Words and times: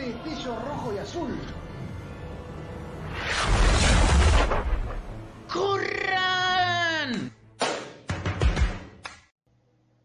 destello 0.00 0.56
rojo 0.60 0.92
y 0.94 0.98
azul. 0.98 1.38
¡Corran! 5.52 7.34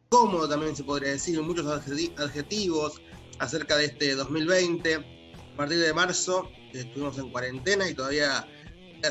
Cómodo 0.10 0.50
también 0.50 0.76
se 0.76 0.84
podría 0.84 1.12
decir, 1.12 1.42
muchos 1.42 1.68
adjetivos 1.68 3.02
acerca 3.40 3.78
de 3.78 3.86
este 3.86 4.16
2020. 4.16 4.96
A 4.96 5.58
partir 5.58 5.80
de 5.80 5.94
marzo 5.94 6.50
estuvimos 6.74 7.18
en 7.18 7.30
cuarentena 7.32 7.90
y 7.90 7.94
todavía 7.94 8.48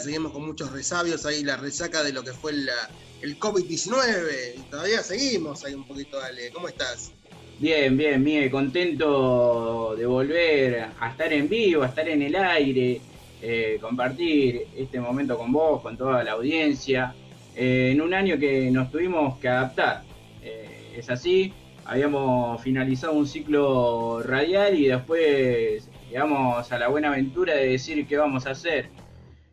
seguimos 0.03 0.33
con 0.33 0.45
muchos 0.45 0.73
resabios 0.73 1.25
ahí, 1.25 1.45
la 1.45 1.57
resaca 1.57 2.03
de 2.03 2.13
lo 2.13 2.23
que 2.25 2.33
fue 2.33 2.53
el 2.53 3.39
COVID-19. 3.39 4.55
Y 4.57 4.61
todavía 4.71 5.03
seguimos 5.03 5.65
ahí 5.65 5.75
un 5.75 5.87
poquito, 5.87 6.21
Ale. 6.21 6.51
¿Cómo 6.53 6.69
estás? 6.69 7.13
Bien, 7.59 7.97
bien, 7.97 8.23
Miguel, 8.23 8.51
contento 8.51 9.95
de 9.97 10.05
volver 10.07 10.89
a 10.99 11.11
estar 11.11 11.33
en 11.33 11.49
vivo, 11.49 11.85
a 11.85 11.87
estar 11.87 12.09
en 12.09 12.23
el 12.23 12.35
aire, 12.35 13.01
eh, 13.41 13.79
compartir 13.81 14.67
este 14.77 14.99
momento 14.99 15.39
con 15.39 15.53
vos, 15.53 15.81
con 15.81 15.97
toda 15.97 16.25
la 16.25 16.33
audiencia, 16.33 17.15
eh, 17.55 17.91
en 17.93 18.01
un 18.01 18.13
año 18.13 18.39
que 18.39 18.71
nos 18.73 18.91
tuvimos 18.91 19.39
que 19.39 19.49
adaptar. 19.49 20.03
Eh, 20.43 20.95
es 20.97 21.09
así, 21.11 21.53
habíamos 21.85 22.61
finalizado 22.61 23.13
un 23.13 23.27
ciclo 23.27 24.21
radial 24.25 24.77
y 24.77 24.87
después 24.87 25.89
llegamos 26.11 26.73
a 26.73 26.79
la 26.79 26.89
buena 26.89 27.09
aventura 27.13 27.55
de 27.55 27.69
decir 27.69 28.05
qué 28.09 28.17
vamos 28.17 28.47
a 28.47 28.51
hacer. 28.51 28.89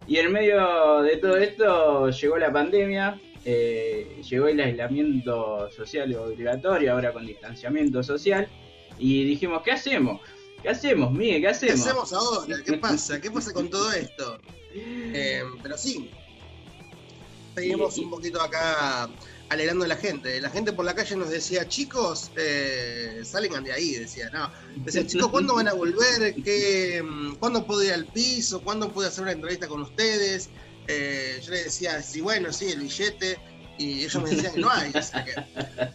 Y 0.08 0.18
en 0.18 0.32
medio 0.32 1.04
de 1.04 1.18
todo 1.18 1.38
esto 1.38 2.10
llegó 2.10 2.40
la 2.40 2.52
pandemia, 2.52 3.20
eh, 3.46 4.22
llegó 4.30 4.48
el 4.48 4.60
aislamiento 4.60 5.70
social 5.72 6.14
obligatorio, 6.16 6.94
ahora 6.94 7.14
con 7.14 7.26
distanciamiento 7.26 8.04
social, 8.04 8.48
y 8.98 9.24
dijimos, 9.24 9.62
¿qué 9.64 9.72
hacemos? 9.72 10.22
¿Qué 10.62 10.70
hacemos, 10.70 11.12
Miguel? 11.12 11.42
¿Qué 11.42 11.48
hacemos? 11.48 11.76
¿Qué 11.76 11.82
hacemos 11.90 12.14
ahora? 12.14 12.56
¿Qué 12.64 12.74
pasa? 12.78 13.20
¿Qué 13.20 13.32
pasa 13.32 13.54
con 13.54 13.70
todo 13.70 13.92
esto? 13.92 14.38
Eh, 14.74 15.44
pero 15.62 15.78
sí, 15.78 16.10
seguimos 17.54 17.98
un 17.98 18.10
poquito 18.10 18.42
acá 18.42 19.10
alegrando 19.52 19.84
a 19.84 19.88
la 19.90 19.98
gente. 19.98 20.40
La 20.40 20.50
gente 20.50 20.72
por 20.72 20.86
la 20.86 20.96
calle 20.96 21.18
nos 21.18 21.30
decía, 21.30 21.68
chicos, 21.68 22.32
eh, 22.38 23.22
salgan 23.26 23.66
de 23.66 23.74
ahí, 23.74 23.96
decía, 23.96 24.30
no. 24.30 24.50
Decía, 24.86 25.06
chicos, 25.06 25.28
¿cuándo 25.28 25.56
van 25.56 25.68
a 25.68 25.74
volver? 25.74 26.36
¿Qué, 26.42 27.04
mm, 27.04 27.36
¿Cuándo 27.36 27.68
puedo 27.68 27.84
ir 27.84 27.92
al 27.92 28.06
piso? 28.06 28.62
¿Cuándo 28.62 28.94
puedo 28.94 29.10
hacer 29.10 29.24
una 29.24 29.34
entrevista 29.34 29.68
con 29.68 29.82
ustedes? 29.82 30.50
Eh, 30.92 31.40
yo 31.44 31.52
le 31.52 31.64
decía, 31.64 32.02
sí, 32.02 32.22
bueno, 32.22 32.52
sí, 32.52 32.72
el 32.72 32.82
billete, 32.82 33.38
y 33.78 34.04
ellos 34.04 34.22
me 34.22 34.30
decían 34.30 34.54
que 34.54 34.62
no 34.62 34.70
hay. 34.70 34.92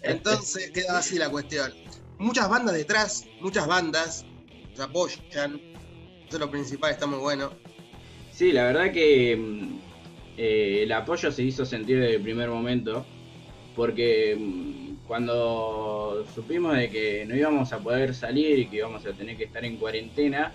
Entonces 0.02 0.70
quedaba 0.70 1.00
así 1.00 1.19
la 1.19 1.28
cuestión. 1.28 1.72
Muchas 2.19 2.48
bandas 2.48 2.75
detrás, 2.75 3.27
muchas 3.41 3.67
bandas 3.67 4.24
nos 4.70 4.80
apoyan. 4.80 5.61
Eso 6.27 6.36
es 6.36 6.41
lo 6.41 6.50
principal, 6.50 6.92
está 6.92 7.06
muy 7.06 7.19
bueno. 7.19 7.50
Sí, 8.33 8.52
la 8.52 8.64
verdad 8.64 8.91
que 8.92 9.36
mm, 9.36 9.78
eh, 10.39 10.80
el 10.83 10.92
apoyo 10.92 11.30
se 11.30 11.42
hizo 11.42 11.64
sentir 11.64 12.00
desde 12.00 12.17
el 12.17 12.22
primer 12.22 12.48
momento, 12.48 13.05
porque 13.74 14.36
mm, 14.39 15.06
cuando 15.06 16.24
supimos 16.34 16.77
de 16.77 16.89
que 16.91 17.27
no 17.27 17.36
íbamos 17.36 17.72
a 17.72 17.78
poder 17.78 18.14
salir 18.14 18.58
y 18.58 18.67
que 18.67 18.77
íbamos 18.77 19.05
a 19.06 19.12
tener 19.12 19.36
que 19.36 19.44
estar 19.44 19.64
en 19.64 19.77
cuarentena, 19.77 20.52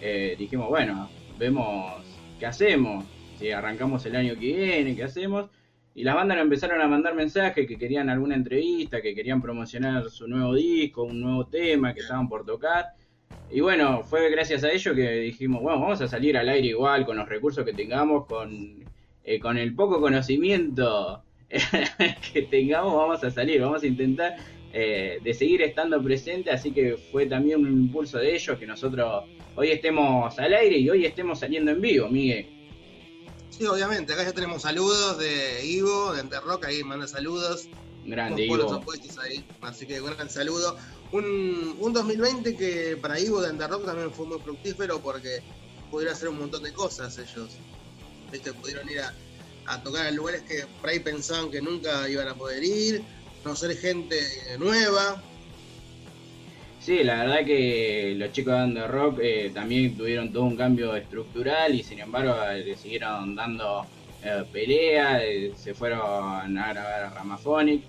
eh, 0.00 0.36
dijimos, 0.38 0.68
bueno, 0.68 1.10
vemos 1.38 2.04
qué 2.38 2.46
hacemos 2.46 3.04
si 3.40 3.50
arrancamos 3.50 4.04
el 4.04 4.16
año 4.16 4.34
que 4.34 4.52
viene, 4.54 4.94
qué 4.94 5.04
hacemos. 5.04 5.48
Y 5.94 6.04
las 6.04 6.14
bandas 6.14 6.38
empezaron 6.38 6.80
a 6.80 6.86
mandar 6.86 7.14
mensajes 7.14 7.66
que 7.66 7.78
querían 7.78 8.10
alguna 8.10 8.36
entrevista, 8.36 9.00
que 9.00 9.14
querían 9.14 9.40
promocionar 9.40 10.10
su 10.10 10.28
nuevo 10.28 10.54
disco, 10.54 11.04
un 11.04 11.20
nuevo 11.20 11.46
tema 11.46 11.94
que 11.94 12.00
estaban 12.00 12.28
por 12.28 12.44
tocar. 12.44 12.86
Y 13.50 13.60
bueno, 13.60 14.02
fue 14.04 14.30
gracias 14.30 14.62
a 14.62 14.70
ello 14.70 14.94
que 14.94 15.10
dijimos, 15.12 15.62
bueno, 15.62 15.80
vamos 15.80 16.00
a 16.02 16.06
salir 16.08 16.36
al 16.36 16.48
aire 16.50 16.68
igual, 16.68 17.06
con 17.06 17.16
los 17.16 17.28
recursos 17.28 17.64
que 17.64 17.72
tengamos, 17.72 18.26
con, 18.26 18.84
eh, 19.24 19.40
con 19.40 19.56
el 19.56 19.74
poco 19.74 20.00
conocimiento 20.00 21.22
que 22.32 22.42
tengamos, 22.42 22.94
vamos 22.94 23.24
a 23.24 23.30
salir, 23.30 23.60
vamos 23.60 23.82
a 23.82 23.86
intentar 23.86 24.36
eh, 24.72 25.18
de 25.24 25.34
seguir 25.34 25.62
estando 25.62 26.00
presente, 26.02 26.50
así 26.50 26.72
que 26.72 26.96
fue 27.10 27.26
también 27.26 27.60
un 27.60 27.72
impulso 27.72 28.18
de 28.18 28.34
ellos 28.34 28.58
que 28.58 28.66
nosotros 28.66 29.24
hoy 29.56 29.70
estemos 29.70 30.38
al 30.38 30.52
aire 30.54 30.76
y 30.78 30.90
hoy 30.90 31.06
estemos 31.06 31.40
saliendo 31.40 31.70
en 31.72 31.80
vivo, 31.80 32.08
Miguel. 32.08 32.59
Sí, 33.60 33.66
obviamente. 33.66 34.14
Acá 34.14 34.24
ya 34.24 34.32
tenemos 34.32 34.62
saludos 34.62 35.18
de 35.18 35.66
Ivo, 35.66 36.14
de 36.14 36.22
Enterrock, 36.22 36.64
ahí 36.64 36.82
manda 36.82 37.06
saludos. 37.06 37.68
Grande, 38.06 38.46
Ivo. 38.46 38.82
Ahí, 39.20 39.44
así 39.60 39.86
que 39.86 40.00
un 40.00 40.16
gran 40.16 40.30
saludo. 40.30 40.78
Un, 41.12 41.76
un 41.78 41.92
2020 41.92 42.56
que 42.56 42.96
para 42.96 43.20
Ivo 43.20 43.42
de 43.42 43.50
Enterrock 43.50 43.84
también 43.84 44.10
fue 44.12 44.24
muy 44.24 44.38
fructífero 44.38 45.00
porque 45.00 45.42
pudieron 45.90 46.16
hacer 46.16 46.30
un 46.30 46.38
montón 46.38 46.62
de 46.62 46.72
cosas 46.72 47.18
ellos. 47.18 47.50
¿Viste? 48.32 48.54
Pudieron 48.54 48.88
ir 48.88 49.00
a, 49.00 49.12
a 49.66 49.82
tocar 49.82 50.06
a 50.06 50.10
lugares 50.10 50.40
que 50.40 50.64
por 50.80 50.88
ahí 50.88 51.00
pensaban 51.00 51.50
que 51.50 51.60
nunca 51.60 52.08
iban 52.08 52.28
a 52.28 52.34
poder 52.34 52.64
ir, 52.64 53.02
conocer 53.42 53.76
gente 53.76 54.26
nueva, 54.58 55.22
Sí, 56.80 57.04
la 57.04 57.24
verdad 57.24 57.44
que 57.44 58.14
los 58.16 58.32
chicos 58.32 58.56
de 58.56 58.64
Under 58.64 58.90
Rock 58.90 59.18
eh, 59.22 59.50
también 59.52 59.94
tuvieron 59.98 60.32
todo 60.32 60.44
un 60.44 60.56
cambio 60.56 60.96
estructural 60.96 61.74
y 61.74 61.82
sin 61.82 62.00
embargo 62.00 62.34
eh, 62.50 62.64
le 62.64 62.74
siguieron 62.74 63.36
dando 63.36 63.84
eh, 64.24 64.44
pelea, 64.50 65.20
se 65.56 65.74
fueron 65.74 66.00
a 66.56 66.72
grabar 66.72 67.02
a 67.02 67.10
Ramaphonic. 67.10 67.82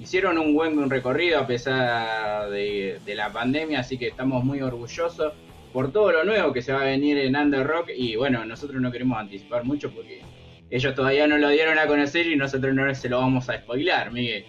hicieron 0.00 0.36
un 0.36 0.52
buen 0.52 0.90
recorrido 0.90 1.38
a 1.38 1.46
pesar 1.46 2.50
de, 2.50 2.98
la 3.14 3.32
pandemia, 3.32 3.80
así 3.80 3.98
que 3.98 4.08
estamos 4.08 4.42
muy 4.42 4.60
orgullosos 4.60 5.32
por 5.72 5.92
todo 5.92 6.10
lo 6.10 6.24
nuevo 6.24 6.52
que 6.52 6.60
se 6.60 6.72
va 6.72 6.80
a 6.80 6.86
venir 6.86 7.18
en 7.18 7.36
Under 7.36 7.64
Rock 7.64 7.90
y 7.96 8.16
bueno, 8.16 8.44
nosotros 8.44 8.82
no 8.82 8.90
queremos 8.90 9.16
anticipar 9.16 9.62
mucho 9.62 9.92
porque 9.92 10.22
ellos 10.70 10.92
todavía 10.96 11.28
no 11.28 11.38
lo 11.38 11.50
dieron 11.50 11.78
a 11.78 11.86
conocer 11.86 12.26
y 12.26 12.34
nosotros 12.34 12.74
no 12.74 12.92
se 12.96 13.08
lo 13.08 13.20
vamos 13.20 13.48
a 13.48 13.58
spoilar, 13.58 14.10
Miguel. 14.10 14.44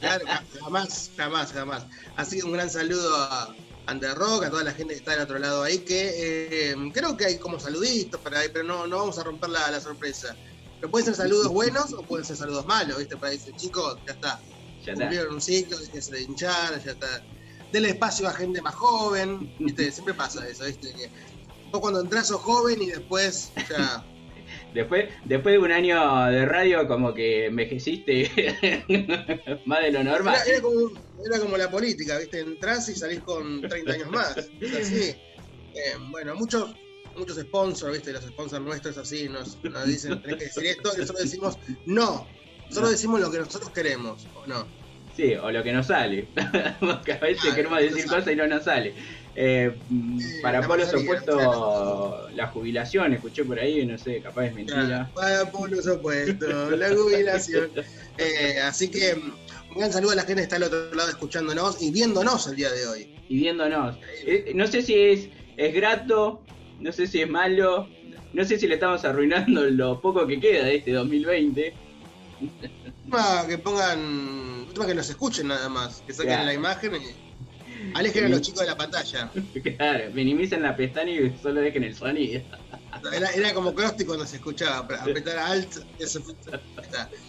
Claro, 0.00 0.24
jamás, 0.60 1.10
jamás, 1.16 1.52
jamás. 1.52 1.86
Así 2.16 2.38
que 2.38 2.44
un 2.44 2.52
gran 2.52 2.70
saludo 2.70 3.14
a 3.16 3.54
Under 3.90 4.14
Rock, 4.14 4.44
a 4.44 4.50
toda 4.50 4.64
la 4.64 4.72
gente 4.72 4.94
que 4.94 4.98
está 4.98 5.12
del 5.12 5.22
otro 5.22 5.38
lado 5.38 5.62
ahí, 5.62 5.78
que 5.78 6.70
eh, 6.70 6.76
creo 6.92 7.16
que 7.16 7.26
hay 7.26 7.38
como 7.38 7.58
saluditos 7.58 8.20
para 8.20 8.40
ahí, 8.40 8.48
pero 8.52 8.64
no, 8.64 8.86
no 8.86 8.98
vamos 8.98 9.18
a 9.18 9.24
romper 9.24 9.50
la, 9.50 9.80
sorpresa. 9.80 10.36
Pero 10.80 10.90
pueden 10.90 11.06
ser 11.06 11.14
saludos 11.14 11.48
buenos 11.48 11.92
o 11.92 12.02
pueden 12.02 12.24
ser 12.24 12.36
saludos 12.36 12.66
malos, 12.66 12.98
¿viste? 12.98 13.16
Para 13.16 13.32
decir, 13.32 13.54
chicos, 13.56 13.98
ya 14.06 14.12
está. 14.12 14.40
Ya 14.84 14.94
Cumplieron 14.94 15.34
un 15.34 15.40
ciclo, 15.40 15.76
se 15.76 16.12
de 16.12 16.22
hinchar, 16.22 16.82
ya 16.84 16.92
está. 16.92 17.22
Denle 17.72 17.90
espacio 17.90 18.28
a 18.28 18.32
gente 18.32 18.62
más 18.62 18.74
joven, 18.74 19.52
¿viste? 19.58 19.90
Siempre 19.90 20.14
pasa 20.14 20.46
eso, 20.46 20.64
¿viste? 20.64 20.92
Que 20.92 21.10
vos 21.70 21.80
cuando 21.80 22.00
entras 22.00 22.28
sos 22.28 22.40
joven 22.40 22.80
y 22.80 22.86
después 22.86 23.52
ya 23.68 24.04
Después, 24.74 25.06
después 25.24 25.54
de 25.54 25.58
un 25.58 25.72
año 25.72 26.26
de 26.26 26.44
radio, 26.46 26.86
como 26.86 27.14
que 27.14 27.46
envejeciste 27.46 28.30
más 29.64 29.82
de 29.82 29.92
lo 29.92 30.04
normal. 30.04 30.36
Era, 30.46 31.40
como, 31.40 31.56
la 31.56 31.70
política, 31.70 32.18
¿viste? 32.18 32.40
Entrás 32.40 32.88
y 32.88 32.94
salís 32.94 33.20
con 33.20 33.62
30 33.62 33.92
años 33.92 34.10
más. 34.10 34.36
Es 34.60 34.76
así. 34.76 35.14
Eh, 35.74 35.94
bueno, 36.10 36.34
muchos 36.34 36.74
muchos 37.18 37.38
sponsors, 37.38 37.92
¿viste? 37.92 38.12
Los 38.12 38.24
sponsors 38.24 38.64
nuestros 38.64 38.96
así 38.96 39.28
nos, 39.28 39.62
nos 39.64 39.86
dicen, 39.86 40.20
tenés 40.22 40.36
que 40.36 40.44
decir 40.44 40.66
esto, 40.66 40.92
y 40.94 41.00
nosotros 41.00 41.24
decimos 41.24 41.58
no. 41.86 42.26
Nosotros 42.68 42.90
decimos 42.92 43.20
lo 43.20 43.30
que 43.30 43.38
nosotros 43.38 43.70
queremos, 43.70 44.26
¿o 44.34 44.46
no? 44.46 44.66
Sí, 45.16 45.34
o 45.34 45.50
lo 45.50 45.62
que 45.62 45.72
nos 45.72 45.88
sale. 45.88 46.28
Porque 46.80 47.12
a 47.12 47.18
veces 47.18 47.52
queremos 47.54 47.80
decir 47.80 48.06
cosas 48.06 48.28
y 48.28 48.36
no 48.36 48.46
nos 48.46 48.64
sale. 48.64 48.94
Eh, 49.40 49.72
para 50.42 50.66
polos 50.66 50.92
opuestos, 50.92 52.34
la 52.34 52.48
jubilación, 52.48 53.12
escuché 53.12 53.44
por 53.44 53.56
ahí, 53.60 53.86
no 53.86 53.96
sé, 53.96 54.20
capaz 54.20 54.46
es 54.46 54.54
mentira. 54.56 55.08
para 55.14 55.48
polos 55.52 55.86
opuestos, 55.86 56.76
la 56.76 56.88
jubilación. 56.96 57.70
Eh, 58.18 58.58
así 58.60 58.88
que 58.88 59.14
un 59.14 59.78
gran 59.78 59.92
saludo 59.92 60.10
a 60.10 60.16
la 60.16 60.22
gente 60.22 60.40
que 60.40 60.42
está 60.42 60.56
al 60.56 60.64
otro 60.64 60.92
lado 60.92 61.10
escuchándonos 61.10 61.80
y 61.80 61.92
viéndonos 61.92 62.48
el 62.48 62.56
día 62.56 62.72
de 62.72 62.88
hoy. 62.88 63.14
Y 63.28 63.36
viéndonos. 63.36 63.96
Eh, 64.26 64.50
no 64.56 64.66
sé 64.66 64.82
si 64.82 64.98
es, 64.98 65.28
es 65.56 65.72
grato, 65.72 66.40
no 66.80 66.90
sé 66.90 67.06
si 67.06 67.22
es 67.22 67.30
malo, 67.30 67.86
no 68.32 68.44
sé 68.44 68.58
si 68.58 68.66
le 68.66 68.74
estamos 68.74 69.04
arruinando 69.04 69.62
lo 69.70 70.00
poco 70.00 70.26
que 70.26 70.40
queda 70.40 70.64
de 70.64 70.74
este 70.78 70.90
2020. 70.90 71.74
que 73.48 73.58
pongan, 73.58 74.66
que 74.84 74.94
nos 74.96 75.08
escuchen 75.08 75.46
nada 75.46 75.68
más, 75.68 76.02
que 76.04 76.12
saquen 76.12 76.44
la 76.44 76.54
imagen 76.54 76.96
y 76.96 77.27
Alejen 77.94 78.24
a 78.24 78.28
los 78.28 78.42
chicos 78.42 78.60
de 78.60 78.66
la 78.66 78.76
pantalla. 78.76 79.30
Claro, 79.76 80.10
minimicen 80.12 80.62
la 80.62 80.76
pestaña 80.76 81.12
y 81.12 81.36
solo 81.42 81.60
dejen 81.60 81.84
el 81.84 81.94
sonido. 81.94 82.42
Era, 83.12 83.54
como 83.54 83.74
Krusty 83.74 84.04
cuando 84.04 84.26
se 84.26 84.36
escuchaba, 84.36 84.78
apretar 84.78 85.38
alt. 85.38 85.78
Eso, 85.98 86.20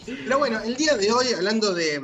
Pero 0.06 0.40
bueno, 0.40 0.62
el 0.62 0.75
día 0.75 0.96
de 0.98 1.12
hoy, 1.12 1.28
hablando 1.36 1.74
de, 1.74 2.01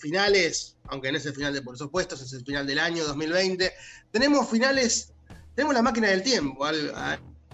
finales, 0.00 0.76
aunque 0.88 1.10
no 1.12 1.18
es 1.18 1.26
el 1.26 1.34
final 1.34 1.54
de 1.54 1.62
por 1.62 1.78
supuesto, 1.78 2.14
es 2.14 2.32
el 2.32 2.44
final 2.44 2.66
del 2.66 2.78
año 2.78 3.04
2020, 3.04 3.72
tenemos 4.10 4.50
finales, 4.50 5.12
tenemos 5.54 5.74
la 5.74 5.82
máquina 5.82 6.08
del 6.08 6.22
tiempo, 6.22 6.64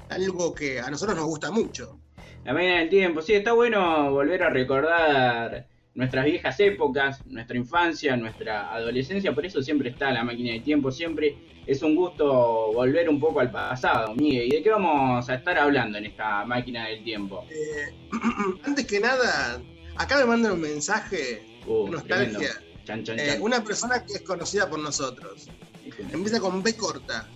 algo 0.09 0.55
que 0.55 0.81
a 0.81 0.91
nosotros 0.91 1.17
nos 1.17 1.27
gusta 1.27 1.50
mucho. 1.50 1.99
La 2.44 2.55
máquina 2.55 2.79
del 2.79 2.89
tiempo, 2.89 3.23
sí, 3.23 3.35
está 3.35 3.53
bueno 3.53 4.11
volver 4.11 4.43
a 4.43 4.50
recordar 4.50 5.67
nuestras 5.94 6.25
viejas 6.25 6.59
épocas, 6.61 7.25
nuestra 7.27 7.56
infancia, 7.56 8.17
nuestra 8.17 8.73
adolescencia, 8.75 9.35
por 9.35 9.44
eso 9.44 9.62
siempre 9.62 9.91
está 9.91 10.11
la 10.11 10.25
máquina 10.25 10.53
de 10.53 10.61
tiempo, 10.61 10.91
siempre 10.91 11.37
es 11.67 11.83
un 11.83 11.94
gusto 11.94 12.73
volver 12.73 13.09
un 13.09 13.21
poco 13.21 13.41
al 13.41 13.50
pasado, 13.50 14.15
Miguel. 14.15 14.47
¿Y 14.47 14.56
de 14.56 14.62
qué 14.62 14.71
vamos 14.71 15.29
a 15.29 15.35
estar 15.35 15.59
hablando 15.59 15.99
en 15.99 16.06
esta 16.06 16.44
máquina 16.44 16.89
del 16.89 17.05
tiempo? 17.05 17.44
Eh, 17.50 17.94
antes 18.65 18.87
que 18.87 19.00
nada, 19.00 19.61
acá 19.97 20.17
me 20.19 20.25
mandan 20.25 20.53
un 20.53 20.61
mensaje, 20.61 21.43
uh, 21.67 21.89
nostalgia. 21.89 22.50
Eh, 22.89 23.39
una 23.41 23.62
persona 23.62 24.05
que 24.05 24.15
es 24.15 24.23
conocida 24.23 24.69
por 24.69 24.81
nosotros. 24.81 25.49
Empieza 26.11 26.41
con 26.41 26.62
B 26.62 26.75
corta. 26.75 27.29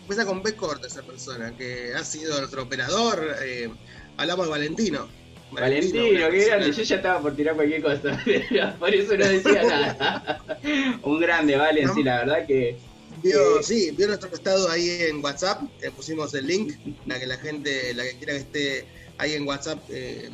Empieza 0.00 0.24
con 0.24 0.42
B 0.42 0.54
corta 0.56 0.86
esa 0.86 1.02
persona, 1.02 1.54
que 1.56 1.92
ha 1.94 2.02
sido 2.04 2.38
nuestro 2.38 2.62
operador. 2.62 3.36
Eh, 3.42 3.70
hablamos 4.16 4.46
de 4.46 4.50
Valentino. 4.50 5.08
Valentino, 5.50 6.30
qué 6.30 6.44
grande. 6.46 6.72
Yo 6.72 6.82
ya 6.82 6.96
estaba 6.96 7.20
por 7.20 7.34
tirar 7.34 7.54
cualquier 7.54 7.82
cosa, 7.82 8.22
por 8.78 8.94
eso 8.94 9.16
no 9.16 9.24
decía 9.24 9.62
nada. 9.62 10.42
Un 11.02 11.20
grande, 11.20 11.56
Valen, 11.56 11.94
sí, 11.94 12.02
la 12.02 12.18
verdad 12.18 12.46
que. 12.46 12.76
Vio, 13.22 13.62
sí, 13.62 13.90
vio 13.96 14.06
nuestro 14.06 14.32
estado 14.32 14.70
ahí 14.70 14.88
en 15.08 15.24
WhatsApp, 15.24 15.62
le 15.80 15.90
pusimos 15.90 16.32
el 16.34 16.46
link, 16.46 16.74
para 17.06 17.18
que 17.18 17.26
la 17.26 17.36
gente, 17.36 17.92
la 17.94 18.04
que 18.04 18.16
quiera 18.16 18.32
que 18.34 18.38
esté 18.38 18.86
ahí 19.18 19.32
en 19.32 19.46
WhatsApp 19.46 19.80
eh, 19.88 20.30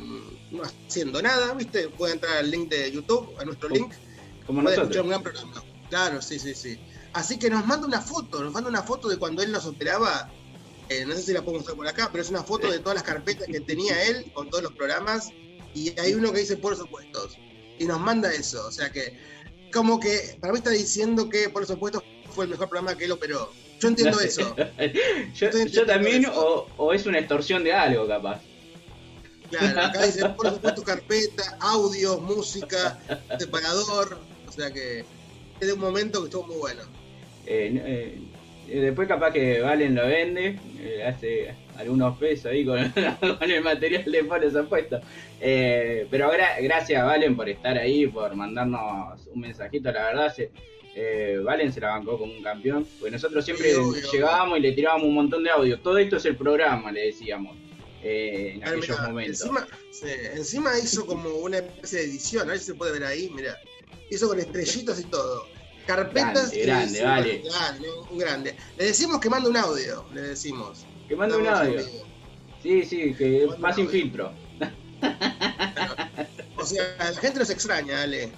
no 0.51 0.61
haciendo 0.63 1.19
nada, 1.21 1.53
¿viste? 1.55 1.89
Puede 1.89 2.13
entrar 2.13 2.37
al 2.37 2.51
link 2.51 2.69
de 2.69 2.91
YouTube, 2.91 3.33
a 3.39 3.45
nuestro 3.45 3.69
link. 3.69 3.91
Como 4.45 4.61
puede 4.61 4.77
nosotros. 4.77 4.83
escuchar 4.83 5.01
un 5.01 5.09
gran 5.09 5.23
programa. 5.23 5.63
Claro, 5.89 6.21
sí, 6.21 6.37
sí, 6.37 6.53
sí. 6.53 6.79
Así 7.13 7.39
que 7.39 7.49
nos 7.49 7.65
manda 7.65 7.87
una 7.87 8.01
foto, 8.01 8.43
nos 8.43 8.53
manda 8.53 8.69
una 8.69 8.83
foto 8.83 9.07
de 9.07 9.17
cuando 9.17 9.41
él 9.41 9.51
nos 9.51 9.65
operaba 9.65 10.29
eh, 10.89 11.05
no 11.05 11.15
sé 11.15 11.21
si 11.23 11.33
la 11.33 11.41
puedo 11.41 11.57
mostrar 11.57 11.75
por 11.75 11.87
acá, 11.87 12.09
pero 12.11 12.23
es 12.23 12.29
una 12.29 12.43
foto 12.43 12.71
de 12.71 12.79
todas 12.79 12.95
las 12.95 13.03
carpetas 13.03 13.47
que 13.47 13.59
tenía 13.59 14.03
él 14.05 14.31
con 14.33 14.49
todos 14.49 14.63
los 14.63 14.73
programas 14.73 15.31
y 15.73 15.97
hay 15.99 16.13
uno 16.13 16.31
que 16.31 16.39
dice 16.39 16.57
por 16.57 16.75
supuestos 16.75 17.37
y 17.79 17.85
nos 17.85 17.99
manda 17.99 18.31
eso, 18.31 18.65
o 18.67 18.71
sea 18.71 18.91
que 18.91 19.17
como 19.73 19.99
que 19.99 20.37
para 20.39 20.53
mí 20.53 20.59
está 20.59 20.69
diciendo 20.69 21.29
que 21.29 21.49
por 21.49 21.65
supuesto 21.65 22.03
fue 22.29 22.45
el 22.45 22.51
mejor 22.51 22.69
programa 22.69 22.97
que 22.97 23.05
él 23.05 23.11
operó. 23.11 23.51
Yo 23.79 23.89
entiendo 23.89 24.19
eso. 24.21 24.55
yo, 25.35 25.85
también, 25.85 26.25
o, 26.33 26.93
es 26.93 27.05
una 27.05 27.19
extorsión 27.19 27.63
de 27.63 27.73
algo 27.73 28.07
capaz. 28.07 28.41
Claro, 29.49 29.81
acá 29.81 30.05
dice 30.05 30.29
por 30.37 30.49
supuesto 30.49 30.83
carpeta, 30.83 31.57
audio, 31.59 32.19
música, 32.19 32.99
separador, 33.37 34.17
o 34.47 34.51
sea 34.51 34.71
que 34.71 34.99
es 35.59 35.67
de 35.67 35.73
un 35.73 35.79
momento 35.79 36.21
que 36.21 36.25
estuvo 36.25 36.47
muy 36.47 36.57
bueno. 36.57 36.83
Eh, 37.45 37.81
eh, 37.85 38.19
después 38.67 39.07
capaz 39.07 39.31
que 39.31 39.61
Valen 39.61 39.95
lo 39.95 40.07
vende, 40.07 40.59
eh, 40.79 41.03
hace 41.03 41.53
algunos 41.77 42.17
pesos 42.17 42.47
ahí 42.47 42.65
con, 42.65 42.77
el 43.41 43.63
material 43.63 44.03
le 44.05 44.23
pone 44.23 44.47
esa 44.47 44.63
puesto. 44.63 44.99
Eh, 45.39 46.07
pero 46.09 46.31
gracias 46.61 47.05
Valen 47.05 47.35
por 47.35 47.49
estar 47.49 47.77
ahí, 47.77 48.07
por 48.07 48.35
mandarnos 48.35 49.27
un 49.27 49.41
mensajito, 49.41 49.91
la 49.91 50.05
verdad. 50.05 50.33
Eh, 50.97 51.39
Valen 51.43 51.73
se 51.73 51.81
la 51.81 51.89
bancó 51.89 52.17
como 52.17 52.33
un 52.33 52.41
campeón, 52.41 52.87
pues 52.99 53.11
nosotros 53.11 53.43
siempre 53.43 53.73
llegábamos 54.11 54.57
y 54.59 54.61
le 54.61 54.71
tirábamos 54.71 55.07
un 55.07 55.15
montón 55.15 55.43
de 55.43 55.49
audio. 55.49 55.79
Todo 55.79 55.97
esto 55.97 56.17
es 56.17 56.25
el 56.25 56.37
programa, 56.37 56.91
le 56.91 57.07
decíamos. 57.07 57.55
en 58.01 58.63
aquellos 58.63 59.01
momentos. 59.01 59.41
Encima, 59.41 59.67
encima 60.35 60.79
hizo 60.79 61.05
como 61.05 61.29
una 61.29 61.57
especie 61.57 61.99
de 61.99 62.05
edición, 62.05 62.47
a 62.47 62.51
ver 62.51 62.59
si 62.59 62.65
se 62.67 62.75
puede 62.75 62.93
ver 62.93 63.03
ahí, 63.03 63.29
mira. 63.35 63.57
Hizo 64.09 64.27
con 64.27 64.39
estrellitas 64.39 64.99
y 64.99 65.05
todo 65.05 65.47
carpetas. 65.85 66.51
Grande, 66.51 66.99
grande, 66.99 67.03
vale. 67.03 67.41
Grande, 67.43 67.87
un 68.11 68.17
grande. 68.17 68.55
Le 68.77 68.85
decimos 68.85 69.19
que 69.19 69.29
manda 69.29 69.49
un 69.49 69.57
audio, 69.57 70.05
le 70.13 70.21
decimos. 70.21 70.85
Que 71.07 71.15
manda 71.15 71.37
un 71.37 71.47
audio. 71.47 71.81
Sí, 72.61 72.83
sí, 72.83 73.13
que 73.13 73.47
más 73.59 73.75
sin 73.75 73.87
filtro. 73.87 74.31
o 76.57 76.65
sea, 76.65 76.83
la 76.97 77.21
gente 77.21 77.39
nos 77.39 77.49
extraña, 77.49 78.01
Ale. 78.01 78.29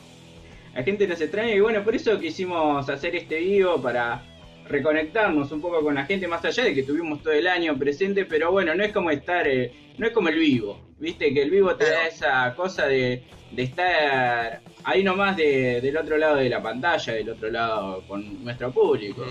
La 0.75 0.83
gente 0.83 1.07
nos 1.07 1.21
extraña 1.21 1.53
y 1.53 1.59
bueno, 1.59 1.83
por 1.83 1.95
eso 1.95 2.19
quisimos 2.19 2.88
hacer 2.89 3.15
este 3.15 3.39
video 3.39 3.81
para 3.81 4.23
reconectarnos 4.67 5.51
un 5.51 5.61
poco 5.61 5.81
con 5.81 5.95
la 5.95 6.05
gente, 6.05 6.27
más 6.27 6.43
allá 6.45 6.65
de 6.65 6.75
que 6.75 6.83
tuvimos 6.83 7.23
todo 7.23 7.33
el 7.33 7.47
año 7.47 7.77
presente, 7.77 8.25
pero 8.25 8.51
bueno, 8.51 8.75
no 8.75 8.83
es 8.83 8.91
como 8.91 9.09
estar, 9.11 9.47
eh, 9.47 9.73
no 9.97 10.07
es 10.07 10.13
como 10.13 10.29
el 10.29 10.39
vivo, 10.39 10.79
viste, 10.99 11.33
que 11.33 11.41
el 11.41 11.51
vivo 11.51 11.75
te 11.75 11.89
da 11.89 12.07
esa 12.07 12.55
cosa 12.55 12.85
de, 12.85 13.23
de 13.51 13.63
estar 13.63 14.61
ahí 14.83 15.03
nomás 15.03 15.38
de, 15.38 15.81
del 15.81 15.97
otro 15.97 16.17
lado 16.17 16.38
de 16.38 16.49
la 16.49 16.61
pantalla, 16.61 17.13
del 17.13 17.29
otro 17.29 17.49
lado 17.49 18.07
con 18.07 18.44
nuestro 18.44 18.71
público. 18.71 19.25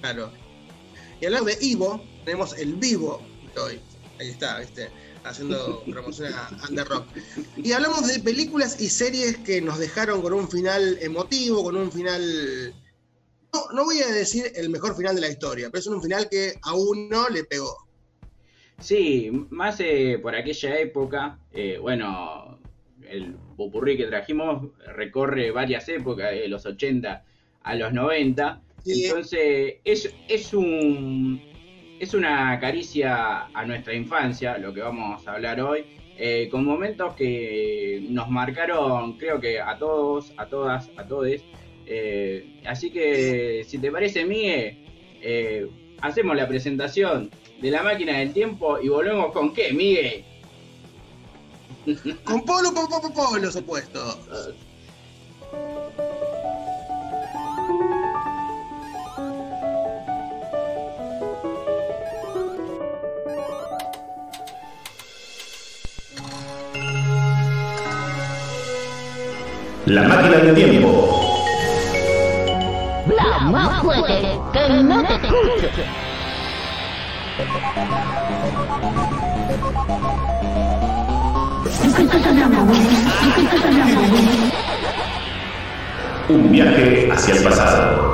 Claro. 0.00 0.32
Y 1.20 1.28
lado 1.28 1.44
de 1.44 1.58
Ivo, 1.60 2.02
tenemos 2.24 2.56
el 2.58 2.74
vivo 2.74 3.22
hoy. 3.62 3.80
Ahí 4.18 4.30
está, 4.30 4.58
¿viste? 4.58 4.90
Haciendo 5.24 5.82
promoción 5.90 6.32
a 6.32 6.50
Under 6.68 6.86
Rock. 6.86 7.06
Y 7.56 7.72
hablamos 7.72 8.08
de 8.08 8.20
películas 8.20 8.80
y 8.80 8.88
series 8.88 9.36
que 9.38 9.60
nos 9.60 9.78
dejaron 9.78 10.22
con 10.22 10.32
un 10.32 10.48
final 10.48 10.98
emotivo, 11.02 11.62
con 11.62 11.76
un 11.76 11.92
final. 11.92 12.74
No, 13.52 13.60
no 13.74 13.84
voy 13.84 14.00
a 14.00 14.08
decir 14.08 14.50
el 14.54 14.70
mejor 14.70 14.96
final 14.96 15.14
de 15.14 15.20
la 15.20 15.28
historia, 15.28 15.68
pero 15.70 15.80
es 15.80 15.86
un 15.86 16.02
final 16.02 16.28
que 16.30 16.54
a 16.62 16.72
uno 16.72 17.28
le 17.28 17.44
pegó. 17.44 17.89
Sí, 18.80 19.30
más 19.50 19.78
eh, 19.80 20.18
por 20.20 20.34
aquella 20.34 20.78
época, 20.78 21.38
eh, 21.52 21.78
bueno, 21.80 22.58
el 23.08 23.34
popurrí 23.56 23.96
que 23.96 24.06
trajimos 24.06 24.72
recorre 24.94 25.50
varias 25.50 25.88
épocas, 25.88 26.30
de 26.30 26.48
los 26.48 26.64
80 26.64 27.24
a 27.62 27.74
los 27.74 27.92
90. 27.92 28.60
Entonces, 28.86 29.74
es, 29.84 30.14
es, 30.28 30.54
un, 30.54 31.42
es 31.98 32.14
una 32.14 32.58
caricia 32.58 33.46
a 33.46 33.66
nuestra 33.66 33.94
infancia, 33.94 34.56
lo 34.58 34.72
que 34.72 34.80
vamos 34.80 35.26
a 35.28 35.34
hablar 35.34 35.60
hoy, 35.60 35.84
eh, 36.16 36.48
con 36.50 36.64
momentos 36.64 37.14
que 37.14 38.06
nos 38.10 38.28
marcaron, 38.28 39.18
creo 39.18 39.40
que 39.40 39.60
a 39.60 39.78
todos, 39.78 40.32
a 40.36 40.46
todas, 40.46 40.90
a 40.96 41.06
todes. 41.06 41.42
Eh, 41.86 42.60
así 42.66 42.90
que, 42.90 43.64
si 43.66 43.78
te 43.78 43.90
parece, 43.90 44.24
Miguel, 44.24 44.78
eh, 45.22 45.66
hacemos 46.00 46.36
la 46.36 46.46
presentación 46.46 47.30
de 47.60 47.70
la 47.70 47.82
máquina 47.82 48.18
del 48.18 48.32
tiempo 48.32 48.78
y 48.80 48.88
volvemos 48.88 49.32
con 49.32 49.52
qué, 49.52 49.72
Miguel. 49.72 50.24
Con 52.24 52.44
Polo, 52.44 52.72
Polo, 52.72 52.88
Polo, 52.88 53.14
Polo, 53.14 53.38
los 53.38 53.56
opuestos. 53.56 54.18
La 69.86 70.06
máquina 70.06 70.36
del 70.38 70.54
tiempo. 70.54 71.34
La 73.08 73.38
más 73.40 73.82
fuerte 73.82 74.38
que 74.52 74.68
no 74.82 75.04
te 75.04 75.14
escuche. 75.14 76.09
Un 86.28 86.52
viaje 86.52 87.10
hacia 87.10 87.34
el 87.34 87.42
pasado. 87.42 88.09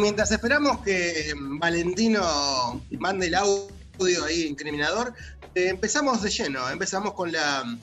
Y 0.00 0.02
mientras 0.02 0.32
esperamos 0.32 0.78
que 0.78 1.34
Valentino 1.36 2.82
mande 2.98 3.26
el 3.26 3.34
audio 3.34 4.24
ahí 4.24 4.46
incriminador, 4.46 5.12
eh, 5.54 5.68
empezamos 5.68 6.22
de 6.22 6.30
lleno, 6.30 6.70
empezamos 6.70 7.12
con 7.12 7.30
la... 7.30 7.78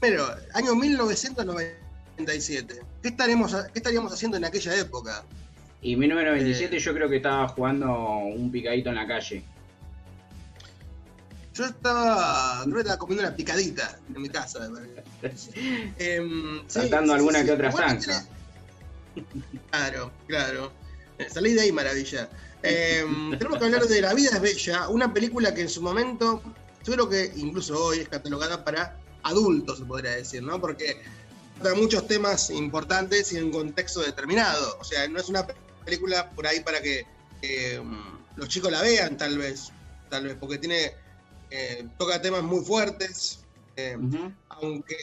Pero, 0.00 0.26
año 0.54 0.74
1997. 0.74 2.82
¿Qué, 3.00 3.08
estaremos, 3.08 3.54
¿Qué 3.54 3.78
estaríamos 3.78 4.12
haciendo 4.12 4.38
en 4.38 4.44
aquella 4.44 4.76
época? 4.76 5.22
Y 5.82 5.94
1997 5.94 6.74
eh, 6.74 6.80
yo 6.80 6.94
creo 6.94 7.08
que 7.08 7.18
estaba 7.18 7.46
jugando 7.46 7.96
un 7.96 8.50
picadito 8.50 8.88
en 8.88 8.96
la 8.96 9.06
calle. 9.06 9.44
Yo 11.54 11.66
estaba, 11.66 12.62
creo 12.64 12.74
que 12.74 12.80
estaba 12.80 12.98
comiendo 12.98 13.24
una 13.24 13.36
picadita 13.36 14.00
en 14.12 14.20
mi 14.20 14.30
casa. 14.30 14.68
eh, 15.96 16.60
Saltando 16.66 17.14
alguna 17.14 17.44
que 17.44 17.52
otra 17.52 17.70
zanza. 17.70 18.26
Claro, 19.70 20.10
claro. 20.26 20.81
Salí 21.30 21.52
de 21.52 21.62
ahí, 21.62 21.72
maravilla. 21.72 22.28
Em, 22.62 23.30
tenemos 23.38 23.58
que 23.58 23.64
hablar 23.64 23.86
de 23.86 24.00
La 24.00 24.14
vida 24.14 24.30
es 24.34 24.40
bella, 24.40 24.88
una 24.88 25.12
película 25.12 25.52
que 25.54 25.62
en 25.62 25.68
su 25.68 25.82
momento, 25.82 26.42
yo 26.84 26.92
creo 26.92 27.08
que 27.08 27.32
incluso 27.36 27.82
hoy 27.84 27.98
es 27.98 28.08
catalogada 28.08 28.64
para 28.64 28.98
adultos, 29.22 29.78
se 29.78 29.84
podría 29.84 30.12
decir, 30.12 30.42
¿no? 30.42 30.60
Porque 30.60 31.02
trata 31.60 31.76
muchos 31.76 32.06
temas 32.06 32.50
importantes 32.50 33.32
y 33.32 33.38
en 33.38 33.44
un 33.44 33.52
contexto 33.52 34.00
determinado. 34.00 34.78
O 34.80 34.84
sea, 34.84 35.06
no 35.08 35.18
es 35.20 35.28
una 35.28 35.46
película 35.84 36.30
por 36.30 36.46
ahí 36.46 36.60
para 36.60 36.80
que 36.80 37.06
em, 37.42 37.90
los 38.36 38.48
chicos 38.48 38.70
la 38.70 38.82
vean, 38.82 39.16
tal 39.16 39.38
vez, 39.38 39.70
tal 40.08 40.24
vez, 40.24 40.36
porque 40.38 40.58
tiene 40.58 40.92
Eh, 41.54 41.86
toca 41.98 42.22
temas 42.22 42.42
muy 42.42 42.64
fuertes, 42.64 43.44
Ujú. 43.76 44.32
aunque, 44.48 44.96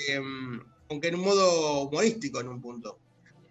aunque 0.89 1.07
en 1.09 1.15
un 1.15 1.21
modo 1.21 1.81
humorístico 1.83 2.39
en 2.41 2.47
un 2.47 2.59
punto. 2.59 2.97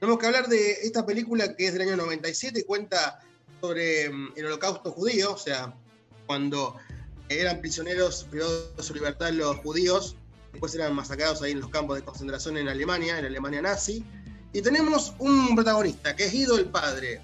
Tenemos 0.00 0.20
que 0.20 0.26
hablar 0.26 0.48
de 0.48 0.72
esta 0.82 1.04
película 1.04 1.56
que 1.56 1.66
es 1.66 1.72
del 1.72 1.82
año 1.82 1.96
97 1.96 2.60
y 2.60 2.62
cuenta 2.62 3.20
sobre 3.60 4.08
mm, 4.08 4.34
el 4.36 4.46
holocausto 4.46 4.92
judío, 4.92 5.32
o 5.32 5.38
sea, 5.38 5.74
cuando 6.26 6.76
eran 7.28 7.60
prisioneros 7.60 8.24
privados 8.30 8.76
de 8.76 8.82
su 8.82 8.94
libertad 8.94 9.30
los 9.32 9.56
judíos, 9.56 10.16
después 10.52 10.74
eran 10.74 10.94
masacrados 10.94 11.42
ahí 11.42 11.52
en 11.52 11.60
los 11.60 11.70
campos 11.70 11.96
de 11.96 12.04
concentración 12.04 12.56
en 12.56 12.68
Alemania, 12.68 13.18
en 13.18 13.24
Alemania 13.24 13.60
nazi. 13.60 14.04
Y 14.52 14.62
tenemos 14.62 15.14
un 15.18 15.54
protagonista, 15.54 16.14
que 16.14 16.26
es 16.26 16.32
Guido 16.32 16.56
el 16.56 16.66
padre. 16.66 17.20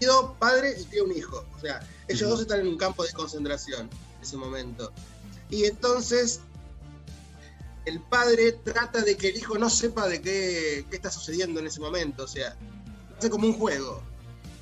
Guido, 0.00 0.36
padre 0.38 0.74
y 0.80 0.84
tiene 0.84 1.06
un 1.06 1.16
hijo. 1.16 1.44
O 1.56 1.60
sea, 1.60 1.80
ellos 2.08 2.22
Ujú. 2.22 2.30
dos 2.30 2.40
están 2.42 2.60
en 2.60 2.68
un 2.68 2.78
campo 2.78 3.04
de 3.04 3.12
concentración 3.12 3.90
en 4.16 4.22
ese 4.22 4.36
momento. 4.36 4.92
Y 5.50 5.64
entonces 5.64 6.40
el 7.86 8.00
padre 8.00 8.52
trata 8.64 9.02
de 9.02 9.16
que 9.16 9.28
el 9.28 9.36
hijo 9.36 9.58
no 9.58 9.68
sepa 9.70 10.08
de 10.08 10.20
qué, 10.20 10.84
qué 10.90 10.96
está 10.96 11.10
sucediendo 11.10 11.60
en 11.60 11.66
ese 11.66 11.80
momento. 11.80 12.24
O 12.24 12.28
sea, 12.28 12.56
hace 13.18 13.30
como 13.30 13.46
un 13.46 13.54
juego. 13.54 14.02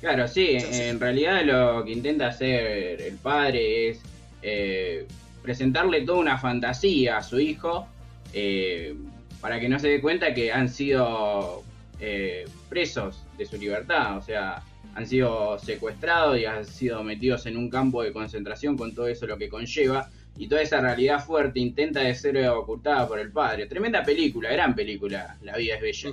Claro, 0.01 0.27
sí, 0.27 0.59
sí. 0.59 0.81
en 0.81 0.99
realidad 0.99 1.43
lo 1.45 1.85
que 1.85 1.91
intenta 1.91 2.27
hacer 2.27 3.01
el 3.01 3.15
padre 3.15 3.89
es 3.89 4.01
eh, 4.41 5.07
presentarle 5.41 6.01
toda 6.01 6.19
una 6.19 6.37
fantasía 6.37 7.17
a 7.17 7.23
su 7.23 7.39
hijo 7.39 7.87
eh, 8.33 8.95
para 9.39 9.61
que 9.61 9.69
no 9.69 9.79
se 9.79 9.87
dé 9.87 10.01
cuenta 10.01 10.33
que 10.33 10.51
han 10.51 10.67
sido 10.67 11.63
eh, 12.01 12.45
presos 12.67 13.23
de 13.37 13.45
su 13.45 13.57
libertad, 13.57 14.17
o 14.17 14.21
sea, 14.21 14.61
han 14.95 15.07
sido 15.07 15.57
secuestrados 15.59 16.37
y 16.37 16.45
han 16.45 16.65
sido 16.65 17.01
metidos 17.03 17.45
en 17.45 17.55
un 17.55 17.69
campo 17.69 18.03
de 18.03 18.11
concentración 18.11 18.75
con 18.75 18.93
todo 18.93 19.07
eso 19.07 19.25
lo 19.25 19.37
que 19.37 19.47
conlleva 19.47 20.09
y 20.37 20.47
toda 20.47 20.61
esa 20.61 20.81
realidad 20.81 21.23
fuerte 21.23 21.59
intenta 21.59 22.01
de 22.01 22.15
ser 22.15 22.47
ocultada 22.47 23.07
por 23.07 23.19
el 23.19 23.31
padre. 23.31 23.67
Tremenda 23.67 24.03
película, 24.03 24.51
gran 24.51 24.75
película, 24.75 25.37
La 25.43 25.57
vida 25.57 25.75
es 25.75 25.81
bella. 25.81 26.11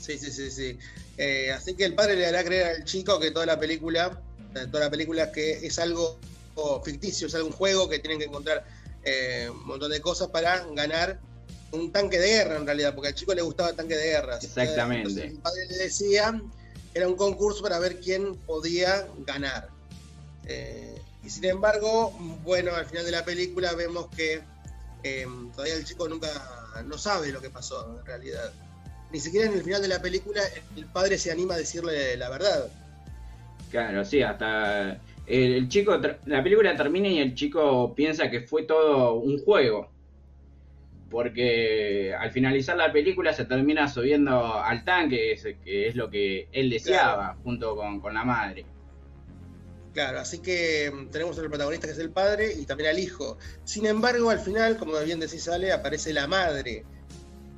Sí, 0.00 0.18
sí, 0.18 0.30
sí, 0.30 0.50
sí. 0.50 0.78
Eh, 1.16 1.52
así 1.52 1.74
que 1.74 1.84
el 1.84 1.94
padre 1.94 2.16
le 2.16 2.26
hará 2.26 2.42
creer 2.44 2.66
al 2.66 2.84
chico 2.84 3.20
que 3.20 3.30
toda 3.30 3.46
la 3.46 3.58
película, 3.58 4.20
eh, 4.54 4.66
toda 4.70 4.84
la 4.84 4.90
película 4.90 5.30
que 5.30 5.66
es 5.66 5.78
algo 5.78 6.18
ficticio, 6.84 7.26
es 7.26 7.34
algún 7.34 7.52
juego 7.52 7.88
que 7.88 7.98
tienen 7.98 8.18
que 8.18 8.26
encontrar 8.26 8.64
eh, 9.04 9.48
un 9.50 9.66
montón 9.66 9.90
de 9.90 10.00
cosas 10.00 10.28
para 10.28 10.64
ganar 10.72 11.18
un 11.72 11.90
tanque 11.90 12.18
de 12.18 12.28
guerra 12.28 12.56
en 12.56 12.66
realidad, 12.66 12.94
porque 12.94 13.08
al 13.08 13.14
chico 13.14 13.34
le 13.34 13.42
gustaba 13.42 13.70
el 13.70 13.76
tanque 13.76 13.96
de 13.96 14.04
guerra. 14.04 14.38
Exactamente. 14.40 15.08
entonces 15.08 15.32
el 15.32 15.38
padre 15.38 15.66
le 15.68 15.76
decía, 15.76 16.42
era 16.94 17.08
un 17.08 17.16
concurso 17.16 17.62
para 17.62 17.78
ver 17.78 18.00
quién 18.00 18.36
podía 18.36 19.06
ganar. 19.26 19.68
Eh, 20.46 20.94
y 21.24 21.30
sin 21.30 21.44
embargo, 21.46 22.12
bueno, 22.44 22.74
al 22.74 22.86
final 22.86 23.04
de 23.04 23.10
la 23.12 23.24
película 23.24 23.72
vemos 23.74 24.08
que 24.08 24.42
eh, 25.02 25.26
todavía 25.54 25.74
el 25.76 25.84
chico 25.84 26.08
nunca 26.08 26.28
no 26.86 26.98
sabe 26.98 27.32
lo 27.32 27.40
que 27.40 27.50
pasó 27.50 27.98
en 28.00 28.04
realidad. 28.06 28.52
Ni 29.10 29.20
siquiera 29.20 29.46
en 29.46 29.54
el 29.54 29.62
final 29.62 29.80
de 29.82 29.88
la 29.88 30.02
película 30.02 30.40
el 30.76 30.86
padre 30.86 31.18
se 31.18 31.30
anima 31.30 31.54
a 31.54 31.58
decirle 31.58 32.16
la 32.16 32.30
verdad. 32.30 32.68
Claro, 33.70 34.04
sí, 34.04 34.22
hasta 34.22 34.92
el, 35.26 35.52
el 35.54 35.68
chico, 35.68 35.96
la 36.26 36.42
película 36.42 36.76
termina 36.76 37.08
y 37.08 37.18
el 37.18 37.34
chico 37.34 37.94
piensa 37.94 38.30
que 38.30 38.40
fue 38.42 38.64
todo 38.64 39.14
un 39.14 39.38
juego. 39.44 39.90
Porque 41.10 42.12
al 42.18 42.32
finalizar 42.32 42.76
la 42.76 42.92
película 42.92 43.32
se 43.32 43.44
termina 43.44 43.86
subiendo 43.88 44.54
al 44.60 44.84
tanque, 44.84 45.32
es- 45.32 45.46
que 45.64 45.88
es 45.88 45.94
lo 45.94 46.10
que 46.10 46.48
él 46.52 46.70
deseaba, 46.70 47.36
junto 47.44 47.76
con, 47.76 48.00
con 48.00 48.14
la 48.14 48.24
madre. 48.24 48.64
Claro, 49.94 50.18
así 50.18 50.38
que 50.40 50.90
mm, 50.92 51.10
tenemos 51.10 51.38
al 51.38 51.48
protagonista 51.48 51.86
que 51.86 51.92
es 51.92 51.98
el 52.00 52.10
padre 52.10 52.52
y 52.52 52.66
también 52.66 52.90
al 52.90 52.98
hijo. 52.98 53.38
Sin 53.64 53.86
embargo, 53.86 54.28
al 54.28 54.40
final, 54.40 54.76
como 54.76 54.98
bien 55.00 55.20
decís 55.20 55.48
Ale, 55.48 55.72
aparece 55.72 56.12
la 56.12 56.26
madre, 56.26 56.84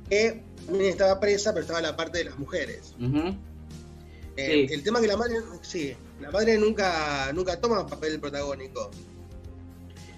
que 0.07 0.43
también 0.65 0.91
estaba 0.91 1.19
presa, 1.19 1.51
pero 1.51 1.61
estaba 1.61 1.79
en 1.79 1.85
la 1.85 1.95
parte 1.97 2.19
de 2.19 2.25
las 2.25 2.37
mujeres. 2.37 2.93
Eh, 2.99 4.67
Sí. 4.67 4.73
El 4.73 4.83
tema 4.83 5.01
que 5.01 5.07
la 5.07 5.17
madre, 5.17 5.37
sí, 5.63 5.95
la 6.21 6.29
madre 6.29 6.59
nunca, 6.59 7.31
nunca 7.33 7.59
toma 7.59 7.87
papel 7.87 8.19
protagónico. 8.19 8.91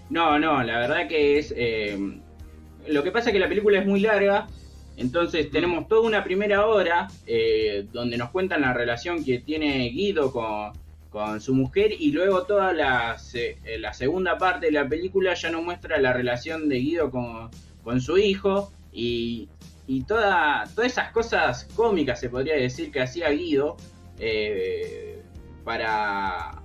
No, 0.10 0.38
no, 0.38 0.62
la 0.62 0.80
verdad 0.80 1.08
que 1.08 1.40
es... 1.40 1.54
eh, 1.56 2.20
lo 2.88 3.02
que 3.04 3.12
pasa 3.12 3.30
es 3.30 3.34
que 3.34 3.40
la 3.40 3.48
película 3.48 3.80
es 3.80 3.86
muy 3.86 4.02
larga, 4.02 4.48
entonces 4.98 5.50
tenemos 5.52 5.88
toda 5.88 6.02
una 6.02 6.24
primera 6.26 6.66
hora 6.66 7.08
eh, 7.28 7.88
donde 7.94 8.18
nos 8.18 8.30
cuentan 8.32 8.60
la 8.60 8.74
relación 8.74 9.24
que 9.24 9.40
tiene 9.40 9.88
Guido 9.90 10.34
con, 10.34 10.74
con 11.10 11.42
su 11.42 11.54
mujer 11.56 11.92
y 11.98 12.12
luego 12.12 12.44
toda 12.44 12.72
la, 12.74 13.18
se- 13.18 13.58
eh, 13.63 13.80
la 13.80 13.94
segunda 13.94 14.38
parte 14.38 14.68
de 14.68 14.72
la 14.74 14.88
película 14.88 15.34
ya 15.34 15.50
nos 15.50 15.63
muestra 15.63 15.98
la 16.00 16.13
relación 16.13 16.70
de 16.70 16.78
Guido 16.80 17.10
con, 17.10 17.50
con 17.84 18.00
su 18.00 18.18
hijo 18.18 18.72
y, 18.94 19.50
y 19.88 20.04
toda, 20.04 20.66
todas 20.75 20.92
esas 20.92 21.12
cosas 21.12 21.66
cómicas 21.75 22.20
se 22.20 22.30
podría 22.30 22.56
decir 22.56 22.92
que 22.92 23.01
hacía 23.01 23.30
Guido 23.30 23.75
eh, 24.20 25.22
para, 25.63 26.62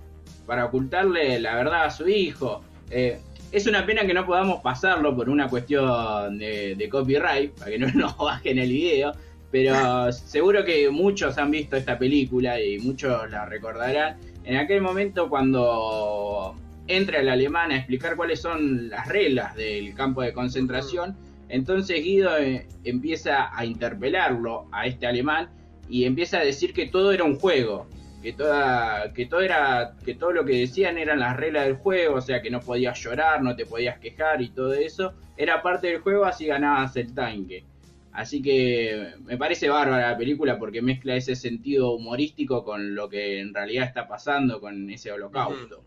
para 0.47 0.67
ocultarle 0.67 1.39
la 1.41 1.55
verdad 1.57 1.85
a 1.85 1.91
su 1.91 2.09
hijo. 2.09 2.63
Eh, 2.91 3.19
es 3.53 3.67
una 3.67 3.87
pena 3.87 4.05
que 4.07 4.13
no 4.15 4.27
podamos 4.27 4.61
pasarlo 4.63 5.15
por 5.15 5.29
una 5.31 5.49
cuestión 5.49 6.39
de, 6.39 6.75
de 6.75 6.89
copyright, 6.89 7.53
para 7.53 7.71
que 7.71 7.79
no 7.79 7.89
nos 7.95 8.17
bajen 8.19 8.59
el 8.59 8.69
video, 8.69 9.13
pero 9.51 10.13
seguro 10.13 10.65
que 10.65 10.91
muchos 10.91 11.39
han 11.39 11.51
visto 11.51 11.77
esta 11.77 11.99
película 11.99 12.61
y 12.61 12.79
muchos 12.81 13.31
la 13.31 13.47
recordarán. 13.47 14.17
En 14.45 14.57
aquel 14.57 14.83
momento 14.83 15.29
cuando 15.29 16.55
entra 16.87 17.21
el 17.21 17.29
alemán 17.29 17.73
a 17.73 17.77
explicar 17.77 18.15
cuáles 18.17 18.41
son 18.41 18.91
las 18.91 19.09
reglas 19.09 19.55
del 19.55 19.95
campo 19.95 20.21
de 20.23 20.33
concentración, 20.33 21.17
entonces 21.49 22.03
Guido 22.03 22.37
eh, 22.39 22.67
empieza 22.85 23.57
a 23.57 23.65
interpelarlo 23.65 24.67
a 24.71 24.87
este 24.87 25.07
alemán 25.07 25.49
y 25.89 26.05
empieza 26.05 26.39
a 26.39 26.45
decir 26.45 26.73
que 26.75 26.87
todo 26.87 27.13
era 27.13 27.25
un 27.25 27.39
juego, 27.39 27.87
que 28.23 28.33
toda, 28.33 29.13
que 29.15 29.27
todo 29.27 29.41
era, 29.41 29.95
que 30.05 30.15
todo 30.15 30.33
lo 30.33 30.45
que 30.45 30.59
decían 30.59 30.99
eran 30.99 31.21
las 31.21 31.37
reglas 31.37 31.65
del 31.65 31.77
juego, 31.77 32.17
o 32.17 32.21
sea 32.21 32.43
que 32.43 32.51
no 32.51 32.61
podías 32.61 32.99
llorar, 32.99 33.43
no 33.43 33.57
te 33.57 33.67
podías 33.67 33.99
quejar 33.99 34.43
y 34.43 34.51
todo 34.51 34.75
eso, 34.75 35.15
era 35.37 35.63
parte 35.63 35.89
del 35.89 36.01
juego, 36.01 36.25
así 36.25 36.47
ganabas 36.47 36.97
el 36.97 37.15
tanque. 37.15 37.65
Así 38.15 38.41
que 38.41 39.15
me 39.25 39.37
parece 39.37 39.69
bárbara 39.69 40.11
la 40.13 40.17
película 40.17 40.59
porque 40.59 40.81
mezcla 40.81 41.17
ese 41.17 41.35
sentido 41.35 41.93
humorístico 41.93 42.65
con 42.65 42.95
lo 42.95 43.09
que 43.09 43.41
en 43.41 43.53
realidad 43.53 43.87
está 43.87 44.07
pasando 44.07 44.61
con 44.61 44.89
ese 44.89 45.11
holocausto. 45.11 45.83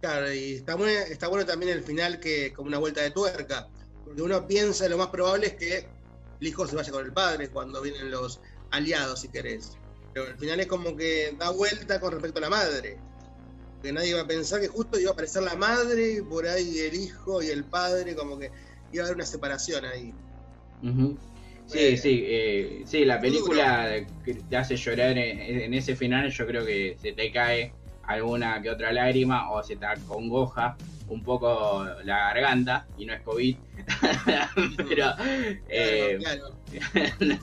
Claro, 0.00 0.32
y 0.32 0.54
está, 0.54 0.76
muy- 0.76 0.90
está 0.92 1.28
bueno 1.28 1.46
también 1.46 1.72
el 1.72 1.82
final 1.82 2.18
que 2.20 2.52
como 2.52 2.68
una 2.68 2.78
vuelta 2.78 3.02
de 3.02 3.10
tuerca, 3.10 3.66
porque 4.02 4.22
uno 4.22 4.46
piensa 4.46 4.88
lo 4.88 4.98
más 4.98 5.08
probable 5.08 5.48
es 5.48 5.54
que 5.54 5.76
el 6.40 6.46
hijo 6.46 6.66
se 6.66 6.76
vaya 6.76 6.92
con 6.92 7.04
el 7.04 7.12
padre 7.12 7.48
cuando 7.50 7.80
vienen 7.82 8.10
los 8.10 8.40
aliados, 8.70 9.20
si 9.20 9.28
querés. 9.30 9.72
Pero 10.12 10.26
al 10.26 10.38
final 10.38 10.60
es 10.60 10.66
como 10.66 10.96
que 10.96 11.34
da 11.38 11.50
vuelta 11.50 12.00
con 12.00 12.12
respecto 12.12 12.38
a 12.38 12.42
la 12.42 12.50
madre. 12.50 12.98
Que 13.82 13.92
nadie 13.92 14.14
va 14.14 14.22
a 14.22 14.26
pensar 14.26 14.60
que 14.60 14.68
justo 14.68 14.98
iba 14.98 15.10
a 15.10 15.12
aparecer 15.12 15.42
la 15.42 15.56
madre 15.56 16.12
y 16.14 16.22
por 16.22 16.46
ahí 16.46 16.78
el 16.80 16.94
hijo 16.94 17.42
y 17.42 17.48
el 17.48 17.64
padre, 17.64 18.14
como 18.14 18.38
que 18.38 18.50
iba 18.92 19.02
a 19.04 19.06
haber 19.06 19.16
una 19.16 19.26
separación 19.26 19.84
ahí. 19.84 20.14
Ujú. 20.82 21.18
Sí, 21.66 21.96
sí, 21.96 22.24
eh, 22.26 22.82
sí, 22.86 23.04
la 23.04 23.20
película 23.20 24.04
que 24.24 24.34
te 24.34 24.56
hace 24.56 24.76
llorar 24.76 25.16
en, 25.18 25.62
en 25.62 25.74
ese 25.74 25.96
final, 25.96 26.30
yo 26.30 26.46
creo 26.46 26.64
que 26.64 26.96
se 27.00 27.12
te 27.12 27.30
cae 27.32 27.72
alguna 28.06 28.60
que 28.62 28.70
otra 28.70 28.92
lágrima 28.92 29.50
o 29.50 29.62
se 29.62 29.76
te 29.76 29.86
acongoja 29.86 30.76
un 31.08 31.22
poco 31.22 31.86
la 32.04 32.18
garganta 32.18 32.86
y 32.96 33.06
no 33.06 33.14
es 33.14 33.22
COVID. 33.22 33.56
pero, 34.88 35.14
eh, 35.68 36.18
Claro, 36.20 36.44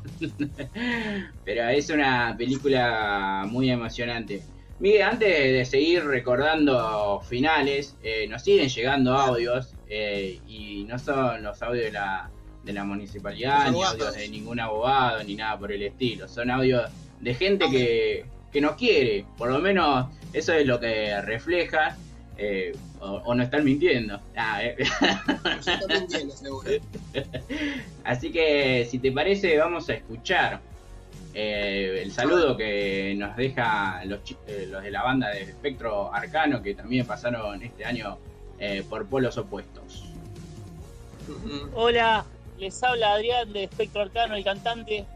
pero 1.46 1.70
es 1.70 1.90
una 1.90 2.36
película 2.38 3.46
muy 3.48 3.70
emocionante. 3.70 4.42
Miguel, 4.80 5.04
antes 5.04 5.30
de 5.30 5.66
seguir 5.66 6.04
recordando 6.06 7.22
finales, 7.22 7.96
eh, 8.02 8.28
nos 8.28 8.44
siguen 8.44 8.68
llegando 8.68 9.14
audios 9.14 9.76
eh, 9.88 10.40
y 10.48 10.86
no 10.86 10.98
son 10.98 11.44
los 11.44 11.62
audios 11.62 11.86
de 11.86 11.92
la, 11.92 12.32
de 12.64 12.74
la 12.74 12.84
municipalidad, 12.84 13.72
ni 13.72 13.82
audios 13.84 14.14
de 14.16 14.28
ningún 14.30 14.60
abogado, 14.60 15.24
ni 15.24 15.36
nada 15.36 15.58
por 15.58 15.72
el 15.72 15.82
estilo. 15.84 16.28
Son 16.28 16.50
audios 16.52 16.90
de 17.20 17.34
gente 17.36 17.70
que, 17.70 18.26
que 18.52 18.62
nos 18.62 18.76
quiere, 18.76 19.26
por 19.38 19.50
lo 19.52 19.60
menos 19.60 20.08
eso 20.34 20.54
es 20.54 20.66
lo 20.66 20.80
que 20.80 21.20
refleja. 21.22 21.98
eh, 22.38 22.76
o, 23.02 23.22
o 23.26 23.34
no 23.36 23.42
están 23.44 23.64
mintiendo. 23.64 24.20
Ah, 24.36 24.64
eh. 24.64 24.76
seguro. 26.36 26.70
Así 28.04 28.32
que 28.32 28.88
si 28.90 29.00
te 29.00 29.12
parece 29.12 29.58
vamos 29.58 29.90
a 29.90 29.94
escuchar 29.94 30.60
eh, 31.34 32.02
el 32.04 32.12
saludo 32.12 32.56
que 32.58 33.16
nos 33.18 33.36
deja 33.38 34.04
los, 34.06 34.20
los 34.70 34.84
de 34.84 34.92
la 34.92 35.04
banda 35.04 35.30
de 35.30 35.44
Espectro 35.44 36.14
Arcano 36.14 36.62
que 36.62 36.74
también 36.76 37.06
pasaron 37.06 37.62
este 37.64 37.86
año 37.86 38.18
eh, 38.60 38.84
por 38.88 39.06
polos 39.08 39.38
opuestos. 39.38 40.06
Hola, 41.74 42.26
les 42.62 42.84
habla 42.84 43.14
Adrián 43.14 43.52
de 43.54 43.64
Espectro 43.64 44.04
Arcano, 44.04 44.36
el 44.36 44.44
cantante. 44.44 45.08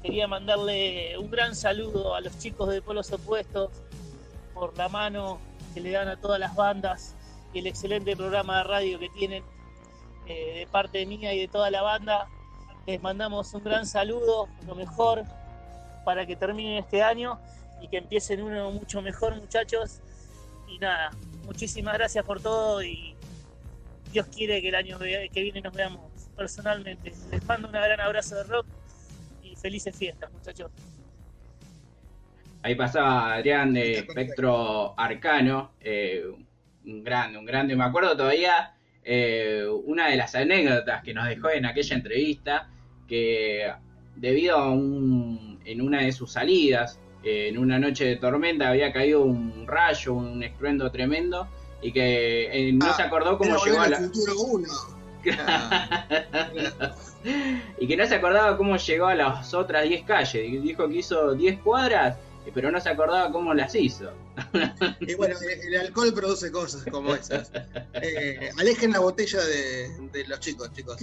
Quería 0.00 0.28
mandarle 0.28 1.18
un 1.18 1.28
gran 1.28 1.56
saludo 1.56 2.14
a 2.14 2.20
los 2.20 2.38
chicos 2.38 2.68
de 2.68 2.80
Polos 2.80 3.10
Opuestos 3.10 3.72
por 4.54 4.78
la 4.78 4.88
mano 4.88 5.40
que 5.74 5.80
le 5.80 5.90
dan 5.90 6.06
a 6.06 6.20
todas 6.20 6.38
las 6.38 6.54
bandas 6.54 7.16
y 7.52 7.58
el 7.58 7.66
excelente 7.66 8.16
programa 8.16 8.58
de 8.58 8.64
radio 8.64 8.98
que 9.00 9.08
tienen 9.08 9.42
eh, 10.28 10.60
de 10.60 10.66
parte 10.68 11.04
mía 11.04 11.34
y 11.34 11.40
de 11.40 11.48
toda 11.48 11.68
la 11.68 11.82
banda. 11.82 12.28
Les 12.86 13.02
mandamos 13.02 13.52
un 13.54 13.64
gran 13.64 13.86
saludo, 13.86 14.48
lo 14.64 14.76
mejor 14.76 15.24
para 16.04 16.26
que 16.26 16.36
terminen 16.36 16.78
este 16.78 17.02
año 17.02 17.40
y 17.82 17.88
que 17.88 17.96
empiecen 17.96 18.40
uno 18.40 18.70
mucho 18.70 19.02
mejor, 19.02 19.34
muchachos. 19.34 19.98
Y 20.68 20.78
nada, 20.78 21.10
muchísimas 21.44 21.94
gracias 21.94 22.24
por 22.24 22.40
todo 22.40 22.84
y 22.84 23.16
Dios 24.12 24.28
quiere 24.28 24.62
que 24.62 24.68
el 24.68 24.76
año 24.76 24.96
que 25.00 25.42
viene 25.42 25.60
nos 25.60 25.72
veamos 25.72 26.13
personalmente. 26.34 27.12
Les 27.30 27.44
mando 27.46 27.68
un 27.68 27.72
gran 27.72 28.00
abrazo 28.00 28.36
de 28.36 28.44
rock 28.44 28.66
y 29.42 29.56
felices 29.56 29.96
fiestas, 29.96 30.30
muchachos. 30.32 30.70
Ahí 32.62 32.74
pasaba 32.74 33.34
Adrián 33.34 33.74
de 33.74 33.92
eh, 33.92 33.98
Espectro 33.98 34.98
Arcano, 34.98 35.72
eh, 35.80 36.24
un 36.86 37.04
grande, 37.04 37.38
un 37.38 37.44
grande. 37.44 37.76
Me 37.76 37.84
acuerdo 37.84 38.16
todavía 38.16 38.74
eh, 39.02 39.66
una 39.84 40.08
de 40.08 40.16
las 40.16 40.34
anécdotas 40.34 41.02
que 41.02 41.12
nos 41.12 41.28
dejó 41.28 41.50
en 41.50 41.66
aquella 41.66 41.94
entrevista, 41.94 42.70
que 43.06 43.70
debido 44.16 44.56
a 44.56 44.70
un, 44.70 45.60
en 45.64 45.82
una 45.82 46.02
de 46.02 46.12
sus 46.12 46.32
salidas, 46.32 46.98
eh, 47.22 47.48
en 47.48 47.58
una 47.58 47.78
noche 47.78 48.06
de 48.06 48.16
tormenta, 48.16 48.70
había 48.70 48.92
caído 48.92 49.22
un 49.24 49.66
rayo, 49.66 50.14
un 50.14 50.42
estruendo 50.42 50.90
tremendo, 50.90 51.48
y 51.82 51.92
que 51.92 52.70
no 52.74 52.94
se 52.94 53.02
acordó 53.02 53.36
cómo 53.36 53.62
llegó 53.62 53.80
a 53.80 53.88
la... 53.88 53.98
Futuro 53.98 54.40
1 54.40 54.93
y 57.78 57.86
que 57.86 57.96
no 57.96 58.06
se 58.06 58.14
acordaba 58.14 58.56
cómo 58.56 58.76
llegó 58.76 59.06
a 59.06 59.14
las 59.14 59.54
otras 59.54 59.84
10 59.88 60.04
calles. 60.04 60.62
Dijo 60.62 60.88
que 60.88 60.96
hizo 60.96 61.34
10 61.34 61.60
cuadras, 61.60 62.16
eh, 62.46 62.50
pero 62.52 62.70
no 62.70 62.80
se 62.80 62.88
acordaba 62.90 63.30
cómo 63.32 63.54
las 63.54 63.74
hizo. 63.74 64.10
y 65.00 65.14
bueno, 65.14 65.36
el, 65.40 65.74
el 65.74 65.80
alcohol 65.80 66.12
produce 66.14 66.50
cosas 66.52 66.84
como 66.90 67.14
esas. 67.14 67.50
Eh, 67.94 68.50
alejen 68.58 68.92
la 68.92 68.98
botella 69.00 69.40
de, 69.40 70.08
de 70.12 70.24
los 70.26 70.40
chicos, 70.40 70.70
chicos. 70.74 70.96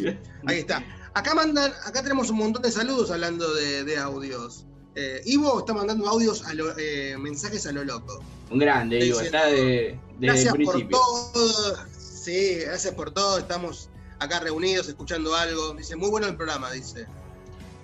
Ahí 0.46 0.60
está. 0.60 0.84
Acá 1.13 1.34
mandan, 1.34 1.72
acá 1.86 2.01
tenemos 2.04 2.30
un 2.30 2.38
montón 2.38 2.62
de 2.63 2.72
saludos 2.72 3.12
hablando 3.12 3.54
de, 3.54 3.84
de 3.84 3.98
audios. 3.98 4.66
Eh, 4.96 5.22
Ivo 5.25 5.60
está 5.60 5.74
mandando 5.74 6.08
audios 6.08 6.46
a 6.46 6.54
lo- 6.54 6.78
eh, 6.78 7.16
mensajes 7.18 7.66
a 7.66 7.72
lo 7.72 7.84
loco. 7.86 8.22
Un 8.50 8.60
grande, 8.60 8.98
Diciendo, 8.98 9.22
está 9.24 9.46
de, 9.46 9.90
el 9.92 10.00
Gracias 10.20 10.54
por 10.54 10.90
todo. 10.90 11.78
Sí, 11.98 12.56
gracias 12.66 12.94
por 12.94 13.12
todo. 13.12 13.40
Estamos 13.40 13.90
acá 14.22 14.40
reunidos 14.40 14.88
escuchando 14.88 15.36
algo. 15.36 15.74
Dice, 15.74 15.96
muy 15.96 16.10
bueno 16.10 16.28
el 16.28 16.36
programa, 16.36 16.72
dice. 16.72 17.08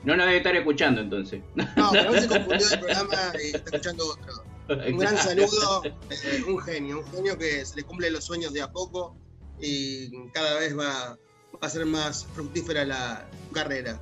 No 0.04 0.16
nos 0.16 0.28
debe 0.28 0.38
estar 0.38 0.56
escuchando 0.56 1.02
entonces. 1.02 1.42
No, 1.76 1.90
pero 1.92 2.14
se 2.14 2.28
confundió 2.28 2.68
el 2.72 2.80
programa 2.80 3.34
y 3.44 3.48
está 3.56 3.70
escuchando 3.72 4.06
otro. 4.06 4.44
Un 4.70 4.98
gran 4.98 5.18
saludo, 5.18 5.82
eh, 5.86 6.44
un 6.48 6.60
genio, 6.60 7.00
un 7.00 7.12
genio 7.12 7.38
que 7.38 7.66
se 7.66 7.78
le 7.78 7.84
cumple 7.84 8.12
los 8.12 8.26
sueños 8.26 8.54
de 8.54 8.62
a 8.62 8.72
poco 8.72 9.16
y 9.60 10.30
cada 10.30 10.60
vez 10.60 10.78
va, 10.78 11.18
va 11.54 11.60
a 11.62 11.70
ser 11.70 11.86
más 11.86 12.26
fructífera 12.36 12.86
la 12.86 13.26
carrera. 13.54 14.00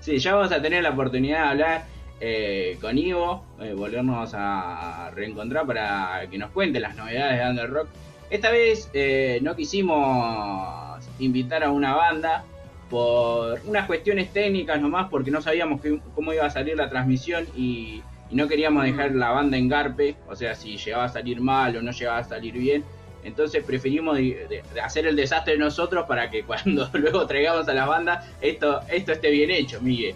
Sí, 0.00 0.18
ya 0.18 0.34
vamos 0.34 0.52
a 0.52 0.62
tener 0.62 0.82
la 0.82 0.90
oportunidad 0.90 1.38
de 1.38 1.48
hablar 1.50 1.86
eh, 2.20 2.78
con 2.80 2.96
Ivo, 2.96 3.44
eh, 3.60 3.74
volvernos 3.74 4.30
a 4.32 5.10
reencontrar 5.14 5.66
para 5.66 6.26
que 6.30 6.38
nos 6.38 6.50
cuente 6.52 6.80
las 6.80 6.96
novedades 6.96 7.38
de 7.38 7.50
Under 7.50 7.70
Rock. 7.70 7.88
Esta 8.30 8.50
vez 8.50 8.88
eh, 8.92 9.40
no 9.42 9.56
quisimos 9.56 10.89
invitar 11.20 11.62
a 11.64 11.70
una 11.70 11.94
banda 11.94 12.44
por 12.88 13.60
unas 13.66 13.86
cuestiones 13.86 14.32
técnicas 14.32 14.80
nomás, 14.80 15.08
porque 15.10 15.30
no 15.30 15.40
sabíamos 15.40 15.80
que- 15.80 16.00
cómo 16.14 16.32
iba 16.32 16.44
a 16.44 16.50
salir 16.50 16.76
la 16.76 16.90
transmisión 16.90 17.46
y, 17.56 18.02
y 18.30 18.34
no 18.34 18.48
queríamos 18.48 18.82
dejar 18.84 19.12
la 19.14 19.30
banda 19.30 19.56
en 19.56 19.68
garpe, 19.68 20.16
o 20.28 20.34
sea, 20.34 20.54
si 20.56 20.76
llegaba 20.76 21.04
a 21.04 21.08
salir 21.08 21.40
mal 21.40 21.76
o 21.76 21.82
no 21.82 21.92
llegaba 21.92 22.18
a 22.18 22.24
salir 22.24 22.54
bien. 22.54 22.84
Entonces 23.22 23.62
preferimos 23.64 24.16
de- 24.16 24.46
de- 24.48 24.62
de 24.74 24.80
hacer 24.80 25.06
el 25.06 25.14
desastre 25.14 25.56
nosotros 25.58 26.06
para 26.08 26.30
que 26.30 26.42
cuando 26.46 26.88
luego 26.94 27.26
traigamos 27.26 27.68
a 27.68 27.74
las 27.74 27.86
bandas 27.86 28.24
esto, 28.40 28.80
esto 28.88 29.12
esté 29.12 29.30
bien 29.30 29.50
hecho, 29.50 29.80
Miguel. 29.80 30.14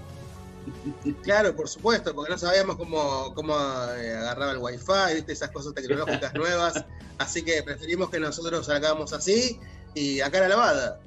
Claro, 1.23 1.55
por 1.55 1.69
supuesto, 1.69 2.15
porque 2.15 2.33
no 2.33 2.39
sabíamos 2.39 2.77
cómo, 2.77 3.33
cómo 3.35 3.55
eh, 3.99 4.15
agarraba 4.17 4.53
el 4.53 4.59
wifi, 4.59 5.15
¿viste? 5.15 5.33
esas 5.33 5.51
cosas 5.51 5.75
tecnológicas 5.75 6.35
nuevas. 6.35 6.85
Así 7.19 7.45
que 7.45 7.63
preferimos 7.63 8.09
que 8.11 8.19
nosotros 8.19 8.67
salgamos 8.67 9.13
así 9.13 9.61
y 9.95 10.21
a 10.21 10.31
cara 10.31 10.49
lavada. 10.49 11.01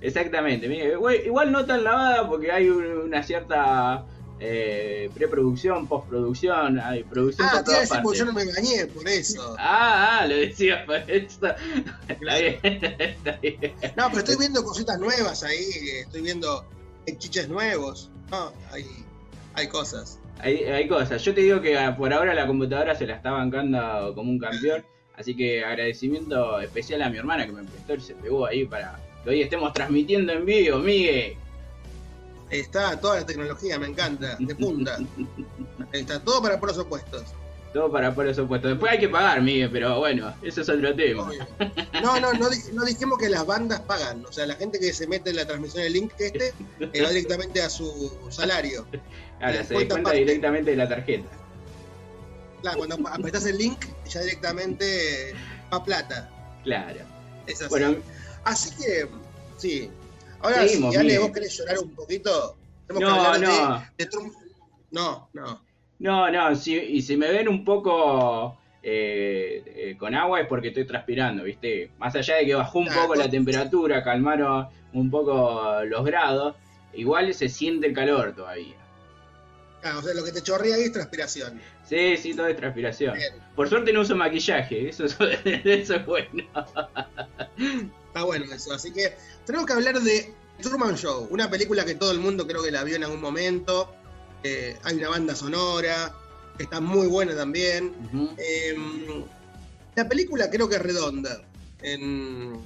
Exactamente. 0.00 0.66
Igual- 0.66 1.52
no 1.52 1.64
tan 1.64 1.84
lavada 1.84 2.28
porque 2.28 2.50
hay 2.50 2.68
un- 2.68 2.84
una 2.86 3.22
cierta 3.22 4.04
eh, 4.38 5.08
preproducción, 5.14 5.86
postproducción, 5.86 6.78
hay 6.78 7.04
producción 7.04 7.48
Ah, 7.48 7.52
por 7.54 7.64
todas 7.64 7.88
porque 8.02 8.18
yo 8.18 8.24
no 8.26 8.34
me 8.34 8.44
bañé 8.44 8.84
por 8.86 9.08
eso. 9.08 9.56
Ah, 9.58 10.18
ah, 10.20 10.26
lo 10.26 10.36
decía 10.36 10.84
por 10.86 10.96
eso. 11.08 11.46
Está 12.08 12.36
bien, 12.36 12.58
está 12.98 13.32
bien. 13.40 13.74
No, 13.96 14.08
pero 14.08 14.18
estoy 14.18 14.36
viendo 14.36 14.62
cositas 14.62 14.98
nuevas 14.98 15.42
ahí, 15.42 15.64
estoy 16.00 16.20
viendo 16.20 16.66
chiches 17.16 17.48
nuevos. 17.48 18.10
No, 18.30 18.52
hay, 18.72 18.84
hay 19.54 19.68
cosas. 19.68 20.18
Hay, 20.40 20.56
hay 20.64 20.86
cosas. 20.86 21.22
Yo 21.22 21.32
te 21.32 21.40
digo 21.40 21.62
que 21.62 21.78
ah, 21.78 21.96
por 21.96 22.12
ahora 22.12 22.34
la 22.34 22.46
computadora 22.46 22.94
se 22.94 23.06
la 23.06 23.14
está 23.14 23.30
bancando 23.30 24.12
como 24.14 24.30
un 24.32 24.38
campeón. 24.38 24.84
Así 25.16 25.34
que 25.34 25.64
agradecimiento 25.64 26.60
especial 26.60 27.02
a 27.02 27.10
mi 27.10 27.18
hermana 27.18 27.46
que 27.46 27.52
me 27.52 27.62
prestó 27.64 27.94
el 27.94 28.02
CPU 28.02 28.44
ahí 28.46 28.66
para 28.66 28.98
que 29.24 29.30
hoy 29.30 29.42
estemos 29.42 29.72
transmitiendo 29.72 30.32
en 30.32 30.44
vivo, 30.44 30.78
Miguel. 30.78 31.34
Está 32.50 32.98
toda 33.00 33.20
la 33.20 33.26
tecnología, 33.26 33.78
me 33.78 33.86
encanta, 33.86 34.36
de 34.38 34.54
punta. 34.54 34.98
Está 35.92 36.20
todo 36.22 36.40
para 36.42 36.60
por 36.60 36.68
los 36.68 36.78
opuestos. 36.78 37.24
Todo 37.72 37.90
para 37.90 38.14
por 38.14 38.26
eso 38.26 38.46
puesto. 38.46 38.68
Después 38.68 38.92
hay 38.92 38.98
que 38.98 39.08
pagar, 39.08 39.42
Miguel, 39.42 39.68
pero 39.70 39.98
bueno, 39.98 40.32
eso 40.42 40.60
es 40.62 40.68
otro 40.68 40.94
tema. 40.94 41.24
Obvio. 41.24 41.46
No, 42.02 42.18
no, 42.20 42.32
no, 42.32 42.48
di- 42.48 42.72
no 42.72 42.84
dijimos 42.84 43.18
que 43.18 43.28
las 43.28 43.44
bandas 43.44 43.80
pagan. 43.80 44.24
O 44.24 44.32
sea, 44.32 44.46
la 44.46 44.54
gente 44.54 44.78
que 44.78 44.92
se 44.94 45.06
mete 45.06 45.30
en 45.30 45.36
la 45.36 45.44
transmisión 45.46 45.82
del 45.82 45.92
link 45.92 46.12
este 46.18 46.54
eh, 46.80 47.02
va 47.02 47.08
directamente 47.10 47.60
a 47.60 47.68
su 47.68 48.10
salario. 48.30 48.86
Eh, 48.92 49.00
se 49.40 49.40
cuenta 49.40 49.58
descuenta 49.58 49.94
aparte. 49.96 50.18
directamente 50.20 50.70
de 50.70 50.76
la 50.76 50.88
tarjeta. 50.88 51.28
Claro, 52.62 52.78
cuando 52.78 53.08
apretás 53.08 53.46
el 53.46 53.58
link, 53.58 53.84
ya 54.08 54.20
directamente 54.20 55.34
va 55.72 55.84
plata. 55.84 56.30
Claro. 56.64 57.00
Es 57.46 57.60
así. 57.60 57.68
Bueno, 57.70 57.96
Así 58.44 58.70
que, 58.76 59.08
sí. 59.56 59.90
Ahora, 60.40 60.66
si 60.68 60.84
Ale, 60.96 61.18
vos 61.18 61.30
querés 61.32 61.56
llorar 61.58 61.78
un 61.80 61.94
poquito, 61.94 62.56
tenemos 62.86 63.08
no, 63.08 63.14
que 63.22 63.26
hablar 63.28 63.40
no. 63.40 63.78
de, 63.96 64.04
de 64.04 64.10
Trum- 64.10 64.32
No, 64.92 65.28
no. 65.32 65.62
No, 65.98 66.30
no, 66.30 66.54
si, 66.54 66.76
y 66.76 67.02
si 67.02 67.16
me 67.16 67.30
ven 67.32 67.48
un 67.48 67.64
poco 67.64 68.56
eh, 68.82 69.62
eh, 69.66 69.96
con 69.98 70.14
agua 70.14 70.40
es 70.42 70.46
porque 70.46 70.68
estoy 70.68 70.86
transpirando, 70.86 71.42
¿viste? 71.44 71.90
Más 71.98 72.14
allá 72.14 72.36
de 72.36 72.46
que 72.46 72.54
bajó 72.54 72.78
un 72.80 72.88
poco 72.88 73.14
la 73.14 73.28
temperatura, 73.30 74.04
calmaron 74.04 74.68
un 74.92 75.10
poco 75.10 75.82
los 75.84 76.04
grados, 76.04 76.54
igual 76.92 77.32
se 77.34 77.48
siente 77.48 77.86
el 77.88 77.94
calor 77.94 78.34
todavía. 78.36 78.76
Ah, 79.82 79.98
o 79.98 80.02
sea, 80.02 80.14
lo 80.14 80.24
que 80.24 80.32
te 80.32 80.42
chorrea 80.42 80.74
ahí 80.74 80.84
es 80.84 80.92
transpiración. 80.92 81.60
Sí, 81.88 82.16
sí, 82.16 82.34
todo 82.34 82.48
es 82.48 82.56
transpiración. 82.56 83.14
Bien. 83.14 83.34
Por 83.54 83.68
suerte 83.68 83.92
no 83.92 84.00
uso 84.00 84.16
maquillaje, 84.16 84.88
eso 84.88 85.04
es, 85.04 85.16
eso 85.20 85.94
es 85.94 86.06
bueno. 86.06 86.44
Está 88.06 88.24
bueno 88.24 88.52
eso. 88.52 88.72
Así 88.72 88.92
que 88.92 89.16
tenemos 89.44 89.66
que 89.66 89.72
hablar 89.74 90.00
de 90.00 90.32
Truman 90.60 90.96
Show, 90.96 91.28
una 91.30 91.48
película 91.50 91.84
que 91.84 91.94
todo 91.94 92.12
el 92.12 92.18
mundo 92.18 92.46
creo 92.46 92.62
que 92.62 92.70
la 92.70 92.82
vio 92.84 92.96
en 92.96 93.04
algún 93.04 93.20
momento. 93.20 93.94
Eh, 94.42 94.76
hay 94.82 94.96
una 94.96 95.10
banda 95.10 95.34
sonora, 95.34 96.14
que 96.56 96.64
está 96.64 96.80
muy 96.80 97.06
buena 97.06 97.34
también. 97.34 97.94
Eh, 98.38 98.76
la 99.94 100.08
película 100.08 100.50
creo 100.50 100.68
que 100.68 100.76
es 100.76 100.82
redonda. 100.82 101.42
En 101.82 102.64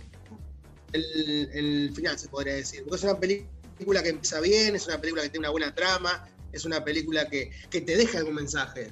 el, 0.93 1.51
el 1.53 1.93
final 1.95 2.19
se 2.19 2.29
podría 2.29 2.55
decir. 2.55 2.83
Porque 2.85 2.97
es 2.97 3.05
una 3.05 3.19
película 3.19 4.03
que 4.03 4.11
empieza 4.11 4.41
bien, 4.41 4.77
es 4.77 4.87
una 4.87 5.01
película 5.01 5.23
que 5.23 5.31
tiene 5.31 5.47
una 5.47 5.51
buena 5.51 5.75
trama, 5.75 6.27
es 6.53 6.65
una 6.65 6.85
película 6.85 7.29
que, 7.29 7.51
que 7.71 7.81
te 7.81 7.97
deja 7.97 8.19
algún 8.19 8.35
mensaje. 8.35 8.91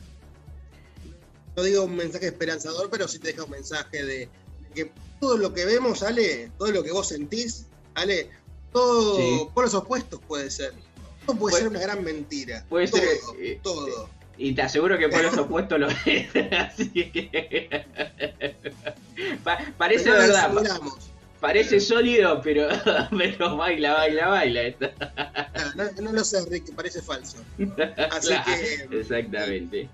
No 1.57 1.63
digo 1.63 1.83
un 1.85 1.97
mensaje 1.97 2.27
esperanzador, 2.27 2.89
pero 2.91 3.09
sí 3.09 3.19
te 3.19 3.29
deja 3.29 3.45
un 3.45 3.51
mensaje 3.51 4.05
de 4.05 4.29
que 4.75 4.93
todo 5.21 5.37
lo 5.37 5.53
que 5.53 5.65
vemos, 5.65 6.03
Ale, 6.03 6.53
todo 6.59 6.71
lo 6.71 6.83
que 6.85 6.93
vos 6.93 7.09
sentís, 7.09 7.67
Ale, 7.95 8.31
todo 8.73 9.17
Sí. 9.17 9.49
por 9.55 9.65
los 9.65 9.75
opuestos 9.75 10.21
puede 10.29 10.51
ser. 10.51 10.73
Todo 11.27 11.37
puede 11.37 11.53
Puede- 11.53 11.63
ser 11.65 11.69
una 11.69 11.81
gran 11.81 12.05
mentira. 12.05 12.65
puede 12.69 12.87
todo, 12.89 13.01
ser, 13.01 13.19
eh, 13.41 13.61
todo. 13.63 14.09
Y 14.37 14.55
te 14.55 14.63
aseguro 14.63 14.97
que 14.99 15.09
por 15.09 15.21
los 15.25 15.37
opuestos 15.37 15.81
lo 15.81 15.89
es. 15.89 16.29
Así 16.53 16.91
que. 17.11 17.85
Pa- 19.43 19.59
parece 19.77 20.05
Pero 20.05 20.17
verdad. 20.19 20.53
Parece 21.41 21.81
sólido, 21.81 22.41
pero, 22.43 22.69
pero 23.19 23.57
baila, 23.57 23.95
baila, 23.95 24.29
baila. 24.29 24.75
No, 25.77 25.85
no 26.03 26.13
lo 26.13 26.25
sé, 26.25 26.45
Rick, 26.49 26.75
parece 26.75 27.03
falso. 27.03 27.39
Así 28.11 28.29
Claro, 28.29 28.45
que 28.91 28.99
Exactamente. 29.01 29.89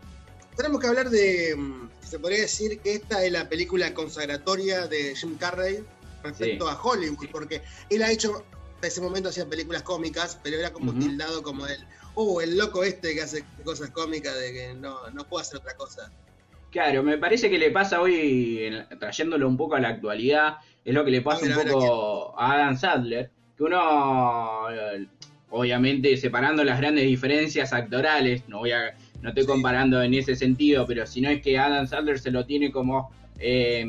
tenemos 0.56 0.80
que 0.80 0.86
hablar 0.86 1.10
de. 1.10 1.54
mm, 1.56 1.88
Se 2.00 2.18
podría 2.18 2.40
decir 2.40 2.78
que 2.80 2.94
esta 2.94 3.24
es 3.24 3.32
la 3.32 3.48
película 3.48 3.92
consagratoria 3.94 4.86
de 4.86 5.14
Jim 5.16 5.36
Carrey 5.36 5.84
respecto 6.22 6.66
Sí. 6.68 6.72
a 6.72 6.80
Hollywood, 6.80 7.28
porque 7.30 7.62
él 7.90 8.02
ha 8.02 8.10
hecho, 8.10 8.44
hasta 8.76 8.86
ese 8.86 9.00
momento 9.00 9.28
hacía 9.28 9.46
películas 9.46 9.82
cómicas, 9.82 10.38
pero 10.42 10.56
era 10.58 10.72
como 10.72 10.92
tildado 10.94 11.42
como 11.42 11.66
el. 11.66 11.84
Oh, 12.16 12.40
el 12.40 12.56
loco 12.56 12.84
este 12.84 13.12
que 13.14 13.22
hace 13.22 13.44
cosas 13.64 13.90
cómicas 13.90 14.38
de 14.38 14.52
que 14.52 14.74
no, 14.74 15.10
no 15.10 15.26
puedo 15.26 15.42
hacer 15.42 15.56
otra 15.58 15.74
cosa. 15.76 16.12
Claro, 16.70 17.02
me 17.02 17.18
parece 17.18 17.50
que 17.50 17.58
le 17.58 17.70
pasa 17.72 18.00
hoy, 18.00 18.64
en- 18.66 18.98
trayéndolo 19.00 19.48
un 19.48 19.56
poco 19.56 19.74
a 19.74 19.80
la 19.80 19.88
actualidad, 19.88 20.58
es 20.84 20.94
lo 20.94 21.04
que 21.04 21.10
le 21.10 21.22
pasa 21.22 21.46
A 21.46 21.56
ver, 21.56 21.66
un 21.66 21.72
poco 21.72 22.38
a 22.38 22.52
Adam 22.54 22.76
Sadler, 22.76 23.30
que 23.56 23.62
uno, 23.62 24.70
eh, 24.70 25.06
obviamente 25.50 26.16
separando 26.16 26.62
las 26.64 26.78
grandes 26.78 27.04
diferencias 27.04 27.72
actorales, 27.72 28.42
no 28.48 28.58
voy 28.58 28.72
a, 28.72 28.94
no 29.22 29.28
estoy 29.30 29.44
Sí. 29.44 29.48
comparando 29.48 30.02
en 30.02 30.14
ese 30.14 30.36
sentido, 30.36 30.86
pero 30.86 31.06
si 31.06 31.20
no 31.20 31.30
es 31.30 31.40
que 31.42 31.58
Adam 31.58 31.86
Sadler 31.86 32.18
se 32.18 32.30
lo 32.30 32.44
tiene 32.44 32.70
como 32.70 33.10
eh, 33.38 33.84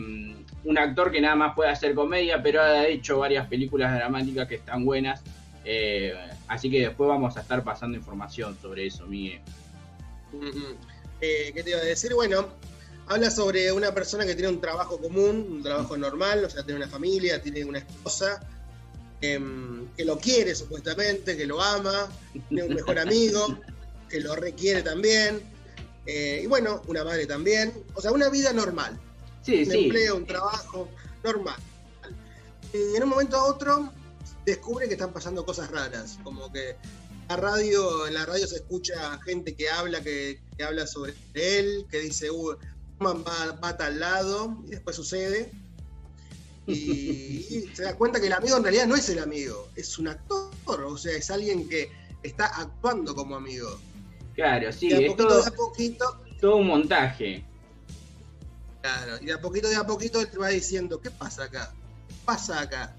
un 0.64 0.78
actor 0.78 1.12
que 1.12 1.22
nada 1.22 1.36
más 1.36 1.54
puede 1.56 1.70
hacer 1.70 1.94
comedia, 1.94 2.42
pero 2.42 2.62
ha 2.62 2.88
hecho 2.88 3.20
varias 3.20 3.48
películas 3.48 3.94
dramáticas 3.94 4.48
que 4.48 4.56
están 4.56 4.84
buenas, 4.86 5.22
eh, 5.64 6.14
así 6.48 6.70
que 6.72 6.82
después 6.82 7.08
vamos 7.08 7.38
a 7.38 7.42
estar 7.42 7.64
pasando 7.64 7.98
información 7.98 8.58
sobre 8.62 8.88
eso, 8.88 9.06
Miguel. 9.06 9.42
Ujú. 10.34 10.76
Eh, 11.22 11.52
¿Qué 11.54 11.64
te 11.64 11.70
iba 11.72 11.80
a 11.80 11.84
decir? 11.84 12.14
Bueno, 12.14 12.48
habla 13.08 13.30
sobre 13.30 13.72
una 13.72 13.94
persona 13.94 14.26
que 14.26 14.34
tiene 14.34 14.50
un 14.50 14.62
trabajo 14.62 15.00
común, 15.00 15.48
un 15.50 15.64
trabajo 15.64 15.98
normal, 15.98 16.44
o 16.46 16.50
sea, 16.50 16.64
tiene 16.64 16.80
una 16.80 16.90
familia, 16.90 17.42
tiene 17.42 17.64
una 17.64 17.80
esposa, 17.80 18.40
em, 19.22 19.88
que 19.96 20.06
lo 20.06 20.18
quiere 20.18 20.56
supuestamente, 20.56 21.38
que 21.38 21.46
lo 21.46 21.62
ama, 21.62 22.10
tiene 22.50 22.64
un 22.64 22.74
mejor 22.74 23.00
amigo, 23.00 23.60
que 24.10 24.20
lo 24.20 24.36
requiere 24.36 24.82
también, 24.82 25.42
eh, 26.06 26.42
y 26.44 26.48
bueno, 26.48 26.82
una 26.88 27.04
madre 27.04 27.26
también, 27.26 27.74
o 27.94 28.02
sea, 28.02 28.12
una 28.12 28.30
vida 28.30 28.54
normal, 28.54 29.00
Sí, 29.44 29.64
un 29.64 29.72
sí. 29.72 29.86
empleo, 29.86 30.16
un 30.16 30.26
trabajo 30.26 30.90
normal. 31.24 31.60
Y 32.74 32.96
en 32.96 33.04
un 33.04 33.10
momento 33.10 33.38
a 33.38 33.44
otro 33.44 33.92
descubre 34.46 34.88
que 34.88 34.94
están 34.94 35.14
pasando 35.14 35.46
cosas 35.46 35.70
raras, 35.72 36.18
como 36.24 36.52
que 36.52 36.76
la 37.30 37.38
radio, 37.38 38.06
en 38.08 38.14
la 38.14 38.26
radio 38.26 38.46
se 38.48 38.58
escucha 38.58 39.20
gente 39.24 39.56
que 39.56 39.70
habla, 39.70 40.02
que, 40.02 40.42
que 40.58 40.64
habla 40.64 40.86
sobre 40.86 41.14
él, 41.34 41.86
que 41.90 42.00
dice, 42.00 42.30
uh, 42.30 42.56
va, 43.02 43.14
va 43.64 43.70
a 43.70 43.78
tal 43.78 44.00
lado, 44.00 44.58
y 44.66 44.72
después 44.72 44.96
sucede. 44.96 45.52
Y, 46.68 46.74
y 46.74 47.70
se 47.74 47.84
da 47.84 47.96
cuenta 47.96 48.20
que 48.20 48.28
el 48.28 48.34
amigo 48.34 48.58
en 48.58 48.64
realidad 48.64 48.88
no 48.88 48.96
es 48.96 49.08
el 49.10 49.20
amigo, 49.20 49.70
es 49.76 49.98
un 49.98 50.08
actor, 50.08 50.52
o 50.68 50.98
sea, 50.98 51.16
es 51.16 51.30
alguien 51.30 51.68
que 51.70 51.92
está 52.24 52.48
actuando 52.48 53.16
como 53.16 53.36
amigo. 53.36 53.80
Claro, 54.34 54.72
sí, 54.72 54.90
de 54.90 54.96
a 54.96 55.00
es 55.00 55.08
poquito, 55.08 55.28
todo, 55.28 55.42
de 55.42 55.48
a 55.48 55.52
poquito, 55.52 56.22
todo 56.42 56.56
un 56.58 56.68
montaje. 56.68 57.46
Claro, 58.82 59.18
y 59.22 59.26
de 59.26 59.34
a 59.34 59.42
poquito, 59.42 59.68
de 59.70 59.76
a 59.76 59.86
poquito 59.86 60.22
él 60.22 60.30
te 60.30 60.38
va 60.38 60.50
diciendo, 60.50 61.00
¿qué 61.00 61.10
pasa 61.12 61.46
acá? 61.46 61.74
¿Qué 62.08 62.16
pasa 62.26 62.62
acá? 62.62 62.96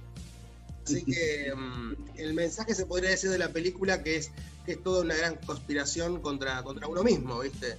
Así 0.84 1.04
que 1.04 1.52
mm, 1.56 1.94
el 2.16 2.34
mensaje 2.34 2.74
se 2.74 2.86
podría 2.86 3.10
decir 3.10 3.30
de 3.30 3.38
la 3.38 3.50
película 3.50 4.02
que 4.02 4.16
es 4.16 4.30
que 4.64 4.72
es 4.72 4.82
toda 4.82 5.02
una 5.02 5.14
gran 5.14 5.36
conspiración 5.36 6.20
contra, 6.20 6.62
contra 6.64 6.88
uno 6.88 7.04
mismo, 7.04 7.38
¿viste? 7.38 7.78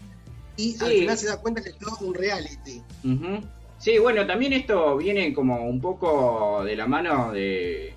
Y 0.57 0.75
al 0.83 0.91
final 0.91 1.17
se 1.17 1.27
da 1.27 1.37
cuenta 1.41 1.61
que 1.63 1.69
es 1.69 1.77
todo 1.77 1.97
un 2.07 2.13
reality. 2.13 2.81
Sí, 3.77 3.99
bueno, 3.99 4.25
también 4.25 4.53
esto 4.53 4.97
viene 4.97 5.33
como 5.33 5.67
un 5.69 5.79
poco 5.79 6.63
de 6.65 6.75
la 6.75 6.87
mano 6.87 7.31
de, 7.31 7.93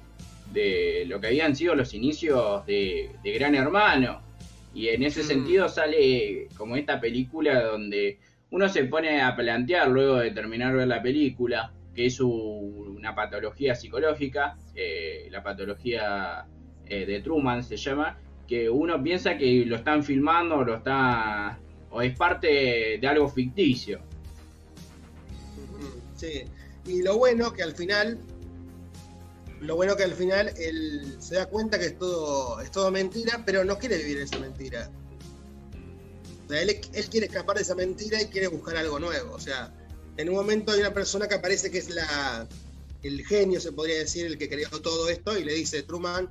de 0.53 1.05
lo 1.07 1.21
que 1.21 1.29
habían 1.29 1.57
sido 1.57 1.75
los 1.75 1.95
inicios 1.95 2.67
de, 2.67 3.11
de 3.25 3.33
Gran 3.33 3.55
Hermano. 3.55 4.21
Y 4.75 4.89
en 4.89 5.03
ese 5.03 5.23
Mm. 5.23 5.27
sentido 5.27 5.69
sale 5.69 6.49
como 6.57 6.77
esta 6.77 7.01
película 7.01 7.63
donde 7.65 8.19
uno 8.51 8.69
se 8.69 8.85
pone 8.85 9.23
a 9.23 9.35
plantear 9.35 9.89
luego 9.89 10.17
de 10.17 10.31
terminar 10.33 10.75
ver 10.77 10.87
la 10.89 11.01
película, 11.03 11.73
que 11.95 12.07
es 12.07 12.21
una 12.21 13.15
patología 13.15 13.75
psicológica, 13.75 14.57
eh, 14.75 15.29
la 15.31 15.43
patología 15.43 16.47
eh, 16.87 17.07
de 17.07 17.21
Truman 17.21 17.63
se 17.65 17.77
llama, 17.77 18.19
que 18.47 18.69
uno 18.69 19.03
piensa 19.03 19.39
que 19.39 19.65
lo 19.65 19.77
están 19.77 20.03
filmando 20.05 20.63
lo 20.63 20.77
está 20.77 21.59
o 21.91 22.03
es 22.03 22.17
parte 22.17 22.99
de 23.01 23.09
algo 23.09 23.29
ficticio. 23.29 24.01
Sí. 26.17 26.45
Y 26.87 27.03
lo 27.03 27.19
bueno 27.19 27.53
que 27.53 27.63
al 27.63 27.75
final, 27.75 28.19
lo 29.61 29.77
bueno 29.77 29.97
que 29.97 30.05
al 30.05 30.15
final 30.15 30.53
él 30.57 31.17
se 31.19 31.37
da 31.37 31.47
cuenta 31.47 31.79
que 31.79 31.87
es 31.87 31.99
todo, 31.99 32.61
es 32.61 32.71
todo 32.71 32.91
mentira, 32.91 33.43
pero 33.45 33.65
no 33.65 33.79
quiere 33.79 33.99
vivir 33.99 34.19
esa 34.19 34.39
mentira. 34.39 34.91
O 36.47 36.51
sea, 36.51 36.63
él, 36.63 36.81
él 36.93 37.05
quiere 37.07 37.27
escapar 37.27 37.57
de 37.57 37.63
esa 37.63 37.75
mentira 37.75 38.21
y 38.21 38.27
quiere 38.27 38.49
buscar 38.49 38.77
algo 38.77 38.99
nuevo. 38.99 39.35
O 39.35 39.41
sea, 39.41 39.73
en 40.17 40.29
un 40.29 40.35
momento 40.35 40.73
hay 40.73 40.81
una 40.81 40.93
persona 40.93 41.29
que 41.29 41.35
aparece 41.35 41.71
que 41.71 41.79
es 41.79 41.91
la 41.91 42.49
el 43.03 43.25
genio, 43.27 43.61
se 43.61 43.73
podría 43.73 43.99
decir, 43.99 44.27
el 44.27 44.39
que 44.39 44.49
creó 44.49 44.69
todo 44.69 45.09
esto, 45.09 45.39
y 45.39 45.45
le 45.45 45.55
dice, 45.55 45.83
Truman, 45.83 46.29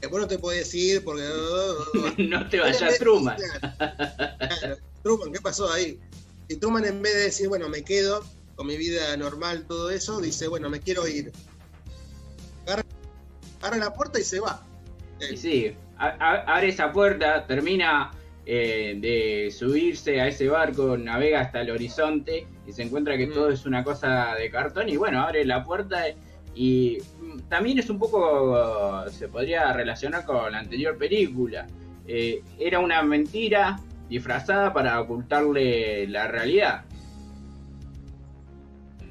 que 0.00 0.06
vos 0.08 0.20
no 0.20 0.26
te 0.26 0.38
puedes 0.38 0.72
ir 0.74 1.04
porque... 1.04 1.22
no 2.18 2.48
te 2.48 2.58
vayas, 2.58 2.98
Truman. 2.98 3.36
Claro, 3.76 4.78
Truman, 5.08 5.32
¿qué 5.32 5.40
pasó 5.40 5.72
ahí? 5.72 5.98
Y 6.48 6.56
Truman 6.56 6.84
en 6.84 7.00
vez 7.00 7.14
de 7.14 7.20
decir, 7.22 7.48
bueno, 7.48 7.66
me 7.70 7.82
quedo 7.82 8.22
con 8.56 8.66
mi 8.66 8.76
vida 8.76 9.16
normal, 9.16 9.64
todo 9.66 9.88
eso, 9.88 10.20
dice, 10.20 10.48
bueno, 10.48 10.68
me 10.68 10.80
quiero 10.80 11.08
ir. 11.08 11.32
Agarra, 12.66 12.82
agarra 13.62 13.76
la 13.78 13.94
puerta 13.94 14.20
y 14.20 14.22
se 14.22 14.38
va. 14.38 14.62
Y 15.32 15.38
sí, 15.38 15.74
a- 15.96 16.08
a- 16.08 16.56
abre 16.56 16.68
esa 16.68 16.92
puerta, 16.92 17.46
termina 17.46 18.10
eh, 18.44 18.98
de 19.00 19.50
subirse 19.50 20.20
a 20.20 20.28
ese 20.28 20.48
barco, 20.48 20.98
navega 20.98 21.40
hasta 21.40 21.62
el 21.62 21.70
horizonte 21.70 22.46
y 22.66 22.72
se 22.72 22.82
encuentra 22.82 23.16
que 23.16 23.26
Mm. 23.28 23.32
todo 23.32 23.48
es 23.50 23.64
una 23.64 23.82
cosa 23.84 24.34
de 24.38 24.50
cartón 24.50 24.90
y 24.90 24.96
bueno, 24.98 25.22
abre 25.22 25.44
la 25.46 25.64
puerta 25.64 26.04
y 26.54 26.98
mm, 27.20 27.38
también 27.48 27.78
es 27.78 27.88
un 27.88 27.98
poco, 27.98 29.04
se 29.10 29.28
podría 29.28 29.72
relacionar 29.72 30.26
con 30.26 30.52
la 30.52 30.58
anterior 30.58 30.96
película. 30.98 31.66
Eh, 32.06 32.42
era 32.58 32.78
una 32.80 33.02
mentira 33.02 33.78
disfrazada 34.08 34.72
para 34.72 35.00
ocultarle 35.00 36.06
la 36.06 36.28
realidad. 36.28 36.84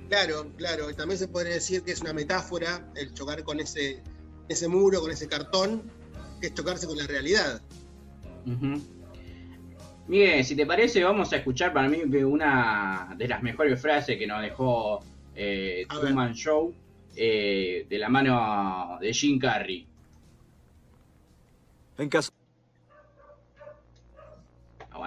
Claro, 0.10 0.48
claro. 0.56 0.90
y 0.90 0.94
También 0.94 1.18
se 1.18 1.28
podría 1.28 1.54
decir 1.54 1.84
que 1.84 1.92
es 1.92 2.02
una 2.02 2.14
metáfora 2.14 2.86
el 2.96 3.14
chocar 3.14 3.44
con 3.44 3.60
ese, 3.60 4.02
ese 4.48 4.68
muro, 4.68 5.02
con 5.02 5.12
ese 5.12 5.28
cartón, 5.28 5.84
que 6.40 6.48
es 6.48 6.54
chocarse 6.54 6.88
con 6.88 6.98
la 6.98 7.06
realidad. 7.08 7.62
Ujú. 8.46 8.82
Miguel, 10.08 10.46
si 10.46 10.56
te 10.56 10.66
parece, 10.66 11.04
vamos 11.04 11.34
a 11.34 11.38
escuchar 11.38 11.74
para 11.74 11.90
mí 11.90 12.02
una 12.24 13.14
de 13.18 13.28
las 13.28 13.44
mejores 13.44 13.82
frases 13.82 14.18
que 14.18 14.26
nos 14.26 14.42
dejó 14.42 15.04
eh, 15.36 15.86
Truman 15.90 16.34
Show 16.34 16.74
eh, 17.16 17.86
de 17.90 17.98
la 17.98 18.08
mano 18.08 18.98
de 19.02 19.14
Jim 19.14 19.38
Carrey. 19.38 19.86
En 21.98 22.08
caso 22.08 22.32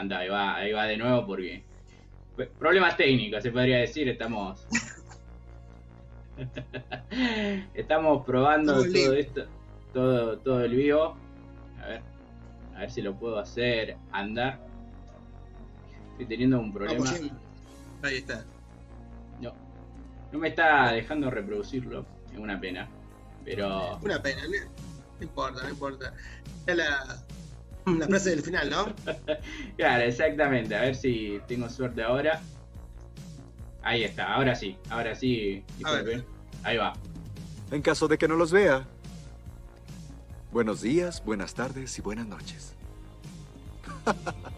Aguanta, 0.01 0.19
ahí 0.19 0.29
va, 0.31 0.57
ahí 0.57 0.73
va 0.73 0.85
de 0.87 0.97
nuevo 0.97 1.27
porque. 1.27 1.63
Problemas 2.59 2.97
técnicos, 2.97 3.43
se 3.43 3.51
podría 3.51 3.79
decir, 3.79 4.09
estamos. 4.09 4.67
estamos 7.75 8.25
probando 8.25 8.83
todo 8.83 9.13
esto, 9.13 9.47
todo, 9.93 10.39
todo 10.39 10.65
el 10.65 10.75
vivo. 10.75 11.19
A 11.83 11.87
ver, 11.87 12.03
a 12.77 12.79
ver 12.81 12.91
si 12.91 13.03
lo 13.03 13.15
puedo 13.15 13.39
hacer 13.39 13.99
andar. 14.11 14.59
Estoy 16.13 16.27
teniendo 16.27 16.61
un 16.61 16.73
problema. 16.73 17.05
Vamos. 17.05 17.31
Ahí 18.03 18.17
está. 18.17 18.43
No, 19.39 19.53
no 20.33 20.39
me 20.39 20.49
está 20.49 20.93
dejando 20.93 21.31
reproducirlo, 21.31 22.07
es 22.33 22.39
una 22.39 22.59
pena. 22.59 22.89
Pero 23.45 23.99
Una 23.99 24.23
pena, 24.23 24.45
no, 24.45 24.71
no 25.19 25.23
importa, 25.23 25.63
no 25.63 25.69
importa. 25.69 26.15
Era 26.67 26.75
la, 26.77 27.25
la 27.99 28.07
frase 28.07 28.31
del 28.31 28.43
final, 28.43 28.71
¿no? 28.71 28.95
claro, 29.77 30.05
exactamente, 30.05 30.75
a 30.75 30.83
ver 30.83 30.95
si 30.95 31.41
tengo 31.47 31.69
suerte 31.69 32.03
ahora. 32.03 32.41
Ahí 33.83 34.05
está, 34.05 34.35
ahora 34.35 34.55
sí, 34.55 34.77
ahora 34.91 35.15
sí, 35.15 35.65
A 35.83 35.93
ver. 35.93 36.05
disculpen. 36.05 36.41
Ahí 36.63 36.77
va. 36.77 36.93
En 37.71 37.83
caso 37.83 38.09
de 38.09 38.19
que 38.19 38.29
no 38.29 38.37
los 38.37 38.53
vea. 38.53 38.87
Buenos 40.53 40.83
días, 40.83 41.25
buenas 41.25 41.55
tardes 41.55 41.97
y 41.99 42.03
buenas 42.03 42.27
noches. 42.27 42.75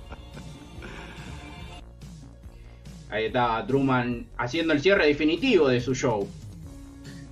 Ahí 3.11 3.27
está 3.27 3.64
Truman 3.66 4.27
haciendo 4.38 4.73
el 4.73 4.81
cierre 4.81 5.07
definitivo 5.07 5.68
de 5.68 5.83
su 5.83 5.95
show. 5.95 6.27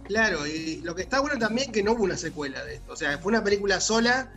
Claro, 0.04 0.46
y 0.46 0.82
lo 0.82 0.94
que 0.94 1.02
está 1.02 1.20
bueno 1.20 1.38
también 1.38 1.72
que 1.72 1.82
no 1.82 1.92
hubo 1.92 2.04
una 2.04 2.18
secuela 2.18 2.62
de 2.64 2.74
esto. 2.74 2.92
O 2.92 2.96
sea, 2.96 3.16
fue 3.18 3.30
una 3.30 3.42
película 3.42 3.80
sola, 3.80 4.30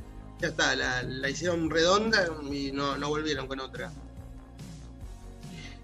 ya 0.44 0.50
está, 0.50 0.76
la, 0.76 1.04
la 1.04 1.30
hicieron 1.30 1.70
redonda 1.70 2.28
y 2.52 2.74
no, 2.74 2.98
no 2.98 3.08
volvieron 3.08 3.48
con 3.48 3.62
otra. 3.62 3.90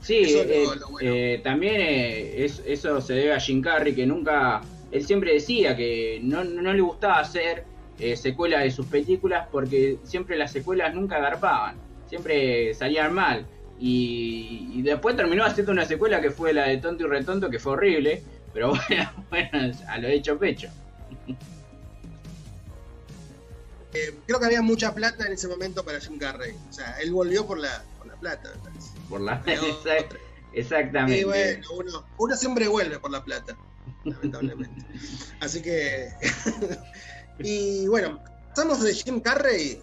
Sí, 0.01 0.17
Eso 0.17 0.41
es 0.41 0.47
lo- 0.49 0.53
eh, 0.73 0.77
lo 0.81 0.89
bueno. 0.89 1.09
eh, 1.13 1.41
también 1.45 1.75
eh, 1.79 2.43
es- 2.43 2.61
eso 2.65 2.99
se 2.99 3.13
debe 3.13 3.33
a 3.33 3.39
Jim 3.39 3.61
Carrey, 3.61 3.95
que 3.95 4.05
nunca, 4.05 4.61
él 4.91 5.05
siempre 5.05 5.31
decía 5.33 5.77
que 5.77 6.19
no, 6.21 6.43
no 6.43 6.73
le 6.73 6.81
gustaba 6.81 7.19
hacer 7.19 7.63
eh, 7.99 8.17
secuelas 8.17 8.63
de 8.63 8.71
sus 8.71 8.85
películas 8.87 9.47
porque 9.49 9.97
siempre 10.03 10.35
las 10.37 10.51
secuelas 10.51 10.93
nunca 10.93 11.19
garpaban, 11.21 11.77
siempre 12.09 12.73
salían 12.73 13.13
mal. 13.13 13.45
Y, 13.79 14.71
y 14.73 14.81
después 14.81 15.15
terminó 15.15 15.45
haciendo 15.45 15.71
una 15.71 15.85
secuela 15.85 16.19
que 16.19 16.31
fue 16.31 16.51
la 16.53 16.67
de 16.67 16.77
Tonto 16.79 17.05
y 17.05 17.07
Retonto, 17.07 17.49
que 17.49 17.59
fue 17.59 17.73
horrible, 17.73 18.21
pero 18.53 18.73
bueno, 18.89 19.09
bueno 19.29 19.73
a 19.87 19.97
lo 19.99 20.07
hecho 20.09 20.37
pecho. 20.37 20.67
Eh, 23.93 24.15
creo 24.27 24.39
que 24.39 24.45
había 24.45 24.61
mucha 24.61 24.93
plata 24.93 25.25
en 25.25 25.33
ese 25.33 25.47
momento 25.47 25.83
para 25.83 25.99
Jim 25.99 26.17
Carrey. 26.19 26.55
O 26.69 26.73
sea, 26.73 26.97
él 27.01 27.11
volvió 27.11 27.45
por 27.47 27.57
la, 27.57 27.83
por 27.97 28.07
la 28.07 28.15
plata, 28.15 28.51
me 28.55 28.61
parece. 28.69 28.89
Por 29.09 29.21
la, 29.21 29.41
Exactamente. 30.53 31.19
Y 31.21 31.23
bueno, 31.23 31.67
uno, 31.75 32.05
uno 32.17 32.35
siempre 32.35 32.67
vuelve 32.67 32.99
por 32.99 33.11
la 33.11 33.23
plata, 33.23 33.57
lamentablemente. 34.03 34.83
Así 35.39 35.61
que. 35.61 36.09
y 37.39 37.87
bueno, 37.87 38.21
estamos 38.47 38.81
de 38.83 38.93
Jim 38.93 39.19
Carrey. 39.19 39.81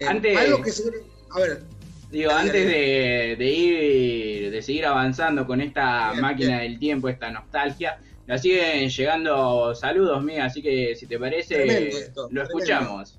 Eh, 0.00 0.06
Antes- 0.06 0.36
Algo 0.36 0.62
que 0.62 0.72
seguro- 0.72 0.98
A 1.30 1.40
ver, 1.40 1.62
Digo, 2.10 2.30
antes 2.30 2.66
de, 2.66 3.36
de 3.38 3.50
ir, 3.50 4.50
de 4.50 4.60
seguir 4.62 4.84
avanzando 4.84 5.46
con 5.46 5.62
esta 5.62 6.10
Bien, 6.10 6.20
máquina 6.20 6.58
bien. 6.58 6.70
del 6.72 6.78
tiempo, 6.78 7.08
esta 7.08 7.30
nostalgia, 7.30 7.98
nos 8.26 8.42
siguen 8.42 8.90
llegando 8.90 9.74
saludos, 9.74 10.22
Mía, 10.22 10.44
así 10.44 10.60
que 10.60 10.94
si 10.94 11.06
te 11.06 11.18
parece, 11.18 11.88
esto, 11.88 12.28
lo 12.30 12.42
escuchamos. 12.42 13.18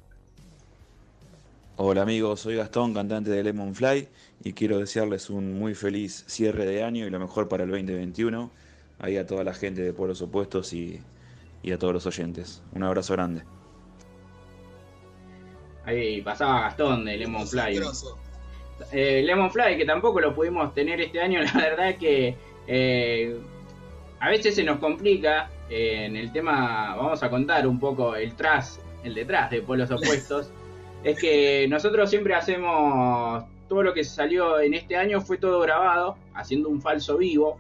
Hola 1.85 2.03
amigos, 2.03 2.39
soy 2.39 2.55
Gastón, 2.55 2.93
cantante 2.93 3.29
de 3.29 3.43
Lemon 3.43 3.75
Fly 3.75 4.07
y 4.41 4.53
quiero 4.53 4.79
desearles 4.79 5.29
un 5.29 5.59
muy 5.59 5.75
feliz 5.75 6.23
cierre 6.27 6.65
de 6.65 6.81
año 6.81 7.05
y 7.05 7.09
lo 7.09 7.19
mejor 7.19 7.49
para 7.49 7.65
el 7.65 7.71
2021. 7.71 8.49
Ahí 8.99 9.17
a 9.17 9.27
toda 9.27 9.43
la 9.43 9.53
gente 9.53 9.81
de 9.81 9.91
Pueblos 9.91 10.21
Opuestos 10.21 10.71
y, 10.71 11.01
y 11.61 11.73
a 11.73 11.77
todos 11.77 11.93
los 11.93 12.05
oyentes. 12.05 12.63
Un 12.71 12.83
abrazo 12.83 13.11
grande. 13.11 13.43
Ahí 15.83 16.21
pasaba 16.21 16.61
Gastón 16.61 17.03
de 17.03 17.17
Lemon 17.17 17.45
Fly. 17.45 17.81
Eh, 18.93 19.21
Lemon 19.25 19.51
Fly, 19.51 19.75
que 19.75 19.83
tampoco 19.83 20.21
lo 20.21 20.33
pudimos 20.33 20.73
tener 20.73 21.01
este 21.01 21.19
año, 21.19 21.41
la 21.53 21.53
verdad 21.53 21.97
que 21.97 22.37
eh, 22.65 23.37
a 24.21 24.29
veces 24.29 24.55
se 24.55 24.63
nos 24.63 24.79
complica 24.79 25.49
eh, 25.69 26.05
en 26.05 26.15
el 26.15 26.31
tema, 26.31 26.95
vamos 26.95 27.21
a 27.23 27.29
contar 27.29 27.67
un 27.67 27.77
poco 27.77 28.15
el 28.15 28.35
tras, 28.35 28.79
el 29.03 29.13
detrás 29.15 29.51
de 29.51 29.61
Polos 29.61 29.91
Opuestos, 29.91 30.49
es 31.03 31.19
que 31.19 31.67
nosotros 31.67 32.09
siempre 32.09 32.33
hacemos 32.33 33.43
todo 33.67 33.83
lo 33.83 33.93
que 33.93 34.03
salió 34.03 34.59
en 34.59 34.73
este 34.73 34.95
año 34.95 35.21
fue 35.21 35.37
todo 35.37 35.59
grabado, 35.59 36.17
haciendo 36.33 36.69
un 36.69 36.81
falso 36.81 37.17
vivo, 37.17 37.57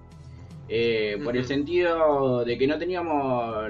eh, 0.69 1.19
por 1.23 1.35
el 1.35 1.45
sentido 1.45 2.45
de 2.45 2.57
que 2.57 2.67
no 2.67 2.77
teníamos 2.77 3.65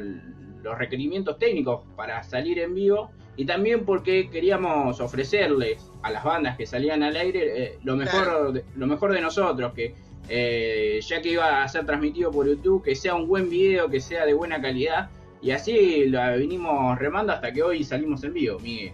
los 0.62 0.78
requerimientos 0.78 1.40
técnicos 1.40 1.82
para 1.96 2.22
salir 2.24 2.60
en 2.60 2.76
vivo 2.76 3.10
y 3.36 3.46
también 3.46 3.84
porque 3.84 4.30
queríamos 4.30 5.00
ofrecerles 5.02 5.90
a 6.04 6.12
las 6.12 6.24
bandas 6.24 6.56
que 6.56 6.68
salían 6.68 7.02
al 7.02 7.16
aire 7.16 7.64
eh, 7.64 7.80
lo 7.84 7.96
mejor 7.96 8.24
Claro. 8.24 8.52
de, 8.52 8.64
lo 8.76 8.86
mejor 8.86 9.12
de 9.12 9.22
nosotros 9.22 9.74
que 9.74 9.96
eh, 10.30 11.00
ya 11.02 11.22
que 11.22 11.30
iba 11.30 11.64
a 11.64 11.68
ser 11.68 11.86
transmitido 11.86 12.32
por 12.32 12.48
YouTube 12.48 12.84
que 12.84 12.96
sea 12.96 13.16
un 13.16 13.28
buen 13.28 13.50
video 13.50 13.90
que 13.90 14.00
sea 14.00 14.26
de 14.26 14.34
buena 14.34 14.62
calidad 14.62 15.10
y 15.42 15.52
así 15.52 16.06
lo 16.06 16.38
vinimos 16.38 16.98
remando 17.00 17.34
hasta 17.34 17.52
que 17.52 17.64
hoy 17.64 17.84
salimos 17.84 18.24
en 18.24 18.34
vivo 18.34 18.60
Miguel 18.60 18.94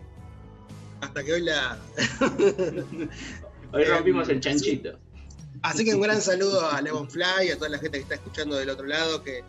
Hasta 1.02 1.24
que 1.24 1.34
hoy 1.34 1.42
la. 1.42 1.78
hoy 3.72 3.84
Eh, 3.84 3.86
rompimos 3.86 4.28
el 4.30 4.40
chanchito 4.40 4.98
Así 5.62 5.84
que 5.86 5.94
un 5.94 6.02
gran 6.02 6.22
saludo 6.22 6.70
a 6.70 6.82
Lemon 6.82 7.10
Fly, 7.10 7.52
a 7.52 7.56
toda 7.58 7.70
la 7.70 7.78
gente 7.80 7.98
que 7.98 8.04
está 8.04 8.16
escuchando 8.16 8.56
del 8.56 8.70
otro 8.70 8.86
lado, 8.86 9.24
que 9.24 9.44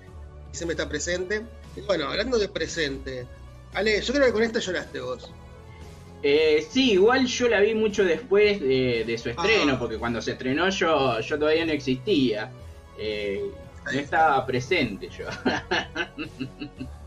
siempre 0.53 0.75
está 0.75 0.89
presente. 0.89 1.43
Y 1.77 1.81
bueno, 1.83 2.09
hablando 2.09 2.39
de 2.39 2.49
presente, 2.49 3.27
Ale, 3.75 4.01
yo 4.03 4.13
creo 4.13 4.27
que 4.27 4.33
con 4.33 4.43
esta 4.43 4.59
lloraste 4.59 5.01
vos. 5.01 5.31
Eh, 6.23 6.67
sí, 6.71 6.93
igual 6.93 7.27
yo 7.27 7.49
la 7.49 7.61
vi 7.61 7.75
mucho 7.75 8.05
después 8.05 8.61
de, 8.61 9.05
de 9.07 9.19
su 9.19 9.31
estreno, 9.31 9.75
Ah. 9.75 9.79
porque 9.79 9.97
cuando 9.99 10.21
se 10.21 10.33
estrenó 10.33 10.69
yo, 10.69 11.21
yo 11.21 11.39
todavía 11.39 11.65
no 11.65 11.73
existía. 11.73 12.51
Eh, 12.99 13.45
no 13.85 13.91
estaba 13.99 14.45
presente 14.45 15.09
yo. 15.09 15.27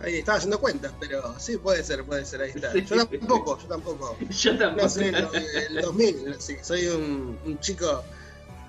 Ahí 0.00 0.16
estaba 0.18 0.38
haciendo 0.38 0.60
cuentas, 0.60 0.92
pero 1.00 1.34
sí, 1.40 1.56
puede 1.56 1.82
ser, 1.82 2.04
puede 2.04 2.24
ser, 2.24 2.40
ahí 2.42 2.52
está. 2.54 2.72
Sí. 2.72 2.84
Yo 2.84 2.96
tampoco, 3.06 3.58
yo 3.60 3.66
tampoco. 3.68 4.16
yo 4.30 4.58
tampoco. 4.58 4.82
No 4.84 4.88
sé, 4.88 5.10
no, 5.12 5.30
el 5.32 5.82
2000, 5.82 6.36
sí, 6.38 6.56
soy 6.62 6.86
un, 6.86 7.38
un 7.44 7.58
chico, 7.60 8.04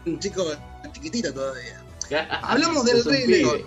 un 0.06 0.20
chico 0.20 0.46
chiquitito 0.94 1.32
todavía. 1.34 1.84
Hablamos 2.42 2.86
del 2.86 3.04
Rey. 3.06 3.28
León. 3.28 3.62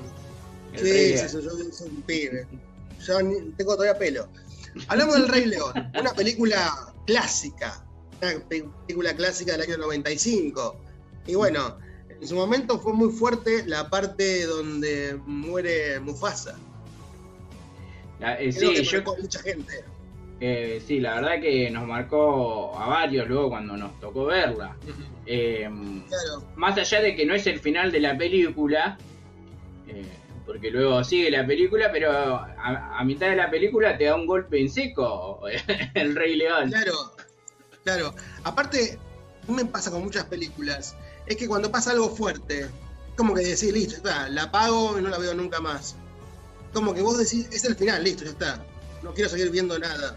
Sí, 0.76 1.16
sí, 1.18 1.26
yo 1.32 1.42
soy 1.72 1.88
un 1.88 2.02
pibe. 2.02 2.46
Yo 3.06 3.18
tengo 3.56 3.74
todavía 3.76 3.98
pelo. 3.98 4.26
Hablamos 4.88 5.14
del 5.16 5.28
Rey 5.28 5.44
León, 5.46 5.72
una 5.98 6.12
película 6.14 6.92
clásica, 7.06 7.84
una 8.22 8.32
pe- 8.48 8.66
película 8.86 9.14
clásica 9.14 9.52
del 9.52 9.62
año 9.62 9.76
95. 9.76 10.76
Y 11.26 11.34
bueno, 11.34 11.76
en 12.08 12.26
su 12.26 12.34
momento 12.34 12.78
fue 12.80 12.92
muy 12.94 13.10
fuerte 13.12 13.64
la 13.66 13.90
parte 13.90 14.46
donde 14.46 15.20
muere 15.26 16.00
Mufasa. 16.00 16.56
La- 18.22 18.40
eh, 18.40 18.52
sí, 18.52 18.72
que 18.72 18.82
yo, 18.84 19.02
mucha 19.20 19.42
gente. 19.42 19.84
eh, 20.40 20.82
sí, 20.86 21.00
la 21.00 21.16
verdad 21.16 21.40
que 21.40 21.70
nos 21.70 21.86
marcó 21.86 22.76
a 22.78 22.86
varios 22.88 23.28
luego 23.28 23.50
cuando 23.50 23.76
nos 23.76 23.98
tocó 24.00 24.24
verla. 24.26 24.76
Eh, 25.26 25.68
Claro, 26.08 26.44
más 26.56 26.78
allá 26.78 27.00
de 27.02 27.14
que 27.16 27.26
no 27.26 27.34
es 27.34 27.46
el 27.46 27.58
final 27.60 27.90
de 27.92 28.00
la 28.00 28.16
película, 28.16 28.96
porque 30.46 30.70
luego 30.70 31.02
sigue 31.04 31.30
la 31.30 31.46
película, 31.46 31.90
pero 31.92 32.10
a, 32.12 32.98
a 32.98 33.04
mitad 33.04 33.28
de 33.28 33.36
la 33.36 33.50
película 33.50 33.96
te 33.96 34.04
da 34.04 34.14
un 34.16 34.26
golpe 34.26 34.60
en 34.60 34.68
seco 34.68 35.40
el 35.94 36.14
Rey 36.16 36.36
León. 36.36 36.68
claro, 36.70 36.92
claro. 37.84 38.14
Aparte, 38.44 38.98
me 39.48 39.64
pasa 39.64 39.90
con 39.90 40.02
muchas 40.02 40.24
películas, 40.24 40.96
es 41.26 41.36
que 41.36 41.46
cuando 41.48 41.70
pasa 41.70 41.92
algo 41.92 42.08
fuerte, 42.10 42.66
como 43.16 43.34
que 43.34 43.42
decís, 43.42 43.72
listo, 43.72 44.08
la 44.30 44.42
apago 44.44 44.98
y 44.98 45.02
no 45.02 45.08
la 45.10 45.18
veo 45.18 45.34
nunca 45.34 45.60
más. 45.60 45.96
Como 46.72 46.94
que 46.94 47.02
vos 47.02 47.18
decís, 47.18 47.48
es 47.52 47.64
el 47.64 47.76
final, 47.76 48.02
listo, 48.02 48.24
ya 48.24 48.30
está. 48.30 48.64
No 49.02 49.12
quiero 49.12 49.28
seguir 49.28 49.50
viendo 49.50 49.78
nada. 49.78 50.16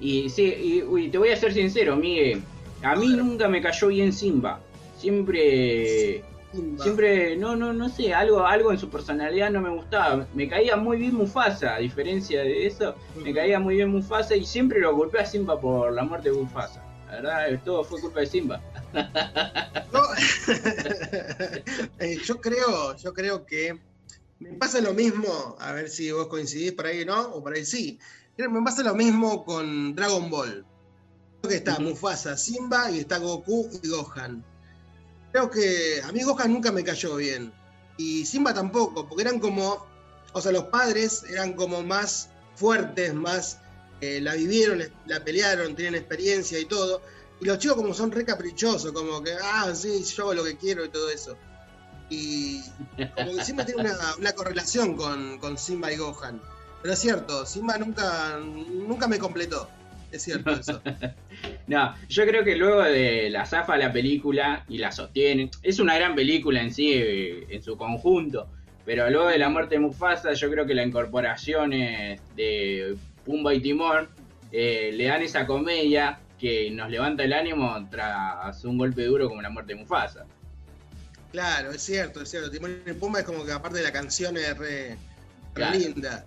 Y 0.00 0.28
sí, 0.28 0.42
y, 0.44 0.82
uy, 0.82 1.08
te 1.08 1.18
voy 1.18 1.30
a 1.30 1.36
ser 1.36 1.52
sincero, 1.54 1.96
Miguel. 1.96 2.42
A 2.82 2.94
mí 2.94 3.08
nunca 3.08 3.48
me 3.48 3.62
cayó 3.62 3.88
bien 3.88 4.12
Simba. 4.12 4.60
Siempre, 4.98 6.22
Simba. 6.52 6.82
siempre, 6.84 7.36
no, 7.36 7.56
no, 7.56 7.72
no 7.72 7.88
sé, 7.88 8.12
algo, 8.12 8.46
algo 8.46 8.70
en 8.70 8.78
su 8.78 8.90
personalidad 8.90 9.50
no 9.50 9.60
me 9.60 9.70
gustaba. 9.70 10.26
Me 10.34 10.48
caía 10.48 10.76
muy 10.76 10.98
bien 10.98 11.14
Mufasa, 11.14 11.74
a 11.74 11.78
diferencia 11.78 12.42
de 12.42 12.66
eso, 12.66 12.94
me 13.22 13.32
caía 13.32 13.58
muy 13.58 13.76
bien 13.76 13.90
Mufasa 13.90 14.36
y 14.36 14.44
siempre 14.44 14.80
lo 14.80 14.94
golpeé 14.94 15.22
a 15.22 15.26
Simba 15.26 15.58
por 15.60 15.92
la 15.92 16.04
muerte 16.04 16.30
de 16.30 16.36
Mufasa. 16.36 16.84
La 17.08 17.14
verdad, 17.14 17.60
todo 17.64 17.84
fue 17.84 18.00
culpa 18.00 18.20
de 18.20 18.26
Simba. 18.26 18.60
No, 19.92 20.00
eh, 21.98 22.18
yo 22.24 22.40
creo, 22.40 22.96
yo 22.96 23.14
creo 23.14 23.44
que 23.46 23.78
me 24.38 24.52
pasa 24.54 24.80
lo 24.80 24.92
mismo, 24.92 25.56
a 25.58 25.72
ver 25.72 25.88
si 25.88 26.10
vos 26.10 26.26
coincidís 26.28 26.72
por 26.72 26.86
ahí 26.86 27.04
no, 27.04 27.20
o 27.28 27.42
por 27.42 27.54
ahí 27.54 27.64
sí. 27.64 27.98
Me 28.36 28.62
pasa 28.62 28.82
lo 28.82 28.94
mismo 28.94 29.44
con 29.44 29.94
Dragon 29.94 30.28
Ball. 30.28 30.66
Creo 31.40 31.50
que 31.50 31.56
está. 31.56 31.78
Mufasa, 31.78 32.36
Simba 32.36 32.90
y 32.90 33.00
está 33.00 33.18
Goku 33.18 33.70
y 33.82 33.88
Gohan. 33.88 34.44
Creo 35.30 35.50
que 35.50 36.00
a 36.02 36.10
mí 36.12 36.22
Gohan 36.22 36.52
nunca 36.52 36.72
me 36.72 36.82
cayó 36.82 37.16
bien. 37.16 37.52
Y 37.96 38.26
Simba 38.26 38.52
tampoco, 38.52 39.08
porque 39.08 39.22
eran 39.22 39.38
como, 39.38 39.86
o 40.32 40.40
sea, 40.40 40.50
los 40.50 40.64
padres 40.64 41.22
eran 41.28 41.52
como 41.52 41.82
más 41.82 42.30
fuertes, 42.56 43.14
más, 43.14 43.58
eh, 44.00 44.20
la 44.20 44.34
vivieron, 44.34 44.82
la 45.06 45.24
pelearon, 45.24 45.76
tienen 45.76 45.94
experiencia 45.94 46.58
y 46.58 46.64
todo. 46.64 47.02
Y 47.40 47.44
los 47.44 47.58
chicos 47.58 47.76
como 47.76 47.94
son 47.94 48.10
re 48.10 48.24
caprichosos, 48.24 48.90
como 48.92 49.22
que, 49.22 49.32
ah, 49.40 49.72
sí, 49.74 50.02
yo 50.02 50.24
hago 50.24 50.34
lo 50.34 50.44
que 50.44 50.56
quiero 50.56 50.84
y 50.84 50.88
todo 50.88 51.08
eso. 51.08 51.36
Y 52.10 52.60
como 53.16 53.36
que 53.36 53.44
Simba 53.44 53.64
tiene 53.64 53.82
una, 54.18 54.32
correlación 54.32 54.96
con, 54.96 55.58
Simba 55.58 55.92
y 55.92 55.96
Gohan. 55.96 56.40
Pero 56.82 56.94
es 56.94 57.00
cierto, 57.00 57.46
Simba 57.46 57.78
nunca, 57.78 58.38
nunca 58.38 59.08
me 59.08 59.18
completó. 59.18 59.68
Es 60.12 60.22
cierto 60.22 60.52
eso. 60.52 60.80
No, 61.66 61.94
yo 62.08 62.26
creo 62.26 62.44
que 62.44 62.56
luego 62.56 62.82
de 62.82 63.28
la 63.30 63.46
zafa 63.46 63.76
la 63.76 63.92
película 63.92 64.64
y 64.68 64.78
la 64.78 64.92
sostienen, 64.92 65.50
es 65.62 65.78
una 65.78 65.94
gran 65.96 66.14
película 66.14 66.60
en 66.60 66.72
sí, 66.72 66.92
en 66.94 67.62
su 67.62 67.76
conjunto, 67.76 68.48
pero 68.84 69.08
luego 69.10 69.28
de 69.28 69.38
la 69.38 69.48
muerte 69.48 69.76
de 69.76 69.80
Mufasa, 69.80 70.34
yo 70.34 70.50
creo 70.50 70.66
que 70.66 70.74
la 70.74 70.84
incorporación 70.84 71.70
de 71.70 72.96
Pumba 73.24 73.54
y 73.54 73.60
Timón 73.60 74.08
eh, 74.56 74.92
le 74.94 75.06
dan 75.06 75.20
esa 75.20 75.46
comedia 75.46 76.20
que 76.38 76.70
nos 76.70 76.88
levanta 76.88 77.24
el 77.24 77.32
ánimo 77.32 77.88
tras 77.90 78.64
un 78.64 78.78
golpe 78.78 79.04
duro 79.04 79.28
como 79.28 79.42
la 79.42 79.50
muerte 79.50 79.74
de 79.74 79.80
Mufasa. 79.80 80.26
Claro, 81.34 81.72
es 81.72 81.82
cierto, 81.82 82.22
es 82.22 82.30
cierto. 82.30 82.48
Timón 82.48 82.80
y 82.86 82.92
Pumba 82.92 83.18
es 83.18 83.24
como 83.24 83.44
que 83.44 83.50
aparte 83.50 83.78
de 83.78 83.82
la 83.82 83.90
canción 83.92 84.36
es 84.36 84.56
re, 84.56 84.96
linda. 85.72 86.24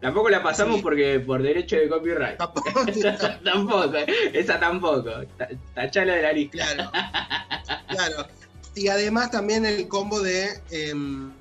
Tampoco 0.00 0.28
la 0.30 0.40
pasamos 0.40 0.76
Sí. 0.76 0.82
porque 0.82 1.18
por 1.18 1.42
derecho 1.42 1.74
de 1.74 1.88
copyright. 1.88 2.38
Tampoco- 2.38 2.70
tampoco, 3.44 3.92
esa 4.32 4.60
tampoco. 4.60 5.10
Ta- 5.36 5.48
Tachala 5.74 6.14
de 6.14 6.22
la 6.22 6.32
lista. 6.32 6.58
Claro, 6.64 6.90
claro. 7.88 8.28
Y 8.76 8.86
además 8.86 9.32
también 9.32 9.66
el 9.66 9.88
combo 9.88 10.20
de, 10.20 10.60
em, 10.70 11.32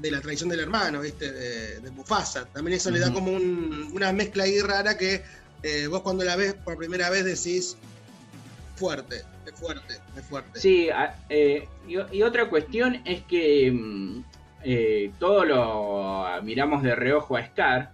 de 0.00 0.10
la 0.10 0.20
traición 0.20 0.48
del 0.48 0.58
hermano, 0.58 1.02
¿viste? 1.02 1.30
De, 1.30 1.78
de 1.78 1.90
Mufasa. 1.92 2.46
También 2.46 2.78
eso 2.78 2.90
le 2.90 2.98
da 2.98 3.12
como 3.12 3.30
un- 3.30 3.90
una 3.92 4.12
mezcla 4.12 4.42
ahí 4.42 4.60
rara 4.60 4.98
que 4.98 5.22
eh, 5.62 5.86
vos 5.86 6.00
cuando 6.00 6.24
la 6.24 6.34
ves 6.34 6.54
por 6.54 6.76
primera 6.76 7.10
vez 7.10 7.24
decís 7.24 7.76
fuerte, 8.74 9.22
fuerte, 9.60 9.94
es 10.16 10.24
fuerte. 10.26 10.58
Sí, 10.60 10.88
eh, 11.28 11.68
y, 11.86 12.16
y 12.16 12.22
otra 12.22 12.48
cuestión 12.48 13.00
es 13.04 13.22
que 13.22 13.70
mm, 13.72 14.24
eh, 14.64 15.12
todo 15.18 15.44
lo 15.44 16.42
miramos 16.42 16.82
de 16.82 16.94
reojo 16.94 17.36
a 17.36 17.44
Scar, 17.46 17.92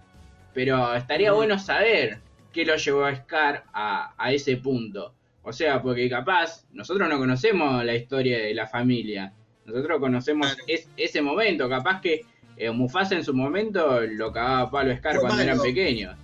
pero 0.55 0.94
estaría 0.94 1.33
Mm. 1.33 1.37
bueno 1.37 1.59
saber 1.59 2.18
qué 2.52 2.64
lo 2.64 2.76
llevó 2.76 3.05
a 3.05 3.14
Scar 3.14 3.64
a, 3.72 4.14
a 4.16 4.33
ese 4.33 4.57
punto. 4.57 5.12
O 5.42 5.52
sea, 5.52 5.81
porque 5.83 6.09
capaz 6.11 6.64
nosotros 6.72 7.09
no 7.09 7.18
conocemos 7.18 7.85
la 7.85 7.94
historia 7.94 8.38
de 8.38 8.55
la 8.55 8.66
familia. 8.66 9.33
Nosotros 9.64 10.00
conocemos 10.00 10.46
Claro. 10.48 10.64
es- 10.66 10.88
ese 10.96 11.20
momento. 11.22 11.68
Capaz 11.68 12.00
que 12.00 12.22
eh, 12.57 12.70
Mufasa 12.70 13.14
en 13.14 13.22
su 13.24 13.35
momento 13.35 14.00
lo 14.00 14.33
cagaba 14.33 14.61
a 14.62 14.70
palo 14.70 14.96
Scar 14.96 15.12
Fue 15.16 15.20
cuando 15.20 15.37
malo. 15.37 15.50
eran 15.52 15.61
pequeños. 15.62 16.16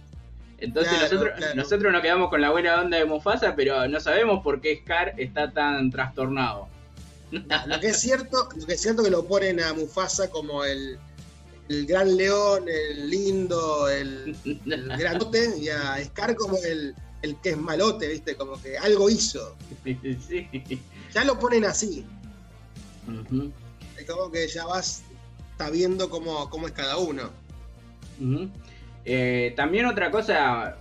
Entonces 0.62 0.92
Claro, 0.92 1.04
nosotros, 1.12 1.34
claro. 1.38 1.54
nosotros 1.56 1.92
nos 1.92 2.02
quedamos 2.02 2.30
con 2.30 2.40
la 2.40 2.50
buena 2.50 2.80
onda 2.80 2.96
de 2.96 3.04
Mufasa, 3.04 3.54
pero 3.56 3.88
no 3.88 3.98
sabemos 4.00 4.42
por 4.44 4.60
qué 4.60 4.78
Scar 4.82 5.12
está 5.18 5.50
tan 5.52 5.90
trastornado. 5.90 6.68
Lo 7.32 7.80
que 7.80 7.88
es 7.88 7.96
cierto, 8.00 8.48
lo 8.56 8.66
que 8.66 8.74
es 8.74 8.80
cierto 8.80 9.02
que 9.02 9.10
lo 9.10 9.24
ponen 9.26 9.60
a 9.60 9.72
Mufasa 9.74 10.30
como 10.30 10.64
el, 10.64 10.98
el 11.68 11.86
gran 11.86 12.16
león, 12.16 12.64
el 12.68 13.10
lindo, 13.10 13.88
el, 13.88 14.36
el 14.44 14.88
grandote, 14.98 15.52
y 15.58 15.68
a 15.68 15.96
Scar 16.04 16.36
como 16.36 16.56
el, 16.58 16.94
el 17.22 17.36
que 17.40 17.50
es 17.50 17.56
malote, 17.56 18.06
¿viste? 18.06 18.36
Como 18.36 18.60
que 18.62 18.78
algo 18.78 19.10
hizo. 19.10 19.56
sí. 19.84 20.48
Ya 21.12 21.24
lo 21.24 21.38
ponen 21.38 21.64
así. 21.64 22.06
Es 23.98 24.06
como 24.08 24.30
que 24.30 24.46
ya 24.46 24.64
vas 24.66 25.02
sabiendo 25.58 26.08
cómo, 26.08 26.48
cómo 26.50 26.66
es 26.66 26.72
cada 26.72 26.98
uno. 26.98 27.30
ujú. 28.20 28.48
Eh, 29.04 29.52
también 29.56 29.86
otra 29.86 30.10
cosa, 30.10 30.76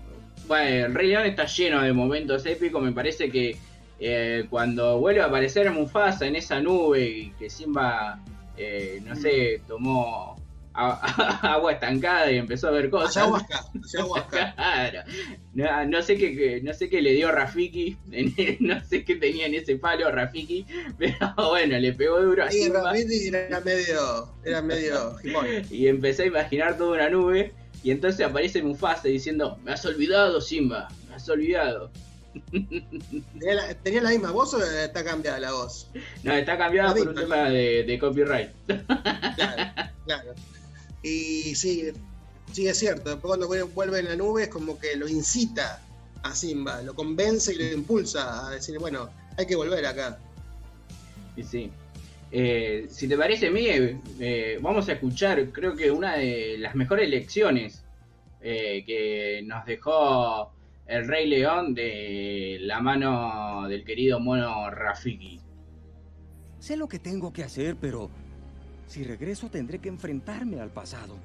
bueno, 0.48 0.86
el 0.88 0.94
Rey 0.94 1.08
León 1.10 1.26
está 1.26 1.46
lleno 1.46 1.82
de 1.82 1.94
momentos 1.94 2.46
épicos. 2.46 2.82
Me 2.84 2.92
parece 2.92 3.30
que 3.30 3.58
eh, 4.00 4.46
cuando 4.50 5.00
vuelve 5.00 5.22
a 5.22 5.26
aparecer 5.26 5.70
Mufasa 5.72 6.26
en 6.26 6.36
esa 6.36 6.60
nube 6.60 7.02
y 7.08 7.30
que 7.32 7.50
Simba, 7.50 8.20
eh, 8.58 9.02
no 9.06 9.16
sé, 9.16 9.62
tomó 9.68 10.36
a- 10.74 11.38
agua 11.54 11.74
estancada 11.74 12.32
y 12.32 12.38
empezó 12.38 12.68
a 12.70 12.72
ver 12.72 12.90
cosas. 12.90 13.18
Ayahuasca, 13.18 13.66
ayahuasca. 13.94 14.54
Claro. 14.56 15.00
No, 15.54 15.86
no 15.86 16.02
sé 16.02 16.16
qué, 16.18 16.62
no 16.64 16.74
sé 16.74 16.90
qué 16.90 17.02
le 17.02 17.12
dio 17.14 17.32
Rafiki, 17.32 17.98
no 18.62 18.82
sé 18.86 19.04
qué 19.04 19.16
tenía 19.16 19.48
en 19.48 19.56
ese 19.56 19.76
palo 19.76 20.10
Rafiki, 20.12 20.66
pero 20.98 21.34
bueno, 21.50 21.78
le 21.78 21.92
pegó 21.94 22.22
duro 22.22 22.44
a 22.46 22.48
Y 22.54 22.64
Simba 22.64 22.84
Ramírez 22.84 23.34
era 23.34 23.60
medio, 23.60 24.34
era 24.46 24.62
medio 24.62 25.16
y 25.70 25.88
empecé 25.88 26.24
a 26.24 26.26
imaginar 26.28 26.78
toda 26.78 26.94
una 26.94 27.10
nube 27.10 27.54
y 27.84 27.92
entonces 27.92 28.26
aparece 28.26 28.62
Mufasa 28.62 29.08
diciendo, 29.08 29.58
me 29.64 29.74
has 29.74 29.86
olvidado 29.86 30.40
Simba, 30.42 30.88
me 31.08 31.16
has 31.16 31.28
olvidado. 31.30 31.92
¿Tenía 32.52 33.56
la, 33.56 33.74
tenía 33.76 34.02
la 34.02 34.10
misma 34.12 34.32
voz 34.32 34.54
o 34.54 34.64
está 34.64 35.04
cambiada 35.04 35.40
la 35.40 35.52
voz? 35.52 35.88
No, 36.24 36.34
está 36.34 36.58
cambiada 36.58 36.90
La 36.90 36.96
por 36.96 37.10
un 37.10 37.16
tema 37.16 37.50
de, 37.50 37.84
de 37.84 38.00
copyright. 38.00 38.52
Claro, 39.36 39.74
claro. 40.06 40.34
Y 41.04 41.56
sí, 41.56 41.92
sí 42.52 42.68
es 42.68 42.78
cierto. 42.78 43.10
Después 43.10 43.36
cuando 43.36 43.48
vuelve 43.48 44.00
en 44.00 44.06
la 44.06 44.16
nube 44.16 44.44
es 44.44 44.50
como 44.50 44.80
que 44.80 44.96
lo 44.96 45.08
incita 45.08 45.82
a 46.24 46.36
Simba, 46.36 46.82
lo 46.84 46.94
convence 46.94 47.54
y 47.54 47.58
lo 47.58 47.74
impulsa 47.74 48.48
a 48.48 48.52
decir, 48.52 48.78
bueno, 48.78 49.10
hay 49.38 49.48
que 49.48 49.56
volver 49.56 49.86
acá. 49.86 50.20
Y 51.36 51.44
sí. 51.44 51.72
Eh, 52.32 52.86
si 52.90 53.10
te 53.10 53.18
parece, 53.18 53.52
Miguel, 53.52 54.00
eh, 54.20 54.58
vamos 54.62 54.88
a 54.88 54.94
escuchar, 54.94 55.52
creo 55.52 55.76
que 55.76 55.92
una 55.92 56.16
de 56.16 56.58
las 56.58 56.76
mejores 56.76 57.10
lecciones 57.10 57.84
eh, 58.40 58.84
que 58.86 59.42
nos 59.46 59.66
dejó 59.66 60.54
el 60.88 61.08
Rey 61.08 61.28
León 61.28 61.74
de 61.74 62.58
la 62.62 62.80
mano 62.80 63.68
del 63.68 63.84
querido 63.84 64.20
mono 64.20 64.70
Rafiki. 64.72 65.42
Sé 66.60 66.78
lo 66.78 66.88
que 66.88 67.00
tengo 67.00 67.34
que 67.34 67.44
hacer, 67.44 67.76
pero 67.76 68.10
si 68.88 69.04
regreso 69.04 69.50
tendré 69.50 69.80
que 69.80 69.90
enfrentarme 69.90 70.60
al 70.62 70.72
pasado. 70.72 71.18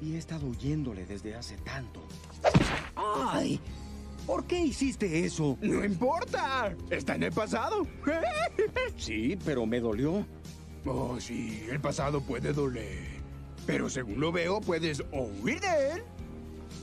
Y 0.00 0.14
he 0.14 0.18
estado 0.18 0.46
huyéndole 0.46 1.06
desde 1.06 1.34
hace 1.34 1.56
tanto. 1.58 2.06
¡Ay! 2.94 3.60
¿Por 4.28 4.44
qué 4.44 4.60
hiciste 4.60 5.24
eso? 5.24 5.56
No 5.62 5.82
importa, 5.82 6.76
está 6.90 7.14
en 7.14 7.22
el 7.22 7.32
pasado. 7.32 7.86
Sí, 8.98 9.38
pero 9.42 9.64
me 9.64 9.80
dolió. 9.80 10.26
Oh, 10.84 11.18
sí, 11.18 11.64
el 11.70 11.80
pasado 11.80 12.20
puede 12.20 12.52
doler. 12.52 13.08
Pero 13.64 13.88
según 13.88 14.20
lo 14.20 14.30
veo, 14.30 14.60
puedes 14.60 15.00
o 15.12 15.30
huir 15.40 15.60
de 15.60 15.92
él 15.92 16.02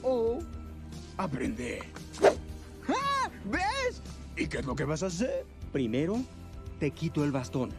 o 0.02 0.40
aprender. 1.18 1.84
¡Ah! 2.88 3.30
¿Ves? 3.46 4.02
¿Y 4.36 4.48
qué 4.48 4.60
es 4.60 4.66
lo 4.66 4.76
que 4.76 4.86
vas 4.86 5.04
a 5.04 5.08
hacer? 5.08 5.46
Primero, 5.72 6.18
te 6.80 6.90
quito 6.90 7.24
el 7.24 7.32
bastón. 7.32 7.70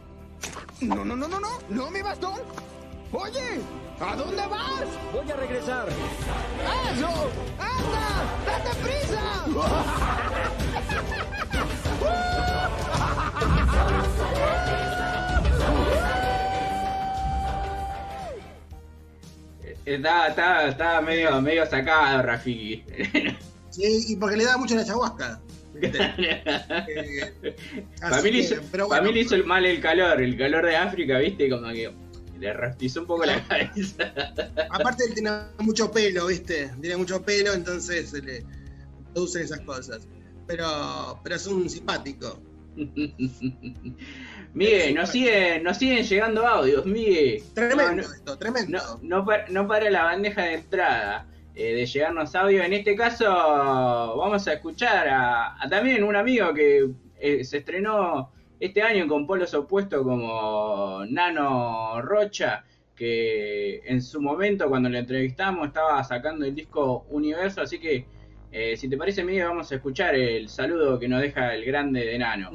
No, 0.79 1.03
no, 1.03 1.13
no, 1.17 1.27
no, 1.27 1.41
no, 1.41 1.59
no, 1.69 1.91
mi 1.91 2.01
bastón. 2.01 2.39
Oye, 3.11 3.61
¿a 4.01 4.15
dónde 4.17 4.35
vas? 4.47 4.85
Voy 5.13 5.31
a 5.31 5.35
regresar. 5.37 5.87
¡Eso! 5.87 7.31
¡Anda! 7.57 8.25
¡Date 8.45 8.75
prisa! 8.83 9.45
Está, 19.85 20.27
está, 20.27 20.67
está 20.67 21.01
medio, 21.01 21.41
medio 21.41 21.65
sacado 21.65 22.21
Rafiki. 22.23 22.83
Sí, 23.69 24.05
y 24.09 24.15
porque 24.17 24.35
le 24.35 24.43
da 24.43 24.57
mucho 24.57 24.75
la 24.75 24.81
ayahuasca. 24.81 25.39
¿viste? 25.79 25.99
Eh, 27.41 27.55
le 28.23 28.37
hizo, 28.39 28.55
bueno, 28.87 29.03
mí 29.03 29.13
le 29.13 29.19
hizo 29.21 29.35
el 29.35 29.45
mal 29.45 29.65
el 29.65 29.79
calor, 29.79 30.21
el 30.21 30.35
calor 30.37 30.65
de 30.65 30.75
África, 30.75 31.19
viste, 31.19 31.49
como 31.49 31.71
que 31.71 31.89
le 32.39 32.53
rastizó 32.53 33.01
un 33.01 33.07
poco 33.07 33.25
la 33.25 33.41
cabeza. 33.47 34.13
aparte 34.69 35.03
él 35.07 35.13
tiene 35.13 35.31
mucho 35.59 35.91
pelo, 35.91 36.27
¿viste? 36.27 36.71
Tiene 36.81 36.97
mucho 36.97 37.21
pelo, 37.23 37.53
entonces 37.53 38.09
se 38.11 38.21
le 38.21 38.43
producen 39.13 39.43
esas 39.43 39.59
cosas. 39.61 40.07
Pero, 40.47 41.19
pero 41.23 41.35
es 41.35 41.45
un 41.47 41.69
simpático. 41.69 42.39
Miguel, 44.53 44.95
nos 44.95 45.09
siguen, 45.09 45.63
nos 45.63 45.77
siguen 45.77 46.03
llegando 46.03 46.47
audios, 46.47 46.85
Miguel. 46.85 47.43
Tremendo 47.53 47.83
No, 47.91 47.95
no- 47.95 48.01
esto, 48.13 48.37
tremendo. 48.37 48.77
No, 48.77 49.19
no, 49.19 49.25
pa- 49.25 49.45
no 49.49 49.67
para 49.67 49.89
la 49.89 50.03
bandeja 50.03 50.43
de 50.43 50.53
entrada 50.55 51.27
eh, 51.55 51.73
de 51.75 51.85
llegarnos 51.85 52.33
audio. 52.35 52.63
En 52.63 52.73
este 52.73 52.95
caso, 52.95 53.25
vamos 53.25 54.47
a 54.47 54.53
escuchar 54.53 55.07
a, 55.07 55.61
a 55.61 55.69
también 55.69 56.03
un 56.03 56.15
amigo 56.15 56.53
que 56.53 56.89
eh, 57.19 57.43
se 57.43 57.57
estrenó 57.57 58.31
este 58.59 58.81
año 58.81 59.07
con 59.07 59.27
polos 59.27 59.53
opuestos 59.53 60.03
como 60.03 61.03
Nano 61.09 62.01
Rocha, 62.01 62.63
que 62.95 63.81
en 63.85 64.01
su 64.01 64.21
momento, 64.21 64.67
cuando 64.69 64.89
le 64.89 64.99
entrevistamos, 64.99 65.67
estaba 65.67 66.03
sacando 66.03 66.45
el 66.45 66.55
disco 66.55 67.05
Universo. 67.09 67.61
Así 67.61 67.79
que, 67.79 68.05
eh, 68.51 68.75
si 68.75 68.89
te 68.89 68.97
parece, 68.97 69.23
Miguel, 69.23 69.47
vamos 69.47 69.71
a 69.71 69.75
escuchar 69.75 70.15
el 70.15 70.49
saludo 70.49 70.97
que 70.97 71.07
nos 71.07 71.21
deja 71.21 71.53
el 71.53 71.63
grande 71.65 72.05
de 72.05 72.17
Nano. 72.17 72.51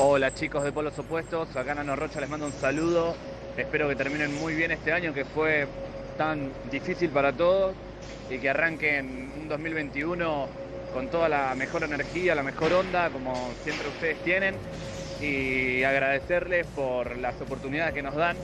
Hola 0.00 0.34
chicos 0.34 0.64
de 0.64 0.72
Polos 0.72 0.98
Opuestos, 0.98 1.54
acá 1.54 1.74
Nano 1.74 1.94
Rocha 1.94 2.20
les 2.20 2.28
mando 2.28 2.46
un 2.46 2.52
saludo. 2.52 3.14
Espero 3.56 3.88
que 3.88 3.94
terminen 3.94 4.34
muy 4.34 4.54
bien 4.54 4.72
este 4.72 4.92
año 4.92 5.12
que 5.12 5.24
fue 5.24 5.68
tan 6.16 6.50
difícil 6.70 7.10
para 7.10 7.32
todos 7.32 7.74
y 8.30 8.38
que 8.38 8.48
arranquen 8.48 9.30
un 9.40 9.48
2021 9.48 10.61
con 10.92 11.08
toda 11.08 11.28
la 11.28 11.54
mejor 11.54 11.84
energía, 11.84 12.34
la 12.34 12.42
mejor 12.42 12.72
onda, 12.72 13.10
como 13.10 13.34
siempre 13.62 13.88
ustedes 13.88 14.22
tienen. 14.22 14.54
Y 15.20 15.84
agradecerles 15.84 16.66
por 16.74 17.16
las 17.16 17.40
oportunidades 17.40 17.94
que 17.94 18.02
nos 18.02 18.14
dan 18.16 18.36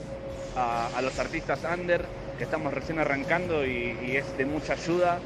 a, 0.55 1.01
los 1.01 1.17
artistas 1.19 1.59
under, 1.63 2.05
que 2.37 2.43
estamos 2.45 2.73
recién 2.73 2.99
arrancando 2.99 3.65
y, 3.65 4.15
es 4.15 4.37
de 4.37 4.45
mucha 4.45 4.73
ayuda. 4.73 5.19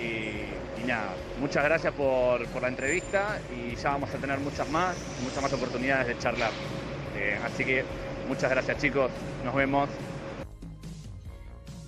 Y, 0.00 0.82
y 0.82 0.86
nada, 0.86 1.14
muchas 1.40 1.64
gracias 1.64 1.92
por, 1.94 2.46
por 2.48 2.62
la 2.62 2.68
entrevista 2.68 3.38
y 3.54 3.74
ya 3.76 3.90
vamos 3.90 4.14
a 4.14 4.18
tener 4.18 4.38
muchas 4.38 4.68
más, 4.70 4.96
muchas 5.22 5.42
más 5.42 5.52
oportunidades 5.52 6.06
de 6.06 6.18
charlar. 6.18 6.50
Eh, 7.16 7.38
así 7.44 7.64
que 7.64 7.84
muchas 8.28 8.50
gracias 8.50 8.78
chicos, 8.78 9.10
nos 9.44 9.54
vemos. 9.54 9.88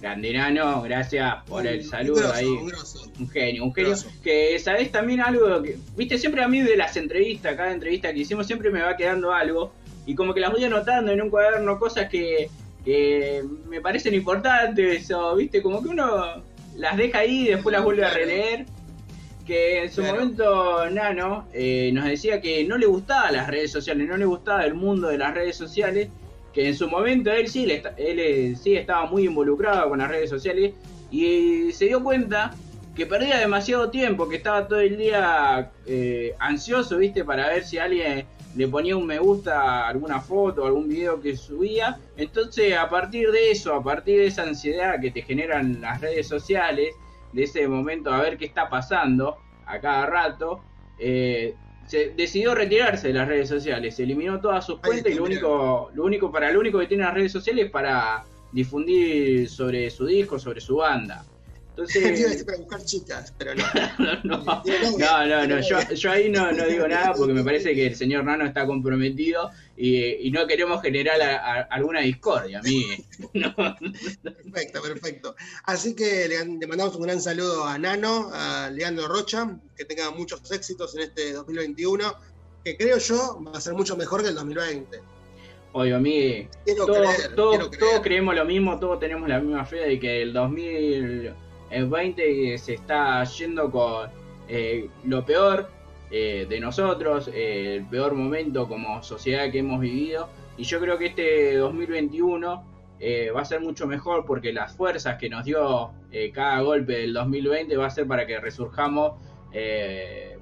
Grande 0.01 0.33
Nano, 0.33 0.83
gracias 0.83 1.35
por 1.49 1.67
el 1.67 1.85
saludo 1.85 2.21
grosso, 2.21 2.35
ahí. 2.35 2.47
un 2.47 2.67
grosso. 2.67 3.11
Un 3.19 3.29
genio, 3.29 3.65
un 3.65 3.75
genio. 3.75 3.91
Grosso. 3.91 4.09
Que 4.23 4.57
sabés 4.61 4.93
también 4.93 5.21
algo 5.21 5.61
que, 5.63 5.77
viste, 5.97 6.19
siempre 6.19 6.43
a 6.43 6.49
mí 6.49 6.61
de 6.61 6.77
las 6.77 6.97
entrevistas, 6.97 7.57
cada 7.57 7.73
entrevista 7.73 8.13
que 8.13 8.21
hicimos, 8.21 8.47
siempre 8.47 8.71
me 8.71 8.81
va 8.81 8.97
quedando 8.97 9.33
algo. 9.33 9.73
Y 10.07 10.15
como 10.15 10.33
que 10.35 10.41
las 10.41 10.53
voy 10.53 10.63
anotando 10.65 11.11
en 11.13 11.21
un 11.21 11.31
cuaderno, 11.31 11.79
cosas 11.81 12.09
que, 12.09 12.49
que 12.85 13.43
me 13.69 13.81
parecen 13.81 14.15
importantes, 14.15 15.11
o 15.11 15.35
viste, 15.35 15.61
como 15.63 15.83
que 15.83 15.89
uno 15.89 16.43
las 16.77 16.97
deja 16.97 17.19
ahí 17.19 17.49
y 17.49 17.49
después 17.51 17.73
las 17.73 17.83
vuelve 17.85 18.05
a 18.05 18.11
releer. 18.11 18.67
Que 19.47 19.83
en 19.85 19.91
su 19.91 20.03
Claro. 20.03 20.21
momento 20.21 20.91
Nano 20.91 21.49
eh, 21.55 21.91
nos 21.95 22.05
decía 22.05 22.41
que 22.41 22.65
no 22.65 22.77
le 22.79 22.85
gustaban 22.87 23.33
las 23.33 23.49
redes 23.49 23.73
sociales, 23.73 24.07
no 24.07 24.17
le 24.19 24.27
gustaba 24.27 24.65
el 24.65 24.75
mundo 24.75 25.09
de 25.09 25.17
las 25.19 25.33
redes 25.35 25.57
sociales, 25.57 26.09
que 26.53 26.69
en 26.69 26.75
su 26.75 26.89
momento 26.89 27.31
él 27.31 27.49
sí, 27.49 27.65
él 27.71 27.83
eh, 27.97 28.57
sí 28.61 28.77
estaba 28.77 29.07
muy 29.07 29.27
involucrado 29.27 29.89
con 29.89 29.99
las 29.99 30.09
redes 30.09 30.31
sociales 30.31 30.73
y 31.11 31.73
se 31.73 31.87
dio 31.87 32.03
cuenta 32.03 32.53
que 32.95 33.07
perdía 33.07 33.39
demasiado 33.39 33.91
tiempo, 33.91 34.29
que 34.29 34.37
estaba 34.37 34.67
todo 34.67 34.81
el 34.81 34.97
día 34.97 35.71
eh, 35.87 36.35
ansioso, 36.41 36.99
viste, 36.99 37.25
para 37.25 37.49
ver 37.49 37.65
si 37.65 37.79
alguien 37.79 38.27
le 38.57 38.67
ponía 38.67 38.97
un 38.97 39.07
me 39.07 39.21
gusta 39.21 39.85
a 39.85 39.89
alguna 39.89 40.21
foto 40.21 40.67
algún 40.67 40.89
video 40.89 41.21
que 41.21 41.37
subía. 41.37 41.99
Entonces, 42.17 42.77
a 42.77 42.89
partir 42.89 43.31
de 43.31 43.53
eso, 43.53 43.73
a 43.73 43.85
partir 43.85 44.19
de 44.19 44.27
esa 44.27 44.43
ansiedad 44.43 45.01
que 45.01 45.13
te 45.13 45.23
generan 45.23 45.81
las 45.81 46.01
redes 46.01 46.27
sociales, 46.27 46.93
de 47.33 47.45
ese 47.45 47.69
momento 47.69 48.11
a 48.13 48.21
ver 48.21 48.37
qué 48.37 48.47
está 48.47 48.69
pasando 48.69 49.37
a 49.65 49.79
cada 49.79 50.07
rato, 50.07 50.61
eh, 50.99 51.55
se 51.89 52.11
decidió 52.11 52.55
retirarse 52.55 53.09
de 53.09 53.15
las 53.15 53.27
redes 53.27 53.49
sociales, 53.49 53.97
se 53.97 54.03
eliminó 54.03 54.41
todas 54.41 54.65
sus 54.65 54.79
cuentas 54.79 55.11
y 55.11 55.15
lo 55.15 55.25
único, 55.25 55.91
lo 55.95 56.05
único 56.05 56.31
para 56.31 56.53
lo 56.53 56.61
único 56.61 56.79
que 56.79 56.87
tiene 56.87 57.05
las 57.05 57.15
redes 57.15 57.33
sociales 57.33 57.67
es 57.67 57.71
para 57.71 58.25
difundir 58.53 59.49
sobre 59.49 59.91
su 59.91 60.07
disco, 60.07 60.39
sobre 60.39 60.61
su 60.61 60.77
banda. 60.77 61.25
Entonces, 61.71 62.45
para 62.47 62.59
buscar 62.59 62.85
chicas, 62.85 63.35
pero 63.39 63.55
no. 64.25 64.35
no, 64.35 65.27
no, 65.27 65.47
no, 65.47 65.61
Yo, 65.61 65.79
yo, 65.95 66.11
ahí 66.11 66.29
no, 66.29 66.53
no, 66.53 66.67
digo 66.67 66.87
nada 66.87 67.15
porque 67.15 67.33
me 67.33 67.43
parece 67.43 67.75
que 67.75 67.87
el 67.87 67.97
señor 67.97 68.25
Nano 68.25 68.45
está 68.45 68.67
comprometido 68.67 69.51
y, 69.79 70.27
y 70.27 70.31
no 70.33 70.47
queremos 70.47 70.83
generar 70.83 71.21
alguna 71.71 72.01
discordia, 72.01 72.59
a 72.59 72.63
mí. 72.63 72.85
Perfecto, 74.23 74.83
perfecto. 74.83 75.37
Así 75.65 75.95
que 75.95 76.27
le, 76.29 76.45
le, 76.45 76.67
mandamos 76.67 76.97
un 76.97 77.03
gran 77.03 77.21
saludo 77.21 77.65
a 77.65 77.79
Nano, 77.79 78.31
a 78.33 78.71
Leandro 78.71 79.07
Rocha, 79.07 79.57
que 79.77 79.85
tenga 79.85 80.11
muchos 80.11 80.51
éxitos 80.51 80.97
en 80.97 81.03
este 81.03 81.33
2021, 81.33 82.13
que 82.65 82.77
creo 82.77 82.99
yo 82.99 83.41
va 83.47 83.57
a 83.57 83.61
ser 83.61 83.75
mucho 83.75 83.97
mejor 83.97 84.23
que 84.23 84.31
el 84.31 84.35
2020. 84.35 85.01
Oye, 85.73 85.95
a 85.95 85.99
mí, 85.99 86.49
todos, 86.77 87.35
todos, 87.37 87.71
todos 87.79 88.01
creemos 88.03 88.35
lo 88.35 88.45
mismo, 88.45 88.81
todos 88.81 88.99
tenemos 88.99 89.29
la 89.29 89.39
misma 89.39 89.65
fe 89.65 89.77
de 89.77 90.01
que 90.01 90.23
el 90.23 90.33
2000 90.33 91.35
el 91.71 91.89
20 91.89 92.59
se 92.59 92.75
está 92.75 93.23
yendo 93.25 93.71
con 93.71 94.11
eh, 94.49 94.89
lo 95.05 95.25
peor 95.25 95.71
eh, 96.11 96.47
de 96.49 96.61
nosotros, 96.61 97.31
eh, 97.33 97.77
el 97.77 97.87
peor 97.87 98.15
momento 98.15 98.69
como 98.69 99.03
sociedad 99.03 99.51
que 99.51 99.59
hemos 99.59 99.81
vivido. 99.81 100.29
Y 100.57 100.65
yo 100.65 100.81
creo 100.81 100.99
que 100.99 101.07
este 101.07 101.57
2021 101.57 102.65
va 103.35 103.41
a 103.41 103.45
ser 103.45 103.61
mucho 103.61 103.87
mejor 103.87 104.27
porque 104.27 104.53
las 104.53 104.75
fuerzas 104.75 105.19
que 105.19 105.29
nos 105.29 105.45
dio 105.45 105.93
cada 106.35 106.61
golpe 106.63 106.95
del 106.95 107.13
2020 107.13 107.77
va 107.77 107.87
a 107.87 107.91
ser 107.91 108.09
para 108.09 108.27
que 108.27 108.41
resurjamos 108.41 109.13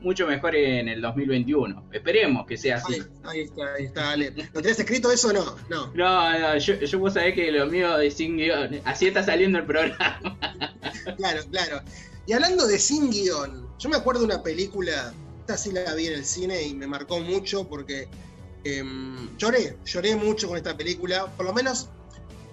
mucho 0.01 0.27
mejor 0.27 0.55
en 0.57 0.89
el 0.89 1.03
2021. 1.03 1.91
Esperemos 1.93 2.47
que 2.47 2.57
sea 2.57 2.77
así. 2.77 3.03
Ahí, 3.25 3.41
está, 3.41 3.75
ahí 3.75 3.85
está, 3.85 4.11
Ale. 4.12 4.33
¿Lo 4.55 4.62
tenés 4.62 4.79
escrito 4.79 5.11
eso 5.11 5.29
o 5.29 5.33
no? 5.33 5.45
No, 5.69 5.93
no, 5.95 6.39
no 6.39 6.59
yo, 6.59 6.75
yo 6.75 6.99
vos 6.99 7.14
sabés 7.14 7.35
que 7.35 7.51
lo 7.53 7.67
mío 7.67 7.97
de 7.99 8.11
sin 8.11 8.37
guion. 8.37 8.81
Así 8.85 9.09
está 9.09 9.23
saliendo 9.23 9.59
el 9.59 9.67
programa. 9.67 10.19
claro, 11.17 11.43
claro. 11.51 11.83
Y 12.27 12.33
hablando 12.33 12.67
de 12.67 12.79
sin 12.79 13.11
guion, 13.11 13.67
yo 13.79 13.89
me 13.89 13.97
acuerdo 13.97 14.21
de 14.21 14.27
una 14.27 14.43
película, 14.43 15.12
esta 15.47 15.57
sí 15.57 15.70
la 15.70 15.94
vi 15.94 16.09
en 16.09 16.14
el 16.14 16.24
cine 16.24 16.61
y 16.61 16.74
me 16.74 16.88
marcó 16.88 17.20
mucho 17.20 17.68
porque 17.68 18.09
em, 18.64 19.36
lloré, 19.38 19.78
lloré 19.84 20.16
mucho 20.16 20.49
con 20.49 20.57
esta 20.57 20.76
película, 20.76 21.26
por 21.36 21.47
lo 21.47 21.53
menos, 21.53 21.88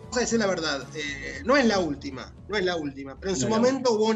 vamos 0.04 0.18
a 0.18 0.20
decir 0.20 0.38
la 0.38 0.46
verdad, 0.46 0.86
eh, 0.94 1.42
no 1.44 1.58
es 1.58 1.66
la 1.66 1.80
última, 1.80 2.32
no 2.48 2.56
es 2.56 2.64
la 2.64 2.76
última, 2.76 3.20
pero 3.20 3.32
en 3.32 3.40
su 3.40 3.50
momento 3.50 3.94
hubo 3.94 4.14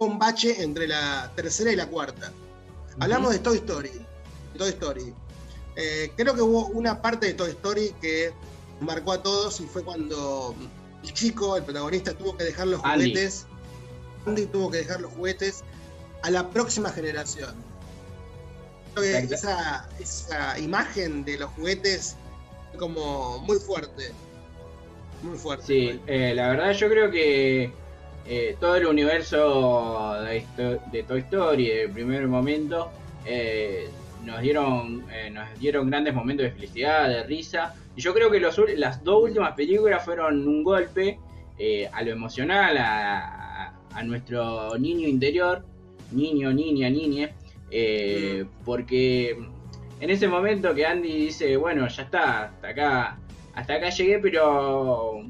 un, 0.00 0.18
bache 0.18 0.64
entre 0.64 0.88
la 0.88 1.32
tercera 1.36 1.70
y 1.70 1.76
la 1.76 1.86
cuarta. 1.86 2.32
Hablamos 2.98 3.34
de 3.34 3.38
Toy 3.38 3.58
Story, 3.58 3.92
Toy 4.58 4.70
Story. 4.70 5.14
Eh, 5.76 6.10
creo 6.16 6.34
que 6.34 6.42
hubo 6.42 6.66
una 6.70 7.00
parte 7.00 7.26
de 7.26 7.34
Toy 7.34 7.50
Story 7.50 7.94
que 8.00 8.32
marcó 8.80 9.12
a 9.12 9.22
todos 9.22 9.60
y 9.60 9.66
fue 9.66 9.84
cuando 9.84 10.56
el 11.04 11.12
chico, 11.12 11.56
el 11.56 11.62
protagonista, 11.62 12.14
tuvo 12.14 12.36
que 12.36 12.42
dejar 12.42 12.66
los 12.66 12.80
juguetes. 12.80 13.46
Andy 14.26 14.46
tuvo 14.46 14.72
que 14.72 14.78
dejar 14.78 15.00
los 15.00 15.12
juguetes 15.12 15.62
a 16.22 16.30
la 16.30 16.50
próxima 16.50 16.90
generación. 16.90 17.71
Esa, 18.96 19.88
esa 19.98 20.58
imagen 20.58 21.24
de 21.24 21.38
los 21.38 21.50
juguetes 21.50 22.16
como 22.78 23.38
muy 23.40 23.58
fuerte. 23.58 24.12
Muy 25.22 25.36
fuerte. 25.36 25.64
Sí, 25.64 26.00
eh, 26.06 26.32
la 26.34 26.48
verdad 26.48 26.72
yo 26.72 26.88
creo 26.88 27.10
que 27.10 27.70
eh, 28.26 28.56
todo 28.60 28.76
el 28.76 28.86
universo 28.86 30.16
de, 30.22 31.02
Toy 31.06 31.20
Story 31.20 31.68
de 31.68 31.88
primer 31.88 32.26
momento 32.26 32.90
eh, 33.24 33.88
nos 34.24 34.40
dieron 34.40 35.04
nos 35.32 35.58
dieron 35.58 35.90
grandes 35.90 36.14
momentos 36.14 36.44
de 36.44 36.52
felicidad, 36.52 37.08
de 37.08 37.22
risa 37.24 37.74
y 37.96 38.00
yo 38.00 38.14
creo 38.14 38.30
que 38.30 38.40
las 38.40 39.04
dos 39.04 39.24
últimas 39.24 39.54
películas 39.54 40.04
fueron 40.04 40.46
un 40.46 40.64
golpe 40.64 41.18
a 41.92 42.02
lo 42.02 42.10
emocional, 42.10 42.76
a, 42.78 43.74
nuestro 44.04 44.76
niño 44.78 45.06
interior, 45.06 45.64
niño, 46.10 46.52
niña, 46.52 46.90
niñe, 46.90 47.32
eh, 47.74 48.44
porque 48.66 49.30
en 50.00 50.10
ese 50.10 50.28
momento 50.28 50.74
que 50.74 50.84
Andy 50.84 51.26
dice, 51.26 51.56
bueno, 51.56 51.88
ya 51.88 52.02
está, 52.02 52.44
hasta 52.44 52.68
acá, 52.68 53.18
hasta 53.54 53.74
acá 53.74 53.88
llegué, 53.88 54.18
pero 54.18 55.24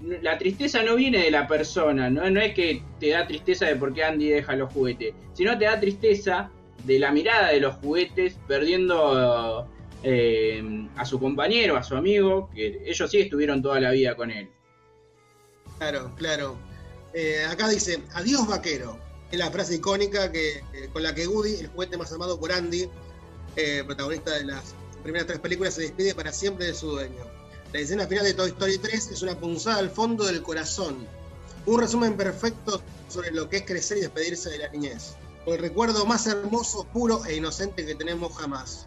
la 0.00 0.38
tristeza 0.38 0.82
no 0.84 0.94
viene 0.94 1.18
de 1.18 1.30
la 1.32 1.48
persona, 1.48 2.08
¿no? 2.08 2.30
no 2.30 2.40
es 2.40 2.54
que 2.54 2.82
te 3.00 3.10
da 3.10 3.26
tristeza 3.26 3.66
de 3.66 3.76
por 3.76 3.92
qué 3.92 4.04
Andy 4.04 4.28
deja 4.28 4.54
los 4.54 4.72
juguetes, 4.72 5.14
sino 5.32 5.58
te 5.58 5.64
da 5.64 5.80
tristeza 5.80 6.50
de 6.84 7.00
la 7.00 7.10
mirada 7.10 7.48
de 7.48 7.60
los 7.60 7.74
juguetes 7.76 8.38
perdiendo 8.46 9.68
eh, 10.04 10.86
a 10.96 11.04
su 11.04 11.18
compañero, 11.18 11.76
a 11.76 11.82
su 11.82 11.96
amigo, 11.96 12.48
que 12.54 12.80
ellos 12.86 13.10
sí 13.10 13.20
estuvieron 13.20 13.60
toda 13.60 13.80
la 13.80 13.90
vida 13.90 14.14
con 14.14 14.30
él. 14.30 14.48
Claro, 15.78 16.12
claro. 16.16 16.56
Eh, 17.12 17.44
acá 17.50 17.68
dice, 17.68 18.00
adiós 18.14 18.46
vaquero. 18.46 18.96
Es 19.32 19.38
la 19.38 19.50
frase 19.50 19.74
icónica 19.74 20.30
que, 20.30 20.58
eh, 20.72 20.90
con 20.92 21.02
la 21.02 21.14
que 21.14 21.26
Woody, 21.26 21.56
el 21.56 21.68
juguete 21.68 21.96
más 21.96 22.12
amado 22.12 22.38
por 22.38 22.52
Andy, 22.52 22.88
protagonista 23.86 24.30
de 24.30 24.44
las 24.44 24.74
primeras 25.02 25.26
tres 25.26 25.40
películas, 25.40 25.74
se 25.74 25.82
despide 25.82 26.14
para 26.14 26.32
siempre 26.32 26.66
de 26.66 26.74
su 26.74 26.90
dueño. 26.90 27.24
La 27.72 27.80
escena 27.80 28.06
final 28.06 28.24
de 28.24 28.34
Toy 28.34 28.50
Story 28.50 28.78
3 28.78 29.08
es 29.12 29.22
una 29.22 29.38
punzada 29.38 29.78
al 29.78 29.90
fondo 29.90 30.24
del 30.24 30.42
corazón. 30.42 31.06
Un 31.64 31.80
resumen 31.80 32.16
perfecto 32.16 32.82
sobre 33.08 33.30
lo 33.30 33.48
que 33.48 33.58
es 33.58 33.62
crecer 33.62 33.98
y 33.98 34.02
despedirse 34.02 34.50
de 34.50 34.58
la 34.58 34.68
niñez. 34.68 35.14
El 35.46 35.58
recuerdo 35.58 36.04
más 36.04 36.26
hermoso, 36.26 36.86
puro 36.92 37.24
e 37.24 37.34
inocente 37.34 37.86
que 37.86 37.94
tenemos 37.94 38.36
jamás. 38.36 38.86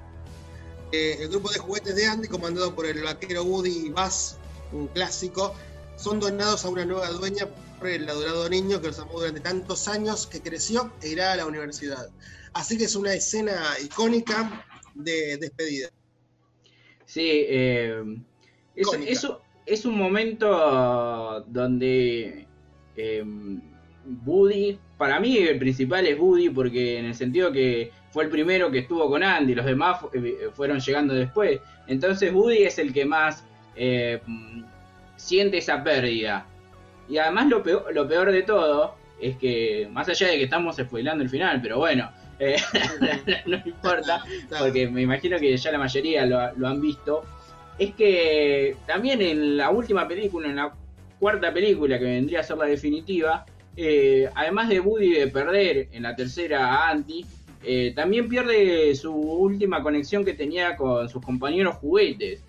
Eh, 0.92 1.18
el 1.20 1.30
grupo 1.30 1.50
de 1.52 1.60
juguetes 1.60 1.96
de 1.96 2.06
Andy, 2.06 2.28
comandado 2.28 2.76
por 2.76 2.86
el 2.86 3.02
vaquero 3.02 3.44
Woody 3.44 3.88
y 3.88 3.90
Buzz, 3.90 4.36
un 4.72 4.88
clásico, 4.88 5.54
son 5.98 6.20
donados 6.20 6.64
a 6.64 6.70
una 6.70 6.86
nueva 6.86 7.10
dueña 7.10 7.48
el 7.88 8.08
adorado 8.10 8.50
niño 8.50 8.82
que 8.82 8.88
los 8.88 9.00
amó 9.00 9.20
durante 9.20 9.40
tantos 9.40 9.88
años, 9.88 10.28
que 10.28 10.42
creció 10.42 10.92
e 11.02 11.10
irá 11.10 11.34
a 11.34 11.36
la 11.36 11.46
universidad. 11.46 12.10
Así 12.54 12.78
que 12.78 12.86
es 12.86 12.96
una 12.96 13.14
escena 13.14 13.62
icónica 13.84 14.66
de 14.94 15.38
despedida. 15.38 15.90
Sí, 17.06 17.46
eh, 17.48 18.04
es, 18.76 19.86
un 19.86 19.98
momento 19.98 21.42
donde 21.48 22.48
eh, 22.96 23.24
Woody, 24.26 24.80
para 24.98 25.20
mí 25.20 25.38
el 25.38 25.60
principal 25.60 26.06
es 26.06 26.20
Woody, 26.20 26.50
porque 26.50 27.00
en 27.00 27.06
el 27.06 27.16
sentido 27.16 27.52
que 27.52 27.92
fue 28.12 28.24
el 28.24 28.30
primero 28.30 28.72
que 28.72 28.80
estuvo 28.80 29.10
con 29.10 29.24
Andy, 29.24 29.56
los 29.56 29.66
demás 29.66 30.00
eh, 30.14 30.50
fueron 30.54 30.80
llegando 30.80 31.14
después. 31.14 31.60
Entonces 31.88 32.34
Woody 32.34 32.64
es 32.64 32.80
el 32.80 32.94
que 32.94 33.06
más 33.06 33.44
eh, 33.76 34.22
siente 35.16 35.58
esa 35.58 35.84
pérdida. 35.84 36.48
Y 37.08 37.18
además 37.18 37.48
lo 37.48 37.64
peor, 37.64 37.94
lo 37.94 38.08
peor 38.08 38.32
de 38.32 38.44
todo 38.44 38.96
es 39.20 39.38
que, 39.38 39.88
más 39.92 40.10
allá 40.10 40.28
de 40.28 40.38
que 40.38 40.44
estamos 40.44 40.76
spoilando 40.78 41.24
el 41.24 41.30
final, 41.30 41.62
pero 41.62 41.78
bueno, 41.78 42.10
eh, 42.40 42.58
no 43.46 43.62
importa, 43.66 44.24
porque 44.60 44.90
me 44.90 45.02
imagino 45.02 45.38
que 45.40 45.56
ya 45.56 45.72
la 45.72 45.78
mayoría 45.78 46.26
lo, 46.26 46.68
han 46.68 46.82
visto, 46.82 47.24
es 47.78 47.94
que 47.94 48.76
también 48.86 49.22
en 49.22 49.58
la 49.58 49.70
última 49.70 50.08
película, 50.08 50.50
en 50.50 50.56
la 50.58 50.74
cuarta 51.20 51.54
película 51.54 51.98
que 51.98 52.06
vendría 52.06 52.42
a 52.42 52.44
ser 52.44 52.58
la 52.58 52.66
definitiva, 52.66 53.46
además 54.34 54.70
de 54.70 54.80
Woody 54.80 55.14
de 55.14 55.28
perder 55.28 55.88
en 55.92 56.04
la 56.04 56.16
tercera 56.16 56.74
a 56.74 56.90
Andy, 56.90 57.26
eh, 57.68 57.94
también 57.96 58.30
pierde 58.30 58.94
su 58.96 59.12
última 59.12 59.82
conexión 59.82 60.24
que 60.24 60.34
tenía 60.34 60.76
con 60.76 61.10
sus 61.10 61.24
compañeros 61.24 61.76
juguetes. 61.78 62.44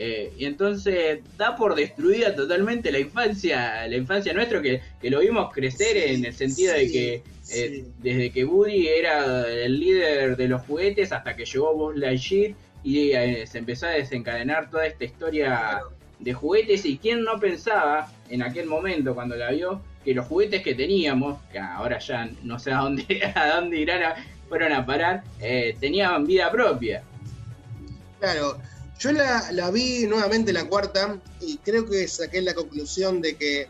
Eh, 0.00 0.32
y 0.38 0.44
entonces 0.44 1.20
da 1.36 1.56
por 1.56 1.74
destruida 1.74 2.32
totalmente 2.34 2.92
la 2.92 3.00
infancia, 3.00 3.86
la 3.88 3.96
infancia 3.96 4.32
nuestra, 4.32 4.62
que, 4.62 4.80
lo 5.02 5.18
vimos 5.18 5.52
crecer 5.52 5.96
en 5.96 6.24
el 6.24 6.34
sentido 6.34 6.74
de 6.74 6.90
que 6.90 7.22
eh, 7.52 7.84
desde 7.98 8.30
que 8.30 8.44
Woody 8.44 8.86
era 8.86 9.50
el 9.50 9.80
líder 9.80 10.36
de 10.36 10.46
los 10.46 10.62
juguetes 10.62 11.10
hasta 11.10 11.34
que 11.34 11.44
llegó 11.44 11.74
Buzz 11.74 11.96
Lightyear 11.96 12.54
y 12.84 13.10
se 13.46 13.58
empezó 13.58 13.86
a 13.86 13.90
desencadenar 13.90 14.70
toda 14.70 14.86
esta 14.86 15.04
historia 15.04 15.80
de 16.20 16.32
juguetes. 16.32 16.84
Y 16.84 16.98
quién 16.98 17.24
no 17.24 17.40
pensaba 17.40 18.10
en 18.28 18.42
aquel 18.42 18.66
momento 18.66 19.14
cuando 19.14 19.36
la 19.36 19.50
vio 19.50 19.82
que 20.04 20.14
los 20.14 20.26
juguetes 20.26 20.62
que 20.62 20.74
teníamos, 20.74 21.40
que 21.52 21.58
ahora 21.58 21.98
ya 21.98 22.30
no 22.42 22.58
sé 22.58 22.72
a 22.72 22.78
dónde, 22.78 23.04
a 23.34 23.56
dónde 23.56 23.78
irán 23.78 24.02
a, 24.02 24.14
fueron 24.48 24.72
a 24.72 24.86
parar, 24.86 25.22
eh, 25.40 25.76
tenían 25.78 26.26
vida 26.26 26.50
propia. 26.50 27.02
Claro, 28.18 28.58
yo 28.98 29.12
la, 29.12 29.70
vi 29.70 30.06
nuevamente 30.06 30.52
la 30.52 30.68
cuarta 30.68 31.20
y 31.40 31.58
creo 31.58 31.86
que 31.88 32.08
saqué 32.08 32.42
la 32.42 32.54
conclusión 32.54 33.20
de 33.20 33.36
que 33.36 33.68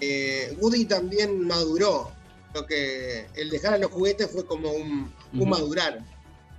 eh, 0.00 0.56
Woody 0.58 0.86
también 0.86 1.46
maduró. 1.46 2.10
Lo 2.54 2.66
que 2.66 3.26
el 3.34 3.48
dejar 3.50 3.74
a 3.74 3.78
los 3.78 3.90
juguetes 3.90 4.30
fue 4.30 4.44
como 4.44 4.70
un, 4.70 5.12
madurar. 5.32 6.04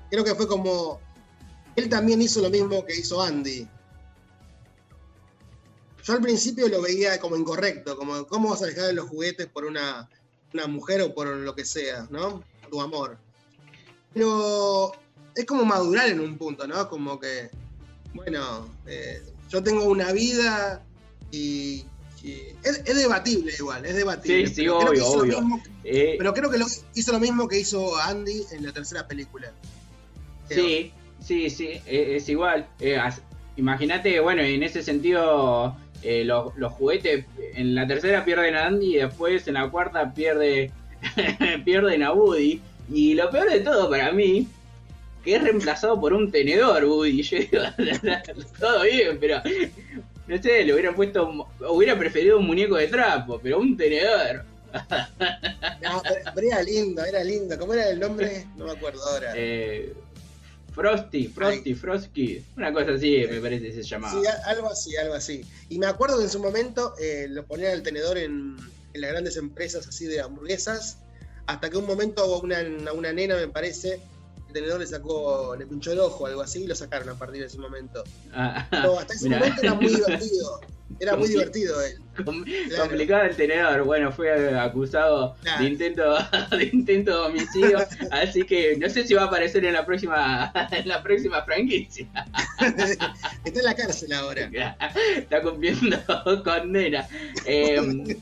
Creo 0.09 0.23
que 0.23 0.33
fue 0.33 0.47
como. 0.47 0.99
Él 1.75 1.89
también 1.89 2.21
hizo 2.21 2.41
lo 2.41 2.49
mismo 2.49 2.85
que 2.85 2.95
hizo 2.95 3.21
Andy. 3.21 3.67
Yo 6.03 6.13
al 6.13 6.21
principio 6.21 6.67
lo 6.67 6.81
veía 6.81 7.19
como 7.19 7.35
incorrecto, 7.35 7.95
como 7.95 8.25
cómo 8.27 8.49
vas 8.49 8.61
a 8.63 8.67
dejar 8.67 8.85
a 8.85 8.93
los 8.93 9.07
juguetes 9.07 9.47
por 9.47 9.65
una, 9.65 10.09
una 10.53 10.67
mujer 10.67 11.01
o 11.01 11.13
por 11.13 11.27
lo 11.27 11.55
que 11.55 11.63
sea, 11.63 12.07
¿no? 12.09 12.43
Tu 12.69 12.81
amor. 12.81 13.17
Pero 14.13 14.91
es 15.35 15.45
como 15.45 15.63
madurar 15.63 16.09
en 16.09 16.19
un 16.19 16.37
punto, 16.37 16.67
¿no? 16.67 16.89
Como 16.89 17.19
que, 17.19 17.49
bueno, 18.13 18.67
eh, 18.87 19.21
yo 19.49 19.61
tengo 19.63 19.85
una 19.85 20.11
vida 20.11 20.83
y, 21.31 21.83
y 22.23 22.33
es, 22.63 22.81
es 22.85 22.95
debatible 22.95 23.53
igual, 23.57 23.85
es 23.85 23.95
debatible. 23.95 24.47
Sí, 24.47 24.55
sí, 24.55 24.61
pero 24.63 24.79
creo 24.79 24.91
que 24.93 25.01
obvio, 25.01 25.15
lo 25.15 25.21
obvio. 25.21 25.41
mismo- 25.41 25.63
Eh, 25.83 26.15
pero 26.17 26.33
creo 26.33 26.49
que 26.49 26.57
lo- 26.57 26.67
hizo 26.95 27.11
lo 27.11 27.19
mismo 27.19 27.47
que 27.47 27.59
hizo 27.59 27.97
Andy 27.97 28.43
en 28.51 28.65
la 28.65 28.71
tercera 28.71 29.07
película. 29.07 29.51
Creo. 30.47 30.65
Sí, 30.65 30.91
sí, 31.23 31.49
sí, 31.49 31.67
e- 31.85 32.15
es, 32.15 32.29
igual. 32.29 32.67
Eh, 32.79 32.97
Imagínate, 33.55 34.19
bueno, 34.19 34.41
en 34.41 34.63
ese 34.63 34.81
sentido, 34.81 35.75
eh, 36.01 36.23
los, 36.25 36.55
los 36.57 36.73
juguetes 36.73 37.25
en 37.53 37.75
la 37.75 37.85
tercera 37.85 38.25
pierden 38.25 38.55
a 38.55 38.65
Andy 38.65 38.95
y 38.95 38.97
después 38.97 39.47
en 39.47 39.53
la 39.53 39.69
cuarta 39.69 40.11
pierde, 40.13 40.71
pierden 41.65 42.01
a 42.03 42.13
Woody. 42.13 42.61
Y 42.91 43.13
lo 43.13 43.29
peor 43.29 43.49
de 43.51 43.59
todo 43.59 43.89
para 43.89 44.11
mí, 44.11 44.47
que 45.23 45.35
es 45.35 45.41
reemplazado 45.41 45.99
por 45.99 46.13
un 46.13 46.31
tenedor, 46.31 46.83
Woody. 46.85 47.21
Yo 47.23 47.37
digo, 47.39 47.63
todo 48.59 48.83
bien, 48.83 49.17
pero 49.19 49.41
no 50.27 50.41
sé, 50.41 50.63
le 50.63 50.73
hubieran 50.73 50.95
puesto, 50.95 51.47
hubiera 51.69 51.97
preferido 51.97 52.37
un 52.37 52.47
muñeco 52.47 52.75
de 52.75 52.87
trapo, 52.87 53.39
pero 53.41 53.59
un 53.59 53.77
tenedor. 53.77 54.45
No, 55.81 56.01
pero, 56.33 56.47
era 56.47 56.63
lindo, 56.63 57.03
era 57.05 57.23
lindo. 57.23 57.57
¿Cómo 57.59 57.73
era 57.73 57.89
el 57.89 57.99
nombre? 57.99 58.47
No 58.57 58.65
me 58.65 58.71
acuerdo 58.71 59.03
ahora. 59.03 59.33
Eh, 59.35 59.93
Frosty, 60.73 61.27
Frosty, 61.27 61.75
Frosty, 61.75 62.43
una 62.57 62.73
cosa 62.73 62.93
así 62.93 63.23
me 63.29 63.39
parece 63.39 63.67
que 63.67 63.73
se 63.73 63.83
llamaba. 63.83 64.19
Sí, 64.19 64.27
algo 64.45 64.69
así, 64.69 64.95
algo 64.97 65.13
así. 65.13 65.45
Y 65.69 65.77
me 65.77 65.85
acuerdo 65.85 66.17
que 66.17 66.23
en 66.23 66.29
su 66.29 66.39
momento 66.39 66.95
eh, 66.99 67.27
lo 67.29 67.45
ponían 67.45 67.73
al 67.73 67.83
tenedor 67.83 68.17
en, 68.17 68.57
en 68.93 69.01
las 69.01 69.11
grandes 69.11 69.37
empresas 69.37 69.87
así 69.87 70.05
de 70.05 70.21
hamburguesas, 70.21 70.97
hasta 71.45 71.69
que 71.69 71.77
un 71.77 71.85
momento 71.85 72.39
una, 72.39 72.63
una 72.93 73.13
nena, 73.13 73.35
me 73.35 73.47
parece, 73.47 73.93
el 73.93 74.01
tenedor 74.53 74.79
le 74.79 74.87
sacó, 74.87 75.55
le 75.57 75.65
pinchó 75.65 75.91
el 75.91 75.99
ojo 75.99 76.23
o 76.23 76.27
algo 76.27 76.41
así 76.41 76.63
y 76.63 76.67
lo 76.67 76.75
sacaron 76.75 77.09
a 77.09 77.15
partir 77.15 77.41
de 77.41 77.47
ese 77.47 77.57
momento. 77.57 78.03
Ah, 78.33 78.65
Pero 78.69 78.99
hasta 78.99 79.13
ese 79.13 79.25
mirá. 79.29 79.39
momento 79.39 79.61
era 79.61 79.73
muy 79.73 79.87
divertido. 79.87 80.61
Era 80.99 81.15
muy 81.17 81.27
divertido 81.27 81.81
él. 81.81 81.97
Com- 82.23 82.43
Claro. 82.45 82.83
Complicado 82.89 83.23
el 83.23 83.35
tenedor, 83.35 83.83
bueno, 83.83 84.11
fue 84.11 84.55
acusado 84.59 85.35
de 85.59 85.65
intento 85.65 86.15
de 86.51 86.69
intento 86.71 87.11
de 87.11 87.17
homicidio, 87.29 87.79
así 88.11 88.43
que 88.43 88.77
no 88.77 88.87
sé 88.87 89.05
si 89.07 89.15
va 89.15 89.23
a 89.23 89.25
aparecer 89.25 89.65
en 89.65 89.73
la 89.73 89.83
próxima 89.85 90.53
en 90.71 90.87
la 90.87 91.01
próxima 91.01 91.43
franquicia. 91.43 92.07
Está 92.61 93.59
en 93.59 93.65
la 93.65 93.73
cárcel 93.75 94.13
ahora. 94.13 94.49
Está 95.17 95.41
cumpliendo 95.41 95.97
condena. 96.45 97.07
Eh, 97.45 98.15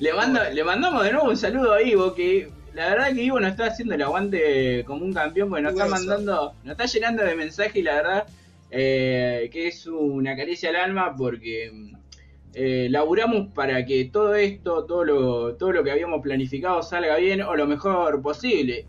le, 0.00 0.12
mando, 0.14 0.40
le 0.50 0.64
mandamos 0.64 1.04
de 1.04 1.12
nuevo 1.12 1.28
un 1.28 1.36
saludo 1.36 1.74
a 1.74 1.82
Ivo, 1.82 2.14
que 2.14 2.50
la 2.78 2.90
verdad 2.90 3.12
que 3.12 3.22
Ivo 3.24 3.40
nos 3.40 3.50
está 3.50 3.66
haciendo 3.66 3.96
el 3.96 4.02
aguante 4.02 4.84
como 4.86 5.04
un 5.04 5.12
campeón, 5.12 5.48
porque 5.48 5.62
nos 5.62 5.72
está 5.72 5.88
mandando, 5.88 6.54
nos 6.62 6.70
está 6.70 6.86
llenando 6.86 7.24
de 7.24 7.34
mensajes 7.34 7.74
y 7.74 7.82
la 7.82 7.94
verdad 7.96 8.26
eh, 8.70 9.50
que 9.52 9.66
es 9.66 9.84
una 9.88 10.36
caricia 10.36 10.70
al 10.70 10.76
alma 10.76 11.16
porque 11.16 11.72
eh, 12.54 12.86
laburamos 12.88 13.48
para 13.52 13.84
que 13.84 14.04
todo 14.04 14.36
esto, 14.36 14.84
todo 14.84 15.04
lo, 15.04 15.56
todo 15.56 15.72
lo 15.72 15.82
que 15.82 15.90
habíamos 15.90 16.22
planificado 16.22 16.80
salga 16.84 17.16
bien 17.16 17.42
o 17.42 17.56
lo 17.56 17.66
mejor 17.66 18.22
posible. 18.22 18.86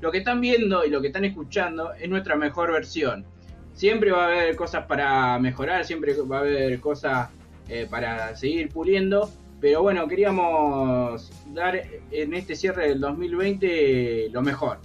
Lo 0.00 0.10
que 0.10 0.18
están 0.18 0.40
viendo 0.40 0.84
y 0.84 0.90
lo 0.90 1.00
que 1.00 1.06
están 1.06 1.24
escuchando 1.24 1.92
es 1.94 2.08
nuestra 2.08 2.34
mejor 2.34 2.72
versión. 2.72 3.24
Siempre 3.72 4.10
va 4.10 4.24
a 4.24 4.26
haber 4.26 4.56
cosas 4.56 4.86
para 4.86 5.38
mejorar, 5.38 5.84
siempre 5.84 6.12
va 6.28 6.38
a 6.38 6.40
haber 6.40 6.80
cosas 6.80 7.28
eh, 7.68 7.86
para 7.88 8.34
seguir 8.34 8.68
puliendo. 8.70 9.30
Pero 9.60 9.82
bueno, 9.82 10.06
queríamos 10.06 11.30
dar 11.52 11.82
en 12.10 12.34
este 12.34 12.54
cierre 12.54 12.88
del 12.88 13.00
2020 13.00 14.28
lo 14.30 14.42
mejor. 14.42 14.78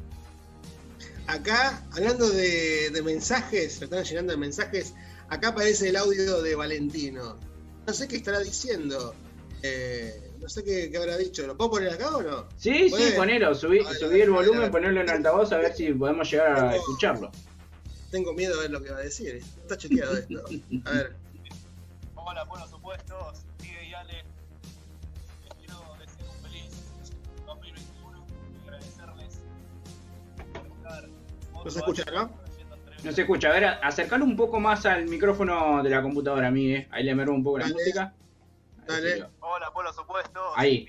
Acá, 1.28 1.84
hablando 1.94 2.30
de, 2.30 2.90
de 2.90 3.02
mensajes, 3.04 3.74
se 3.76 3.86
están 3.86 4.04
llenando 4.04 4.32
de 4.34 4.38
mensajes. 4.38 4.94
Acá 5.30 5.50
aparece 5.50 5.90
el 5.90 5.96
audio 5.96 6.42
de 6.42 6.56
Valentino. 6.56 7.38
No 7.86 7.94
sé 7.94 8.08
qué 8.08 8.18
estará 8.18 8.40
diciendo. 8.40 9.14
Eh, 9.62 10.32
no 10.40 10.50
sé 10.50 10.64
qué, 10.64 10.90
qué 10.92 10.98
habrá 10.98 11.18
dicho. 11.18 11.46
¿Lo 11.48 11.56
puedo 11.56 11.72
poner 11.72 11.90
acá 11.94 12.16
o 12.16 12.22
no? 12.22 12.50
Sí, 12.58 12.86
sí, 12.86 12.90
Puede. 12.90 13.12
ponelo, 13.14 13.56
subí, 13.56 13.80
subí 14.00 14.22
el 14.22 14.32
volumen, 14.32 14.70
ponerlo 14.72 15.02
en 15.02 15.10
altavoz 15.10 15.52
a 15.54 15.58
ver 15.58 15.74
si 15.74 15.94
podemos 15.94 16.30
llegar 16.30 16.66
a 16.66 16.76
escucharlo. 16.76 17.32
Tengo 18.12 18.34
miedo 18.34 18.56
de 18.56 18.64
ver 18.64 18.72
lo 18.72 18.82
que 18.82 18.92
va 18.92 18.98
a 18.98 19.02
decir. 19.02 19.36
Está 19.62 19.78
chequeado 19.78 20.18
esto. 20.18 20.44
A 20.86 20.92
ver. 20.92 21.16
Hola, 22.16 22.46
por 22.46 22.60
supuesto, 22.70 23.34
No 31.64 31.72
se 31.72 31.80
escucha, 31.80 32.04
¿no? 32.12 32.32
No 33.04 33.12
se 33.12 33.22
escucha, 33.22 33.50
a 33.50 33.52
ver, 33.54 33.66
acercalo 33.66 34.24
un 34.24 34.36
poco 34.38 34.60
más 34.60 34.86
al 34.86 35.06
micrófono 35.08 35.84
de 35.84 35.90
la 35.90 36.02
computadora, 36.02 36.50
Miguel. 36.52 36.88
Ahí 36.92 37.04
le 37.04 37.14
mermo 37.16 37.34
un 37.36 37.44
poco 37.44 37.58
la 37.60 37.66
Dale. 37.66 37.74
música. 37.76 38.14
Dale. 38.88 39.28
Hola, 39.40 39.72
por 39.72 39.94
supuesto, 39.94 40.40
Ahí. 40.56 40.88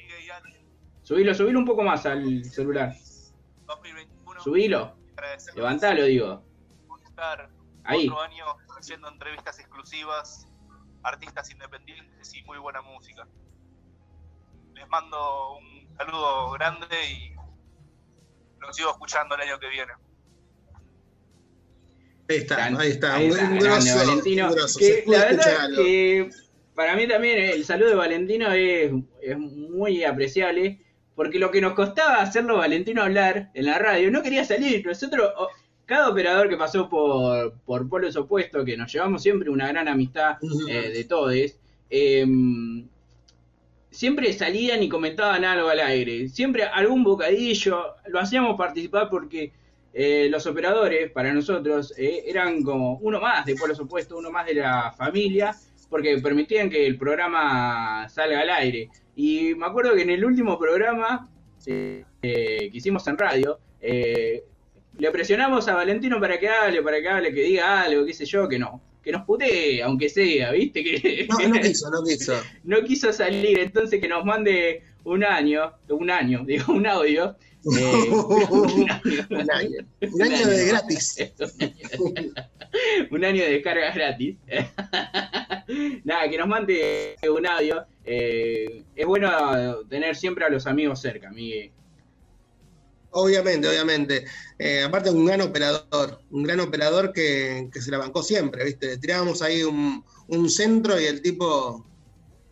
Subilo, 1.02 1.34
subilo 1.34 1.58
un 1.58 1.64
poco 1.66 1.82
más 1.82 2.06
al 2.06 2.44
celular. 2.44 2.94
2021 3.66 4.40
Subilo. 4.40 4.96
Levantalo, 5.54 6.04
digo. 6.04 6.42
estar 7.04 7.50
Ahí. 7.84 8.08
otro 8.08 8.20
año 8.22 8.44
haciendo 8.78 9.08
entrevistas 9.08 9.58
exclusivas, 9.58 10.48
artistas 11.02 11.50
independientes 11.50 12.32
y 12.34 12.42
muy 12.44 12.58
buena 12.58 12.80
música. 12.82 13.26
Les 14.74 14.88
mando 14.88 15.56
un 15.58 15.96
saludo 15.96 16.50
grande 16.52 16.86
y 17.10 17.34
los 18.60 18.74
sigo 18.74 18.90
escuchando 18.90 19.34
el 19.34 19.42
año 19.42 19.58
que 19.58 19.68
viene. 19.68 19.92
Ahí 22.28 22.36
está, 22.36 22.56
Gran- 22.56 22.80
ahí 22.80 22.90
está. 22.90 23.16
ahí 23.16 23.26
un, 23.26 23.32
está, 23.32 23.44
un 23.50 23.58
grande 23.58 23.90
grosso, 23.90 24.06
Valentino. 24.06 24.48
un 24.48 24.54
grosso. 24.54 24.78
Que 24.78 25.04
la 25.06 25.18
verdad 25.18 25.60
algo. 25.60 25.82
que 25.82 26.30
para 26.74 26.96
mí 26.96 27.06
también 27.06 27.38
el 27.38 27.64
saludo 27.64 27.90
de 27.90 27.94
Valentino 27.96 28.52
es, 28.52 28.92
es 29.22 29.38
muy 29.38 30.04
apreciable. 30.04 30.80
Porque 31.14 31.38
lo 31.38 31.52
que 31.52 31.60
nos 31.60 31.74
costaba 31.74 32.20
hacerlo 32.20 32.56
Valentino 32.56 33.00
hablar 33.00 33.50
en 33.54 33.66
la 33.66 33.78
radio 33.78 34.10
no 34.10 34.20
quería 34.20 34.44
salir. 34.44 34.84
Nosotros, 34.84 35.30
cada 35.86 36.08
operador 36.08 36.48
que 36.48 36.56
pasó 36.56 36.88
por, 36.88 37.54
por 37.64 37.88
polos 37.88 38.16
opuestos, 38.16 38.64
que 38.64 38.76
nos 38.76 38.92
llevamos 38.92 39.22
siempre 39.22 39.48
una 39.48 39.68
gran 39.68 39.86
amistad 39.86 40.38
eh, 40.68 40.90
de 40.92 41.04
todos, 41.04 41.32
em, 41.88 42.88
siempre 43.92 44.32
salían 44.32 44.82
y 44.82 44.88
comentaban 44.88 45.44
algo 45.44 45.68
al 45.68 45.78
aire. 45.78 46.28
Siempre 46.28 46.64
algún 46.64 47.04
bocadillo. 47.04 47.94
Lo 48.08 48.18
hacíamos 48.18 48.56
participar 48.58 49.08
porque 49.08 49.52
eh, 49.96 50.26
los 50.28 50.44
operadores, 50.48 51.12
para 51.12 51.32
nosotros, 51.32 51.94
eh, 51.96 52.24
eran 52.26 52.64
como 52.64 52.98
uno 52.98 53.20
más 53.20 53.46
de 53.46 53.54
polos 53.54 53.78
opuestos, 53.78 54.18
uno 54.18 54.28
más 54.28 54.44
de 54.44 54.54
la 54.54 54.90
familia, 54.90 55.54
porque 55.88 56.18
permitían 56.18 56.68
que 56.68 56.84
el 56.84 56.98
programa 56.98 58.08
salga 58.08 58.40
al 58.40 58.50
aire. 58.50 58.90
Y 59.14 59.54
me 59.54 59.66
acuerdo 59.66 59.94
que 59.94 60.02
en 60.02 60.10
el 60.10 60.24
último 60.24 60.58
programa 60.58 61.30
eh, 61.66 62.04
que 62.20 62.70
hicimos 62.72 63.06
en 63.06 63.16
radio, 63.16 63.60
le 63.80 65.10
presionamos 65.12 65.68
a 65.68 65.74
Valentino 65.74 66.20
para 66.20 66.40
que 66.40 66.48
hable, 66.48 66.82
para 66.82 67.00
que 67.00 67.08
hable, 67.08 67.32
que 67.32 67.42
diga 67.42 67.82
algo, 67.82 68.04
qué 68.04 68.14
sé 68.14 68.24
yo, 68.24 68.48
que 68.48 68.58
no. 68.58 68.82
Que 69.00 69.12
nos 69.12 69.24
putee, 69.24 69.80
aunque 69.82 70.08
sea, 70.08 70.50
¿viste? 70.50 70.82
Que, 70.82 71.28
No, 71.30 71.48
no 71.48 71.54
quiso, 71.60 71.90
no 71.90 72.02
quiso. 72.02 72.42
no 72.64 72.82
quiso 72.82 73.12
salir, 73.12 73.60
entonces 73.60 74.00
que 74.00 74.08
nos 74.08 74.24
mande 74.24 74.82
un 75.04 75.22
año, 75.22 75.72
un 75.88 76.10
año, 76.10 76.42
digo, 76.44 76.72
un 76.72 76.86
audio. 76.86 77.36
Eh, 77.78 78.10
un 79.30 79.50
año, 79.50 79.78
Un 80.00 80.18
de 80.18 80.66
gratis. 80.66 81.16
un 83.10 83.24
año 83.24 83.42
de 83.44 83.50
descarga 83.50 83.92
gratis. 83.92 84.36
Nada, 86.04 86.28
que 86.28 86.38
nos 86.38 86.48
mande 86.48 87.16
un 87.28 87.46
audio. 87.46 87.84
Eh, 88.04 88.82
es 88.94 89.06
bueno 89.06 89.30
tener 89.88 90.14
siempre 90.16 90.44
a 90.44 90.48
los 90.50 90.66
amigos 90.66 91.00
cerca, 91.00 91.30
Miguel. 91.30 91.70
Obviamente, 93.10 93.68
obviamente. 93.68 94.24
Eh, 94.58 94.82
aparte, 94.82 95.10
un 95.10 95.24
gran 95.24 95.40
operador. 95.40 96.20
Un 96.30 96.42
gran 96.42 96.60
operador 96.60 97.12
que, 97.12 97.68
que 97.72 97.80
se 97.80 97.90
la 97.90 97.98
bancó 97.98 98.22
siempre, 98.22 98.64
¿viste? 98.64 98.88
Le 98.88 98.98
tirábamos 98.98 99.40
ahí 99.40 99.62
un, 99.62 100.04
un 100.28 100.50
centro 100.50 101.00
y 101.00 101.04
el 101.04 101.22
tipo. 101.22 101.86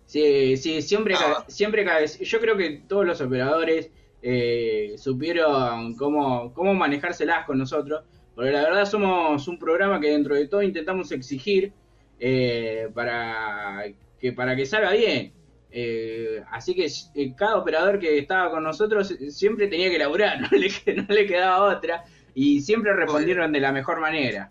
Sí, 0.06 0.56
sí, 0.56 0.82
siempre, 0.82 1.14
ca- 1.14 1.44
siempre 1.48 1.84
Yo 2.20 2.40
creo 2.40 2.56
que 2.56 2.82
todos 2.86 3.04
los 3.06 3.20
operadores 3.20 3.90
eh, 4.22 4.94
supieron 4.98 5.96
cómo, 5.96 6.54
cómo 6.54 6.74
manejárselas 6.74 7.44
con 7.44 7.58
nosotros, 7.58 8.04
porque 8.34 8.52
la 8.52 8.62
verdad 8.62 8.86
somos 8.86 9.48
un 9.48 9.58
programa 9.58 10.00
que 10.00 10.10
dentro 10.10 10.36
de 10.36 10.46
todo 10.46 10.62
intentamos 10.62 11.10
exigir 11.10 11.72
eh, 12.20 12.88
para, 12.94 13.84
que, 14.20 14.32
para 14.32 14.54
que 14.54 14.64
salga 14.64 14.92
bien. 14.92 15.32
Eh, 15.72 16.42
así 16.50 16.74
que 16.74 16.86
cada 17.34 17.56
operador 17.56 17.98
que 17.98 18.18
estaba 18.18 18.50
con 18.50 18.62
nosotros 18.62 19.12
siempre 19.30 19.66
tenía 19.66 19.90
que 19.90 19.98
laburar, 19.98 20.40
no 20.52 20.56
le, 20.56 20.70
no 20.94 21.06
le 21.08 21.26
quedaba 21.26 21.76
otra, 21.76 22.04
y 22.34 22.60
siempre 22.60 22.94
respondieron 22.94 23.52
de 23.52 23.60
la 23.60 23.72
mejor 23.72 24.00
manera. 24.00 24.50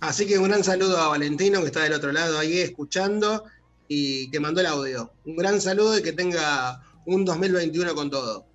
Así 0.00 0.26
que 0.26 0.38
un 0.38 0.48
gran 0.48 0.64
saludo 0.64 0.98
a 0.98 1.08
Valentino, 1.08 1.60
que 1.60 1.66
está 1.66 1.82
del 1.82 1.94
otro 1.94 2.12
lado 2.12 2.38
ahí 2.38 2.58
escuchando 2.58 3.44
y 3.88 4.30
que 4.30 4.40
mandó 4.40 4.60
el 4.60 4.66
audio. 4.66 5.12
Un 5.24 5.36
gran 5.36 5.60
saludo 5.60 5.98
y 5.98 6.02
que 6.02 6.12
tenga 6.12 6.82
un 7.06 7.24
2021 7.24 7.94
con 7.94 8.10
todo. 8.10 8.46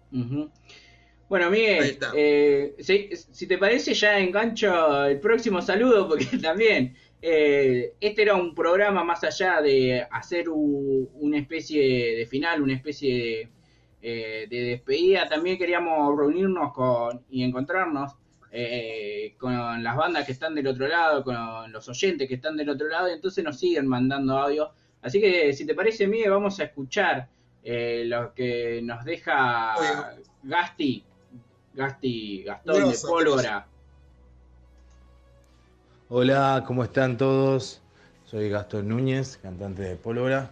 Bueno, 1.29 1.49
Miguel, 1.49 1.97
eh, 2.15 2.75
si, 2.79 3.09
si, 3.15 3.47
te 3.47 3.57
parece 3.57 3.93
ya 3.93 4.19
engancho 4.19 5.05
el 5.05 5.19
próximo 5.19 5.61
saludo 5.61 6.07
porque 6.07 6.25
también 6.41 6.95
eh, 7.21 7.93
este 8.01 8.23
era 8.23 8.35
un 8.35 8.55
programa 8.55 9.03
más 9.03 9.23
allá 9.23 9.61
de 9.61 10.05
hacer 10.09 10.49
una 10.49 11.37
especie 11.37 12.15
de 12.15 12.25
final, 12.25 12.61
una 12.61 12.73
especie 12.73 13.15
de, 13.15 13.49
eh, 14.01 14.47
de, 14.49 14.61
despedida, 14.63 15.29
también 15.29 15.57
queríamos 15.57 16.17
reunirnos 16.17 16.73
con 16.73 17.23
y 17.29 17.43
encontrarnos 17.43 18.13
eh, 18.51 19.35
con 19.37 19.83
las 19.83 19.95
bandas 19.95 20.25
que 20.25 20.31
están 20.31 20.55
del 20.55 20.67
otro 20.67 20.87
lado, 20.87 21.23
con 21.23 21.71
los 21.71 21.87
oyentes 21.87 22.27
que 22.27 22.35
están 22.35 22.57
del 22.57 22.69
otro 22.69 22.87
lado, 22.87 23.07
y 23.07 23.13
entonces 23.13 23.43
nos 23.43 23.59
siguen 23.59 23.87
mandando 23.87 24.37
audio. 24.37 24.71
Así 25.01 25.21
que 25.21 25.53
si 25.53 25.65
te 25.65 25.75
parece, 25.75 26.07
Miguel, 26.07 26.31
vamos 26.31 26.59
a 26.59 26.63
escuchar 26.63 27.29
lo 27.63 28.33
que 28.33 28.81
nos 28.83 29.05
deja 29.05 29.75
Gasti, 30.43 31.03
Gasti, 31.73 32.43
Gastón 32.43 32.91
de 32.91 32.97
Pólvora. 32.97 33.67
Hola, 36.09 36.63
¿cómo 36.67 36.83
están 36.83 37.17
todos? 37.17 37.81
Soy 38.25 38.49
Gastón 38.49 38.89
Núñez, 38.89 39.37
cantante 39.37 39.83
de 39.83 39.95
Pólvora, 39.95 40.49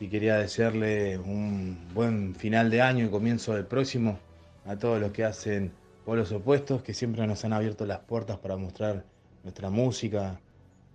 y 0.00 0.08
quería 0.08 0.36
desearle 0.36 1.18
un 1.18 1.78
buen 1.94 2.34
final 2.34 2.70
de 2.70 2.82
año 2.82 3.06
y 3.06 3.08
comienzo 3.08 3.54
del 3.54 3.64
próximo 3.64 4.18
a 4.66 4.76
todos 4.76 5.00
los 5.00 5.12
que 5.12 5.24
hacen 5.24 5.72
polos 6.04 6.32
opuestos, 6.32 6.82
que 6.82 6.94
siempre 6.94 7.26
nos 7.26 7.44
han 7.44 7.52
abierto 7.52 7.86
las 7.86 8.00
puertas 8.00 8.38
para 8.38 8.56
mostrar 8.56 9.04
nuestra 9.44 9.70
música. 9.70 10.40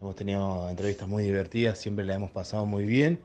Hemos 0.01 0.15
tenido 0.15 0.69
entrevistas 0.69 1.07
muy 1.07 1.23
divertidas, 1.23 1.79
siempre 1.79 2.05
la 2.05 2.15
hemos 2.15 2.31
pasado 2.31 2.65
muy 2.65 2.85
bien. 2.85 3.19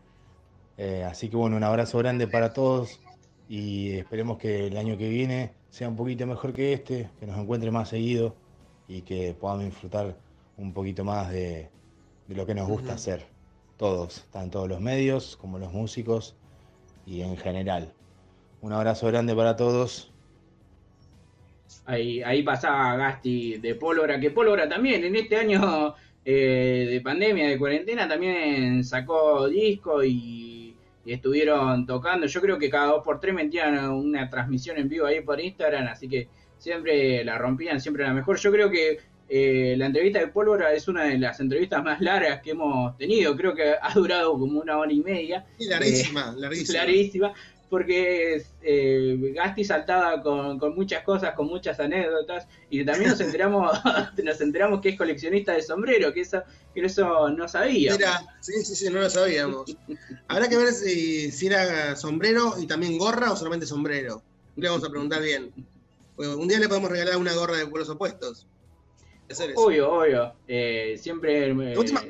Eh, 0.78 1.02
así 1.02 1.28
que 1.28 1.36
bueno, 1.36 1.56
un 1.56 1.64
abrazo 1.64 1.98
grande 1.98 2.28
para 2.28 2.52
todos 2.52 3.00
y 3.48 3.90
esperemos 3.90 4.38
que 4.38 4.68
el 4.68 4.76
año 4.76 4.96
que 4.96 5.08
viene 5.08 5.50
sea 5.70 5.88
un 5.88 5.96
poquito 5.96 6.24
mejor 6.24 6.52
que 6.52 6.72
este, 6.72 7.10
que 7.18 7.26
nos 7.26 7.36
encuentre 7.36 7.72
más 7.72 7.88
seguido 7.88 8.36
y 8.86 9.02
que 9.02 9.34
podamos 9.34 9.64
disfrutar 9.64 10.16
un 10.56 10.72
poquito 10.72 11.04
más 11.04 11.30
de, 11.30 11.68
lo 12.28 12.46
que 12.46 12.54
nos 12.54 12.68
gusta 12.68 12.94
hacer, 12.94 13.26
todos, 13.76 14.26
tanto 14.30 14.68
los 14.68 14.80
medios 14.80 15.36
como 15.36 15.58
los 15.58 15.72
músicos 15.72 16.36
y 17.06 17.22
en 17.22 17.36
general. 17.36 17.92
Un 18.60 18.72
abrazo 18.72 19.08
grande 19.08 19.34
para 19.34 19.56
todos. 19.56 20.12
Ahí, 21.86 22.22
ahí 22.22 22.42
pasaba 22.44 22.96
Gasti 22.96 23.58
de 23.58 23.74
Pólvora, 23.74 24.20
que 24.20 24.30
Pólvora 24.30 24.68
también 24.68 25.04
en 25.04 25.16
este 25.16 25.36
año 25.36 25.94
eh, 26.24 26.86
de 26.90 27.00
pandemia, 27.00 27.48
de 27.48 27.58
cuarentena, 27.58 28.06
también 28.06 28.84
sacó 28.84 29.48
disco 29.48 30.04
y, 30.04 30.47
y, 31.08 31.12
estuvieron 31.12 31.86
tocando. 31.86 32.26
Yo 32.26 32.40
creo 32.40 32.58
que 32.58 32.70
cada 32.70 32.92
dos 32.92 33.04
por 33.04 33.20
tres 33.20 33.34
metían 33.34 33.90
una 33.90 34.28
transmisión 34.28 34.78
en 34.78 34.88
vivo 34.88 35.06
ahí 35.06 35.20
por 35.20 35.40
Instagram, 35.40 35.88
así 35.88 36.08
que 36.08 36.28
siempre 36.58 37.24
la 37.24 37.38
rompían, 37.38 37.80
siempre 37.80 38.04
la 38.04 38.12
mejor. 38.12 38.38
Yo 38.38 38.52
creo 38.52 38.70
que 38.70 38.98
eh, 39.28 39.74
la 39.76 39.86
entrevista 39.86 40.20
de 40.20 40.28
Pólvora 40.28 40.72
es 40.72 40.88
una 40.88 41.04
de 41.04 41.18
las 41.18 41.38
entrevistas 41.40 41.84
más 41.84 42.00
largas 42.00 42.40
que 42.40 42.52
hemos 42.52 42.96
tenido. 42.96 43.36
Creo 43.36 43.54
que 43.54 43.74
ha 43.80 43.92
durado 43.94 44.38
como 44.38 44.60
una 44.60 44.78
hora 44.78 44.92
y 44.92 45.00
media. 45.00 45.44
Sí, 45.58 45.66
larguísima, 45.66 46.32
eh, 46.34 46.34
larguísima. 46.40 46.78
Larguísima, 46.78 47.32
porque 47.68 48.44
eh, 48.62 49.32
Gasti 49.34 49.64
saltaba 49.64 50.22
con, 50.22 50.58
muchas 50.74 51.02
cosas, 51.04 51.34
con 51.34 51.46
muchas 51.46 51.78
anécdotas, 51.80 52.46
y 52.70 52.84
también 52.84 53.10
nos 53.10 53.20
enteramos, 53.20 53.78
nos 54.24 54.40
enteramos 54.40 54.80
que 54.80 54.90
es 54.90 54.98
coleccionista 54.98 55.52
de 55.52 55.62
sombrero, 55.62 56.12
que 56.12 56.20
eso, 56.20 56.42
que 56.74 56.84
eso 56.84 57.28
no 57.30 57.48
sabía. 57.48 57.92
Mira, 57.92 58.36
sí, 58.40 58.64
sí, 58.64 58.74
sí, 58.74 58.90
no 58.90 59.00
lo 59.00 59.10
sabíamos. 59.10 59.76
Habrá 60.28 60.48
que 60.48 60.56
ver 60.56 60.72
si, 60.72 61.30
si 61.30 61.46
era 61.46 61.96
sombrero 61.96 62.54
y 62.58 62.66
también 62.66 62.98
gorra 62.98 63.32
o 63.32 63.36
solamente 63.36 63.66
sombrero. 63.66 64.22
Le 64.56 64.68
vamos 64.68 64.84
a 64.84 64.90
preguntar 64.90 65.22
bien. 65.22 65.52
un 66.16 66.48
día 66.48 66.58
le 66.58 66.68
podemos 66.68 66.90
regalar 66.90 67.16
una 67.16 67.34
gorra 67.34 67.56
de 67.56 67.66
pueblos 67.66 67.88
opuestos. 67.88 68.46
Obvio, 69.56 69.92
obvio. 69.92 70.34
Eh, 70.46 70.96
siempre. 71.00 71.48
Eh, 71.48 71.78
última, 71.78 72.02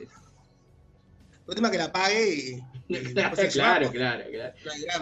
que 1.70 1.78
la 1.78 1.90
pague 1.90 2.34
y. 2.34 2.62
claro, 3.52 3.90
claro, 3.90 4.24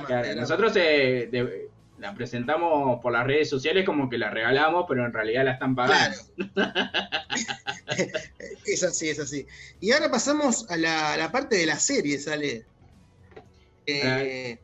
claro, 0.07 0.35
Nosotros 0.35 0.73
eh, 0.77 1.69
la 1.99 2.15
presentamos 2.15 3.01
por 3.01 3.13
las 3.13 3.27
redes 3.27 3.49
sociales 3.49 3.85
como 3.85 4.11
que 4.11 4.19
la 4.19 4.31
regalamos, 4.31 4.85
pero 4.89 5.07
en 5.07 5.13
realidad 5.13 5.45
la 5.45 5.53
están 5.53 5.75
pagando. 5.75 6.19
es 8.67 8.83
así, 8.83 9.09
es 9.09 9.21
así. 9.21 9.47
Y 9.81 9.93
ahora 9.93 10.11
pasamos 10.11 10.69
a 10.71 10.77
la, 10.77 11.31
parte 11.33 11.57
de 11.57 11.67
la 11.67 11.77
serie, 11.77 12.19
sale. 12.19 12.65
Eh, 13.87 14.59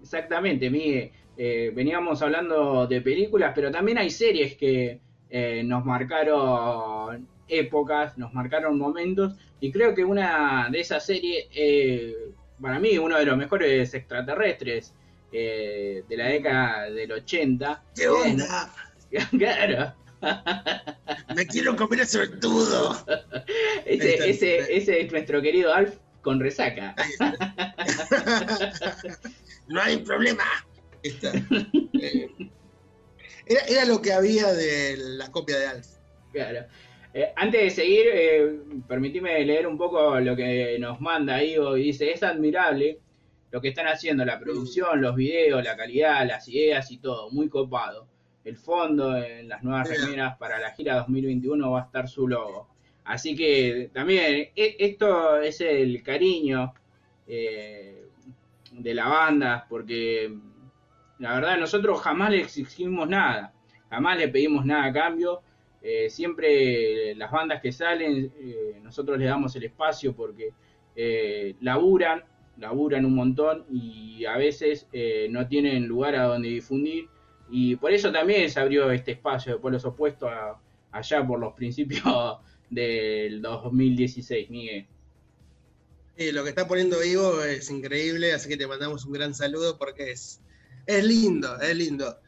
Exactamente, 0.00 0.70
Miguel. 0.70 1.10
veníamos 1.36 2.22
hablando 2.22 2.86
de 2.86 3.02
películas, 3.02 3.52
pero 3.54 3.70
también 3.70 3.98
hay 3.98 4.10
series 4.10 4.56
que 4.56 5.00
eh, 5.30 5.62
nos 5.64 5.84
marcaron 5.84 7.28
épocas, 7.48 8.16
nos 8.16 8.32
marcaron 8.32 8.78
momentos, 8.78 9.34
y 9.60 9.72
creo 9.72 9.94
que 9.94 10.04
una 10.04 10.68
de 10.70 10.80
esas 10.80 11.04
series, 11.04 11.46
eh, 11.54 12.14
para 12.60 12.78
mí, 12.78 12.98
uno 12.98 13.18
de 13.18 13.26
los 13.26 13.36
mejores 13.36 13.92
extraterrestres 13.94 14.94
eh, 15.32 16.04
de 16.08 16.16
la 16.16 16.28
década 16.28 16.90
del 16.90 17.12
80. 17.12 17.84
¿Qué 17.94 18.08
onda? 18.08 18.72
claro. 19.38 19.94
Me 21.34 21.46
quiero 21.46 21.76
comer 21.76 22.00
ese 22.00 22.26
todo 22.26 23.06
ese, 23.84 24.30
ese, 24.30 24.76
ese 24.76 25.00
es 25.00 25.12
nuestro 25.12 25.40
querido 25.40 25.72
Alf 25.72 25.94
con 26.22 26.40
resaca. 26.40 26.96
no 29.68 29.80
hay 29.80 29.98
problema. 29.98 30.42
Era, 33.46 33.84
lo 33.86 34.02
que 34.02 34.12
había 34.12 34.52
de 34.52 34.96
la 34.98 35.30
copia 35.30 35.56
de 35.58 35.68
Alf. 35.68 35.86
Claro. 36.32 36.66
Eh, 37.18 37.32
antes 37.34 37.60
de 37.60 37.70
seguir, 37.70 38.06
eh, 38.12 38.60
permitime 38.86 39.44
leer 39.44 39.66
un 39.66 39.76
poco 39.76 40.20
lo 40.20 40.36
que 40.36 40.78
nos 40.78 41.00
manda 41.00 41.42
Ivo 41.42 41.76
y 41.76 41.86
dice, 41.86 42.12
es 42.12 42.22
admirable 42.22 43.00
lo 43.50 43.60
que 43.60 43.70
están 43.70 43.88
haciendo, 43.88 44.24
la 44.24 44.38
producción, 44.38 45.00
los 45.00 45.16
videos, 45.16 45.64
la 45.64 45.76
calidad, 45.76 46.24
las 46.28 46.46
ideas 46.46 46.88
y 46.92 46.98
todo, 46.98 47.28
muy 47.32 47.48
copado. 47.48 48.06
El 48.44 48.56
fondo 48.56 49.16
en 49.16 49.48
las 49.48 49.64
nuevas 49.64 49.88
remeras 49.88 50.38
para 50.38 50.60
la 50.60 50.70
gira 50.70 50.94
2021 50.94 51.72
va 51.72 51.80
a 51.80 51.84
estar 51.86 52.08
su 52.08 52.28
logo. 52.28 52.68
Así 53.02 53.34
que 53.34 53.90
también 53.92 54.50
e, 54.54 54.76
esto 54.78 55.40
es 55.40 55.60
el 55.60 56.00
cariño 56.04 56.72
eh, 57.26 58.06
de 58.70 58.94
la 58.94 59.08
banda, 59.08 59.66
porque 59.68 60.32
la 61.18 61.34
verdad, 61.34 61.58
nosotros 61.58 62.00
jamás 62.00 62.30
le 62.30 62.42
exigimos 62.42 63.08
nada, 63.08 63.52
jamás 63.90 64.18
le 64.18 64.28
pedimos 64.28 64.64
nada 64.64 64.84
a 64.84 64.92
cambio. 64.92 65.42
Eh, 65.82 66.10
siempre 66.10 67.14
las 67.14 67.30
bandas 67.30 67.60
que 67.60 67.72
salen, 67.72 68.32
eh, 68.38 68.80
nosotros 68.82 69.18
les 69.18 69.28
damos 69.28 69.54
el 69.56 69.64
espacio 69.64 70.14
porque 70.14 70.52
eh, 70.96 71.54
laburan, 71.60 72.24
laburan 72.56 73.04
un 73.04 73.14
montón 73.14 73.64
y 73.70 74.24
a 74.24 74.36
veces 74.36 74.88
no 75.30 75.46
tienen 75.46 75.86
lugar 75.86 76.16
a 76.16 76.24
donde 76.24 76.48
difundir. 76.48 77.08
Y 77.50 77.76
por 77.76 77.92
eso 77.92 78.12
también 78.12 78.50
se 78.50 78.60
abrió 78.60 78.90
este 78.90 79.12
espacio 79.12 79.54
de 79.54 79.58
pueblos 79.58 79.84
opuestos 79.84 80.30
allá 80.90 81.26
por 81.26 81.38
los 81.38 81.54
principios 81.54 82.02
del 82.70 83.40
2016, 83.40 84.50
Miguel. 84.50 84.86
Sí, 86.16 86.32
lo 86.32 86.42
que 86.42 86.48
está 86.48 86.66
poniendo 86.66 87.02
Ivo 87.04 87.44
es 87.44 87.70
increíble, 87.70 88.32
así 88.32 88.48
que 88.48 88.56
te 88.56 88.66
mandamos 88.66 89.04
un 89.06 89.12
gran 89.12 89.34
saludo 89.34 89.78
porque 89.78 90.10
es 90.10 90.42
es 90.88 91.04
lindo, 91.04 91.60
es 91.60 91.76
lindo. 91.76 92.18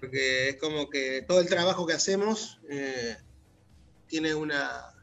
Porque 0.00 0.50
es 0.50 0.56
como 0.56 0.88
que 0.88 1.22
todo 1.26 1.40
el 1.40 1.48
trabajo 1.48 1.86
que 1.86 1.94
hacemos 1.94 2.60
eh, 2.68 3.16
tiene 4.06 4.34
una, 4.34 4.94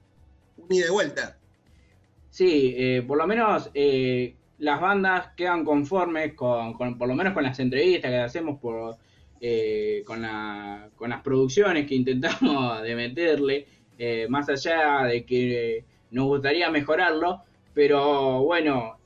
un 0.58 0.74
ida 0.74 0.88
y 0.88 0.92
vuelta. 0.92 1.38
Sí, 2.30 2.74
eh, 2.78 3.04
por 3.06 3.18
lo 3.18 3.28
menos 3.28 3.70
eh, 3.74 4.36
las 4.60 4.80
bandas 4.80 5.30
quedan 5.36 5.64
conformes 5.66 6.34
con, 6.34 6.78
por 6.78 7.08
lo 7.08 7.16
menos 7.16 7.34
con 7.34 7.44
las 7.44 7.60
entrevistas 7.60 8.10
que 8.10 8.18
hacemos 8.18 8.60
por, 8.60 8.98
con, 10.06 10.22
la, 10.22 10.90
con 10.96 11.10
las 11.10 11.22
producciones 11.22 11.88
que 11.88 11.96
intentamos 11.96 12.82
de 12.82 12.96
meterle, 12.96 13.68
más 14.30 14.50
allá 14.50 15.04
de 15.04 15.26
que 15.26 15.86
nos 16.12 16.26
gustaría 16.26 16.70
mejorarlo, 16.70 17.44
pero 17.74 18.44
bueno, 18.44 18.98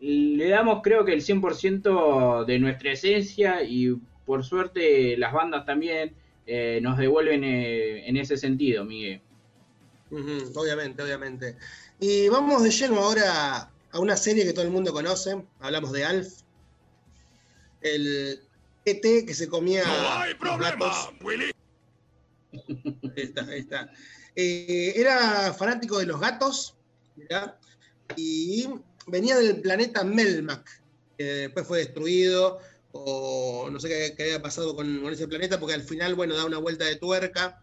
le 0.00 0.48
damos 0.48 0.82
creo 0.82 1.04
que 1.04 1.14
el 1.14 1.22
100% 1.22 2.44
de 2.44 2.58
nuestra 2.58 2.92
esencia 2.92 3.62
y 3.62 3.96
por 4.26 4.44
suerte 4.44 5.16
las 5.16 5.32
bandas 5.32 5.66
también 5.66 6.14
eh, 6.46 6.78
nos 6.82 6.98
devuelven 6.98 7.44
eh, 7.44 8.08
en 8.08 8.16
ese 8.16 8.36
sentido, 8.36 8.84
Miguel. 8.84 9.20
obviamente, 10.54 11.02
obviamente. 11.02 11.56
Y 12.00 12.28
vamos 12.28 12.62
de 12.62 12.70
lleno 12.70 12.98
ahora 12.98 13.70
a 13.92 13.98
una 13.98 14.16
serie 14.16 14.44
que 14.44 14.52
todo 14.52 14.64
el 14.64 14.70
mundo 14.70 14.92
conoce. 14.92 15.42
Hablamos 15.60 15.92
de 15.92 16.04
Alf. 16.04 16.40
El 17.80 18.40
ET 18.84 19.02
que 19.26 19.34
se 19.34 19.48
comía. 19.48 19.84
No 19.84 20.22
hay 20.22 20.34
problema, 20.34 20.92
Willy. 21.22 21.50
Ahí 23.16 23.22
está, 23.22 23.44
ahí 23.44 23.60
está. 23.60 23.90
Eh, 24.36 24.92
era 24.96 25.54
fanático 25.54 25.98
de 25.98 26.06
los 26.06 26.20
gatos. 26.20 26.76
Y 28.16 28.68
venía 29.06 29.36
del 29.36 29.60
planeta 29.60 30.04
Melmac, 30.04 30.82
que 31.16 31.24
después 31.24 31.66
fue 31.66 31.78
destruido 31.78 32.58
o 32.96 33.68
no 33.70 33.80
sé 33.80 33.88
qué, 33.88 34.14
qué 34.16 34.22
había 34.22 34.40
pasado 34.42 34.74
con, 34.76 35.00
con 35.02 35.12
ese 35.12 35.26
planeta, 35.26 35.58
porque 35.58 35.74
al 35.74 35.82
final, 35.82 36.14
bueno, 36.14 36.36
da 36.36 36.44
una 36.44 36.58
vuelta 36.58 36.84
de 36.84 36.96
tuerca 36.96 37.60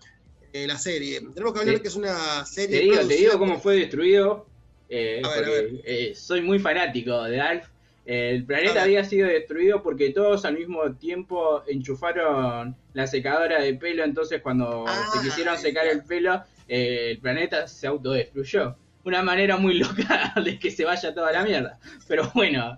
eh, 0.54 0.68
la 0.68 0.78
serie. 0.78 1.22
Tenemos 1.34 1.54
que 1.54 1.60
hablar 1.62 1.76
Sí. 1.78 1.82
que 1.82 1.88
es 1.88 1.96
una 1.96 2.44
Te 2.44 2.52
serie. 2.52 2.80
digo, 2.82 2.98
te 3.08 3.16
digo 3.16 3.40
cómo 3.40 3.58
fue 3.60 3.78
destruido, 3.78 4.46
eh, 4.90 5.22
ver, 5.24 5.34
porque 5.46 5.82
eh, 5.86 6.16
soy 6.16 6.42
muy 6.42 6.60
fanático 6.60 7.24
de 7.24 7.40
Alf. 7.40 7.68
El 8.06 8.44
planeta 8.46 8.84
había 8.84 9.06
sido 9.06 9.28
destruido 9.30 9.82
porque 9.82 10.10
todos 10.10 10.44
al 10.44 10.58
mismo 10.58 10.92
tiempo 10.96 11.64
enchufaron 11.68 12.76
la 12.94 13.08
secadora 13.08 13.62
de 13.62 13.76
pelo, 13.76 14.04
entonces 14.04 14.42
cuando 14.42 14.86
Ah, 14.88 15.06
se 15.14 15.22
quisieron 15.22 15.56
ahí 15.56 15.62
secar 15.62 15.88
el 15.88 16.04
pelo, 16.04 16.44
el 16.68 17.20
planeta 17.20 17.68
se 17.70 17.88
autodestruyó. 17.88 18.76
Una 19.06 19.22
manera 19.24 19.56
muy 19.58 19.76
loca 19.80 20.34
de 20.44 20.60
que 20.60 20.72
se 20.72 20.84
vaya 20.84 21.14
toda 21.14 21.32
la 21.32 21.44
mierda. 21.44 21.80
Pero 22.08 22.30
bueno, 22.34 22.78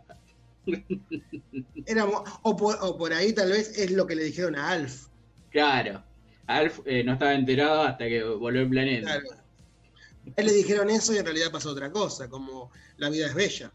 Era 1.86 2.06
o, 2.06 2.58
por, 2.58 2.78
o 2.82 2.98
por 2.98 3.14
ahí 3.14 3.34
tal 3.34 3.52
vez 3.52 3.78
es 3.78 3.92
lo 3.92 4.06
que 4.08 4.16
le 4.16 4.24
dijeron 4.24 4.56
a 4.56 4.70
Alf. 4.70 5.08
claro. 5.52 6.04
Alf 6.46 6.80
eh, 6.86 7.04
no 7.06 7.14
estaba 7.14 7.34
enterado 7.34 7.84
hasta 7.84 8.06
que 8.06 8.22
volvió 8.22 8.62
el 8.62 8.70
planeta. 8.70 9.22
Claro. 9.22 9.32
A 9.32 10.42
él 10.42 10.46
le 10.46 10.54
dijeron 10.54 10.90
eso 10.90 11.14
y 11.14 11.18
en 11.18 11.26
realidad 11.26 11.52
pasó 11.52 11.72
otra 11.72 11.92
cosa, 11.92 12.30
como 12.30 12.70
la 12.98 13.10
vida 13.10 13.28
es 13.28 13.34
bella. 13.34 13.72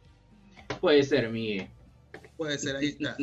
Puede 0.81 1.03
ser, 1.03 1.31
Miguel. 1.31 1.69
Puede 2.37 2.59
ser, 2.59 2.77
ahí 2.77 2.89
está. 2.89 3.17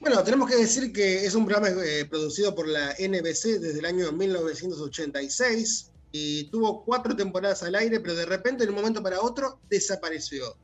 Bueno, 0.00 0.22
tenemos 0.22 0.50
que 0.50 0.56
decir 0.56 0.92
que 0.92 1.24
es 1.24 1.34
un 1.34 1.46
programa 1.46 1.70
eh, 1.82 2.04
producido 2.04 2.54
por 2.54 2.68
la 2.68 2.90
NBC 2.98 3.58
desde 3.58 3.78
el 3.78 3.86
año 3.86 4.12
1986 4.12 5.90
y 6.12 6.44
tuvo 6.44 6.84
cuatro 6.84 7.16
temporadas 7.16 7.62
al 7.62 7.74
aire, 7.74 8.00
pero 8.00 8.14
de 8.14 8.26
repente, 8.26 8.64
de 8.64 8.70
un 8.70 8.76
momento 8.76 9.02
para 9.02 9.20
otro, 9.20 9.60
desapareció. 9.70 10.56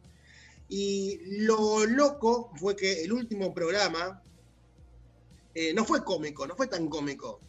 Y 0.68 1.20
lo 1.44 1.84
loco 1.86 2.50
fue 2.56 2.74
que 2.74 3.04
el 3.04 3.12
último 3.12 3.52
programa 3.52 4.22
eh, 5.54 5.72
no 5.74 5.84
fue 5.84 6.02
cómico, 6.02 6.46
no 6.46 6.56
fue 6.56 6.66
tan 6.66 6.88
cómico. 6.88 7.40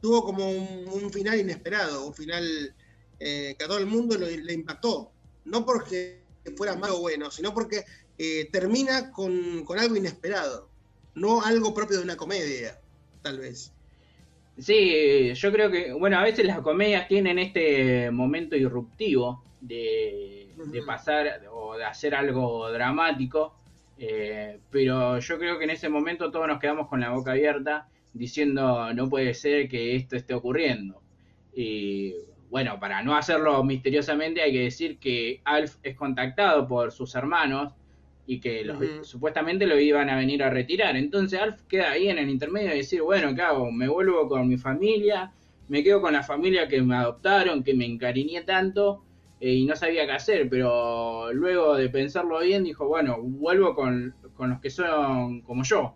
Tuvo 0.00 0.22
como 0.22 0.48
un, 0.48 1.10
final 1.10 1.40
inesperado, 1.40 2.06
un 2.06 2.14
final 2.14 2.74
eh, 3.18 3.56
que 3.58 3.64
a 3.64 3.68
todo 3.68 3.78
el 3.78 3.86
mundo 3.86 4.16
le 4.16 4.52
impactó. 4.52 5.10
No 5.44 5.64
porque 5.64 6.22
fuera 6.56 6.76
malo 6.76 6.98
o 6.98 7.00
bueno, 7.00 7.30
sino 7.30 7.52
porque 7.52 7.84
eh, 8.16 8.48
termina 8.52 9.10
con, 9.10 9.64
con 9.64 9.78
algo 9.78 9.96
inesperado. 9.96 10.68
No 11.14 11.42
algo 11.42 11.74
propio 11.74 11.96
de 11.96 12.04
una 12.04 12.16
comedia, 12.16 12.80
tal 13.22 13.38
vez. 13.38 13.72
Sí, 14.58 15.32
yo 15.34 15.52
creo 15.52 15.70
que, 15.70 15.92
bueno, 15.92 16.18
a 16.18 16.24
veces 16.24 16.44
las 16.44 16.60
comedias 16.60 17.08
tienen 17.08 17.38
este 17.38 18.10
momento 18.10 18.56
irruptivo 18.56 19.44
de, 19.60 20.47
de 20.64 20.82
pasar 20.82 21.42
o 21.52 21.76
de 21.76 21.84
hacer 21.84 22.14
algo 22.14 22.70
dramático, 22.72 23.54
eh, 23.96 24.60
pero 24.70 25.18
yo 25.18 25.38
creo 25.38 25.58
que 25.58 25.64
en 25.64 25.70
ese 25.70 25.88
momento 25.88 26.30
todos 26.30 26.46
nos 26.48 26.60
quedamos 26.60 26.88
con 26.88 27.00
la 27.00 27.10
boca 27.10 27.32
abierta 27.32 27.88
diciendo 28.12 28.92
no 28.94 29.08
puede 29.08 29.34
ser 29.34 29.68
que 29.68 29.96
esto 29.96 30.16
esté 30.16 30.34
ocurriendo. 30.34 31.02
Y 31.52 32.14
bueno, 32.50 32.78
para 32.80 33.02
no 33.02 33.16
hacerlo 33.16 33.62
misteriosamente 33.64 34.42
hay 34.42 34.52
que 34.52 34.60
decir 34.64 34.98
que 34.98 35.40
Alf 35.44 35.76
es 35.82 35.96
contactado 35.96 36.66
por 36.66 36.92
sus 36.92 37.14
hermanos 37.14 37.74
y 38.26 38.40
que 38.40 38.64
los- 38.64 38.78
supuestamente 39.02 39.66
lo 39.66 39.78
iban 39.80 40.10
a 40.10 40.16
venir 40.16 40.42
a 40.42 40.50
retirar. 40.50 40.96
Entonces 40.96 41.40
Alf 41.40 41.62
queda 41.68 41.92
ahí 41.92 42.08
en 42.08 42.18
el 42.18 42.28
intermedio 42.30 42.74
y 42.74 42.78
decir, 42.78 43.02
bueno, 43.02 43.34
¿qué 43.34 43.42
hago? 43.42 43.70
¿Me 43.72 43.88
vuelvo 43.88 44.28
con 44.28 44.48
mi 44.48 44.56
familia? 44.58 45.34
¿Me 45.68 45.82
quedo 45.82 46.00
con 46.00 46.12
la 46.12 46.22
familia 46.22 46.68
que 46.68 46.82
me 46.82 46.96
adoptaron, 46.96 47.62
que 47.64 47.74
me 47.74 47.86
encariñé 47.86 48.42
tanto? 48.42 49.04
Eh, 49.40 49.52
y 49.52 49.66
no 49.66 49.76
sabía 49.76 50.06
qué 50.06 50.12
hacer, 50.12 50.48
pero 50.48 51.32
luego 51.32 51.76
de 51.76 51.88
pensarlo 51.88 52.40
bien 52.40 52.64
dijo, 52.64 52.86
bueno, 52.86 53.18
vuelvo 53.20 53.74
con, 53.74 54.14
con 54.34 54.50
los 54.50 54.60
que 54.60 54.70
son 54.70 55.42
como 55.42 55.62
yo. 55.64 55.94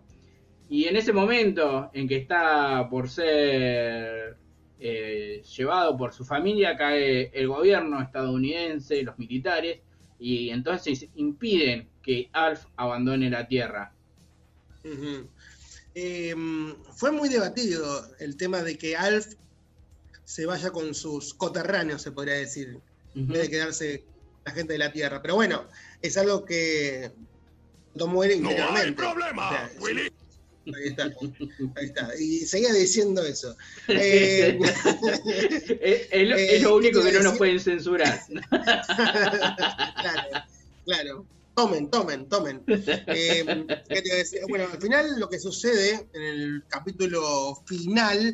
Y 0.69 0.85
en 0.85 0.95
ese 0.95 1.13
momento 1.13 1.89
en 1.93 2.07
que 2.07 2.17
está 2.17 2.87
por 2.89 3.09
ser 3.09 4.37
eh, 4.79 5.41
llevado 5.55 5.97
por 5.97 6.13
su 6.13 6.25
familia, 6.25 6.75
cae 6.75 7.31
el 7.33 7.47
gobierno 7.47 8.01
estadounidense, 8.01 9.03
los 9.03 9.17
militares, 9.19 9.79
y 10.19 10.49
entonces 10.49 11.07
impiden 11.15 11.89
que 12.01 12.29
Alf 12.33 12.65
abandone 12.75 13.29
la 13.29 13.47
Tierra. 13.47 13.93
Eh, 15.95 16.35
fue 16.95 17.11
muy 17.11 17.29
debatido 17.29 17.85
el 18.19 18.35
tema 18.35 18.61
de 18.61 18.77
que 18.77 18.95
Alf 18.97 19.35
se 20.23 20.45
vaya 20.45 20.71
con 20.71 20.93
sus 20.93 21.33
coterráneos, 21.33 22.01
se 22.01 22.11
podría 22.11 22.35
decir, 22.35 22.81
en 23.15 23.27
vez 23.27 23.41
de 23.43 23.49
quedarse 23.49 24.03
la 24.45 24.51
gente 24.51 24.73
de 24.73 24.79
la 24.79 24.91
Tierra. 24.91 25.21
Pero 25.21 25.35
bueno, 25.35 25.67
es 26.01 26.17
algo 26.17 26.45
que 26.45 27.11
tomó 27.97 28.23
él 28.23 28.41
No 28.41 28.49
hay 28.49 28.55
interiormente. 28.55 28.93
problema, 28.93 29.47
O 29.49 29.51
sea, 29.51 29.71
Willy. 29.79 30.11
Ahí 30.65 30.87
está, 30.87 31.03
ahí 31.03 31.85
está. 31.85 32.15
Y 32.17 32.39
seguía 32.45 32.71
diciendo 32.73 33.21
eso. 33.23 33.55
Eh, 33.89 34.57
es, 35.81 36.07
es 36.09 36.27
lo, 36.29 36.37
Eh, 36.37 36.55
es 36.55 36.61
lo 36.61 36.77
único 36.77 36.99
¿qué 37.01 37.07
te 37.07 37.11
que 37.11 37.17
no 37.17 37.23
nos 37.29 37.37
pueden 37.37 37.59
censurar. 37.59 38.21
claro, 38.49 40.45
claro. 40.85 41.25
Tomen, 41.55 41.89
tomen, 41.91 42.27
tomen. 42.29 42.63
Eh, 42.67 43.45
¿qué 43.89 44.01
te 44.01 44.07
iba 44.07 44.15
a 44.15 44.17
decir? 44.17 44.39
Bueno, 44.49 44.65
al 44.71 44.81
final 44.81 45.19
lo 45.19 45.29
que 45.29 45.37
sucede 45.39 46.07
en 46.13 46.21
el 46.23 46.63
capítulo 46.67 47.61
final 47.67 48.33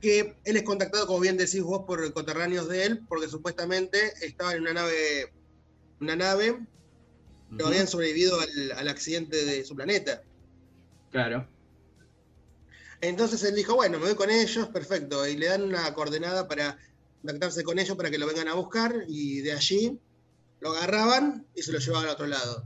que 0.00 0.36
él 0.44 0.56
es 0.56 0.62
contactado, 0.62 1.06
como 1.06 1.20
bien 1.20 1.36
decís 1.36 1.62
vos, 1.62 1.84
por 1.86 2.12
coterráneos 2.12 2.68
de 2.68 2.84
él, 2.84 3.00
porque 3.08 3.28
supuestamente 3.28 4.12
estaba 4.20 4.54
en 4.54 4.62
una 4.62 4.72
nave, 4.72 5.32
una 6.00 6.16
nave 6.16 6.58
que 7.56 7.62
Ujú. 7.62 7.66
habían 7.66 7.88
sobrevivido 7.88 8.38
al, 8.40 8.72
al 8.72 8.88
accidente 8.88 9.44
de 9.44 9.64
su 9.64 9.74
planeta. 9.74 10.22
Claro. 11.10 11.48
Entonces 13.00 13.42
él 13.44 13.54
dijo, 13.54 13.74
bueno, 13.74 13.98
me 13.98 14.06
voy 14.06 14.14
con 14.14 14.30
ellos, 14.30 14.68
perfecto. 14.68 15.26
Y 15.26 15.36
le 15.36 15.46
dan 15.46 15.62
una 15.62 15.92
coordenada 15.94 16.48
para 16.48 16.78
contactarse 17.20 17.62
con 17.62 17.78
ellos 17.78 17.96
para 17.96 18.10
que 18.10 18.18
lo 18.18 18.26
vengan 18.26 18.48
a 18.48 18.54
buscar 18.54 19.04
y 19.08 19.40
de 19.40 19.52
allí 19.52 20.00
lo 20.60 20.70
agarraban 20.70 21.46
y 21.54 21.62
se 21.62 21.72
lo 21.72 21.78
llevaban 21.78 22.08
a 22.08 22.12
otro 22.12 22.26
lado. 22.26 22.64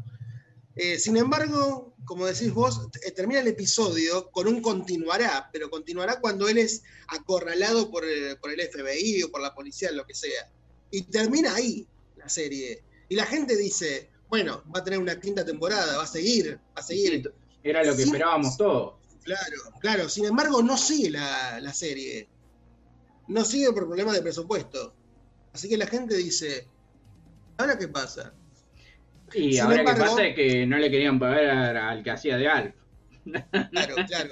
Eh, 0.77 0.99
sin 0.99 1.17
embargo, 1.17 1.95
como 2.05 2.27
decís 2.27 2.53
vos, 2.55 2.89
eh, 3.05 3.11
termina 3.11 3.41
el 3.41 3.49
episodio 3.49 4.31
con 4.31 4.47
un 4.47 4.63
continuará, 4.63 5.51
pero 5.53 5.69
continuará 5.69 6.21
cuando 6.21 6.49
él 6.49 6.59
es 6.59 6.83
acorralado 7.09 7.91
por 7.91 8.05
el, 8.05 8.39
por 8.39 8.53
el 8.53 8.61
FBI 8.61 9.23
o 9.25 9.31
por 9.31 9.41
la 9.41 9.55
policía, 9.55 9.91
lo 9.93 10.07
que 10.07 10.15
sea. 10.15 10.51
Y 10.91 11.03
termina 11.03 11.55
ahí 11.55 11.87
la 12.17 12.29
serie. 12.29 12.85
Y 13.09 13.17
la 13.17 13.27
gente 13.27 13.57
dice, 13.57 14.11
bueno, 14.29 14.63
va 14.75 14.81
a 14.81 14.85
tener 14.85 14.99
una 15.01 15.19
quinta 15.19 15.45
temporada, 15.45 15.97
va 15.97 16.05
a 16.05 16.07
seguir, 16.07 16.57
va 16.77 16.81
a 16.81 16.83
seguir. 16.83 17.23
Sí, 17.23 17.51
Era 17.65 17.83
lo 17.85 17.97
que 17.97 18.03
esperábamos 18.05 18.57
todos. 18.57 18.95
Claro, 19.25 19.57
claro. 19.81 20.09
Sin 20.09 20.25
embargo, 20.25 20.63
no 20.63 20.79
sigue 20.79 21.11
la, 21.11 21.61
la 21.61 21.75
serie. 21.75 22.29
No 23.29 23.45
sigue 23.45 23.73
por 23.73 23.87
problemas 23.87 24.15
de 24.15 24.23
presupuesto. 24.23 24.95
Así 25.53 25.69
que 25.69 25.77
la 25.77 25.87
gente 25.87 26.17
dice, 26.17 26.69
¿ahora 27.59 27.77
qué 27.77 27.89
pasa? 27.89 28.33
Y 29.35 29.53
Sin 29.53 29.61
ahora 29.63 29.81
embargo- 29.81 30.01
que 30.03 30.09
pasa 30.11 30.27
es 30.27 30.35
que 30.35 30.67
no 30.67 30.79
le 30.79 30.91
querían 30.91 31.19
pagar 31.19 31.77
al 31.77 32.03
que 32.03 32.11
hacía 32.11 32.37
de 32.37 32.49
Alf. 32.49 32.75
Claro, 33.71 33.95
claro. 34.07 34.31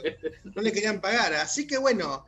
No 0.54 0.62
le 0.62 0.72
querían 0.72 1.00
pagar. 1.00 1.34
Así 1.34 1.66
que 1.66 1.78
bueno, 1.78 2.24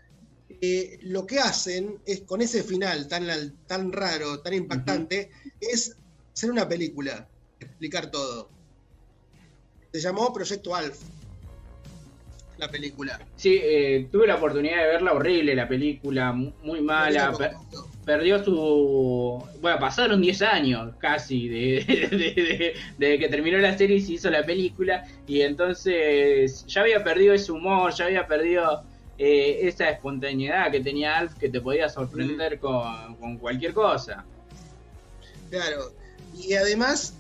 eh, 0.60 0.98
lo 1.02 1.26
que 1.26 1.38
hacen 1.40 1.98
es 2.06 2.20
con 2.22 2.42
ese 2.42 2.62
final 2.62 3.08
tan, 3.08 3.26
tan 3.66 3.92
raro, 3.92 4.40
tan 4.40 4.54
impactante, 4.54 5.30
es 5.60 5.96
hacer 6.32 6.50
una 6.50 6.68
película, 6.68 7.28
explicar 7.58 8.10
todo. 8.10 8.50
Se 9.92 10.00
llamó 10.00 10.32
Proyecto 10.32 10.74
Alf. 10.76 10.98
La 12.58 12.68
película. 12.70 13.18
Sí, 13.36 13.58
eh, 13.62 14.08
tuve 14.12 14.26
la 14.26 14.34
oportunidad 14.36 14.76
de 14.82 14.86
verla 14.88 15.12
horrible, 15.14 15.54
la 15.54 15.66
película, 15.66 16.30
mu- 16.32 16.52
muy 16.62 16.82
mala. 16.82 17.32
Perdió 18.11 18.42
su. 18.44 19.42
Bueno, 19.61 19.78
pasaron 19.78 20.20
10 20.20 20.42
años 20.42 20.94
casi 20.98 21.48
de, 21.48 21.84
de- 22.11 22.42
de- 22.42 22.74
de 22.98 23.18
que 23.18 23.28
terminó 23.28 23.58
la 23.58 23.76
serie 23.78 23.96
y 23.96 24.00
se 24.00 24.12
hizo 24.14 24.30
la 24.30 24.44
película. 24.44 25.04
Y 25.28 25.42
entonces 25.42 26.64
ya 26.66 26.80
había 26.80 27.04
perdido 27.04 27.34
ese 27.34 27.52
humor, 27.52 27.92
ya 27.94 28.06
había 28.06 28.26
perdido 28.26 28.82
eh, 29.16 29.61
esa 29.68 29.88
espontaneidad 29.90 30.72
que 30.72 30.80
tenía 30.80 31.18
Alf 31.18 31.34
que 31.34 31.48
te 31.48 31.61
podía 31.61 31.88
sorprender 31.88 32.58
con, 32.58 33.14
con 33.16 33.38
cualquier 33.38 33.72
cosa. 33.74 34.24
Claro. 35.50 35.92
Y 36.36 36.54
además 36.54 37.14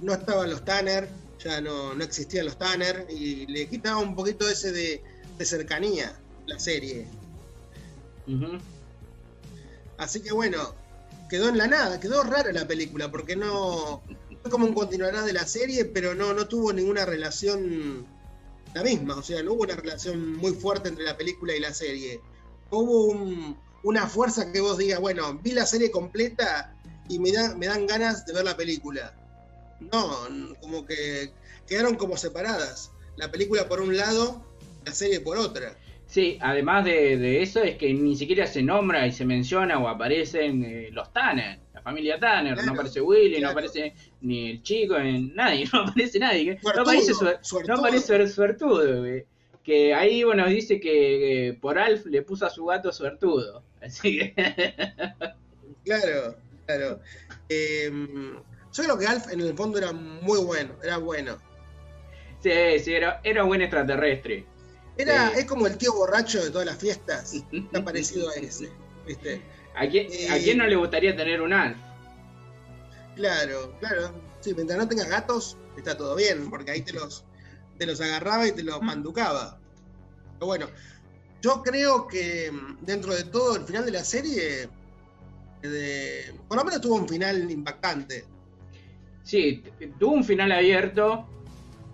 no 0.00 0.12
estaban 0.12 0.50
los 0.50 0.62
Tanner, 0.64 1.08
ya 1.42 1.60
no, 1.62 1.94
no 1.94 2.04
existían 2.04 2.44
los 2.46 2.58
Tanner, 2.58 3.06
y 3.10 3.46
le 3.46 3.66
quitaba 3.68 3.98
un 3.98 4.14
poquito 4.14 4.48
ese 4.48 4.72
de, 4.72 5.02
de 5.38 5.44
cercanía 5.44 6.12
la 6.46 6.58
serie. 6.58 7.06
Ujú. 8.26 8.58
Así 9.98 10.20
que 10.20 10.32
bueno, 10.32 10.74
quedó 11.28 11.48
en 11.48 11.58
la 11.58 11.66
nada, 11.66 12.00
quedó 12.00 12.22
rara 12.22 12.52
la 12.52 12.66
película, 12.66 13.10
porque 13.10 13.36
no 13.36 14.02
fue 14.42 14.50
como 14.50 14.66
un 14.66 14.74
continuará 14.74 15.22
de 15.22 15.32
la 15.32 15.46
serie, 15.46 15.84
pero 15.84 16.14
no, 16.14 16.34
no 16.34 16.46
tuvo 16.48 16.72
ninguna 16.72 17.04
relación 17.06 18.06
la 18.74 18.82
misma, 18.82 19.14
o 19.16 19.22
sea, 19.22 19.42
no 19.42 19.52
hubo 19.52 19.62
una 19.62 19.76
relación 19.76 20.34
muy 20.36 20.52
fuerte 20.52 20.88
entre 20.88 21.04
la 21.04 21.16
película 21.16 21.54
y 21.54 21.60
la 21.60 21.72
serie. 21.72 22.20
Hubo 22.70 23.04
un- 23.06 23.56
una 23.84 24.06
fuerza 24.08 24.50
que 24.50 24.60
vos 24.60 24.78
digas, 24.78 24.98
bueno, 24.98 25.38
vi 25.42 25.52
la 25.52 25.64
serie 25.66 25.90
completa 25.90 26.74
y 27.08 27.18
me, 27.20 27.30
da, 27.30 27.54
me 27.54 27.66
dan 27.66 27.86
ganas 27.86 28.26
de 28.26 28.32
ver 28.32 28.44
la 28.44 28.56
película. 28.56 29.14
No, 29.92 30.18
como 30.60 30.84
que 30.86 31.32
quedaron 31.66 31.94
como 31.96 32.16
separadas. 32.16 32.90
la 33.16 33.30
película 33.30 33.68
por 33.68 33.80
un 33.80 33.96
lado, 33.96 34.44
la 34.84 34.92
serie 34.92 35.20
por 35.20 35.36
otra. 35.36 35.76
Sí, 36.06 36.38
además 36.40 36.84
de, 36.84 37.16
de 37.16 37.42
eso 37.42 37.62
es 37.62 37.76
que 37.76 37.92
ni 37.92 38.14
siquiera 38.14 38.46
se 38.46 38.62
nombra 38.62 39.06
y 39.06 39.12
se 39.12 39.24
menciona 39.24 39.78
o 39.78 39.88
aparecen 39.88 40.62
eh, 40.64 40.88
los 40.92 41.12
Tanner, 41.12 41.58
la 41.72 41.82
familia 41.82 42.20
Tanner, 42.20 42.54
Claro, 42.54 42.66
no 42.66 42.72
aparece 42.74 43.00
Willy, 43.00 43.40
no 43.40 43.48
aparece 43.50 43.94
ni 44.20 44.50
el 44.50 44.62
chico, 44.62 44.98
ni 44.98 45.28
nadie, 45.34 45.64
no 45.72 45.80
aparece 45.80 46.18
nadie. 46.18 46.58
Suertudo, 46.60 46.84
no 46.84 46.90
aparece 46.90 47.12
suer- 47.14 47.38
suertudo. 47.42 47.74
no 47.76 47.80
aparece 47.80 48.28
suertudo, 48.28 48.98
güey. 49.00 49.24
Que 49.64 49.94
ahí, 49.94 50.22
bueno, 50.24 50.46
dice 50.46 50.78
que, 50.78 51.48
eh, 51.48 51.52
por 51.54 51.78
Alf 51.78 52.04
le 52.06 52.20
puso 52.22 52.44
a 52.46 52.50
su 52.50 52.66
gato 52.66 52.92
suertudo. 52.92 53.64
Así 53.82 54.18
que... 54.18 54.34
Claro, 55.84 56.36
claro. 56.66 57.00
Eh, 57.48 57.90
yo 58.72 58.82
creo 58.84 58.98
que 58.98 59.06
Alf 59.06 59.32
en 59.32 59.40
el 59.40 59.54
fondo 59.54 59.78
era 59.78 59.92
muy 59.92 60.38
bueno, 60.44 60.74
era 60.82 60.98
bueno. 60.98 61.38
sí, 62.40 62.50
sí, 62.78 62.92
era, 62.92 63.20
era 63.24 63.42
un 63.42 63.48
buen 63.48 63.62
extraterrestre. 63.62 64.44
Era, 64.96 65.30
es 65.30 65.44
como 65.46 65.66
el 65.66 65.76
tío 65.76 65.92
borracho 65.92 66.42
de 66.42 66.50
todas 66.50 66.66
las 66.66 66.78
fiestas. 66.78 67.34
Está 67.52 67.84
parecido 67.84 68.28
a 68.30 68.34
ese. 68.34 68.70
¿Viste? 69.06 69.42
¿A 69.76 69.88
quién, 69.88 70.06
¿A 70.32 70.38
quién 70.38 70.58
no 70.58 70.66
le 70.66 70.76
gustaría 70.76 71.16
tener 71.16 71.40
un 71.40 71.52
Alf? 71.52 71.76
Claro, 73.16 73.76
claro. 73.80 74.14
Sí, 74.40 74.54
mientras 74.54 74.78
no 74.78 74.88
tengas 74.88 75.08
gatos, 75.08 75.56
está 75.76 75.96
todo 75.96 76.14
bien, 76.16 76.48
porque 76.50 76.70
ahí 76.70 76.82
te 76.82 76.92
los, 76.92 77.24
te 77.78 77.86
los 77.86 78.00
agarraba 78.00 78.46
y 78.46 78.52
te 78.52 78.62
los 78.62 78.80
manducaba. 78.82 79.58
Pero 80.34 80.46
bueno, 80.46 80.66
yo 81.42 81.62
creo 81.62 82.06
que 82.06 82.50
mm, 82.52 82.84
dentro 82.84 83.14
de 83.14 83.24
todo, 83.24 83.56
el 83.56 83.64
final 83.64 83.84
de 83.84 83.92
la 83.92 84.04
serie, 84.04 84.68
de- 85.62 86.34
por 86.48 86.58
lo 86.58 86.64
menos 86.64 86.80
tuvo 86.80 86.96
un 86.96 87.08
final 87.08 87.50
impactante, 87.50 88.26
Sí, 89.22 89.64
tuvo 89.98 90.12
un 90.12 90.24
final 90.24 90.52
abierto. 90.52 91.26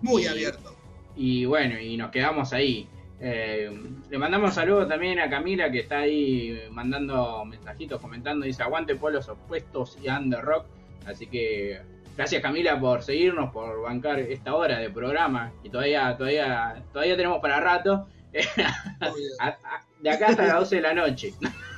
muy 0.01 0.23
Y- 0.23 0.27
abierto. 0.27 0.70
Y 1.15 1.45
bueno, 1.45 1.79
y 1.79 1.97
nos 1.97 2.11
quedamos 2.11 2.53
ahí. 2.53 2.87
Eh, 3.19 3.69
le 4.09 4.17
mandamos 4.17 4.55
saludos 4.55 4.87
también 4.89 5.19
a 5.19 5.29
Camila 5.29 5.69
que 5.71 5.81
está 5.81 5.99
ahí 5.99 6.59
mandando 6.71 7.45
mensajitos, 7.45 8.01
comentando, 8.01 8.47
dice 8.47 8.63
aguante 8.63 8.95
polos 8.95 9.29
opuestos 9.29 9.97
y 10.01 10.09
under 10.09 10.41
rock. 10.41 10.65
Así 11.05 11.27
que 11.27 11.81
gracias 12.17 12.41
Camila 12.41 12.79
por 12.79 13.03
seguirnos, 13.03 13.51
por 13.51 13.81
bancar 13.83 14.19
esta 14.19 14.55
hora 14.55 14.79
de 14.79 14.89
programa. 14.89 15.51
Y 15.63 15.69
todavía, 15.69 16.15
todavía, 16.17 16.83
todavía 16.91 17.15
tenemos 17.15 17.39
para 17.41 17.59
rato. 17.59 18.07
De 20.01 20.09
acá 20.09 20.29
hasta 20.29 20.47
las 20.47 20.59
12 20.59 20.77
de 20.77 20.81
la 20.81 20.93
noche. 20.93 21.33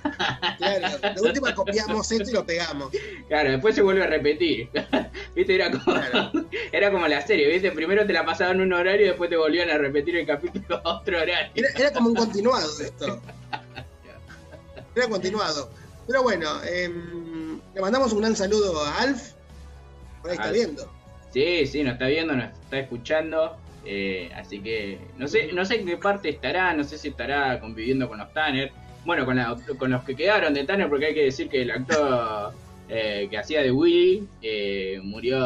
Claro, 0.57 0.97
de 1.15 1.21
última 1.21 1.55
copiamos 1.55 2.11
esto 2.11 2.29
y 2.29 2.33
lo 2.33 2.45
pegamos. 2.45 2.91
Claro, 3.27 3.51
después 3.51 3.75
se 3.75 3.81
vuelve 3.81 4.03
a 4.03 4.07
repetir. 4.07 4.69
¿Viste? 5.35 5.55
Era 5.55 5.71
como, 5.71 5.97
era 6.71 6.91
como 6.91 7.07
la 7.07 7.25
serie, 7.25 7.47
¿viste? 7.47 7.71
Primero 7.71 8.05
te 8.05 8.13
la 8.13 8.25
pasaban 8.25 8.61
un 8.61 8.73
horario 8.73 9.05
y 9.05 9.09
después 9.09 9.29
te 9.29 9.37
volvían 9.37 9.69
a 9.69 9.77
repetir 9.77 10.17
el 10.17 10.27
capítulo 10.27 10.81
a 10.83 10.97
otro 10.99 11.17
horario. 11.17 11.51
Era, 11.55 11.69
era 11.77 11.91
como 11.91 12.09
un 12.09 12.15
continuado 12.15 12.75
de 12.77 12.85
esto. 12.85 13.21
Era 14.95 15.07
continuado. 15.07 15.69
Pero 16.07 16.23
bueno, 16.23 16.49
em, 16.63 17.59
le 17.73 17.81
mandamos 17.81 18.11
un 18.13 18.21
gran 18.21 18.35
saludo 18.35 18.83
a 18.83 19.01
Alf. 19.01 19.31
Por 20.21 20.31
ahí 20.31 20.37
está 20.37 20.51
viendo. 20.51 20.91
Sí, 21.31 21.65
sí, 21.65 21.83
nos 21.83 21.93
está 21.93 22.07
viendo, 22.07 22.35
nos 22.35 22.51
está 22.51 22.79
escuchando. 22.79 23.57
eh, 23.85 24.31
así 24.35 24.59
que 24.61 24.99
no 25.17 25.27
sé, 25.27 25.51
no 25.51 25.65
sé 25.65 25.75
en 25.79 25.85
qué 25.85 25.97
parte 25.97 26.29
estará, 26.29 26.73
no 26.73 26.83
sé 26.83 26.97
si 26.97 27.09
estará 27.09 27.59
conviviendo 27.59 28.07
con 28.07 28.19
los 28.19 28.31
Tanner. 28.33 28.71
Bueno, 29.05 29.25
con, 29.25 29.35
la- 29.35 29.57
con 29.77 29.91
los 29.91 30.03
que 30.03 30.15
quedaron 30.15 30.53
de 30.53 30.63
Tanner, 30.63 30.89
porque 30.89 31.07
hay 31.07 31.13
que 31.13 31.25
decir 31.25 31.49
que 31.49 31.61
el 31.63 31.71
actor 31.71 32.53
eh, 32.89 33.27
que 33.29 33.37
hacía 33.37 33.61
de 33.61 33.71
Willy 33.71 34.27
eh, 34.41 34.99
murió, 35.03 35.39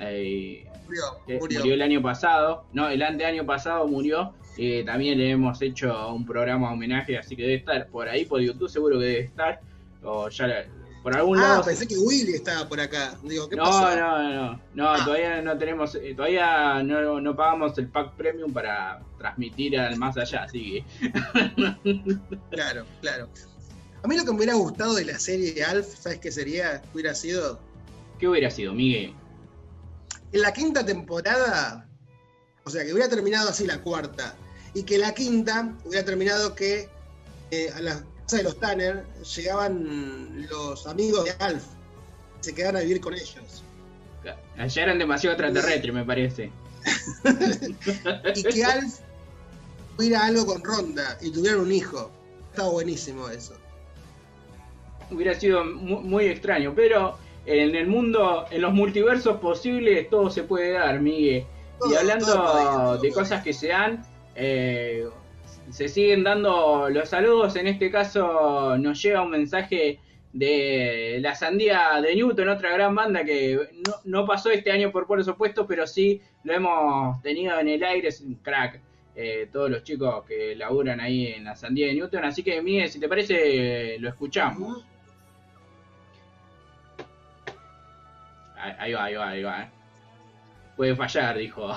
eh, 0.00 0.64
Murió, 0.86 1.02
eh, 1.26 1.38
murió. 1.40 1.58
murió 1.60 1.74
el 1.74 1.82
año 1.82 2.02
pasado. 2.02 2.64
No, 2.72 2.88
el 2.88 3.02
anteaño 3.02 3.44
pasado 3.46 3.86
murió. 3.86 4.32
Eh, 4.56 4.84
también 4.86 5.18
le 5.18 5.30
hemos 5.30 5.60
hecho 5.62 6.12
un 6.12 6.24
programa 6.26 6.72
homenaje, 6.72 7.18
así 7.18 7.34
que 7.34 7.42
debe 7.42 7.54
estar 7.54 7.86
por 7.88 8.08
ahí, 8.08 8.24
por 8.24 8.40
YouTube 8.40 8.68
seguro 8.68 8.98
que 8.98 9.04
debe 9.04 9.20
estar. 9.20 9.60
O 10.04 10.28
ya 10.28 10.46
la- 10.46 10.64
por 11.04 11.14
algún 11.14 11.38
Ah, 11.38 11.42
lado. 11.42 11.64
pensé 11.64 11.86
que 11.86 11.96
Willy 11.98 12.32
estaba 12.32 12.66
por 12.66 12.80
acá. 12.80 13.14
Digo, 13.22 13.46
¿qué 13.48 13.56
No, 13.56 13.64
pasó? 13.64 13.94
no, 13.94 14.22
no, 14.32 14.60
no, 14.74 14.88
Ah. 14.88 15.04
todavía 15.04 15.42
no 15.42 15.56
tenemos, 15.58 15.94
eh, 15.96 16.14
todavía 16.16 16.82
no, 16.82 17.20
no 17.20 17.36
pagamos 17.36 17.76
el 17.78 17.88
pack 17.88 18.14
premium 18.16 18.52
para 18.52 19.00
transmitir 19.18 19.78
al 19.78 19.96
más 19.98 20.16
allá, 20.16 20.44
así 20.44 20.82
que 21.00 21.12
Claro, 22.50 22.86
claro. 23.02 23.28
A 24.02 24.08
mí 24.08 24.16
lo 24.16 24.24
que 24.24 24.30
me 24.30 24.38
hubiera 24.38 24.54
gustado 24.54 24.94
de 24.94 25.04
la 25.04 25.18
serie 25.18 25.52
de 25.52 25.62
Alf, 25.64 25.86
¿sabes 25.98 26.18
qué 26.18 26.32
sería? 26.32 26.82
Hubiera 26.92 27.14
sido. 27.14 27.60
¿qué 28.18 28.26
hubiera 28.28 28.50
sido, 28.50 28.72
Miguel? 28.72 29.12
En 30.32 30.40
la 30.42 30.52
quinta 30.52 30.84
temporada, 30.86 31.86
o 32.64 32.70
sea, 32.70 32.84
que 32.84 32.92
hubiera 32.94 33.08
terminado 33.10 33.50
así 33.50 33.66
la 33.66 33.82
cuarta, 33.82 34.34
y 34.72 34.84
que 34.84 34.96
la 34.98 35.12
quinta 35.12 35.74
hubiera 35.84 36.04
terminado 36.04 36.54
que 36.54 36.88
eh, 37.50 37.70
a 37.76 37.80
la 37.80 38.02
casa 38.24 38.36
de 38.38 38.42
los 38.44 38.58
Tanner 38.60 39.04
llegaban 39.36 40.46
los 40.50 40.86
amigos 40.86 41.24
de 41.24 41.32
Alf, 41.38 41.64
se 42.40 42.54
quedaban 42.54 42.76
a 42.76 42.80
vivir 42.80 43.00
con 43.00 43.14
ellos. 43.14 43.62
Ya 44.66 44.82
eran 44.82 44.98
demasiado 44.98 45.34
extraterrestres, 45.36 45.94
me 45.94 46.04
parece. 46.04 46.50
Y 48.34 48.42
que 48.42 48.64
Alf 48.64 48.98
tuviera 49.96 50.26
algo 50.26 50.46
con 50.46 50.62
Ronda 50.62 51.18
y 51.20 51.30
tuvieran 51.30 51.60
un 51.60 51.72
hijo. 51.72 52.10
Estaba 52.50 52.70
buenísimo 52.70 53.28
eso. 53.28 53.54
Hubiera 55.10 55.34
sido 55.38 55.64
mu- 55.64 56.00
muy 56.00 56.26
extraño, 56.26 56.72
pero 56.74 57.18
en 57.46 57.74
el 57.74 57.86
mundo, 57.86 58.46
en 58.50 58.62
los 58.62 58.72
multiversos 58.72 59.38
posibles, 59.40 60.08
todo 60.08 60.30
se 60.30 60.44
puede 60.44 60.72
dar, 60.72 61.00
Miguel. 61.00 61.44
Y 61.90 61.94
hablando 61.94 62.26
todo 62.26 62.52
podía, 62.52 62.64
todo 62.70 62.98
de 62.98 63.12
cosas 63.12 63.42
que 63.42 63.52
se 63.52 63.68
dan, 63.68 64.06
eh, 64.34 65.06
se 65.74 65.88
siguen 65.88 66.22
dando 66.22 66.88
los 66.88 67.08
saludos. 67.08 67.56
En 67.56 67.66
este 67.66 67.90
caso, 67.90 68.78
nos 68.78 69.02
llega 69.02 69.22
un 69.22 69.30
mensaje 69.30 69.98
de 70.32 71.18
la 71.20 71.34
Sandía 71.34 72.00
de 72.00 72.14
Newton, 72.14 72.48
otra 72.48 72.70
gran 72.72 72.94
banda 72.94 73.24
que 73.24 73.58
no, 73.86 73.94
no 74.04 74.26
pasó 74.26 74.50
este 74.50 74.70
año 74.70 74.92
por 74.92 75.06
polos 75.06 75.26
opuestos, 75.28 75.66
pero 75.68 75.84
sí 75.86 76.20
lo 76.44 76.52
hemos 76.54 77.20
tenido 77.22 77.58
en 77.58 77.68
el 77.68 77.82
aire, 77.84 78.08
es 78.08 78.20
un 78.20 78.34
crack. 78.36 78.80
eh, 79.16 79.48
todos 79.52 79.70
los 79.70 79.82
chicos 79.84 80.24
que 80.26 80.54
laburan 80.56 81.00
ahí 81.00 81.26
en 81.28 81.44
la 81.44 81.56
Sandía 81.56 81.86
de 81.88 81.94
Newton. 81.94 82.24
Así 82.24 82.42
que, 82.44 82.60
Miguel, 82.62 82.88
si 82.90 83.00
te 83.00 83.08
parece, 83.08 83.96
lo 83.98 84.08
escuchamos. 84.08 84.84
Ahí, 88.56 88.72
ahí 88.78 88.92
va, 88.94 89.04
ahí 89.04 89.14
va, 89.14 89.28
ahí 89.30 89.42
va. 89.42 89.62
eh. 89.62 89.70
Puede 90.76 90.94
fallar, 90.96 91.36
dijo. 91.38 91.68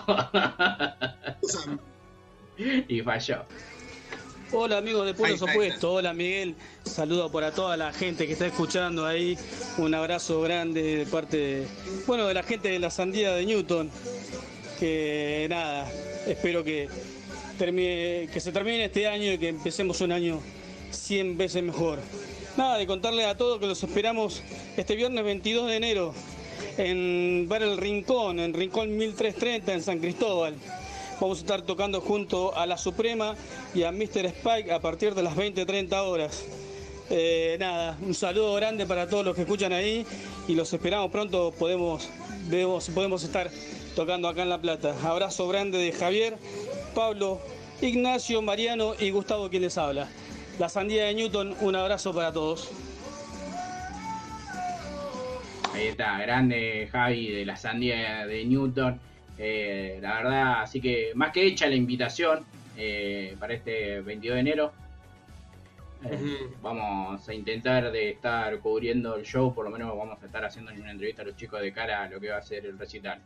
y 2.88 3.02
falló. 3.02 3.46
Hola 4.54 4.78
amigos 4.78 5.06
de 5.06 5.14
Pueblos 5.14 5.42
Opuestos, 5.42 5.84
hola 5.84 6.14
Miguel, 6.14 6.56
saludo 6.86 7.30
para 7.30 7.52
toda 7.52 7.76
la 7.76 7.92
gente 7.92 8.26
que 8.26 8.32
está 8.32 8.48
escuchando 8.48 9.06
ahí, 9.06 9.38
un 9.78 9.94
abrazo 9.94 10.40
grande 10.40 10.82
de 11.00 11.06
parte 11.06 11.38
de, 11.38 11.68
bueno, 12.06 12.26
de 12.28 12.34
la 12.34 12.44
gente 12.44 12.70
de 12.70 12.80
la 12.80 12.90
Sandía 12.90 13.34
de 13.34 13.46
Newton, 13.46 13.90
que 14.80 15.48
nada, 15.50 15.92
espero 16.28 16.64
que, 16.64 16.88
termine, 17.60 18.30
que 18.32 18.40
se 18.40 18.54
termine 18.54 18.86
este 18.86 19.06
año 19.08 19.34
y 19.34 19.38
que 19.38 19.50
empecemos 19.50 20.00
un 20.00 20.14
año 20.14 20.40
100 20.92 21.38
veces 21.38 21.62
mejor. 21.62 22.00
Nada, 22.56 22.78
de 22.78 22.88
contarle 22.88 23.26
a 23.26 23.36
todos 23.36 23.60
que 23.60 23.68
los 23.68 23.84
esperamos 23.84 24.42
este 24.78 24.96
viernes 24.96 25.26
22 25.26 25.68
de 25.68 25.76
enero 25.76 26.14
en 26.78 27.48
Bar 27.50 27.64
El 27.64 27.78
Rincón, 27.78 28.40
en 28.40 28.54
Rincón 28.54 28.96
1330 28.96 29.74
en 29.74 29.84
San 29.84 30.00
Cristóbal. 30.00 30.56
Vamos 31.20 31.40
a 31.40 31.42
estar 31.42 31.62
tocando 31.64 32.00
junto 32.02 32.56
a 32.56 32.66
La 32.68 32.78
Suprema 32.78 33.36
y 33.74 33.84
a 33.84 33.92
Mr. 33.92 34.26
Spike 34.28 34.72
a 34.72 34.80
partir 34.80 35.16
de 35.16 35.24
las 35.24 35.36
20-30 35.36 35.94
horas. 36.04 36.46
Eh, 37.10 37.58
nada, 37.60 37.98
un 38.02 38.14
saludo 38.14 38.54
grande 38.56 38.86
para 38.86 39.08
todos 39.10 39.26
los 39.26 39.36
que 39.36 39.42
escuchan 39.42 39.74
ahí 39.74 40.06
y 40.48 40.54
los 40.56 40.72
esperamos 40.74 41.10
pronto. 41.12 41.54
Podemos, 41.58 42.08
debemos- 42.50 42.90
podemos 42.90 43.24
estar 43.24 43.50
tocando 43.96 44.28
acá 44.28 44.44
en 44.44 44.50
La 44.50 44.60
Plata. 44.62 44.94
Abrazo 45.04 45.48
grande 45.48 45.80
de 45.80 45.92
Javier, 45.92 46.38
Pablo, 46.94 47.40
Ignacio, 47.82 48.42
Mariano 48.44 48.94
y 49.00 49.10
Gustavo 49.10 49.50
quien 49.50 49.64
les 49.64 49.78
habla. 49.78 50.08
La 50.60 50.70
Sandía 50.70 51.06
de 51.06 51.16
Newton, 51.16 51.56
un 51.62 51.76
abrazo 51.76 52.14
para 52.14 52.32
todos. 52.32 52.70
Ahí 55.74 55.88
está, 55.88 56.18
grande 56.20 56.90
Javi 56.92 57.30
de 57.32 57.46
la 57.46 57.56
Sandía 57.56 58.26
de 58.28 58.46
Newton. 58.46 59.00
Eh, 59.38 60.00
la 60.02 60.16
verdad, 60.16 60.62
así 60.62 60.82
que 60.82 61.12
más 61.16 61.32
que 61.32 61.46
hecha 61.46 61.68
la 61.68 61.76
invitación 61.76 62.46
eh, 62.76 63.36
para 63.40 63.54
este 63.54 64.02
22 64.02 64.36
de 64.36 64.40
enero. 64.42 64.74
Eh, 66.06 66.48
Vamos 66.62 67.28
a 67.28 67.34
intentar 67.34 67.92
de 67.92 68.12
estar 68.12 68.60
cubriendo 68.60 69.16
el 69.16 69.24
show, 69.26 69.54
por 69.54 69.66
lo 69.66 69.72
menos 69.72 69.96
vamos 69.98 70.22
a 70.22 70.26
estar 70.26 70.46
haciendo 70.46 70.72
una 70.72 70.92
entrevista 70.92 71.24
a 71.24 71.26
los 71.26 71.36
chicos 71.36 71.60
de 71.62 71.72
cara 71.74 72.04
a 72.04 72.10
lo 72.10 72.20
que 72.20 72.30
va 72.30 72.38
a 72.38 72.42
ser 72.42 72.66
el 72.66 72.78
recital. 72.78 73.20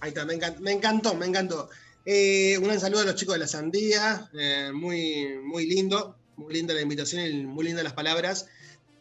Ahí 0.00 0.10
está, 0.10 0.24
me, 0.24 0.34
encan- 0.34 0.58
me 0.60 0.72
encantó, 0.72 1.14
me 1.14 1.26
encantó. 1.26 1.68
Eh, 2.06 2.56
un 2.58 2.78
saludo 2.78 3.02
a 3.02 3.04
los 3.06 3.16
chicos 3.16 3.34
de 3.34 3.40
la 3.40 3.48
Sandía, 3.48 4.28
muy, 4.72 5.36
muy 5.44 5.66
lindo, 5.66 6.16
muy 6.36 6.54
linda 6.54 6.72
la 6.74 6.80
invitación 6.80 7.26
y 7.26 7.44
muy 7.44 7.64
lindas 7.64 7.82
las 7.84 7.92
palabras 7.92 8.48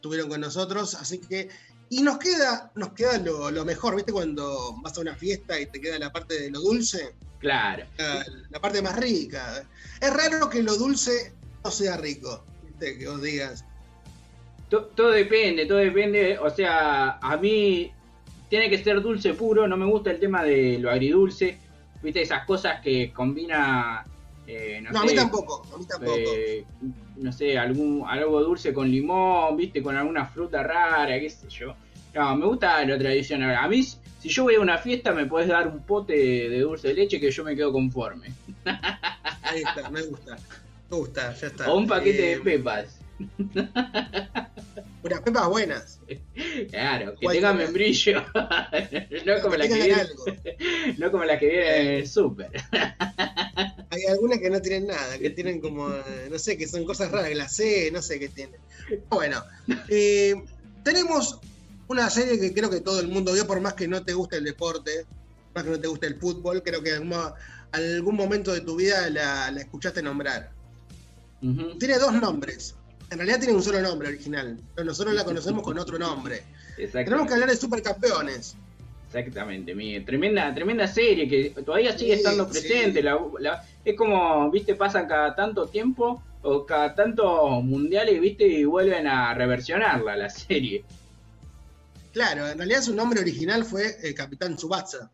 tuvieron 0.01 0.29
con 0.29 0.41
nosotros, 0.41 0.95
así 0.95 1.19
que, 1.19 1.49
y 1.89 2.01
nos 2.01 2.17
queda, 2.17 2.71
nos 2.75 2.93
queda 2.93 3.17
lo, 3.19 3.49
lo 3.51 3.63
mejor, 3.65 3.95
¿viste? 3.95 4.11
Cuando 4.11 4.75
vas 4.81 4.97
a 4.97 5.01
una 5.01 5.15
fiesta 5.15 5.59
y 5.59 5.65
te 5.67 5.79
queda 5.79 5.97
la 5.99 6.11
parte 6.11 6.39
de 6.39 6.51
lo 6.51 6.59
dulce, 6.59 7.13
Claro. 7.39 7.85
La, 7.97 8.25
la 8.49 8.59
parte 8.59 8.81
más 8.81 8.95
rica. 8.97 9.63
Es 10.01 10.11
raro 10.11 10.49
que 10.49 10.63
lo 10.63 10.75
dulce 10.75 11.33
no 11.63 11.69
sea 11.69 11.95
rico. 11.97 12.43
¿viste? 12.65 12.97
Que 12.97 13.07
vos 13.07 13.21
digas. 13.21 13.63
To- 14.69 14.85
todo 14.85 15.11
depende, 15.11 15.67
todo 15.67 15.77
depende. 15.77 16.39
O 16.39 16.49
sea, 16.49 17.19
a 17.21 17.37
mí 17.37 17.91
tiene 18.49 18.71
que 18.71 18.83
ser 18.83 19.01
dulce 19.03 19.35
puro. 19.35 19.67
No 19.67 19.77
me 19.77 19.85
gusta 19.85 20.09
el 20.09 20.19
tema 20.19 20.43
de 20.43 20.79
lo 20.79 20.89
agridulce. 20.89 21.59
Viste, 22.01 22.23
esas 22.23 22.45
cosas 22.47 22.81
que 22.81 23.13
combina. 23.13 24.05
Eh, 24.47 24.79
no, 24.81 24.91
No, 24.91 24.99
a 25.01 25.05
mí 25.05 25.13
tampoco. 25.13 25.61
A 25.73 25.77
mí 25.77 25.85
tampoco. 25.85 26.13
eh, 26.17 26.65
no 27.17 27.31
sé, 27.31 27.57
algún, 27.57 28.03
algo 28.07 28.41
dulce 28.41 28.73
con 28.73 28.89
limón, 28.89 29.57
viste, 29.57 29.81
con 29.83 29.95
alguna 29.95 30.25
fruta 30.25 30.63
rara, 30.63 31.19
qué 31.19 31.29
sé 31.29 31.47
yo. 31.49 31.75
No, 32.13 32.35
me 32.35 32.45
gusta 32.47 32.83
lo 32.85 32.97
tradicional. 32.97 33.55
A 33.55 33.67
mí, 33.67 33.83
si 33.83 34.29
yo 34.29 34.43
voy 34.43 34.55
a 34.55 34.59
una 34.61 34.77
fiesta, 34.77 35.11
me 35.13 35.25
puedes 35.25 35.47
dar 35.49 35.67
un 35.67 35.81
pote 35.81 36.13
de 36.13 36.59
dulce 36.61 36.87
de 36.89 36.93
leche 36.95 37.19
que 37.19 37.29
yo 37.29 37.43
me 37.43 37.55
quedo 37.55 37.71
conforme. 37.71 38.31
Ahí 39.43 39.61
está, 39.61 39.89
me 39.89 40.01
gusta. 40.03 40.37
Me 40.89 40.97
gusta, 40.97 41.33
ya 41.35 41.47
está. 41.47 41.71
O 41.71 41.77
un 41.77 41.87
paquete 41.87 42.31
Eh, 42.31 42.35
de 42.37 42.41
pepas. 42.41 42.99
Unas 45.03 45.21
pepas 45.21 45.47
buenas. 45.47 45.99
Claro, 46.69 47.13
que 47.15 47.25
¿Cuál 47.25 47.35
tenga 47.37 47.51
tenés? 47.51 47.65
membrillo. 47.67 48.21
no, 49.25 49.41
como 49.41 49.55
las 49.55 49.67
que 49.67 49.73
tengan 49.73 49.99
algo. 50.01 50.25
no 50.97 51.11
como 51.11 51.23
las 51.23 51.39
que 51.39 51.47
vienen 51.47 51.67
en 51.77 51.87
el 51.93 52.07
súper. 52.07 52.51
Hay 53.89 54.03
algunas 54.09 54.39
que 54.39 54.49
no 54.49 54.61
tienen 54.61 54.87
nada, 54.87 55.17
que 55.17 55.29
tienen 55.29 55.61
como, 55.61 55.89
eh, 55.93 56.27
no 56.29 56.37
sé, 56.37 56.57
que 56.57 56.67
son 56.67 56.83
cosas 56.85 57.11
raras, 57.11 57.29
glacé, 57.31 57.89
no 57.91 58.01
sé 58.01 58.19
qué 58.19 58.29
tienen. 58.29 58.59
Bueno, 59.09 59.41
eh, 59.87 60.35
tenemos 60.83 61.39
una 61.87 62.09
serie 62.09 62.39
que 62.39 62.53
creo 62.53 62.69
que 62.69 62.81
todo 62.81 62.99
el 62.99 63.07
mundo 63.07 63.31
vio, 63.33 63.47
por 63.47 63.61
más 63.61 63.73
que 63.75 63.87
no 63.87 64.03
te 64.03 64.13
guste 64.13 64.37
el 64.37 64.43
deporte, 64.43 65.05
por 65.53 65.55
más 65.55 65.63
que 65.63 65.69
no 65.71 65.79
te 65.79 65.87
guste 65.87 66.07
el 66.07 66.15
fútbol, 66.19 66.61
creo 66.61 66.83
que 66.83 66.89
en 66.89 66.95
algún, 66.95 67.09
mo- 67.09 67.33
algún 67.71 68.15
momento 68.15 68.53
de 68.53 68.61
tu 68.61 68.75
vida 68.75 69.09
la, 69.09 69.49
la 69.51 69.61
escuchaste 69.61 70.01
nombrar. 70.01 70.51
Tiene 71.79 71.97
dos 71.99 72.13
nombres. 72.13 72.75
En 73.09 73.17
realidad 73.17 73.39
tiene 73.39 73.53
un 73.53 73.63
solo 73.63 73.81
nombre 73.81 74.09
original, 74.09 74.59
pero 74.75 74.85
nosotros 74.85 75.13
la 75.15 75.23
conocemos 75.23 75.63
con 75.63 75.77
otro 75.79 75.97
nombre. 75.97 76.43
Tenemos 76.75 77.27
que 77.27 77.33
hablar 77.33 77.49
de 77.49 77.55
supercampeones. 77.55 78.55
Exactamente, 79.07 79.73
mi 79.73 79.99
tremenda, 80.01 80.53
tremenda 80.53 80.85
serie 80.87 81.29
que 81.29 81.61
todavía 81.63 81.97
sigue 81.97 82.13
Sí, 82.15 82.19
estando 82.19 82.45
sí. 82.45 82.51
presente. 82.51 83.01
la- 83.01 83.17
la- 83.39 83.63
es 83.85 83.95
como, 83.95 84.51
viste, 84.51 84.75
pasan 84.75 85.07
cada 85.07 85.33
tanto 85.33 85.67
tiempo 85.67 86.21
o 86.41 86.65
cada 86.65 86.93
tanto 86.93 87.49
mundiales, 87.61 88.19
viste, 88.19 88.45
y 88.45 88.65
vuelven 88.65 89.07
a 89.07 89.33
reversionarla 89.33 90.17
la 90.17 90.29
serie. 90.29 90.83
Claro, 92.11 92.47
en 92.49 92.57
realidad 92.57 92.81
su 92.81 92.95
nombre 92.95 93.21
original 93.21 93.63
fue 93.63 93.95
el 94.03 94.13
Capitán 94.13 94.55
Tsubasa. 94.57 95.09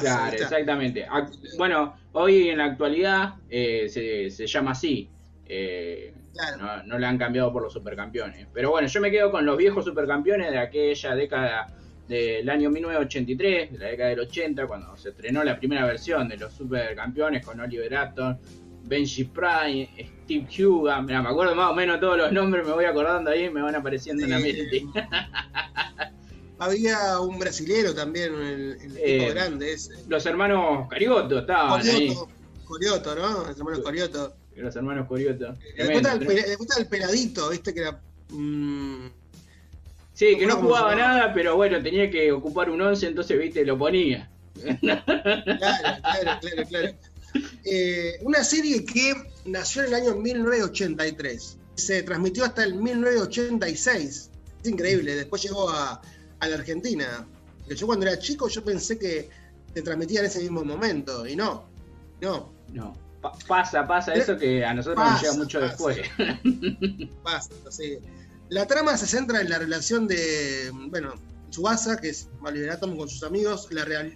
Claro, 0.00 0.34
exactamente. 0.36 1.06
Ac- 1.06 1.56
Bueno, 1.56 1.96
hoy 2.12 2.48
en 2.48 2.58
la 2.58 2.64
actualidad 2.64 3.34
eh, 3.48 3.88
se, 3.88 4.30
se 4.30 4.46
llama 4.46 4.72
así. 4.72 5.08
Eh, 5.46 6.13
no, 6.58 6.82
no 6.84 6.98
la 6.98 7.08
han 7.08 7.18
cambiado 7.18 7.52
por 7.52 7.62
los 7.62 7.72
supercampeones. 7.72 8.46
Pero 8.52 8.70
bueno, 8.70 8.88
yo 8.88 9.00
me 9.00 9.10
quedo 9.10 9.30
con 9.30 9.44
los 9.46 9.56
viejos 9.56 9.84
supercampeones 9.84 10.50
de 10.50 10.58
aquella 10.58 11.14
década 11.14 11.66
del 12.08 12.48
año 12.50 12.70
1983, 12.70 13.72
de 13.72 13.78
la 13.78 13.86
década 13.86 14.10
del 14.10 14.20
80, 14.20 14.66
cuando 14.66 14.96
se 14.96 15.10
estrenó 15.10 15.42
la 15.42 15.58
primera 15.58 15.86
versión 15.86 16.28
de 16.28 16.36
los 16.36 16.52
supercampeones 16.52 17.44
con 17.44 17.60
Oliver 17.60 17.96
Atom, 17.96 18.36
Benji 18.84 19.24
Prime, 19.24 19.88
Steve 20.24 20.46
Huga. 20.66 21.00
Mira, 21.00 21.22
me 21.22 21.30
acuerdo 21.30 21.54
más 21.54 21.70
o 21.70 21.74
menos 21.74 21.98
todos 22.00 22.18
los 22.18 22.32
nombres, 22.32 22.66
me 22.66 22.72
voy 22.72 22.84
acordando 22.84 23.30
ahí, 23.30 23.48
me 23.48 23.62
van 23.62 23.74
apareciendo 23.74 24.24
en 24.24 24.30
la 24.30 24.38
mente. 24.38 24.84
Había 26.58 27.18
un 27.20 27.38
brasilero 27.38 27.94
también, 27.94 28.32
el, 28.34 28.76
el 28.80 28.96
Eh, 28.98 29.18
tipo 29.20 29.34
grande 29.34 29.72
ese. 29.72 29.92
Los 30.08 30.24
hermanos 30.26 30.86
Carigoto 30.88 31.38
estaban 31.40 31.80
ahí. 31.80 32.14
Corioto, 32.14 32.28
Corioto, 32.64 33.14
¿no? 33.16 33.44
Los 33.48 33.58
hermanos 33.58 33.80
Corioto. 33.80 34.36
Los 34.56 34.76
hermanos. 34.76 35.08
Después 35.08 35.38
Tremendo, 35.76 36.08
está, 36.08 36.80
el, 36.80 36.86
peladito, 36.86 37.50
¿viste? 37.50 37.74
Que 37.74 37.80
era. 37.80 38.00
mm, 38.30 39.06
Sí, 40.14 40.36
que 40.38 40.46
no 40.46 40.56
¿Cómo 40.56 40.68
jugaba 40.68 40.94
nada, 40.94 41.34
pero 41.34 41.56
bueno, 41.56 41.82
tenía 41.82 42.08
que 42.08 42.30
ocupar 42.30 42.70
un 42.70 42.80
11, 42.80 43.08
entonces, 43.08 43.38
viste, 43.38 43.64
lo 43.64 43.76
ponía. 43.76 44.30
Claro, 44.80 45.02
claro, 45.04 46.40
claro, 46.40 46.68
claro. 46.68 46.94
Eh, 47.64 48.18
una 48.22 48.44
serie 48.44 48.84
que 48.84 49.12
nació 49.46 49.82
en 49.82 49.88
el 49.88 49.94
año 49.94 50.14
1983. 50.14 51.58
Se 51.74 52.04
transmitió 52.04 52.44
hasta 52.44 52.62
el 52.62 52.76
1986. 52.76 54.30
Es 54.62 54.70
increíble. 54.70 55.16
Después 55.16 55.42
llegó 55.42 55.68
a, 55.68 56.00
a 56.38 56.48
la 56.48 56.54
Argentina. 56.54 57.26
Yo 57.68 57.86
cuando 57.86 58.06
era 58.06 58.16
chico 58.18 58.48
yo 58.48 58.62
pensé 58.62 58.96
que 58.96 59.28
se 59.74 59.82
transmitía 59.82 60.20
en 60.20 60.26
ese 60.26 60.40
mismo 60.40 60.64
momento. 60.64 61.26
Y 61.26 61.34
no. 61.34 61.64
No. 62.20 62.52
No. 62.72 63.03
Pa- 63.24 63.32
pasa, 63.48 63.86
pasa 63.86 64.12
eso 64.12 64.36
que 64.36 64.62
a 64.62 64.74
nosotros 64.74 65.02
nos 65.02 65.14
Pasa, 65.14 65.22
llega 65.22 65.34
mucho 65.34 65.60
pasa. 65.60 65.72
después. 65.72 67.10
Basta, 67.24 67.54
sí. 67.70 67.98
La 68.50 68.66
trama 68.66 68.96
se 68.98 69.06
centra 69.06 69.40
en 69.40 69.48
la 69.48 69.58
relación 69.58 70.06
de, 70.06 70.70
bueno, 70.90 71.14
Tsubasa, 71.48 71.96
que 71.96 72.10
es 72.10 72.28
Oliver 72.42 72.70
Atom 72.72 72.96
con 72.98 73.08
sus 73.08 73.22
amigos, 73.22 73.68
la, 73.70 73.86
real- 73.86 74.12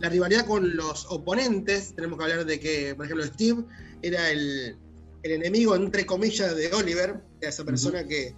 la 0.00 0.08
rivalidad 0.08 0.46
con 0.46 0.74
los 0.74 1.04
oponentes. 1.10 1.94
Tenemos 1.94 2.16
que 2.18 2.24
hablar 2.24 2.46
de 2.46 2.58
que, 2.58 2.94
por 2.94 3.04
ejemplo, 3.04 3.26
Steve 3.26 3.62
era 4.00 4.30
el, 4.30 4.74
el 5.22 5.32
enemigo, 5.32 5.76
entre 5.76 6.06
comillas, 6.06 6.56
de 6.56 6.72
Oliver, 6.72 7.20
era 7.40 7.50
esa 7.50 7.64
persona 7.64 8.04
que. 8.06 8.34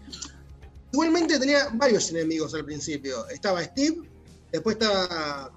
Igualmente 0.92 1.38
tenía 1.38 1.68
varios 1.74 2.10
enemigos 2.10 2.54
al 2.54 2.64
principio. 2.64 3.28
Estaba 3.28 3.62
Steve, 3.62 3.98
después 4.50 4.74
estaba. 4.74 5.52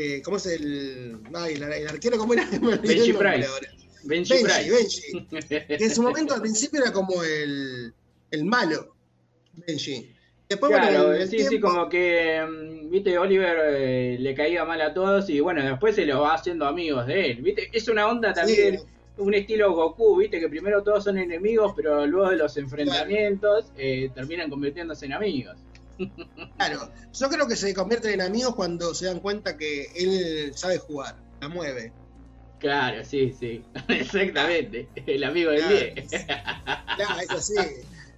Eh, 0.00 0.22
¿Cómo 0.24 0.36
es 0.36 0.46
el. 0.46 1.18
Ay, 1.34 1.54
el, 1.54 1.62
el 1.64 1.88
arquero, 1.88 2.18
¿cómo 2.18 2.32
era? 2.34 2.46
Benji 2.82 3.12
Price. 3.12 3.48
Benji 4.04 4.34
Benji. 4.44 5.26
Benji. 5.30 5.48
Que 5.66 5.76
en 5.84 5.94
su 5.94 6.02
momento 6.02 6.34
al 6.34 6.40
principio 6.40 6.80
era 6.80 6.92
como 6.92 7.22
el, 7.22 7.92
el 8.30 8.44
malo, 8.44 8.94
Benji. 9.66 10.12
Después, 10.48 10.72
claro, 10.72 11.08
bueno, 11.08 11.26
sí, 11.26 11.40
sí, 11.40 11.48
tiempo- 11.48 11.68
como 11.68 11.88
que, 11.90 12.40
mm, 12.42 12.90
viste, 12.90 13.18
Oliver 13.18 13.56
eh, 13.66 14.16
le 14.18 14.34
caía 14.34 14.64
mal 14.64 14.80
a 14.80 14.94
todos 14.94 15.28
y 15.28 15.40
bueno, 15.40 15.62
después 15.62 15.94
se 15.94 16.06
los 16.06 16.22
va 16.22 16.32
haciendo 16.34 16.64
amigos 16.66 17.06
de 17.06 17.32
él, 17.32 17.42
viste, 17.42 17.68
es 17.70 17.86
una 17.88 18.06
onda 18.08 18.32
también, 18.32 18.80
un 19.18 19.34
estilo 19.34 19.74
Goku, 19.74 20.16
viste, 20.16 20.40
que 20.40 20.48
primero 20.48 20.82
todos 20.82 21.04
son 21.04 21.18
enemigos, 21.18 21.74
pero 21.76 22.06
luego 22.06 22.30
de 22.30 22.36
los 22.36 22.56
enfrentamientos 22.56 23.66
eh, 23.76 24.10
terminan 24.14 24.48
convirtiéndose 24.48 25.04
en 25.04 25.12
amigos. 25.12 25.56
Claro, 26.56 26.90
yo 27.12 27.28
creo 27.28 27.46
que 27.48 27.56
se 27.56 27.74
convierten 27.74 28.12
en 28.14 28.20
amigos 28.22 28.54
cuando 28.54 28.94
se 28.94 29.06
dan 29.06 29.20
cuenta 29.20 29.56
que 29.56 29.86
él 29.96 30.52
sabe 30.54 30.78
jugar, 30.78 31.16
la 31.40 31.48
mueve. 31.48 31.92
Claro, 32.58 33.04
sí, 33.04 33.34
sí, 33.38 33.64
exactamente, 33.88 34.88
el 35.06 35.22
amigo 35.24 35.50
del 35.50 35.60
Claro. 35.60 35.76
10. 35.76 36.10
Claro, 36.98 37.20
es 37.20 37.30
así. 37.30 37.54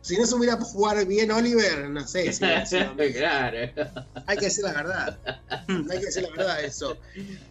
Si 0.03 0.17
no 0.17 0.27
supiera 0.27 0.57
jugar 0.57 1.07
bien 1.07 1.31
Oliver, 1.31 1.91
no 1.91 2.07
sé 2.09 2.33
si 2.33 2.39
claro. 2.39 2.65
Hay 4.27 4.39
que 4.39 4.45
decir 4.47 4.65
la 4.65 4.73
verdad. 4.73 5.19
Hay 5.69 5.99
que 5.99 6.07
decir 6.07 6.23
la 6.23 6.31
verdad 6.31 6.65
eso. 6.65 6.97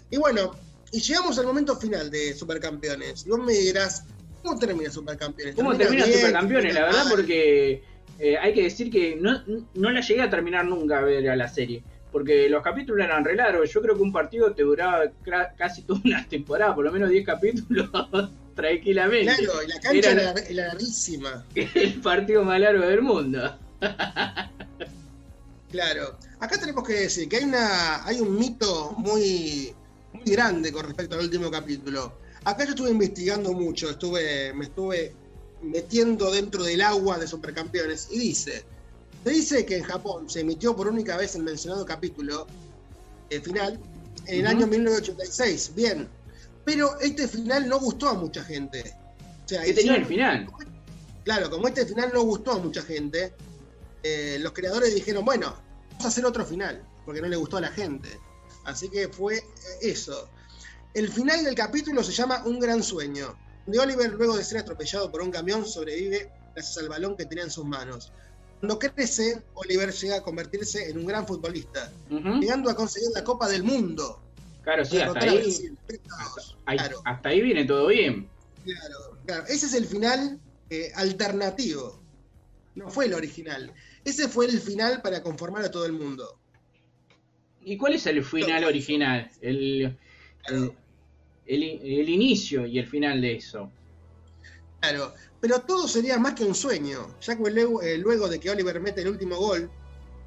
Y 0.10 0.18
bueno, 0.18 0.56
y 0.92 1.00
llegamos 1.00 1.38
al 1.38 1.46
momento 1.46 1.76
final 1.76 2.10
de 2.10 2.34
Supercampeones. 2.34 3.28
Y 3.28 3.30
vos 3.30 3.40
me 3.40 3.54
dirás, 3.54 4.06
¿cómo 4.42 4.58
termina 4.58 4.90
Supercampeones? 4.90 5.54
¿Cómo 5.56 5.78
termina 5.78 6.06
bien? 6.06 6.18
Supercampeones? 6.18 6.74
La 6.74 6.80
¿Termina 6.82 7.00
verdad, 7.04 7.12
porque 7.12 7.84
eh, 8.20 8.38
hay 8.38 8.54
que 8.54 8.64
decir 8.64 8.92
que 8.92 9.16
no, 9.16 9.42
no 9.74 9.92
la 9.92 10.02
llegué 10.02 10.22
a 10.22 10.30
terminar 10.30 10.66
nunca 10.66 11.00
a 11.00 11.02
ver 11.02 11.30
a 11.30 11.36
la 11.36 11.48
serie. 11.48 11.84
Porque 12.12 12.50
los 12.50 12.64
capítulos 12.64 13.06
eran 13.06 13.24
re 13.24 13.36
largos. 13.36 13.72
Yo 13.72 13.82
creo 13.82 13.96
que 13.96 14.02
un 14.02 14.12
partido 14.12 14.54
te 14.54 14.64
duraba 14.64 15.04
casi 15.58 15.84
toda 15.84 16.02
una 16.04 16.28
temporada, 16.28 16.76
por 16.76 16.84
lo 16.84 16.92
menos 16.92 17.10
10 17.10 17.26
capítulos, 17.26 17.90
tranquilamente. 18.56 19.36
Claro, 19.44 19.64
y 19.64 19.68
la 19.68 19.80
cancha 19.80 20.12
Era 20.12 20.32
era, 20.32 20.32
era 20.32 20.68
larguísima. 20.68 21.46
el 21.56 21.94
partido 22.02 22.44
más 22.44 22.60
largo 22.60 22.86
del 22.86 23.02
mundo. 23.02 23.58
Claro. 25.72 26.18
Acá 26.40 26.58
tenemos 26.58 26.86
que 26.88 26.94
decir 26.94 27.30
que 27.30 27.38
hay 27.38 27.44
una 27.44 28.04
hay 28.06 28.20
un 28.20 28.38
mito 28.38 28.96
muy, 28.98 29.74
muy 30.14 30.24
grande 30.26 30.72
con 30.72 30.86
respecto 30.86 31.16
al 31.16 31.26
último 31.26 31.52
capítulo. 31.52 32.14
Acá 32.44 32.64
yo 32.64 32.72
estuve 32.72 32.90
investigando 32.90 33.54
mucho, 33.54 33.90
estuve, 33.90 34.54
me 34.54 34.66
estuve 34.66 35.14
metiendo 35.62 36.32
dentro 36.32 36.64
del 36.64 36.82
agua 36.82 37.18
de 37.18 37.28
Supercampeones 37.28 38.08
y 38.12 38.20
dice, 38.20 38.64
se 39.24 39.30
dice 39.30 39.66
que 39.66 39.78
en 39.78 39.84
Japón 39.84 40.30
se 40.30 40.42
emitió 40.42 40.76
por 40.76 40.88
única 40.88 41.18
vez 41.18 41.36
el 41.36 41.44
mencionado 41.44 41.86
capítulo 41.86 42.48
eh, 43.30 43.40
final 43.42 43.80
en 44.28 44.40
el 44.42 44.48
año 44.48 44.68
1986. 44.68 45.72
Bien, 45.76 46.08
pero 46.66 47.00
este 47.00 47.28
final 47.28 47.68
no 47.68 47.80
gustó 47.80 48.10
a 48.10 48.14
mucha 48.14 48.44
gente. 48.44 48.96
O 49.46 49.50
sea, 49.50 49.64
¿Qué 49.64 49.74
tenía 49.74 49.94
hicieron- 49.98 50.02
el 50.02 50.06
final? 50.06 50.48
Claro, 51.26 51.50
como 51.50 51.68
este 51.68 51.86
final 51.86 52.12
no 52.14 52.22
gustó 52.24 52.52
a 52.54 52.60
mucha 52.60 52.82
gente, 52.82 53.34
eh, 54.04 54.38
los 54.40 54.54
creadores 54.54 54.96
dijeron, 54.96 55.26
bueno, 55.26 55.56
vamos 55.92 56.06
a 56.06 56.08
hacer 56.08 56.26
otro 56.26 56.46
final, 56.46 56.82
porque 57.06 57.22
no 57.22 57.28
le 57.28 57.36
gustó 57.36 57.58
a 57.58 57.62
la 57.62 57.70
gente. 57.70 58.10
Así 58.66 58.90
que 58.90 59.10
fue 59.10 59.38
eh, 59.38 59.44
eso. 59.82 60.30
El 60.94 61.10
final 61.10 61.44
del 61.44 61.56
capítulo 61.56 62.04
se 62.04 62.12
llama 62.14 62.44
Un 62.46 62.60
gran 62.60 62.82
sueño, 62.82 63.38
donde 63.66 63.80
Oliver, 63.80 64.12
luego 64.14 64.38
de 64.38 64.44
ser 64.44 64.60
atropellado 64.60 65.12
por 65.12 65.22
un 65.22 65.32
camión, 65.32 65.66
sobrevive 65.66 66.32
gracias 66.54 66.78
al 66.78 66.90
balón 66.90 67.16
que 67.16 67.26
tenía 67.26 67.44
en 67.44 67.52
sus 67.52 67.66
manos. 67.66 68.12
Cuando 68.60 68.78
crece, 68.80 69.42
Oliver 69.54 69.92
llega 69.94 70.18
a 70.18 70.22
convertirse 70.22 70.90
en 70.90 70.98
un 70.98 71.06
gran 71.06 71.26
futbolista, 71.26 71.92
llegando 72.10 72.70
a 72.70 72.76
conseguir 72.76 73.10
la 73.16 73.24
Copa 73.24 73.48
del 73.48 73.64
Mundo. 73.64 74.22
Claro, 74.64 74.84
sí, 74.84 75.00
hasta 75.00 75.20
ahí, 75.22 75.38
Brasil. 75.38 75.78
3 75.88 76.00
a 76.20 76.24
2. 76.36 76.58
ahí- 76.66 76.78
Claro, 76.78 77.02
hasta 77.06 77.30
ahí 77.30 77.42
viene 77.42 77.64
todo 77.66 77.88
bien. 77.88 78.30
claro, 78.66 79.18
claro. 79.26 79.44
Ese 79.48 79.68
es 79.68 79.74
el 79.74 79.86
final 79.86 80.40
eh, 80.70 80.92
alternativo. 80.96 82.02
No 82.76 82.90
fue 82.90 83.06
el 83.06 83.14
original. 83.14 83.74
Ese 84.04 84.28
fue 84.28 84.46
el 84.48 84.60
final 84.60 85.02
para 85.02 85.24
conformar 85.24 85.64
a 85.64 85.72
todo 85.72 85.86
el 85.86 85.94
mundo. 85.94 86.38
¿Y 87.64 87.78
cuál 87.78 87.94
es 87.94 88.06
el 88.08 88.24
final 88.24 88.64
original? 88.66 89.30
El, 89.42 89.98
el, 90.48 90.74
el- 91.50 91.82
el 92.00 92.10
inicio 92.10 92.66
y 92.66 92.80
el 92.80 92.88
final 92.88 93.22
de 93.22 93.36
eso. 93.38 93.72
Claro, 94.80 95.14
pero 95.42 95.60
todo 95.62 95.88
sería 95.88 96.18
más 96.18 96.34
que 96.36 96.46
un 96.46 96.56
sueño, 96.56 97.16
ya 97.22 97.36
que 97.38 97.50
luego, 97.50 97.82
eh, 97.82 97.98
luego 97.98 98.30
de 98.30 98.40
que 98.40 98.50
Oliver 98.50 98.80
mete 98.80 99.02
el 99.02 99.10
último 99.10 99.36
gol, 99.36 99.70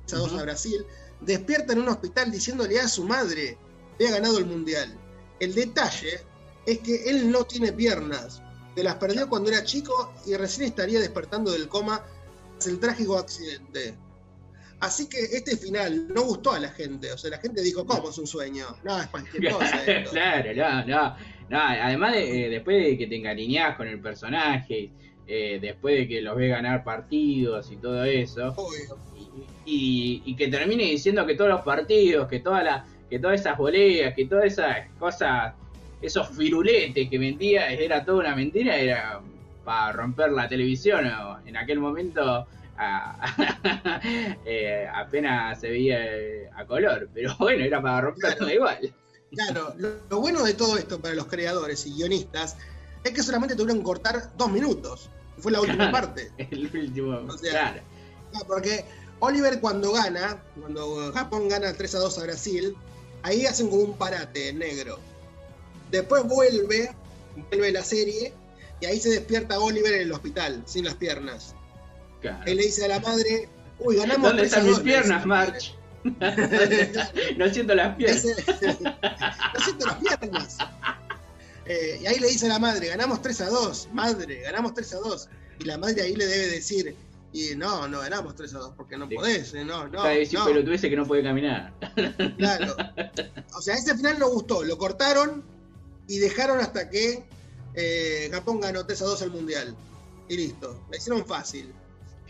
3 0.06 0.14
a 0.14 0.22
2 0.22 0.32
a 0.34 0.42
Brasil, 0.42 0.84
despierta 1.20 1.72
en 1.72 1.80
un 1.80 1.88
hospital 1.88 2.30
diciéndole 2.30 2.78
a 2.80 2.88
su 2.88 3.04
madre 3.04 3.56
que 3.98 4.08
ha 4.08 4.10
ganado 4.10 4.38
el 4.38 4.46
mundial. 4.46 4.94
El 5.40 5.54
detalle 5.54 6.20
es 6.66 6.78
que 6.80 7.04
él 7.08 7.30
no 7.30 7.44
tiene 7.44 7.72
piernas, 7.72 8.42
se 8.74 8.82
las 8.82 8.96
perdió 8.96 9.28
cuando 9.28 9.50
era 9.50 9.64
chico 9.64 10.12
y 10.26 10.34
recién 10.34 10.68
estaría 10.68 11.00
despertando 11.00 11.52
del 11.52 11.68
coma 11.68 12.04
tras 12.58 12.66
el 12.66 12.78
trágico 12.80 13.16
accidente. 13.18 13.94
Así 14.82 15.08
que 15.08 15.18
este 15.20 15.56
final 15.56 16.08
no 16.08 16.22
gustó 16.24 16.50
a 16.54 16.58
la 16.58 16.70
gente, 16.70 17.12
o 17.12 17.16
sea, 17.16 17.30
la 17.30 17.38
gente 17.38 17.62
dijo, 17.62 17.86
¿cómo 17.86 18.10
es 18.10 18.18
un 18.18 18.26
sueño? 18.26 18.66
No, 18.82 19.00
es 19.00 19.06
cualquier 19.06 19.52
cosa 19.52 19.84
esto. 19.86 20.10
claro, 20.10 20.50
no, 20.56 20.84
no, 20.84 21.16
no. 21.50 21.58
Además, 21.60 22.14
de, 22.14 22.46
eh, 22.46 22.50
después 22.50 22.84
de 22.84 22.98
que 22.98 23.06
te 23.06 23.14
encariñás 23.14 23.76
con 23.76 23.86
el 23.86 24.00
personaje, 24.00 24.90
eh, 25.28 25.60
después 25.62 25.98
de 25.98 26.08
que 26.08 26.20
los 26.20 26.34
ves 26.34 26.50
ganar 26.50 26.82
partidos 26.82 27.70
y 27.70 27.76
todo 27.76 28.02
eso, 28.02 28.56
y, 29.64 30.20
y 30.24 30.34
que 30.34 30.48
termine 30.48 30.82
diciendo 30.82 31.24
que 31.26 31.36
todos 31.36 31.50
los 31.50 31.60
partidos, 31.60 32.26
que 32.26 32.40
todas 32.40 32.64
las, 32.64 32.82
que 33.08 33.20
todas 33.20 33.40
esas 33.40 33.56
boleas, 33.56 34.12
que 34.16 34.26
todas 34.26 34.46
esas 34.46 34.88
cosas, 34.98 35.54
esos 36.00 36.28
firuletes 36.30 37.08
que 37.08 37.18
vendía 37.18 37.70
era 37.70 38.04
toda 38.04 38.18
una 38.18 38.34
mentira, 38.34 38.76
era 38.76 39.20
para 39.64 39.92
romper 39.92 40.32
la 40.32 40.48
televisión. 40.48 41.06
o 41.06 41.38
En 41.46 41.56
aquel 41.56 41.78
momento 41.78 42.48
a- 42.82 44.00
eh, 44.44 44.86
apenas 44.94 45.60
se 45.60 45.68
veía 45.70 45.98
eh, 46.04 46.50
a 46.54 46.64
color, 46.66 47.08
pero 47.14 47.34
bueno, 47.38 47.64
era 47.64 47.80
para 47.82 48.00
romperla 48.02 48.52
igual. 48.54 48.94
Claro, 49.32 49.74
lo, 49.78 49.88
lo 50.10 50.20
bueno 50.20 50.42
de 50.42 50.54
todo 50.54 50.76
esto 50.76 51.00
para 51.00 51.14
los 51.14 51.26
creadores 51.26 51.86
y 51.86 51.94
guionistas 51.94 52.56
es 53.04 53.12
que 53.12 53.22
solamente 53.22 53.56
tuvieron 53.56 53.78
que 53.78 53.84
cortar 53.84 54.36
dos 54.36 54.50
minutos. 54.50 55.08
Fue 55.38 55.50
la 55.50 55.60
última 55.60 55.90
Claro. 55.90 55.92
parte. 55.92 56.30
El 56.50 56.70
último, 56.76 57.16
O 57.28 57.38
sea, 57.38 57.50
claro. 57.50 57.82
Porque 58.46 58.84
Oliver 59.20 59.60
cuando 59.60 59.92
gana, 59.92 60.42
cuando 60.60 61.12
Japón 61.12 61.48
gana 61.48 61.72
3 61.72 61.94
a 61.94 61.98
2 62.00 62.18
a 62.18 62.22
Brasil, 62.24 62.76
ahí 63.22 63.46
hacen 63.46 63.68
como 63.68 63.82
un 63.82 63.96
parate 63.96 64.52
negro. 64.52 64.98
Después 65.90 66.24
vuelve, 66.24 66.90
vuelve 67.50 67.72
la 67.72 67.82
serie, 67.82 68.32
y 68.80 68.86
ahí 68.86 68.98
se 69.00 69.10
despierta 69.10 69.58
Oliver 69.60 69.92
en 69.94 70.02
el 70.02 70.12
hospital, 70.12 70.62
sin 70.66 70.84
las 70.84 70.94
piernas. 70.94 71.54
Claro. 72.22 72.42
Él 72.46 72.56
le 72.56 72.62
dice 72.62 72.84
a 72.86 72.88
la 72.88 73.00
madre, 73.00 73.48
uy, 73.78 73.96
ganamos 73.96 74.28
¿Dónde 74.28 74.42
3 74.42 74.52
a 74.52 74.56
están 74.56 74.70
2. 74.70 74.78
mis 74.78 74.92
piernas, 74.92 75.26
March? 75.26 75.74
no 77.36 77.48
siento 77.52 77.74
las 77.74 77.94
piernas. 77.96 78.24
no 78.64 79.64
siento 79.64 79.86
las 79.86 79.96
piernas. 79.96 80.58
Eh, 81.64 82.00
y 82.02 82.06
ahí 82.06 82.18
le 82.18 82.28
dice 82.28 82.46
a 82.46 82.50
la 82.50 82.58
madre, 82.58 82.88
ganamos 82.88 83.22
3 83.22 83.40
a 83.42 83.50
2, 83.50 83.88
madre, 83.92 84.40
ganamos 84.40 84.74
3 84.74 84.94
a 84.94 84.98
2. 84.98 85.28
Y 85.60 85.64
la 85.64 85.78
madre 85.78 86.02
ahí 86.02 86.16
le 86.16 86.26
debe 86.26 86.48
decir, 86.48 86.96
y 87.32 87.54
no, 87.56 87.86
no 87.88 88.00
ganamos 88.00 88.34
3 88.34 88.54
a 88.54 88.58
2 88.58 88.74
porque 88.76 88.96
no 88.96 89.08
podés, 89.08 89.54
eh, 89.54 89.64
no, 89.64 89.88
no. 89.88 90.02
Decir, 90.04 90.38
no. 90.38 90.46
pero 90.46 90.64
tú 90.64 90.72
ese 90.72 90.90
que 90.90 90.96
no 90.96 91.06
puede 91.06 91.22
caminar. 91.22 91.72
Claro. 92.36 92.76
O 93.54 93.62
sea, 93.62 93.74
ese 93.74 93.96
final 93.96 94.18
no 94.18 94.28
gustó, 94.28 94.64
lo 94.64 94.76
cortaron 94.76 95.44
y 96.08 96.18
dejaron 96.18 96.58
hasta 96.58 96.90
que 96.90 97.24
eh, 97.74 98.28
Japón 98.32 98.60
ganó 98.60 98.84
3 98.84 99.02
a 99.02 99.04
2 99.04 99.22
el 99.22 99.30
mundial. 99.30 99.76
Y 100.28 100.36
listo, 100.36 100.84
la 100.90 100.96
hicieron 100.96 101.24
fácil. 101.24 101.72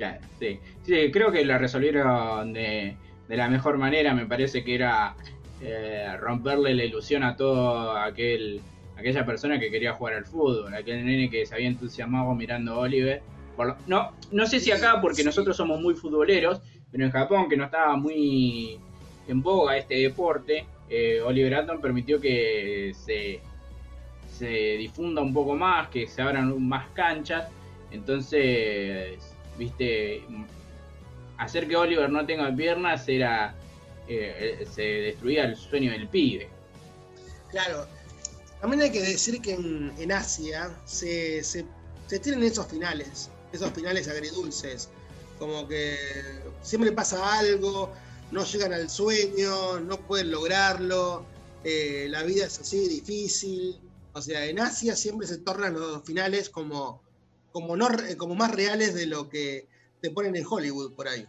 Claro, 0.02 0.20
sí. 0.36 0.58
Sí, 0.82 1.12
creo 1.12 1.30
que 1.30 1.44
la 1.44 1.58
resolvieron 1.58 2.52
de, 2.52 2.96
de 3.28 3.36
la 3.36 3.48
mejor 3.48 3.78
manera. 3.78 4.12
Me 4.14 4.26
parece 4.26 4.64
que 4.64 4.74
era 4.74 5.14
eh, 5.60 6.16
romperle 6.18 6.74
la 6.74 6.82
ilusión 6.82 7.22
a 7.22 7.36
todo 7.36 7.96
aquel 7.96 8.62
aquella 8.96 9.24
persona 9.24 9.60
que 9.60 9.70
quería 9.70 9.92
jugar 9.92 10.14
al 10.14 10.24
fútbol, 10.26 10.74
aquel 10.74 11.06
nene 11.06 11.30
que 11.30 11.46
se 11.46 11.54
había 11.54 11.68
entusiasmado 11.68 12.34
mirando 12.34 12.72
a 12.74 12.78
Oliver. 12.80 13.22
Por 13.56 13.68
lo- 13.68 13.76
no, 13.86 14.10
no 14.32 14.44
sé 14.46 14.58
si 14.58 14.72
acá 14.72 15.00
porque 15.00 15.22
nosotros 15.22 15.56
somos 15.56 15.80
muy 15.80 15.94
futboleros, 15.94 16.60
pero 16.90 17.04
en 17.04 17.12
Japón 17.12 17.48
que 17.48 17.56
no 17.56 17.66
estaba 17.66 17.94
muy 17.96 18.80
en 19.28 19.40
boga 19.40 19.76
este 19.76 19.94
deporte, 19.94 20.66
eh, 20.90 21.20
Oliver 21.24 21.54
Atom 21.54 21.80
permitió 21.80 22.20
que 22.20 22.90
se, 22.92 23.40
se 24.26 24.48
difunda 24.78 25.22
un 25.22 25.32
poco 25.32 25.54
más, 25.54 25.90
que 25.90 26.08
se 26.08 26.22
abran 26.22 26.60
más 26.66 26.90
canchas. 26.90 27.48
Entonces, 27.92 29.31
viste, 29.64 30.24
hacer 31.38 31.68
que 31.68 31.76
Oliver 31.76 32.10
no 32.10 32.24
tenga 32.26 32.54
piernas 32.54 33.08
era. 33.08 33.54
eh, 34.08 34.66
se 34.74 34.82
destruía 34.82 35.44
el 35.44 35.56
sueño 35.56 35.92
del 35.92 36.08
pibe. 36.08 36.48
Claro. 37.50 37.86
También 38.60 38.82
hay 38.82 38.92
que 38.92 39.02
decir 39.02 39.40
que 39.40 39.54
en, 39.54 40.12
Asia 40.12 40.70
se, 40.84 41.42
se, 41.42 41.64
se 42.06 42.18
tienen 42.20 42.44
esos 42.44 42.66
finales, 42.66 43.30
esos 43.52 43.70
finales 43.72 44.06
agridulces. 44.08 44.88
Como 45.38 45.66
que 45.66 45.96
siempre 46.62 46.92
pasa 46.92 47.38
algo, 47.40 47.92
no 48.30 48.44
llegan 48.44 48.72
al 48.72 48.88
sueño, 48.88 49.80
no 49.80 49.98
pueden 49.98 50.30
lograrlo, 50.30 51.26
eh, 51.64 52.06
la 52.08 52.22
vida 52.22 52.46
es 52.46 52.60
así 52.60 52.88
difícil. 52.88 53.80
O 54.14 54.22
sea, 54.22 54.44
en 54.46 54.60
Asia 54.60 54.94
siempre 54.94 55.26
se 55.26 55.38
tornan 55.38 55.74
los 55.74 56.04
finales 56.04 56.48
como, 56.48 57.02
como, 57.52 57.76
no, 57.76 57.88
re- 57.88 58.16
como 58.16 58.34
más 58.34 58.50
reales 58.54 58.94
de 58.94 59.06
lo 59.06 59.28
que 59.28 59.66
te 60.00 60.10
ponen 60.10 60.34
en 60.36 60.44
Hollywood 60.48 60.92
por 60.94 61.06
ahí. 61.08 61.26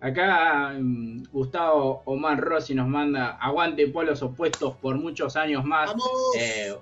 Acá 0.00 0.74
mm, 0.78 1.24
Gustavo 1.32 2.02
Omar 2.04 2.38
Rossi 2.40 2.74
nos 2.74 2.86
manda 2.88 3.30
aguante 3.40 3.88
polos 3.88 4.22
opuestos 4.22 4.76
por 4.76 4.96
muchos 4.96 5.34
años 5.36 5.64
más. 5.64 5.90
Eh, 6.38 6.74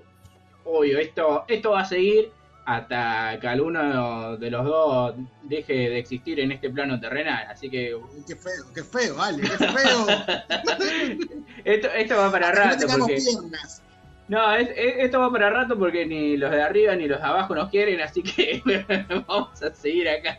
obvio, 0.64 0.98
esto, 0.98 1.44
esto 1.46 1.70
va 1.70 1.82
a 1.82 1.84
seguir 1.84 2.32
hasta 2.64 3.38
que 3.40 3.46
alguno 3.48 4.36
de 4.36 4.50
los 4.50 4.64
dos 4.64 5.14
deje 5.44 5.72
de 5.72 5.98
existir 5.98 6.40
en 6.40 6.52
este 6.52 6.70
plano 6.70 6.98
terrenal. 6.98 7.46
Así 7.48 7.70
que 7.70 7.96
Qué 8.26 8.34
feo, 8.36 8.64
qué 8.74 8.82
feo, 8.82 9.20
Ale, 9.22 9.42
qué 9.42 9.48
feo. 9.68 10.06
esto, 11.64 11.88
esto 11.88 12.16
va 12.16 12.30
para 12.32 12.48
no 12.50 12.54
rato. 12.56 12.78
tengamos 12.78 13.08
Porque, 13.08 13.22
piernas. 13.22 13.82
No, 14.28 14.54
es- 14.54 14.70
es- 14.70 14.94
esto 14.98 15.20
va 15.20 15.30
para 15.30 15.50
rato 15.50 15.78
porque 15.78 16.06
ni 16.06 16.36
los 16.36 16.50
de 16.50 16.62
arriba 16.62 16.94
ni 16.96 17.06
los 17.08 17.20
de 17.20 17.26
abajo 17.26 17.54
nos 17.54 17.68
quieren. 17.70 18.00
Así 18.00 18.22
que 18.22 18.62
vamos 19.28 19.62
a 19.62 19.72
seguir 19.74 20.08
acá. 20.08 20.38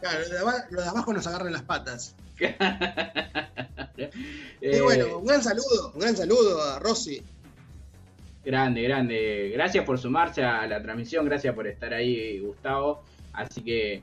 Claro, 0.00 0.18
los 0.20 0.30
de, 0.30 0.38
aba- 0.38 0.64
los 0.70 0.84
de 0.84 0.90
abajo 0.90 1.12
nos 1.12 1.26
agarran 1.26 1.52
las 1.52 1.62
patas. 1.62 2.14
Y 4.60 4.66
Eh, 4.66 4.80
bueno, 4.80 5.18
un 5.18 5.26
gran 5.26 5.42
saludo, 5.42 5.92
un 5.94 6.00
gran 6.00 6.16
saludo 6.16 6.62
a 6.62 6.78
Rossi. 6.78 7.22
Grande, 8.44 8.82
grande. 8.82 9.50
Gracias 9.52 9.84
por 9.84 9.98
sumarse 9.98 10.42
a 10.44 10.66
la 10.66 10.80
transmisión, 10.82 11.24
gracias 11.26 11.54
por 11.54 11.66
estar 11.66 11.92
ahí, 11.92 12.38
Gustavo. 12.38 13.02
Así 13.32 13.60
que 13.62 14.02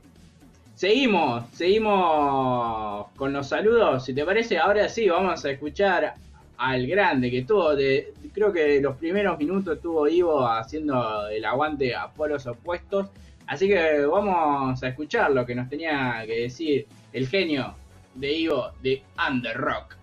seguimos, 0.75 1.45
seguimos 1.53 3.07
con 3.15 3.33
los 3.33 3.47
saludos. 3.49 4.05
Si 4.05 4.13
te 4.13 4.23
parece, 4.25 4.57
ahora 4.59 4.87
sí, 4.89 5.07
vamos 5.09 5.43
a 5.45 5.51
escuchar 5.51 6.15
al 6.57 6.87
grande 6.87 7.29
que 7.29 7.39
estuvo, 7.39 7.75
de, 7.75 8.13
creo 8.33 8.51
que 8.53 8.79
los 8.81 8.95
primeros 8.97 9.37
minutos 9.37 9.75
estuvo 9.75 10.07
Ivo 10.07 10.47
haciendo 10.47 11.27
el 11.27 11.43
aguante 11.45 11.95
a 11.95 12.09
polos 12.09 12.45
opuestos. 12.47 13.07
Así 13.47 13.67
que 13.67 14.05
vamos 14.05 14.81
a 14.81 14.87
escuchar 14.87 15.31
lo 15.31 15.45
que 15.45 15.53
nos 15.53 15.69
tenía 15.69 16.23
que 16.25 16.41
decir 16.41 16.87
el 17.13 17.27
genio 17.27 17.75
de 18.15 18.31
Ivo 18.31 18.71
de 18.81 19.03
Under 19.29 19.55
Rock. 19.55 19.95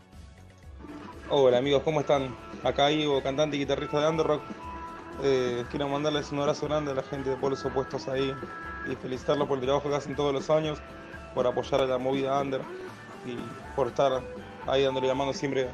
Hola 1.29 1.59
amigos, 1.59 1.83
¿cómo 1.83 2.01
están? 2.01 2.35
Acá 2.63 2.91
Ivo, 2.93 3.23
cantante 3.23 3.57
y 3.57 3.61
guitarrista 3.61 4.01
de 4.01 4.09
Underrock. 4.09 4.43
Eh, 5.23 5.65
quiero 5.71 5.89
mandarles 5.89 6.31
un 6.31 6.41
abrazo 6.41 6.67
grande 6.67 6.93
a 6.93 6.95
la 6.95 7.03
gente 7.03 7.31
de 7.31 7.37
Polos 7.37 7.65
Opuestos 7.65 8.09
ahí 8.09 8.35
y 8.91 8.95
felicitarlos 8.97 9.49
por 9.49 9.59
el 9.59 9.65
trabajo 9.65 9.89
que 9.89 9.97
hacen 9.97 10.15
todos 10.15 10.33
los 10.33 10.51
años, 10.51 10.79
por 11.35 11.47
apoyar 11.47 11.81
a 11.81 11.87
la 11.87 11.99
movida 11.99 12.41
Under 12.41 12.61
y 13.27 13.37
por 13.75 13.89
estar 13.89 14.23
ahí 14.67 14.85
dándole 14.85 15.09
la 15.09 15.15
mano 15.15 15.33
siempre 15.33 15.69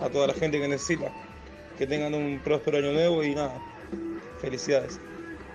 a 0.00 0.08
toda 0.08 0.28
la 0.28 0.34
gente 0.34 0.60
que 0.60 0.68
necesita. 0.68 1.12
Que 1.78 1.86
tengan 1.86 2.14
un 2.14 2.40
próspero 2.42 2.78
año 2.78 2.92
nuevo 2.92 3.22
y 3.22 3.34
nada, 3.34 3.60
felicidades. 4.40 5.00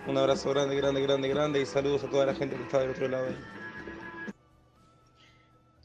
Un 0.08 0.18
abrazo 0.18 0.52
grande, 0.52 0.76
grande, 0.76 1.02
grande, 1.02 1.28
grande 1.30 1.62
y 1.62 1.66
saludos 1.66 2.04
a 2.04 2.10
toda 2.10 2.28
la 2.28 2.36
gente 2.36 2.56
que 2.56 2.64
está 2.64 2.80
del 2.80 2.92
otro 2.92 3.08
lado 3.08 3.28
ahí. 3.28 3.38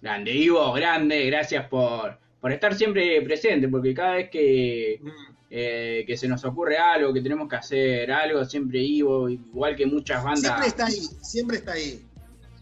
Grande, 0.03 0.33
Ivo, 0.33 0.73
grande, 0.73 1.27
gracias 1.27 1.67
por, 1.69 2.19
por 2.41 2.53
estar 2.53 2.75
siempre 2.75 3.21
presente, 3.23 3.69
porque 3.69 3.93
cada 3.93 4.15
vez 4.15 4.31
que, 4.31 5.01
eh, 5.51 6.05
que 6.07 6.17
se 6.17 6.27
nos 6.27 6.45
ocurre 6.45 6.79
algo, 6.79 7.13
que 7.13 7.21
tenemos 7.21 7.49
que 7.49 7.57
hacer 7.57 8.11
algo, 8.11 8.45
siempre 8.45 8.81
Ivo, 8.81 9.29
igual 9.29 9.77
que 9.77 9.87
muchas 9.87 10.25
bandas. 10.25 10.43
Siempre 10.43 10.69
está 10.69 10.87
ahí, 10.87 11.01
siempre 11.23 11.57
está 11.59 11.73
ahí. 11.73 12.01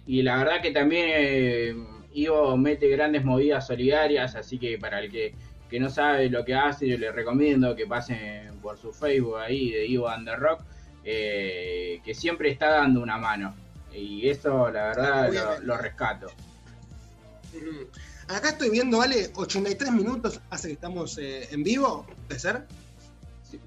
Y 0.07 0.23
la 0.23 0.39
verdad 0.39 0.63
que 0.63 0.73
también 0.73 1.07
eh, 1.13 1.75
Ivo 2.13 2.57
mete 2.57 2.89
grandes 2.89 3.25
movidas 3.25 3.67
solidarias, 3.67 4.35
así 4.35 4.59
que 4.59 4.79
para 4.79 5.01
el 5.01 5.11
que 5.11 5.35
que 5.69 5.79
no 5.79 5.91
sabe 5.91 6.31
lo 6.31 6.45
que 6.45 6.55
hace, 6.55 6.89
yo 6.89 6.97
les 6.99 7.15
recomiendo 7.15 7.77
que 7.77 7.87
pasen 7.87 8.59
por 8.63 8.79
su 8.79 8.93
Facebook 8.93 9.39
ahí 9.39 9.71
de 9.71 9.87
Ivo 9.87 10.09
the 10.25 10.37
Rock, 10.37 10.61
eh, 11.05 12.01
que 12.05 12.15
siempre 12.15 12.51
está 12.51 12.69
dando 12.71 13.01
una 13.01 13.19
mano. 13.19 13.55
Y 13.93 14.29
eso, 14.29 14.71
la 14.71 14.89
verdad, 14.89 15.33
lo, 15.33 15.61
lo 15.61 15.77
rescato. 15.77 16.27
Ujú. 17.55 17.89
Acá 18.29 18.51
estoy 18.51 18.71
viendo, 18.71 18.99
vale, 18.99 19.31
83 19.35 19.91
minutos 19.93 20.41
hace 20.51 20.69
que 20.69 20.75
estamos 20.75 21.17
eh, 21.19 21.49
en 21.51 21.63
vivo, 21.63 22.07
¿puede 22.27 22.39
ser? 22.41 22.63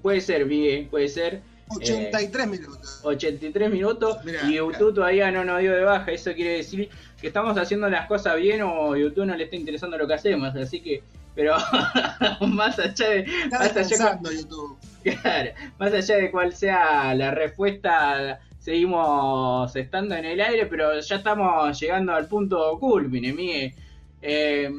Puede 0.00 0.20
ser, 0.20 0.46
Miguel, 0.46 0.86
puede 0.88 1.08
ser. 1.08 1.42
83 1.68 2.44
Eh, 2.44 2.48
minutos. 2.48 3.00
83 3.02 3.70
minutos 3.70 4.24
Mirá, 4.24 4.42
y 4.48 4.54
YouTube 4.54 4.94
todavía 4.94 5.30
no 5.32 5.44
nos 5.44 5.60
dio 5.60 5.72
de 5.72 5.82
baja. 5.82 6.12
Eso 6.12 6.32
quiere 6.34 6.58
decir 6.58 6.88
que 7.20 7.26
estamos 7.28 7.56
haciendo 7.58 7.88
las 7.88 8.06
cosas 8.06 8.36
bien 8.36 8.62
o 8.62 8.94
YouTube 8.96 9.24
no 9.26 9.34
le 9.34 9.44
está 9.44 9.56
interesando 9.56 9.96
lo 9.98 10.06
que 10.06 10.14
hacemos. 10.14 10.54
Así 10.54 10.80
que, 10.80 11.02
pero 11.34 11.54
más 12.48 12.78
allá 12.78 13.08
de. 13.10 13.26
Más 13.50 13.76
allá, 13.76 14.20
YouTube. 14.22 14.78
claro, 15.22 15.50
más 15.78 15.92
allá 15.92 16.16
de 16.16 16.30
cuál 16.30 16.52
sea 16.54 17.14
la 17.14 17.30
respuesta, 17.32 18.40
seguimos 18.58 19.74
estando 19.76 20.14
en 20.14 20.24
el 20.24 20.40
aire, 20.40 20.66
pero 20.66 20.98
ya 21.00 21.16
estamos 21.16 21.78
llegando 21.80 22.12
al 22.14 22.26
punto 22.28 22.78
culmine, 22.78 23.32
Miguel. 23.32 23.74
Eh, 24.20 24.70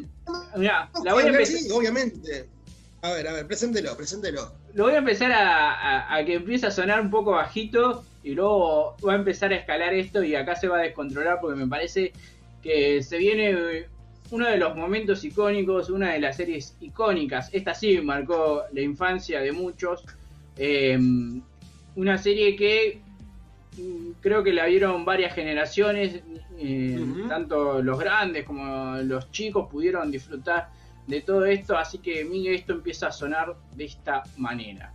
mirá, 0.55 0.89
la 1.03 1.13
voy 1.13 1.23
a 1.23 1.27
empezar. 1.27 1.57
sí, 1.57 1.69
obviamente. 1.71 2.47
A 3.01 3.11
ver, 3.11 3.27
a 3.27 3.33
ver, 3.33 3.45
preséntelo, 3.47 3.97
preséntelo. 3.97 4.53
Lo 4.73 4.85
voy 4.85 4.93
a 4.93 4.99
empezar 4.99 5.31
a, 5.33 5.73
a- 5.73 6.15
a 6.15 6.23
que 6.25 6.35
empiece 6.35 6.67
a 6.67 6.71
sonar 6.71 7.01
un 7.01 7.09
poco 7.11 7.31
bajito 7.31 8.05
y 8.23 8.31
luego 8.33 8.95
va 9.05 9.11
a 9.13 9.15
empezar 9.17 9.51
a 9.51 9.57
escalar 9.57 9.93
esto 9.93 10.23
y 10.23 10.35
acá 10.35 10.55
se 10.55 10.69
va 10.69 10.77
a 10.77 10.81
descontrolar 10.83 11.39
porque 11.41 11.57
me 11.59 11.67
parece 11.67 12.13
que 12.61 13.03
se 13.03 13.17
viene 13.17 13.87
uno 14.31 14.47
de 14.47 14.57
los 14.57 14.75
momentos 14.75 15.23
icónicos, 15.23 15.89
una 15.89 16.13
de 16.13 16.19
las 16.19 16.37
series 16.37 16.75
icónicas. 16.79 17.49
Esta 17.53 17.73
sí 17.73 17.99
marcó 18.01 18.63
la 18.71 18.81
infancia 18.81 19.41
de 19.41 19.51
muchos. 19.51 20.05
Eh, 20.57 20.97
una 21.95 22.17
serie 22.17 22.55
que 22.55 23.01
mm, 23.77 24.11
creo 24.21 24.43
que 24.43 24.53
la 24.53 24.65
vieron 24.65 25.05
varias 25.05 25.33
generaciones, 25.33 26.21
eh, 26.57 27.05
tanto 27.27 27.81
los 27.81 27.99
grandes 27.99 28.45
como 28.45 28.97
los 28.97 29.31
chicos 29.31 29.67
pudieron 29.69 30.09
disfrutar 30.09 30.69
de 31.07 31.21
todo 31.21 31.45
esto, 31.45 31.77
así 31.77 31.97
que 31.97 32.23
Miguel, 32.23 32.55
esto 32.55 32.73
empieza 32.73 33.07
a 33.07 33.11
sonar 33.11 33.55
de 33.75 33.85
esta 33.85 34.23
manera. 34.37 34.93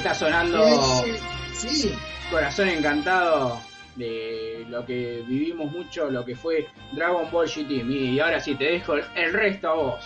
Está 0.00 0.14
sonando 0.14 0.64
Eh, 1.06 1.20
sí, 1.54 1.94
Corazón 2.30 2.68
Encantado 2.68 3.60
de 3.96 4.64
lo 4.70 4.86
que 4.86 5.22
vivimos 5.28 5.70
mucho, 5.70 6.10
lo 6.10 6.24
que 6.24 6.34
fue 6.34 6.68
Dragon 6.92 7.30
Ball 7.30 7.46
GT. 7.48 7.70
Y 7.84 8.18
ahora 8.20 8.40
sí, 8.40 8.54
te 8.54 8.64
dejo 8.64 8.94
el 8.94 9.32
resto 9.32 9.68
a 9.68 9.74
vos. 9.74 10.04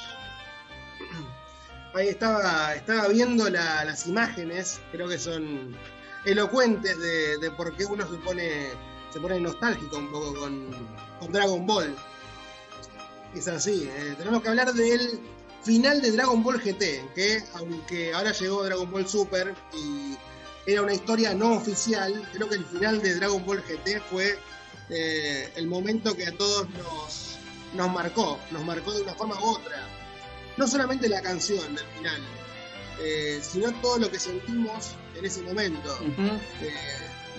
ahí 1.94 2.08
estaba, 2.08 2.74
estaba 2.74 3.06
viendo 3.08 3.48
la- 3.48 3.84
las 3.84 4.06
imágenes, 4.08 4.80
creo 4.90 5.06
que 5.08 5.16
son 5.18 5.76
elocuentes 6.24 6.98
de, 6.98 7.38
de 7.38 7.50
por 7.52 7.76
qué 7.76 7.84
uno 7.84 8.04
se 8.10 8.16
pone, 8.18 8.70
se 9.10 9.20
pone 9.20 9.38
nostálgico 9.38 9.98
un 9.98 10.10
poco 10.10 10.34
con, 10.34 10.70
con 11.20 11.30
Dragon 11.30 11.64
Ball. 11.64 11.94
Es 13.32 13.46
así, 13.46 13.88
eh, 13.96 14.14
tenemos 14.18 14.42
que 14.42 14.48
hablar 14.48 14.72
del 14.72 15.20
final 15.64 16.02
de 16.02 16.12
Dragon 16.12 16.42
Ball 16.42 16.60
GT, 16.60 17.12
que 17.14 17.42
aunque 17.54 18.12
ahora 18.12 18.32
llegó 18.32 18.64
Dragon 18.64 18.90
Ball 18.90 19.08
Super 19.08 19.54
y 19.72 20.16
era 20.66 20.82
una 20.82 20.94
historia 20.94 21.34
no 21.34 21.54
oficial, 21.54 22.28
creo 22.32 22.48
que 22.48 22.56
el 22.56 22.64
final 22.64 23.02
de 23.02 23.14
Dragon 23.16 23.44
Ball 23.44 23.62
GT 23.62 24.00
fue 24.10 24.38
eh, 24.90 25.50
el 25.56 25.66
momento 25.66 26.14
que 26.16 26.26
a 26.26 26.32
todos 26.32 26.68
nos, 26.70 27.36
nos 27.74 27.92
marcó, 27.92 28.38
nos 28.50 28.64
marcó 28.64 28.92
de 28.92 29.02
una 29.02 29.14
forma 29.14 29.38
u 29.40 29.50
otra. 29.50 29.88
No 30.56 30.68
solamente 30.68 31.08
la 31.08 31.20
canción 31.20 31.74
del 31.74 31.84
final, 31.96 32.22
eh, 33.00 33.40
sino 33.42 33.72
todo 33.80 33.98
lo 33.98 34.10
que 34.10 34.18
sentimos 34.18 34.92
en 35.16 35.24
ese 35.24 35.42
momento. 35.42 35.98
Eh, 36.62 36.72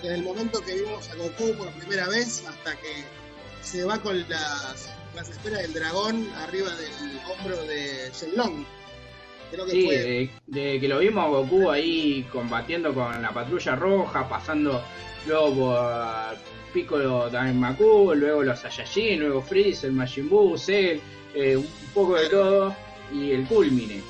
desde 0.02 0.14
el 0.14 0.22
momento 0.22 0.60
que 0.60 0.74
vimos 0.74 1.08
a 1.08 1.14
Goku 1.14 1.54
por 1.56 1.70
primera 1.72 2.08
vez 2.08 2.44
hasta 2.46 2.76
que 2.76 3.04
se 3.62 3.84
va 3.84 3.98
con 4.00 4.28
las, 4.28 4.88
las 5.16 5.28
esferas 5.30 5.62
del 5.62 5.72
dragón 5.72 6.28
arriba 6.36 6.70
del 6.76 7.20
hombro 7.30 7.62
de 7.64 8.10
Shenlong. 8.12 8.64
Creo 9.50 9.64
que 9.64 9.72
Sí, 9.72 9.84
fue. 9.86 9.96
de, 9.96 10.30
de 10.46 10.80
que 10.80 10.88
lo 10.88 10.98
vimos 10.98 11.24
a 11.24 11.28
Goku 11.28 11.70
ahí 11.70 12.22
combatiendo 12.32 12.92
con 12.94 13.20
la 13.22 13.32
patrulla 13.32 13.76
roja, 13.76 14.28
pasando 14.28 14.82
luego 15.26 15.54
por 15.54 16.36
Piccolo 16.72 17.30
Daimaku, 17.30 18.12
luego 18.14 18.42
los 18.42 18.58
Saiyajin, 18.60 19.20
luego 19.20 19.40
Freezer, 19.42 19.90
Majin 19.92 20.28
Buu, 20.28 20.58
Cell, 20.58 20.98
eh, 21.34 21.56
un 21.56 21.66
poco 21.94 22.16
de 22.16 22.28
todo 22.28 22.76
y 23.12 23.30
el 23.32 23.46
culmine. 23.46 24.02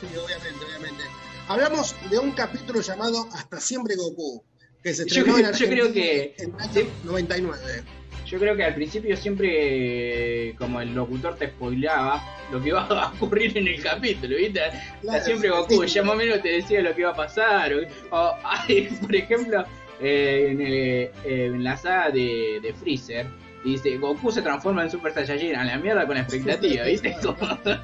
Sí, 0.00 0.06
obviamente, 0.16 0.64
obviamente. 0.66 1.04
Hablamos 1.48 1.94
de 2.10 2.18
un 2.18 2.32
capítulo 2.32 2.80
llamado 2.80 3.28
Hasta 3.34 3.60
siempre 3.60 3.94
Goku, 3.96 4.42
que 4.82 4.92
se 4.94 5.02
Yo 5.06 5.20
estrenó 5.20 5.34
creo- 5.36 5.48
en 5.48 5.54
yo 5.54 5.66
creo 5.68 5.92
que- 5.92 6.34
en 6.38 6.54
el 6.54 6.60
año 6.60 6.90
99. 7.04 7.84
Yo 8.32 8.38
creo 8.38 8.56
que 8.56 8.64
al 8.64 8.74
principio 8.74 9.14
siempre, 9.14 10.54
como 10.58 10.80
el 10.80 10.94
locutor 10.94 11.36
te 11.36 11.48
spoileaba 11.48 12.22
lo 12.50 12.62
que 12.62 12.68
iba 12.70 12.80
a 12.86 13.12
ocurrir 13.12 13.56
en 13.58 13.68
el 13.68 13.82
capítulo, 13.82 14.36
¿viste? 14.38 14.60
Claro, 15.02 15.22
siempre 15.22 15.50
Goku, 15.50 15.82
sí. 15.86 15.94
ya 15.94 16.02
más 16.02 16.14
o 16.14 16.16
menos 16.16 16.40
te 16.40 16.48
decía 16.48 16.80
lo 16.80 16.94
que 16.94 17.02
iba 17.02 17.10
a 17.10 17.14
pasar. 17.14 17.74
O, 17.74 18.16
o, 18.16 18.34
ay, 18.44 18.88
por 19.02 19.14
ejemplo, 19.14 19.64
eh, 20.00 20.48
en, 20.50 20.60
el- 20.62 20.72
eh, 20.74 21.10
en 21.24 21.62
la 21.62 21.76
saga 21.76 22.10
de, 22.10 22.58
de 22.62 22.72
Freezer, 22.72 23.26
dice, 23.64 23.98
Goku 23.98 24.32
se 24.32 24.40
transforma 24.40 24.82
en 24.82 24.90
Super 24.90 25.12
Saiyajin, 25.12 25.54
a 25.54 25.64
la 25.64 25.76
mierda 25.76 26.06
con 26.06 26.16
expectativa, 26.16 26.84
¿viste? 26.84 27.14
Como, 27.22 27.36
ya 27.64 27.82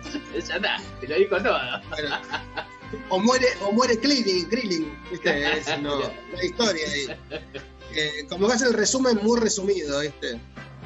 está, 0.56 0.76
te 1.00 1.08
lo 1.08 1.14
dijo 1.16 1.36
todo. 1.42 1.58
Bueno, 1.90 2.16
o 3.10 3.18
muere, 3.20 3.46
o 3.60 3.70
muere 3.70 3.98
Krillin, 3.98 4.48
Krillin, 4.48 4.90
¿viste? 5.10 5.58
Es 5.58 5.78
no, 5.82 6.00
la 6.00 6.42
historia 6.44 6.84
ahí. 6.90 7.06
Eh, 7.98 8.26
como 8.28 8.46
que 8.46 8.54
hace 8.54 8.66
el 8.66 8.74
resumen 8.74 9.18
muy 9.24 9.40
resumido, 9.40 9.98
¿viste? 9.98 10.40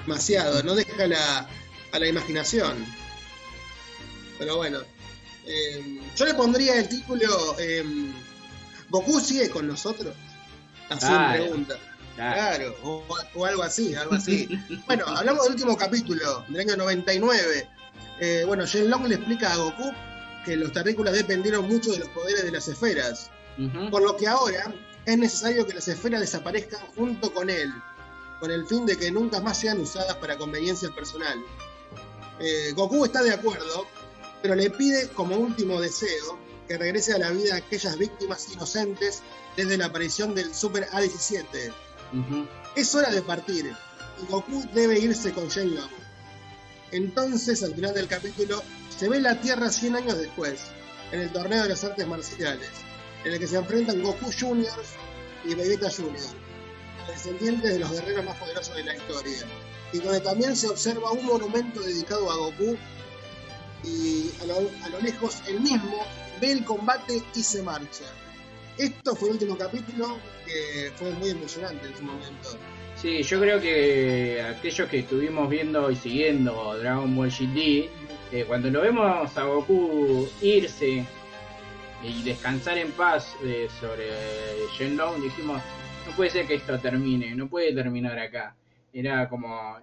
Demasiado, 0.07 0.63
no 0.63 0.75
deja 0.75 1.07
la, 1.07 1.47
a 1.93 1.99
la 1.99 2.09
imaginación. 2.09 2.87
Pero 4.39 4.57
bueno, 4.57 4.79
eh, 5.45 6.01
yo 6.17 6.25
le 6.25 6.33
pondría 6.33 6.77
el 6.79 6.89
título 6.89 7.55
eh, 7.59 7.85
Goku 8.89 9.21
sigue 9.21 9.51
con 9.51 9.67
nosotros. 9.67 10.15
Así 10.89 11.07
Claro, 11.07 11.35
en 11.35 11.41
pregunta. 11.43 11.77
Claro, 12.17 12.77
o, 12.83 13.05
o 13.35 13.45
algo 13.45 13.63
así, 13.63 13.95
algo 13.95 14.15
así. 14.15 14.49
bueno, 14.87 15.05
hablamos 15.07 15.43
del 15.43 15.53
último 15.53 15.77
capítulo, 15.77 16.47
del 16.49 16.61
año 16.61 16.77
99. 16.77 17.69
Eh, 18.21 18.45
bueno, 18.47 18.65
Shenlong 18.65 19.07
le 19.07 19.17
explica 19.17 19.53
a 19.53 19.57
Goku 19.57 19.93
que 20.47 20.57
los 20.57 20.73
terrícolas 20.73 21.13
dependieron 21.13 21.69
mucho 21.69 21.93
de 21.93 21.99
los 21.99 22.09
poderes 22.09 22.43
de 22.43 22.53
las 22.53 22.69
esferas. 22.69 23.31
Por 23.91 24.03
lo 24.03 24.17
que 24.17 24.27
ahora 24.27 24.73
es 25.05 25.19
necesario 25.19 25.66
que 25.66 25.74
las 25.74 25.89
esferas 25.89 26.20
desaparezcan 26.20 26.81
junto 26.95 27.33
con 27.33 27.51
él, 27.51 27.73
con 28.41 28.51
el 28.51 28.66
fin 28.66 28.87
de 28.87 28.97
que 28.97 29.11
nunca 29.11 29.41
más 29.41 29.59
sean 29.59 29.81
usadas 29.81 30.16
para 30.16 30.39
conveniencia 30.39 30.91
personal. 30.91 31.39
Eh, 32.39 32.73
Goku 32.74 33.05
está 33.05 33.23
de 33.23 33.33
acuerdo, 33.33 33.87
pero 34.41 34.55
le 34.55 34.70
pide 34.70 35.09
como 35.09 35.37
último 35.37 35.81
deseo 35.81 36.39
que 36.69 36.79
regrese 36.79 37.12
a 37.12 37.19
la 37.19 37.31
vida 37.31 37.57
aquellas 37.57 37.99
víctimas 37.99 38.53
inocentes 38.53 39.23
desde 39.57 39.77
la 39.77 39.87
aparición 39.87 40.35
del 40.35 40.55
Super 40.55 40.89
A17. 40.91 41.73
Es 42.77 42.95
hora 42.95 43.11
de 43.11 43.23
partir 43.23 43.73
y 44.23 44.27
Goku 44.31 44.65
debe 44.73 44.99
irse 44.99 45.33
con 45.33 45.49
Shenlong. 45.49 45.91
Entonces, 46.91 47.62
al 47.62 47.74
final 47.74 47.95
del 47.95 48.07
capítulo, 48.07 48.62
se 48.97 49.09
ve 49.09 49.20
la 49.20 49.41
Tierra 49.41 49.70
100 49.70 49.97
años 49.97 50.19
después, 50.19 50.61
en 51.11 51.20
el 51.20 51.33
torneo 51.33 51.62
de 51.62 51.70
las 51.70 51.85
artes 51.85 52.07
marciales, 52.07 52.69
en 53.24 53.32
el 53.32 53.39
que 53.39 53.47
se 53.47 53.57
enfrentan 53.57 54.03
Goku 54.03 54.31
Jr. 54.39 54.69
y 55.44 55.55
Vegeta 55.55 55.90
Jr., 55.90 56.16
descendientes 57.09 57.73
de 57.73 57.78
los 57.81 57.90
guerreros 57.90 58.24
más 58.24 58.36
poderosos 58.39 58.77
de 58.77 58.85
la 58.85 58.97
historia, 58.97 59.39
y 59.93 59.99
donde 59.99 60.20
también 60.20 60.57
se 60.57 60.69
observa 60.69 61.12
un 61.12 61.27
monumento 61.27 61.81
dedicado 61.81 62.31
a 62.31 62.36
Goku 62.36 62.77
y 63.85 64.31
a 64.43 64.47
lo, 64.47 65.01
lejos 65.01 65.43
el 65.49 65.61
mismo 65.61 66.07
ve 66.40 66.53
el 66.53 66.65
combate 66.65 67.23
y 67.35 67.43
se 67.43 67.62
marcha. 67.62 68.05
Esto 68.78 69.15
fue 69.15 69.28
el 69.28 69.35
último 69.35 69.59
capítulo 69.59 70.19
que 70.47 70.90
fue 70.97 71.11
muy 71.12 71.31
emocionante 71.31 71.86
en 71.86 71.97
su 71.97 72.03
momento. 72.03 72.59
Sí, 72.97 73.23
yo 73.23 73.40
creo 73.40 73.61
que 73.61 74.43
aquellos 74.43 74.89
que 74.89 75.01
estuvimos 75.01 75.49
viendo 75.49 75.90
y 75.90 75.97
siguiendo 75.97 76.77
Dragon 76.78 77.15
Ball 77.15 77.31
GT, 77.31 77.90
eh, 78.32 78.44
cuando 78.47 78.70
lo 78.70 78.81
vemos 78.81 79.36
a 79.36 79.44
Goku 79.44 80.28
irse 80.40 81.05
y 82.03 82.23
descansar 82.23 82.79
en 82.79 82.91
paz 82.93 83.37
eh, 83.45 83.69
sobre 83.81 84.07
Shenlong, 84.77 85.23
dijimos, 85.23 85.61
no 86.07 86.16
puede 86.16 86.31
ser 86.31 86.47
que 86.47 86.55
esto 86.55 86.79
termine, 86.79 87.35
no 87.35 87.49
puede 87.49 87.74
terminar 87.74 88.19
acá. 88.19 88.55
Era 88.93 89.29
como, 89.29 89.79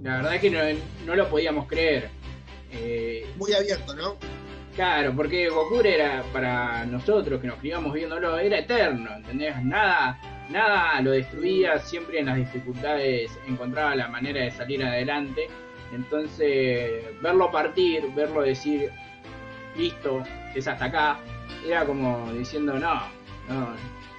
la 0.00 0.16
verdad 0.16 0.40
que 0.40 0.50
no, 0.50 0.60
no 1.06 1.14
lo 1.14 1.28
podíamos 1.28 1.66
creer. 1.66 2.10
Eh, 2.72 3.26
Muy 3.36 3.52
abierto, 3.54 3.94
¿no? 3.94 4.16
Claro, 4.74 5.14
porque 5.16 5.48
Goku 5.48 5.80
era 5.80 6.22
para 6.34 6.84
nosotros 6.84 7.40
que 7.40 7.46
nos 7.46 7.58
criamos 7.58 7.94
viéndolo, 7.94 8.38
era 8.38 8.58
eterno, 8.58 9.10
¿entendés? 9.16 9.56
Nada, 9.64 10.20
nada 10.50 11.00
lo 11.00 11.12
destruía, 11.12 11.78
siempre 11.78 12.20
en 12.20 12.26
las 12.26 12.36
dificultades 12.36 13.30
encontraba 13.48 13.96
la 13.96 14.08
manera 14.08 14.42
de 14.42 14.50
salir 14.50 14.84
adelante. 14.84 15.48
Entonces, 15.94 17.04
verlo 17.22 17.50
partir, 17.50 18.02
verlo 18.14 18.42
decir, 18.42 18.90
listo, 19.78 20.22
es 20.54 20.68
hasta 20.68 20.84
acá, 20.86 21.20
era 21.66 21.84
como 21.84 22.32
diciendo, 22.32 22.78
no, 22.78 22.94
no, 23.48 23.74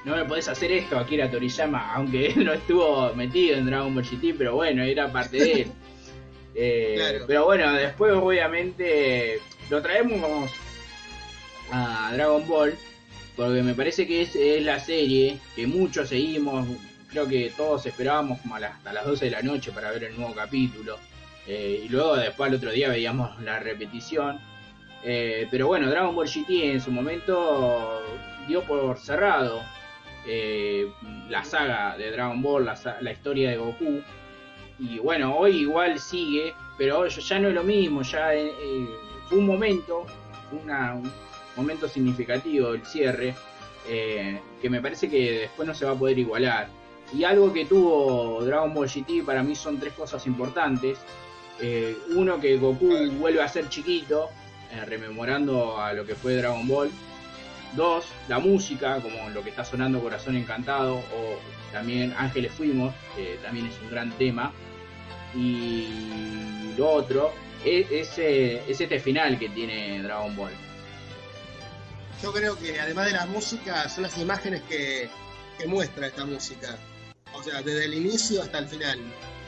no 0.05 0.15
me 0.15 0.25
podés 0.25 0.47
hacer 0.47 0.71
esto, 0.71 0.97
Akira 0.97 1.29
Toriyama, 1.29 1.93
aunque 1.95 2.27
él 2.27 2.45
no 2.45 2.53
estuvo 2.53 3.13
metido 3.13 3.57
en 3.57 3.65
Dragon 3.65 3.93
Ball 3.93 4.03
GT, 4.05 4.35
pero 4.37 4.55
bueno, 4.55 4.83
era 4.83 5.11
parte 5.11 5.37
de 5.37 5.51
él. 5.63 5.67
Eh, 6.59 6.93
Claro. 6.95 7.25
Pero 7.27 7.45
bueno, 7.45 7.71
después 7.73 8.13
obviamente 8.13 9.39
lo 9.69 9.79
traemos 9.79 10.49
a 11.71 12.09
Dragon 12.13 12.47
Ball, 12.47 12.75
porque 13.35 13.61
me 13.61 13.75
parece 13.75 14.07
que 14.07 14.23
es, 14.23 14.35
es 14.35 14.63
la 14.63 14.79
serie 14.79 15.37
que 15.55 15.67
muchos 15.67 16.09
seguimos, 16.09 16.67
creo 17.11 17.27
que 17.27 17.51
todos 17.55 17.85
esperábamos 17.85 18.39
como 18.41 18.55
a 18.55 18.59
las- 18.59 18.71
hasta 18.75 18.91
las 18.91 19.05
12 19.05 19.25
de 19.25 19.31
la 19.31 19.41
noche 19.43 19.71
para 19.71 19.91
ver 19.91 20.05
el 20.05 20.17
nuevo 20.17 20.33
capítulo, 20.33 20.97
eh, 21.45 21.83
y 21.85 21.89
luego 21.89 22.15
después 22.15 22.49
al 22.49 22.55
otro 22.55 22.71
día 22.71 22.89
veíamos 22.89 23.39
la 23.43 23.59
repetición. 23.59 24.39
Eh, 25.03 25.47
pero 25.51 25.67
bueno, 25.67 25.89
Dragon 25.89 26.15
Ball 26.15 26.27
GT 26.27 26.71
en 26.71 26.81
su 26.81 26.91
momento 26.91 28.01
dio 28.47 28.63
por 28.63 28.97
cerrado 28.97 29.61
eh, 30.25 30.89
la 31.29 31.43
saga 31.43 31.95
de 31.97 32.11
Dragon 32.11 32.41
Ball, 32.41 32.65
la, 32.65 32.77
la 33.01 33.11
historia 33.11 33.51
de 33.51 33.57
Goku. 33.57 34.01
Y 34.79 34.99
bueno, 34.99 35.35
hoy 35.35 35.57
igual 35.61 35.99
sigue, 35.99 36.53
pero 36.77 37.07
ya 37.07 37.39
no 37.39 37.47
es 37.47 37.53
lo 37.53 37.63
mismo, 37.63 38.01
ya 38.01 38.33
eh, 38.35 38.47
eh, 38.61 38.87
fue 39.27 39.39
un 39.39 39.45
momento, 39.47 40.05
una- 40.51 40.93
un 40.95 41.11
momento 41.55 41.87
significativo 41.87 42.73
el 42.73 42.85
cierre, 42.85 43.33
que 44.61 44.69
me 44.69 44.81
parece 44.81 45.09
que 45.09 45.39
después 45.41 45.65
no 45.67 45.73
se 45.73 45.85
va 45.85 45.91
a 45.93 45.95
poder 45.95 46.19
igualar. 46.19 46.67
Y 47.13 47.23
algo 47.23 47.53
que 47.53 47.63
tuvo 47.65 48.43
Dragon 48.43 48.73
Ball 48.73 48.87
GT 48.89 49.23
para 49.25 49.41
mí 49.41 49.55
son 49.55 49.79
tres 49.79 49.93
cosas 49.93 50.27
importantes. 50.27 50.99
Uno, 52.15 52.39
que 52.39 52.57
Goku 52.57 52.93
vuelve 53.13 53.41
a 53.41 53.47
ser 53.47 53.69
chiquito, 53.69 54.29
eh, 54.71 54.85
rememorando 54.85 55.79
a 55.79 55.93
lo 55.93 56.05
que 56.05 56.15
fue 56.15 56.35
Dragon 56.35 56.67
Ball. 56.67 56.91
Dos, 57.75 58.05
la 58.27 58.39
música, 58.39 58.99
como 59.01 59.29
lo 59.29 59.43
que 59.43 59.49
está 59.49 59.63
sonando 59.63 60.01
Corazón 60.01 60.35
Encantado, 60.35 60.95
o 60.95 61.39
también 61.71 62.13
Ángeles 62.17 62.51
Fuimos, 62.53 62.93
que 63.15 63.37
también 63.43 63.67
es 63.67 63.75
un 63.81 63.89
gran 63.89 64.11
tema. 64.17 64.51
Y 65.35 66.73
lo 66.77 66.89
otro 66.89 67.33
es, 67.63 67.91
es, 67.91 68.17
es 68.17 68.81
este 68.81 68.99
final 68.99 69.37
que 69.37 69.49
tiene 69.49 70.01
Dragon 70.01 70.35
Ball. 70.35 70.53
Yo 72.21 72.33
creo 72.33 72.57
que 72.57 72.79
además 72.79 73.05
de 73.05 73.11
la 73.11 73.25
música, 73.27 73.87
son 73.89 74.03
las 74.03 74.17
imágenes 74.17 74.61
que, 74.63 75.09
muestra 75.67 76.07
esta 76.07 76.25
música. 76.25 76.77
O 77.33 77.43
sea, 77.43 77.61
desde 77.61 77.85
el 77.85 77.93
inicio 77.95 78.41
hasta 78.41 78.59
el 78.59 78.67
final. 78.67 78.99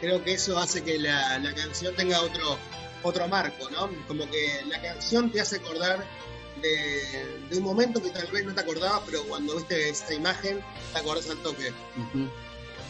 Creo 0.02 0.24
que 0.24 0.34
eso 0.34 0.58
hace 0.58 0.84
que 0.84 0.98
la 0.98 1.54
canción 1.56 1.96
tenga 1.96 2.20
otro, 2.22 2.58
otro 3.04 3.28
marco, 3.28 3.70
¿no? 3.70 3.90
Como 4.08 4.30
que 4.30 4.62
la 4.68 4.82
canción 4.82 5.32
te 5.32 5.42
hace 5.42 5.58
acordar 5.58 6.04
de, 6.62 7.58
un 7.58 7.64
momento 7.64 8.02
que 8.02 8.10
tal 8.10 8.28
vez 8.28 8.46
no 8.46 8.54
te 8.54 8.62
acordabas, 8.62 9.02
pero 9.06 9.24
cuando 9.24 9.56
viste 9.56 9.90
esta 9.90 10.14
imagen, 10.14 10.60
te 10.94 11.00
acordás 11.00 11.30
al 11.30 11.38
toque. 11.38 11.70
Ujú. 11.98 12.28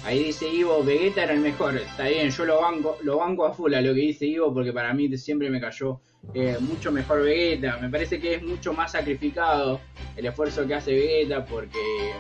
Ahí 0.06 0.24
dice 0.24 0.48
Ivo, 0.48 0.84
Vegeta 0.84 1.24
era 1.24 1.34
el 1.34 1.42
mejor. 1.42 1.76
Está 1.76 2.08
bien, 2.08 2.30
yo 2.30 2.46
lo 2.46 2.62
banco, 2.62 2.98
lo 3.04 3.18
banco 3.18 3.46
a 3.46 3.54
full 3.54 3.74
a 3.74 3.82
lo 3.82 3.94
que 3.94 4.00
dice 4.02 4.26
Ivo 4.26 4.54
porque 4.54 4.72
para 4.72 4.94
mí 4.94 5.16
siempre 5.18 5.50
me 5.50 5.60
cayó 5.60 6.00
eh, 6.34 6.58
mucho 6.62 6.92
mejor 6.92 7.24
Vegeta. 7.24 7.78
Me 7.78 7.90
parece 7.90 8.20
que 8.20 8.36
es 8.36 8.44
mucho 8.44 8.74
más 8.74 8.94
sacrificado 8.94 9.82
el 10.16 10.26
esfuerzo 10.26 10.66
que 10.66 10.76
hace 10.76 10.94
Vegeta 10.94 11.46
porque 11.46 12.14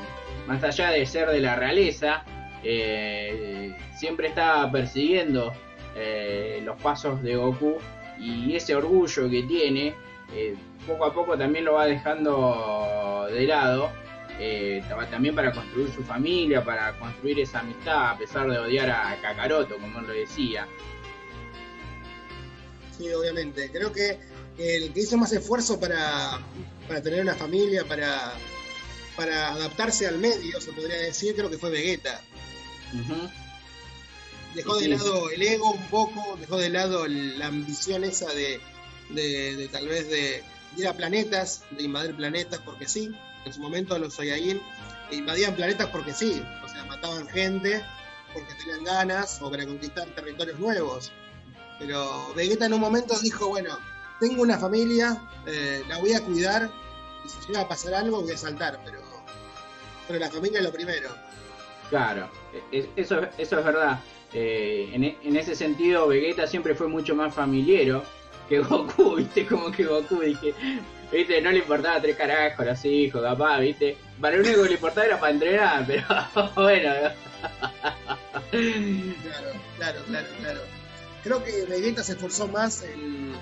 más 0.46 0.62
allá 0.64 0.92
de 0.92 1.06
ser 1.06 1.30
de 1.30 1.40
la 1.40 1.56
realeza, 1.56 2.26
eh, 2.64 3.74
siempre 3.98 4.28
está 4.28 4.70
persiguiendo 4.70 5.54
eh, 5.96 6.62
los 6.64 6.82
pasos 6.82 7.22
de 7.24 7.36
Goku 7.36 7.78
y 8.20 8.56
ese 8.56 8.76
orgullo 8.76 9.30
que 9.30 9.44
tiene, 9.44 9.96
eh, 10.34 10.56
poco 10.86 11.06
a 11.06 11.14
poco 11.14 11.38
también 11.38 11.66
lo 11.66 11.74
va 11.74 11.86
dejando 11.86 13.28
de 13.32 13.46
lado 13.46 13.92
eh, 14.40 14.84
ta- 14.88 15.06
también 15.10 15.36
para 15.36 15.52
construir 15.52 15.90
su 15.94 16.04
familia, 16.04 16.64
para 16.64 16.98
construir 17.00 17.40
esa 17.40 17.60
amistad, 17.60 18.12
a 18.12 18.18
pesar 18.18 18.50
de 18.50 18.58
odiar 18.58 18.90
a 18.90 19.18
Kakaroto, 19.22 19.78
como 19.78 20.00
él 20.00 20.08
lo 20.08 20.14
decía. 20.14 20.66
Sí, 22.98 23.12
obviamente. 23.14 23.70
Creo 23.72 23.92
que 23.92 24.20
el 24.58 24.94
que 24.94 25.00
hizo 25.02 25.18
más 25.18 25.32
esfuerzo 25.34 25.80
para, 25.80 26.40
para 26.88 27.02
tener 27.02 27.22
una 27.22 27.36
familia, 27.36 27.84
para, 27.86 28.34
para 29.16 29.50
adaptarse 29.50 30.08
al 30.08 30.18
medio, 30.20 30.60
se 30.60 30.72
podría 30.74 30.98
decir, 30.98 31.36
creo 31.36 31.50
que 31.50 31.58
fue 31.58 31.70
Vegeta. 31.70 32.22
Dejó 34.56 34.76
de 34.78 34.86
Sí. 34.86 34.88
lado 34.90 35.30
el 35.30 35.42
ego 35.42 35.72
un 35.72 35.86
poco, 35.90 36.38
dejó 36.40 36.58
de 36.58 36.70
lado 36.70 37.06
el- 37.06 37.38
la 37.38 37.48
ambición 37.48 38.04
esa 38.04 38.28
de, 38.34 38.60
de- 39.10 39.56
de 39.56 39.68
tal 39.68 39.88
vez 39.88 40.10
de 40.10 40.44
ir 40.78 40.88
a 40.88 40.94
planetas, 40.94 41.64
de 41.72 41.84
invadir 41.84 42.16
planetas 42.16 42.60
porque 42.66 42.88
sí. 42.88 43.12
En 43.46 43.54
su 43.54 43.62
momento 43.62 43.98
los 43.98 44.16
Saiyajin 44.16 44.62
invadían 45.12 45.56
planetas 45.56 45.88
porque 45.88 46.14
sí, 46.14 46.44
o 46.64 46.68
sea, 46.68 46.84
mataban 46.86 47.28
gente 47.30 47.84
porque 48.34 48.54
tenían 48.56 48.84
ganas 48.84 49.40
o 49.42 49.50
para 49.50 49.66
conquistar 49.66 50.08
territorios 50.10 50.60
nuevos. 50.60 51.12
Pero 51.80 52.34
Vegeta 52.36 52.66
en 52.66 52.74
un 52.74 52.82
momento 52.82 53.18
dijo, 53.20 53.48
bueno, 53.48 53.78
tengo 54.20 54.42
una 54.42 54.58
familia, 54.60 55.22
eh, 55.48 55.84
la 55.88 55.98
voy 56.00 56.14
a 56.14 56.22
cuidar 56.22 56.70
y 57.26 57.30
si 57.30 57.38
llega 57.48 57.62
a 57.62 57.68
pasar 57.68 57.94
algo 57.94 58.22
voy 58.22 58.32
a 58.34 58.38
saltar, 58.38 58.80
pero, 58.84 59.00
pero 60.08 60.20
la 60.20 60.30
familia 60.30 60.60
es 60.60 60.66
lo 60.66 60.72
primero. 60.74 61.10
Claro, 61.90 62.30
es- 62.72 62.86
eso, 62.98 63.22
eso 63.38 63.60
es 63.60 63.66
verdad. 63.66 64.00
Eh, 64.34 64.90
en, 64.94 65.04
e- 65.04 65.18
en 65.24 65.36
ese 65.38 65.56
sentido, 65.56 66.08
Vegeta 66.08 66.46
siempre 66.48 66.76
fue 66.76 66.88
mucho 66.88 67.16
más 67.16 67.34
familiero 67.34 68.04
que 68.48 68.60
Goku, 68.60 69.16
¿viste? 69.18 69.46
Como 69.46 69.72
que 69.72 69.84
Goku, 69.86 70.20
dije, 70.22 70.54
¿viste? 71.12 71.42
No 71.42 71.52
le 71.52 71.60
importaba 71.60 72.02
tres 72.02 72.16
carajos, 72.16 72.66
los 72.66 72.86
hijos, 72.86 73.22
capaz, 73.24 73.60
¿viste? 73.60 73.98
Para 74.22 74.36
lo 74.38 74.44
único 74.44 74.64
que 74.64 74.70
le 74.70 74.76
importaba 74.76 75.08
era 75.08 75.20
para 75.20 75.32
entrenar, 75.34 75.86
pero 75.88 76.04
bueno. 76.56 76.94
Claro, 78.52 79.50
claro, 79.78 80.00
claro, 80.08 80.28
claro. 80.40 80.62
Creo 81.24 81.44
que 81.44 81.66
Vegeta 81.66 82.04
se 82.04 82.14
esforzó 82.14 82.48
más 82.48 82.84
en, 82.84 83.34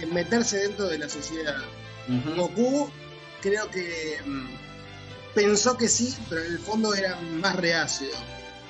en 0.00 0.14
meterse 0.14 0.58
dentro 0.58 0.86
de 0.88 0.98
la 0.98 1.08
sociedad. 1.08 1.56
Goku 2.36 2.90
creo 3.42 3.68
que 3.70 4.18
mm, 4.24 4.46
pensó 5.34 5.76
que 5.76 5.88
sí, 5.88 6.14
pero 6.28 6.42
en 6.44 6.52
el 6.52 6.58
fondo 6.58 6.94
era 6.94 7.16
más 7.40 7.56
reacio, 7.56 8.08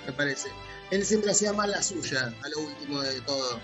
me 0.06 0.12
parece. 0.12 0.48
Él 0.90 1.04
siempre 1.04 1.30
hacía 1.32 1.52
más 1.52 1.68
la 1.68 1.82
suya, 1.82 2.32
a 2.42 2.48
lo 2.48 2.60
último 2.60 3.00
de 3.02 3.20
todo. 3.22 3.58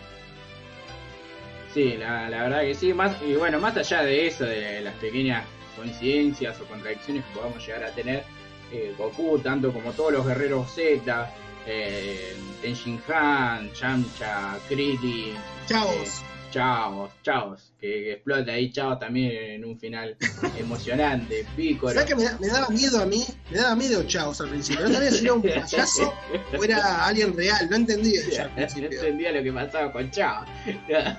Sí, 1.72 1.96
la, 1.96 2.28
la 2.28 2.42
verdad 2.42 2.62
que 2.62 2.74
sí. 2.74 2.92
Más, 2.92 3.16
y 3.22 3.34
bueno, 3.34 3.58
más 3.60 3.76
allá 3.76 4.02
de 4.02 4.26
eso, 4.26 4.44
de 4.44 4.80
las 4.82 4.94
pequeñas 4.96 5.44
coincidencias 5.76 6.60
o 6.60 6.64
contradicciones 6.66 7.24
que 7.24 7.34
podamos 7.34 7.64
llegar 7.66 7.84
a 7.84 7.90
tener, 7.92 8.24
eh, 8.72 8.94
Goku, 8.98 9.38
tanto 9.38 9.72
como 9.72 9.92
todos 9.92 10.12
los 10.12 10.26
guerreros 10.26 10.70
Z, 10.74 11.32
eh, 11.66 12.36
Tenshin 12.60 13.00
Han, 13.08 13.72
Yamcha, 13.72 14.58
Krillin, 14.68 15.34
Chavos. 15.66 15.94
eh, 15.94 16.24
Chavos, 16.50 17.10
Chavos, 17.22 17.71
que, 17.82 18.12
explota 18.12 18.52
ahí 18.52 18.70
Chavos 18.72 18.98
también 19.00 19.30
en 19.32 19.64
un 19.64 19.78
final 19.78 20.16
emocionante, 20.58 21.44
Piccolo. 21.56 21.92
¿Sabes 21.92 22.06
que 22.08 22.14
me, 22.14 22.24
da- 22.24 22.38
me 22.40 22.46
daba 22.48 22.68
miedo 22.70 22.98
a 23.02 23.06
mí? 23.06 23.24
Me 23.50 23.58
daba 23.58 23.74
miedo 23.76 24.02
Chavos 24.04 24.40
al 24.40 24.48
principio. 24.48 24.88
No 24.88 24.94
sabía 24.94 25.10
si 25.10 25.24
era 25.24 25.34
un 25.34 25.42
payaso 25.42 26.14
o 26.58 26.64
era 26.64 27.04
alguien 27.04 27.36
real. 27.36 27.68
No 27.68 27.76
entendía 27.76 28.20
yo 28.30 28.42
al 28.44 28.50
No 28.56 28.62
entendía 28.86 29.32
lo 29.32 29.42
que 29.42 29.52
pasaba 29.52 29.92
con. 29.92 30.10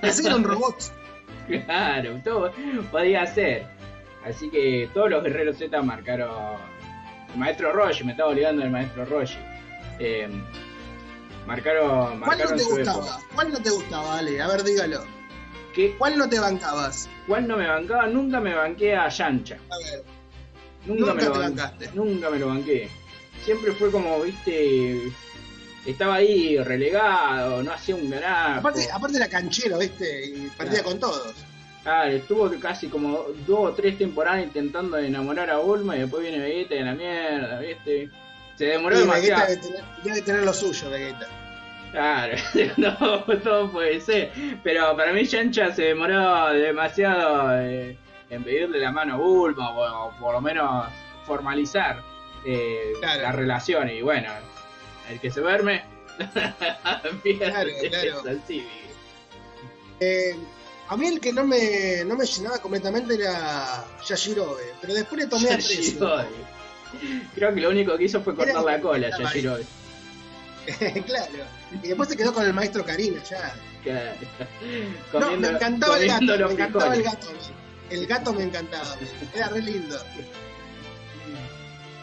Pensé 0.01 0.21
que 0.21 0.27
era 0.27 0.35
un 0.37 0.43
robot. 0.43 0.75
Claro, 1.65 2.21
todo 2.23 2.53
podía 2.89 3.25
ser. 3.27 3.65
Así 4.25 4.49
que 4.49 4.89
todos 4.93 5.09
los 5.09 5.21
guerreros 5.23 5.57
Z 5.57 5.81
marcaron. 5.81 6.55
El 7.33 7.37
maestro 7.39 7.73
Roshi, 7.73 8.05
me 8.05 8.11
estaba 8.13 8.29
olvidando 8.29 8.61
del 8.61 8.71
maestro 8.71 9.03
Roshi. 9.03 9.37
Eh, 9.99 10.29
marcaron, 11.45 12.19
¿Cuál 12.19 12.19
no 12.19 12.25
marcaron 12.27 12.57
te 12.57 12.63
gustaba? 12.63 12.97
época. 12.99 13.19
¿Cuál 13.35 13.51
no 13.51 13.59
te 13.61 13.69
gustaba, 13.71 14.17
Ale? 14.19 14.41
A 14.41 14.47
ver, 14.47 14.63
dígalo. 14.63 15.03
Que, 15.73 15.95
¿Cuál 15.97 16.17
no 16.17 16.29
te 16.29 16.39
bancabas? 16.39 17.09
¿Cuál 17.27 17.47
no 17.47 17.57
me 17.57 17.67
bancaba? 17.67 18.07
Nunca 18.07 18.39
me 18.39 18.53
banqué 18.53 18.95
a 18.95 19.09
Yancha. 19.09 19.57
A 19.69 19.77
ver. 19.77 20.03
Nunca, 20.85 20.99
Nunca 21.01 21.13
me 21.13 21.23
lo 21.23 21.31
te 21.31 21.39
ban- 21.39 21.55
bancaste. 21.55 21.89
Nunca 21.93 22.29
me 22.29 22.39
lo 22.39 22.47
banqué. 22.47 22.89
Siempre 23.43 23.71
fue 23.73 23.91
como, 23.91 24.21
viste, 24.21 25.01
estaba 25.85 26.15
ahí 26.15 26.57
relegado, 26.59 27.63
no 27.63 27.71
hacía 27.73 27.95
un 27.95 28.09
ganazo. 28.09 28.59
Aparte, 28.59 28.87
aparte 28.91 29.17
era 29.17 29.27
canchero, 29.27 29.79
¿viste? 29.79 30.25
Y 30.27 30.49
Claro. 30.57 30.83
con 30.83 30.99
todos. 30.99 31.33
Claro, 31.83 32.11
estuvo 32.11 32.49
casi 32.61 32.87
como 32.87 33.25
dos 33.45 33.59
o 33.59 33.73
tres 33.73 33.97
temporadas 33.97 34.43
intentando 34.43 34.97
enamorar 34.97 35.49
a 35.49 35.57
Bulma 35.57 35.97
y 35.97 35.99
después 36.01 36.21
viene 36.23 36.39
Vegeta 36.39 36.75
de 36.75 36.81
la 36.81 36.93
mierda, 36.93 37.59
¿viste? 37.59 38.09
Se 38.57 38.65
demoró 38.65 38.95
Sí, 38.97 39.01
Vegeta 39.07 39.19
demasiado. 39.45 39.47
debe 39.49 39.61
tener, 39.61 39.83
debe 40.03 40.21
tener 40.21 40.43
lo 40.43 40.53
suyo, 40.53 40.89
Vegeta. 40.89 41.27
Claro, 41.93 42.35
no, 42.77 43.23
todo 43.43 43.71
puede 43.71 44.01
ser. 44.01 44.31
Pero 44.63 44.97
para 44.97 45.13
mí 45.13 45.23
Yancha 45.25 45.71
se 45.73 45.83
demoró 45.83 46.49
demasiado 46.49 47.55
eh, 47.61 47.95
en 48.31 48.43
pedirle 48.43 48.79
la 48.79 48.91
mano 48.91 49.13
a 49.13 49.17
Bulma 49.17 49.69
o, 49.69 50.07
o 50.07 50.11
por 50.19 50.33
lo 50.33 50.41
menos 50.41 50.87
formalizar 51.27 52.01
eh, 52.45 52.93
Claro. 52.99 53.21
la 53.21 53.31
relación. 53.31 53.89
Y 53.91 54.01
bueno, 54.01 54.27
el 55.09 55.19
que 55.19 55.29
se 55.31 55.39
duerme. 55.41 55.83
Claro, 57.37 57.69
claro. 57.89 58.39
Eh, 59.99 60.35
a 60.89 60.97
mí 60.97 61.07
el 61.07 61.19
que 61.19 61.31
no 61.31 61.43
me, 61.45 62.03
no 62.05 62.15
me 62.15 62.25
llenaba 62.25 62.59
completamente 62.59 63.15
era 63.15 63.85
Yashirobe, 64.07 64.63
pero 64.81 64.93
después 64.93 65.21
le 65.21 65.27
tomé 65.27 65.51
aprecio. 65.51 66.25
Creo 67.35 67.53
que 67.53 67.61
lo 67.61 67.69
único 67.69 67.97
que 67.97 68.03
hizo 68.05 68.21
fue 68.21 68.35
cortar 68.35 68.55
Era- 68.55 68.63
la 68.63 68.81
cola. 68.81 69.09
Yashirobe. 69.17 69.63
claro. 71.05 71.45
Y 71.83 71.87
después 71.87 72.09
se 72.09 72.17
quedó 72.17 72.33
con 72.33 72.45
el 72.45 72.53
maestro 72.53 72.85
Karina, 72.85 73.21
ya. 73.23 73.53
Claro. 73.83 74.11
No, 75.13 75.37
me 75.37 75.47
encantaba 75.49 75.99
el 75.99 76.07
gato, 76.07 76.25
me 76.25 76.53
encantaba 76.53 76.95
el 76.95 77.03
gato. 77.03 77.27
El 77.89 78.07
gato 78.07 78.33
me 78.33 78.43
encantaba, 78.43 78.95
era 79.35 79.49
re 79.49 79.61
lindo. 79.61 79.97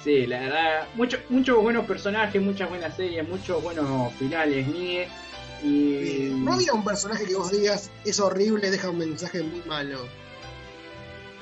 Sí, 0.04 0.26
la 0.26 0.40
verdad, 0.40 0.88
muchos 0.94 1.20
muchos 1.28 1.60
buenos 1.62 1.84
personajes, 1.86 2.40
muchas 2.40 2.68
buenas 2.70 2.96
series, 2.96 3.26
muchos 3.28 3.62
buenos 3.62 4.12
finales, 4.14 4.66
Nie. 4.66 5.08
Y. 5.62 6.32
No 6.36 6.54
había 6.54 6.72
un 6.72 6.84
personaje 6.84 7.26
que 7.26 7.34
vos 7.34 7.50
digas 7.50 7.90
es 8.04 8.18
horrible, 8.18 8.70
deja 8.70 8.88
un 8.88 8.98
mensaje 8.98 9.42
muy 9.42 9.60
malo. 9.66 10.06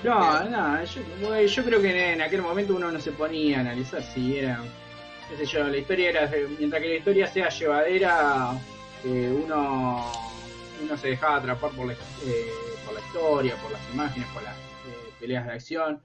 No, 0.02 0.44
no, 0.48 0.84
yo, 0.84 1.46
yo 1.46 1.64
creo 1.64 1.82
que 1.82 2.12
en 2.12 2.20
aquel 2.20 2.42
momento 2.42 2.74
uno 2.74 2.90
no 2.90 3.00
se 3.00 3.12
ponía 3.12 3.58
a 3.58 3.60
analizar 3.60 4.02
si 4.02 4.38
era. 4.38 4.62
Qué 5.28 5.36
sé 5.36 5.46
yo, 5.46 5.64
la 5.64 5.76
historia 5.76 6.10
era. 6.10 6.30
Mientras 6.58 6.82
que 6.82 6.88
la 6.88 6.94
historia 6.94 7.26
sea 7.26 7.48
llevadera, 7.48 8.52
eh, 9.04 9.32
uno, 9.44 10.12
uno 10.82 10.96
se 10.96 11.08
dejaba 11.08 11.36
atrapar 11.36 11.70
por 11.72 11.86
la, 11.86 11.92
eh, 11.92 11.96
por 12.84 12.94
la 12.94 13.00
historia, 13.00 13.56
por 13.56 13.72
las 13.72 13.80
imágenes, 13.92 14.28
por 14.30 14.42
las 14.42 14.56
eh, 14.56 15.12
peleas 15.20 15.46
de 15.46 15.52
acción. 15.52 16.00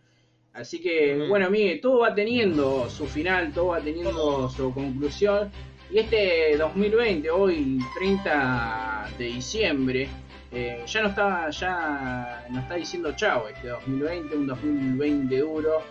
Así 0.54 0.80
que, 0.80 1.26
bueno, 1.28 1.50
Miguel, 1.50 1.82
todo 1.82 2.00
va 2.00 2.14
teniendo 2.14 2.88
su 2.90 3.08
final, 3.08 3.52
todo 3.54 3.68
va 3.68 3.82
teniendo 3.82 4.48
su 4.50 4.72
conclusión. 4.72 5.52
Y 5.90 6.00
este 6.00 6.58
2020, 6.58 7.30
hoy 7.32 7.80
30 7.98 9.10
de 9.18 9.26
diciembre, 9.26 10.10
eh, 10.52 10.84
ya 10.86 11.02
no 11.02 11.10
está, 11.10 11.50
ya 11.50 12.46
no 12.50 12.60
está 12.60 12.76
diciendo 12.76 13.12
chao 13.16 13.48
este 13.48 13.70
2020, 13.70 14.36
un 14.38 14.48
2020 14.48 15.40
duro, 15.40 15.82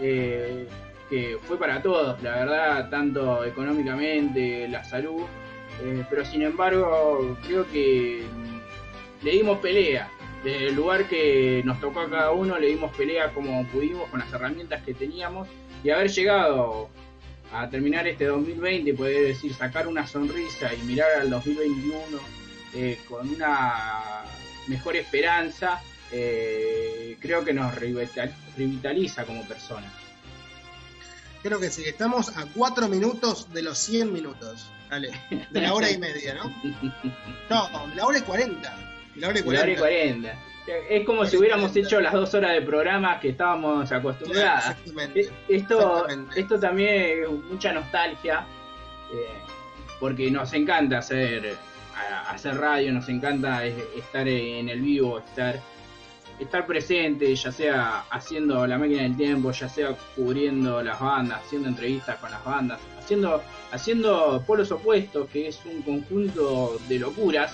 eh, 0.00 0.66
que 1.08 1.38
fue 1.42 1.58
para 1.58 1.82
todos, 1.82 2.20
la 2.22 2.30
verdad, 2.36 2.90
tanto 2.90 3.44
económicamente, 3.44 4.68
la 4.68 4.84
salud, 4.84 5.22
eh, 5.82 6.04
pero 6.08 6.24
sin 6.24 6.42
embargo 6.42 7.36
creo 7.46 7.66
que 7.70 8.24
le 9.22 9.30
dimos 9.30 9.58
pelea. 9.58 10.10
Desde 10.44 10.68
el 10.68 10.74
lugar 10.74 11.08
que 11.08 11.62
nos 11.64 11.80
tocó 11.80 12.00
a 12.00 12.10
cada 12.10 12.30
uno, 12.32 12.58
le 12.58 12.68
dimos 12.68 12.94
pelea 12.96 13.32
como 13.32 13.66
pudimos, 13.68 14.08
con 14.10 14.20
las 14.20 14.32
herramientas 14.32 14.82
que 14.82 14.94
teníamos, 14.94 15.48
y 15.82 15.90
haber 15.90 16.10
llegado 16.10 16.88
a 17.52 17.68
terminar 17.68 18.06
este 18.06 18.26
2020 18.26 18.90
y 18.90 18.92
poder 18.92 19.26
decir, 19.26 19.54
sacar 19.54 19.86
una 19.88 20.06
sonrisa 20.06 20.72
y 20.74 20.82
mirar 20.82 21.10
al 21.20 21.30
2021 21.30 21.96
eh, 22.74 22.98
con 23.08 23.28
una 23.30 24.24
mejor 24.66 24.96
esperanza, 24.96 25.80
eh, 26.12 27.16
creo 27.20 27.44
que 27.44 27.52
nos 27.52 27.74
revital- 27.74 28.34
revitaliza 28.56 29.24
como 29.24 29.42
personas. 29.48 29.92
Creo 31.42 31.60
que 31.60 31.70
sí, 31.70 31.84
estamos 31.86 32.36
a 32.36 32.46
4 32.54 32.88
minutos 32.88 33.52
de 33.52 33.62
los 33.62 33.78
100 33.78 34.12
minutos. 34.12 34.66
Dale, 34.90 35.10
de 35.50 35.60
la 35.60 35.74
hora 35.74 35.90
y 35.90 35.98
media, 35.98 36.34
¿no? 36.34 36.52
No, 37.50 37.86
de 37.88 37.94
la 37.94 38.06
hora 38.06 38.18
y 38.18 38.22
40. 38.22 38.76
De 39.14 39.20
la 39.20 39.28
hora 39.28 39.38
y 39.38 39.42
Una 39.42 39.60
hora 39.60 39.70
y 39.70 39.76
40. 39.76 39.80
40. 39.80 40.38
Es 40.90 41.06
como 41.06 41.24
si 41.24 41.36
hubiéramos 41.36 41.74
hecho 41.76 42.00
las 42.00 42.12
dos 42.12 42.34
horas 42.34 42.52
de 42.52 42.62
programa 42.62 43.20
que 43.20 43.28
estábamos 43.30 43.90
acostumbrados. 43.92 44.70
Exactamente. 44.70 45.20
Eh, 45.20 45.30
Esto, 45.48 46.04
Exactamente. 46.04 46.40
esto 46.40 46.58
también 46.60 47.22
es 47.22 47.30
mucha 47.30 47.72
nostalgia, 47.72 48.44
eh, 49.12 49.26
porque 50.00 50.28
nos 50.30 50.52
encanta 50.54 50.98
hacer, 50.98 51.56
hacer 52.28 52.56
radio, 52.58 52.92
nos 52.92 53.08
encanta 53.08 53.64
estar 53.64 54.26
en 54.26 54.68
el 54.68 54.80
vivo, 54.80 55.20
estar, 55.20 55.60
estar 56.38 56.66
presente, 56.66 57.34
ya 57.34 57.50
sea 57.52 58.00
haciendo 58.10 58.66
la 58.66 58.76
máquina 58.78 59.02
del 59.02 59.16
tiempo, 59.16 59.50
ya 59.52 59.68
sea 59.68 59.96
cubriendo 60.14 60.82
las 60.82 61.00
bandas, 61.00 61.42
haciendo 61.44 61.68
entrevistas 61.68 62.16
con 62.18 62.30
las 62.30 62.44
bandas, 62.44 62.78
haciendo, 62.98 63.42
haciendo 63.72 64.42
polos 64.46 64.70
opuestos, 64.70 65.28
que 65.30 65.48
es 65.48 65.58
un 65.64 65.82
conjunto 65.82 66.78
de 66.88 66.98
locuras. 66.98 67.52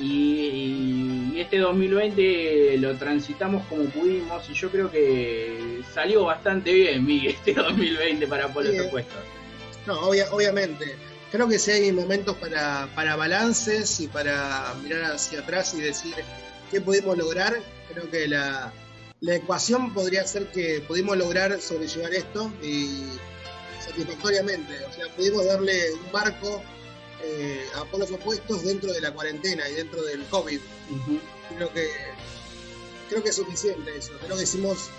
Y, 0.00 1.32
y 1.34 1.40
este 1.40 1.58
2020 1.58 2.78
lo 2.78 2.96
transitamos 2.96 3.64
como 3.68 3.84
pudimos 3.86 4.48
y 4.48 4.54
yo 4.54 4.70
creo 4.70 4.90
que 4.90 5.80
salió 5.92 6.24
bastante 6.24 6.72
bien, 6.72 7.04
Miguel, 7.04 7.32
este 7.44 7.54
2020 7.54 8.26
para 8.28 8.48
Polos. 8.48 8.74
Opuestos. 8.86 9.16
No, 9.86 9.94
obvia- 10.08 10.28
obviamente. 10.30 10.96
Creo 11.32 11.46
que 11.48 11.58
sí 11.58 11.72
hay 11.72 11.92
momentos 11.92 12.36
para, 12.36 12.88
para 12.94 13.16
balances 13.16 14.00
y 14.00 14.06
para 14.08 14.72
mirar 14.82 15.12
hacia 15.12 15.40
atrás 15.40 15.74
y 15.74 15.80
decir 15.80 16.14
qué 16.70 16.80
pudimos 16.80 17.18
lograr. 17.18 17.54
Creo 17.92 18.10
que 18.10 18.28
la, 18.28 18.72
la 19.20 19.36
ecuación 19.36 19.92
podría 19.92 20.26
ser 20.26 20.46
que 20.50 20.80
pudimos 20.86 21.16
lograr 21.16 21.60
sobrellevar 21.60 22.14
esto 22.14 22.52
y 22.62 23.04
satisfactoriamente. 23.80 24.84
O 24.84 24.92
sea, 24.92 25.08
pudimos 25.16 25.44
darle 25.46 25.92
un 25.92 26.12
marco 26.12 26.62
eh, 27.24 27.64
a 27.74 27.84
polos 27.86 28.10
opuestos 28.12 28.62
dentro 28.62 28.92
de 28.92 29.00
la 29.00 29.12
cuarentena 29.12 29.68
y 29.68 29.74
dentro 29.74 30.02
del 30.02 30.24
COVID. 30.26 30.60
Creo 31.56 31.72
que 31.72 31.88
creo 33.08 33.22
que 33.22 33.30
es 33.30 33.36
suficiente 33.36 33.96
eso. 33.96 34.12
Creo 34.24 34.36
que 34.36 34.42
hicimos 34.44 34.90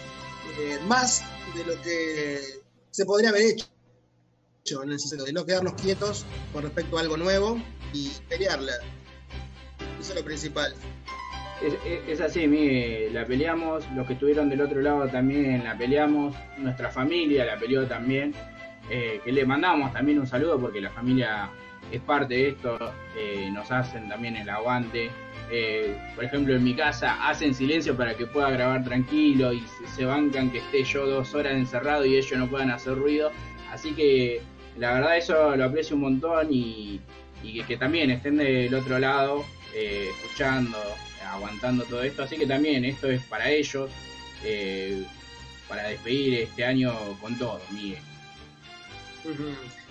eh, 0.60 0.80
más 0.86 1.22
de 1.56 1.64
lo 1.64 1.82
que 1.82 2.42
se 2.92 3.06
podría 3.06 3.30
haber 3.30 3.56
hecho 4.64 4.84
en 4.84 4.92
el 4.92 5.00
sentido 5.00 5.26
de 5.26 5.34
no 5.34 5.46
quedarnos 5.46 5.74
quietos 5.74 6.26
con 6.52 6.64
respecto 6.64 6.98
a 6.98 7.02
algo 7.02 7.18
nuevo 7.18 7.62
y 7.94 8.10
pelearla. 8.28 8.74
Eso 10.00 10.12
es 10.12 10.16
lo 10.16 10.26
principal. 10.26 10.76
Es, 11.62 12.22
así, 12.22 12.48
Miguel, 12.48 13.14
la 13.14 13.26
peleamos, 13.26 13.86
los 13.94 14.08
que 14.08 14.14
estuvieron 14.14 14.50
del 14.50 14.62
otro 14.62 14.82
lado 14.82 15.08
también 15.10 15.64
la 15.66 15.78
peleamos, 15.78 16.34
nuestra 16.58 16.90
familia 16.90 17.44
la 17.44 17.58
peleó 17.58 17.86
también, 17.86 18.34
eh, 18.90 19.20
que 19.26 19.32
le 19.34 19.46
mandamos 19.46 19.92
también 19.92 20.20
un 20.20 20.28
saludo 20.28 20.58
porque 20.58 20.80
la 20.80 20.90
familia 20.90 21.50
es 21.92 22.00
parte 22.02 22.34
de 22.34 22.48
esto, 22.50 22.78
eh, 23.18 23.50
nos 23.52 23.72
hacen 23.72 24.08
también 24.08 24.38
el 24.38 24.50
aguante. 24.50 25.10
Eh, 25.52 25.98
por 26.16 26.24
ejemplo, 26.24 26.56
en 26.56 26.64
mi 26.64 26.76
casa 26.76 27.28
hacen 27.28 27.54
silencio 27.54 27.98
para 27.98 28.16
que 28.16 28.26
pueda 28.26 28.50
grabar 28.52 28.84
tranquilo 28.86 29.52
y 29.52 29.62
se, 29.96 30.06
bancan 30.06 30.52
que 30.52 30.60
esté 30.60 30.84
yo 30.84 31.08
dos 31.08 31.34
horas 31.36 31.54
encerrado 31.54 32.06
y 32.06 32.16
ellos 32.16 32.38
no 32.40 32.48
puedan 32.48 32.72
hacer 32.72 32.96
ruido. 32.96 33.32
Así 33.72 33.92
que 33.92 34.42
la 34.78 34.94
verdad 34.94 35.18
eso 35.18 35.56
lo 35.58 35.66
aprecio 35.66 35.96
un 35.96 36.04
montón 36.04 36.48
y, 36.52 37.02
y 37.44 37.54
que, 37.54 37.64
que 37.66 37.78
también 37.78 38.12
estén 38.12 38.38
del 38.38 38.74
otro 38.74 38.98
lado 38.98 39.44
escuchando, 39.74 40.78
aguantando 41.30 41.86
todo 41.86 42.04
esto. 42.04 42.24
Así 42.24 42.38
que 42.38 42.46
también 42.46 42.86
esto 42.86 43.08
es 43.10 43.22
para 43.24 43.50
ellos, 43.50 43.90
eh, 44.44 45.06
para 45.68 45.88
despedir 45.88 46.42
este 46.42 46.66
año 46.66 46.94
con 47.22 47.38
todo, 47.38 47.62
Miguel. 47.72 48.02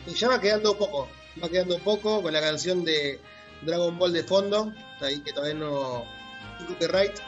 Y 0.06 0.14
ya 0.14 0.28
va 0.28 0.40
quedando 0.40 0.76
poco, 0.76 1.08
va 1.42 1.48
quedando 1.48 1.78
poco 1.78 2.22
con 2.22 2.32
la 2.32 2.40
canción 2.40 2.84
de 2.84 3.20
Dragon 3.62 3.98
Ball 3.98 4.12
de 4.12 4.24
fondo, 4.24 4.72
ahí 5.00 5.20
que 5.20 5.32
todavía 5.32 5.54
no 5.54 6.04
copyright, 6.66 7.18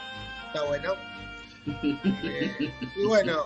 está 0.47 0.63
bueno. 0.63 0.93
Eh, 2.23 2.73
y 2.95 3.05
bueno, 3.05 3.45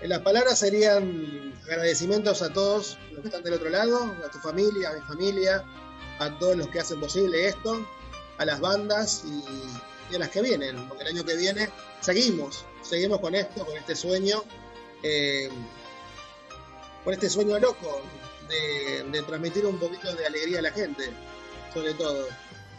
en 0.00 0.08
las 0.08 0.20
palabras 0.20 0.58
serían 0.58 1.52
agradecimientos 1.64 2.40
a 2.40 2.50
todos 2.50 2.98
los 3.12 3.20
que 3.20 3.28
están 3.28 3.42
del 3.42 3.54
otro 3.54 3.68
lado, 3.68 4.16
a 4.24 4.30
tu 4.30 4.38
familia, 4.38 4.90
a 4.90 4.94
mi 4.94 5.00
familia, 5.02 5.62
a 6.20 6.38
todos 6.38 6.56
los 6.56 6.68
que 6.68 6.80
hacen 6.80 7.00
posible 7.00 7.48
esto, 7.48 7.86
a 8.38 8.44
las 8.44 8.60
bandas 8.60 9.24
y, 9.26 10.14
a 10.14 10.18
las 10.18 10.28
que 10.28 10.42
vienen, 10.42 10.76
porque 10.88 11.02
el 11.04 11.16
año 11.16 11.24
que 11.24 11.36
viene 11.36 11.68
seguimos, 12.00 12.64
seguimos 12.82 13.18
con 13.20 13.34
esto, 13.34 13.64
con 13.64 13.76
este 13.76 13.96
sueño, 13.96 14.44
eh, 15.02 15.48
con 17.02 17.12
este 17.14 17.28
sueño 17.28 17.58
loco 17.58 18.02
de, 18.48 19.22
transmitir 19.22 19.64
un 19.66 19.78
poquito 19.78 20.14
de 20.14 20.26
alegría 20.26 20.58
a 20.58 20.62
la 20.62 20.70
gente, 20.70 21.04
sobre 21.72 21.94
todo. 21.94 22.28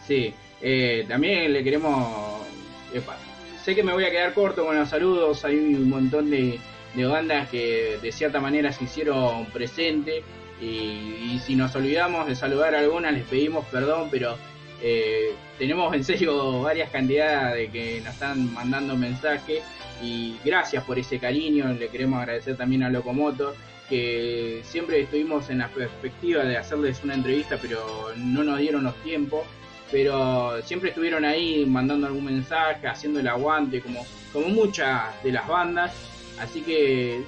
Sí, 0.07 0.34
eh, 0.61 1.06
también 1.07 1.52
le 1.52 1.64
queremos 1.64 2.45
epa, 2.94 3.18
sé 3.64 3.76
que 3.76 3.84
me 3.84 3.94
voy 3.94 4.06
a 4.06 4.11
quedar 4.11 4.34
corto 4.34 4.65
con 4.65 4.77
los 4.77 4.90
saludos, 4.90 5.44
hay 5.44 5.57
un 5.57 5.90
montón 5.90 6.30
de, 6.30 6.60
de 6.94 7.06
bandas 7.06 7.49
que 7.49 7.98
de 8.02 8.11
cierta 8.11 8.40
manera 8.40 8.72
se 8.72 8.84
hicieron 8.84 9.48
presente 9.48 10.23
y, 10.61 10.65
y 10.65 11.41
si 11.44 11.56
nos 11.56 11.76
olvidamos 11.76 12.27
de 12.27 12.36
saludar 12.36 12.76
a 12.76 12.80
algunas 12.80 13.14
les 13.14 13.26
pedimos 13.26 13.65
perdón, 13.65 14.10
pero 14.11 14.38
eh, 14.81 15.34
tenemos 15.57 15.93
en 15.93 16.03
serio 16.03 16.61
varias 16.61 16.89
cantidades 16.89 17.56
de 17.56 17.69
que 17.69 18.02
nos 18.02 18.14
están 18.14 18.53
mandando 18.53 18.95
mensajes 18.95 19.64
y 20.02 20.38
gracias 20.43 20.84
por 20.84 20.99
ese 20.99 21.19
cariño, 21.19 21.73
le 21.73 21.88
queremos 21.88 22.19
agradecer 22.19 22.57
también 22.57 22.84
a 22.84 22.89
Locomotor 22.89 23.56
que 23.89 24.61
siempre 24.64 25.02
estuvimos 25.02 25.49
en 25.49 25.60
la 25.60 25.68
perspectiva 25.69 26.43
de 26.43 26.57
hacerles 26.57 27.03
una 27.03 27.14
entrevista 27.14 27.57
pero 27.61 28.11
no 28.18 28.43
nos 28.43 28.60
dieron 28.60 28.84
los 28.84 28.95
tiempos. 29.03 29.45
Pero 29.91 30.61
siempre 30.64 30.89
estuvieron 30.89 31.26
ahí 31.26 31.64
mandando 31.65 32.07
algún 32.07 32.26
mensaje, 32.26 32.88
haciendo 32.88 33.19
el 33.19 33.27
aguante 33.27 33.81
como, 33.81 34.03
como 34.34 34.47
muchas 34.47 35.23
de 35.23 35.31
las 35.31 35.47
bandas. 35.47 35.93
Así 36.39 36.61
que 36.61 37.22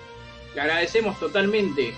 le 0.56 0.62
agradecemos 0.62 1.20
totalmente 1.20 1.94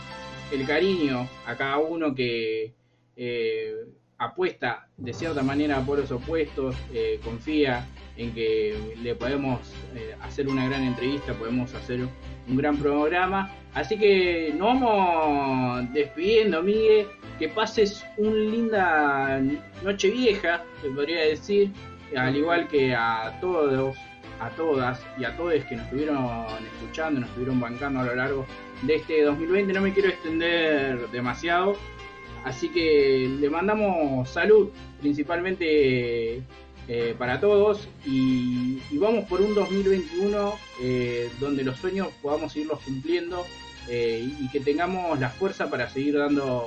el 0.51 0.67
cariño 0.67 1.30
a 1.45 1.55
cada 1.55 1.77
uno 1.77 2.13
que 2.13 2.73
eh, 3.15 3.73
apuesta 4.20 4.88
de 4.98 5.14
cierta 5.14 5.41
manera 5.41 5.80
por 5.82 5.98
los 5.98 6.12
opuestos, 6.12 6.76
eh, 6.94 7.20
confía 7.24 7.88
en 8.18 8.34
que 8.34 8.78
le 9.02 9.16
podemos 9.16 9.62
eh, 9.96 10.14
hacer 10.22 10.50
una 10.50 10.68
gran 10.68 10.84
entrevista, 10.84 11.34
podemos 11.34 11.74
hacer 11.74 12.02
un 12.48 12.58
gran 12.58 12.78
programa. 12.78 13.50
Así 13.74 13.98
que 13.98 14.54
nos 14.58 14.80
vamos 14.80 15.94
despidiendo, 15.94 16.62
Miguel. 16.62 17.08
Que 17.40 17.48
pases 17.48 18.06
una 18.18 18.36
linda 18.36 19.41
noche 19.82 20.10
vieja, 20.10 20.62
te 20.82 20.90
podría 20.90 21.22
decir, 21.22 21.72
al 22.18 22.36
igual 22.36 22.68
que 22.68 22.94
a 22.94 23.38
todos, 23.40 23.96
a 24.41 24.50
todas 24.50 25.02
y 25.18 25.24
a 25.24 25.38
todos 25.38 25.64
que 25.64 25.78
nos 25.78 25.86
estuvieron 25.86 26.20
escuchando, 26.76 27.22
nos 27.22 27.30
estuvieron 27.30 27.62
bancando 27.62 28.02
a 28.02 28.04
lo 28.04 28.16
largo 28.16 28.46
de 28.82 28.96
este 28.96 29.24
2020. 29.24 29.72
No 29.72 29.80
me 29.80 29.94
quiero 29.94 30.10
extender 30.10 31.08
demasiado. 31.12 31.78
Así 32.44 32.70
que 32.70 33.30
le 33.40 33.49
mandamos 33.49 34.30
salud 34.30 34.70
principalmente 35.02 36.41
eh, 36.91 37.14
para 37.18 37.40
todos 37.40 37.88
y, 38.03 38.80
vamos 38.94 39.26
por 39.26 39.41
un 39.41 39.53
2021 39.53 40.56
eh, 40.82 41.30
donde 41.40 41.64
los 41.64 41.78
sueños 41.78 42.07
podamos 42.22 42.52
seguirlos 42.52 42.80
cumpliendo 42.80 43.45
eh, 43.88 44.28
y 44.40 44.49
que 44.49 44.60
tengamos 44.60 45.20
la 45.20 45.30
fuerza 45.30 45.70
para 45.70 45.88
seguir 45.90 46.18
dando 46.18 46.66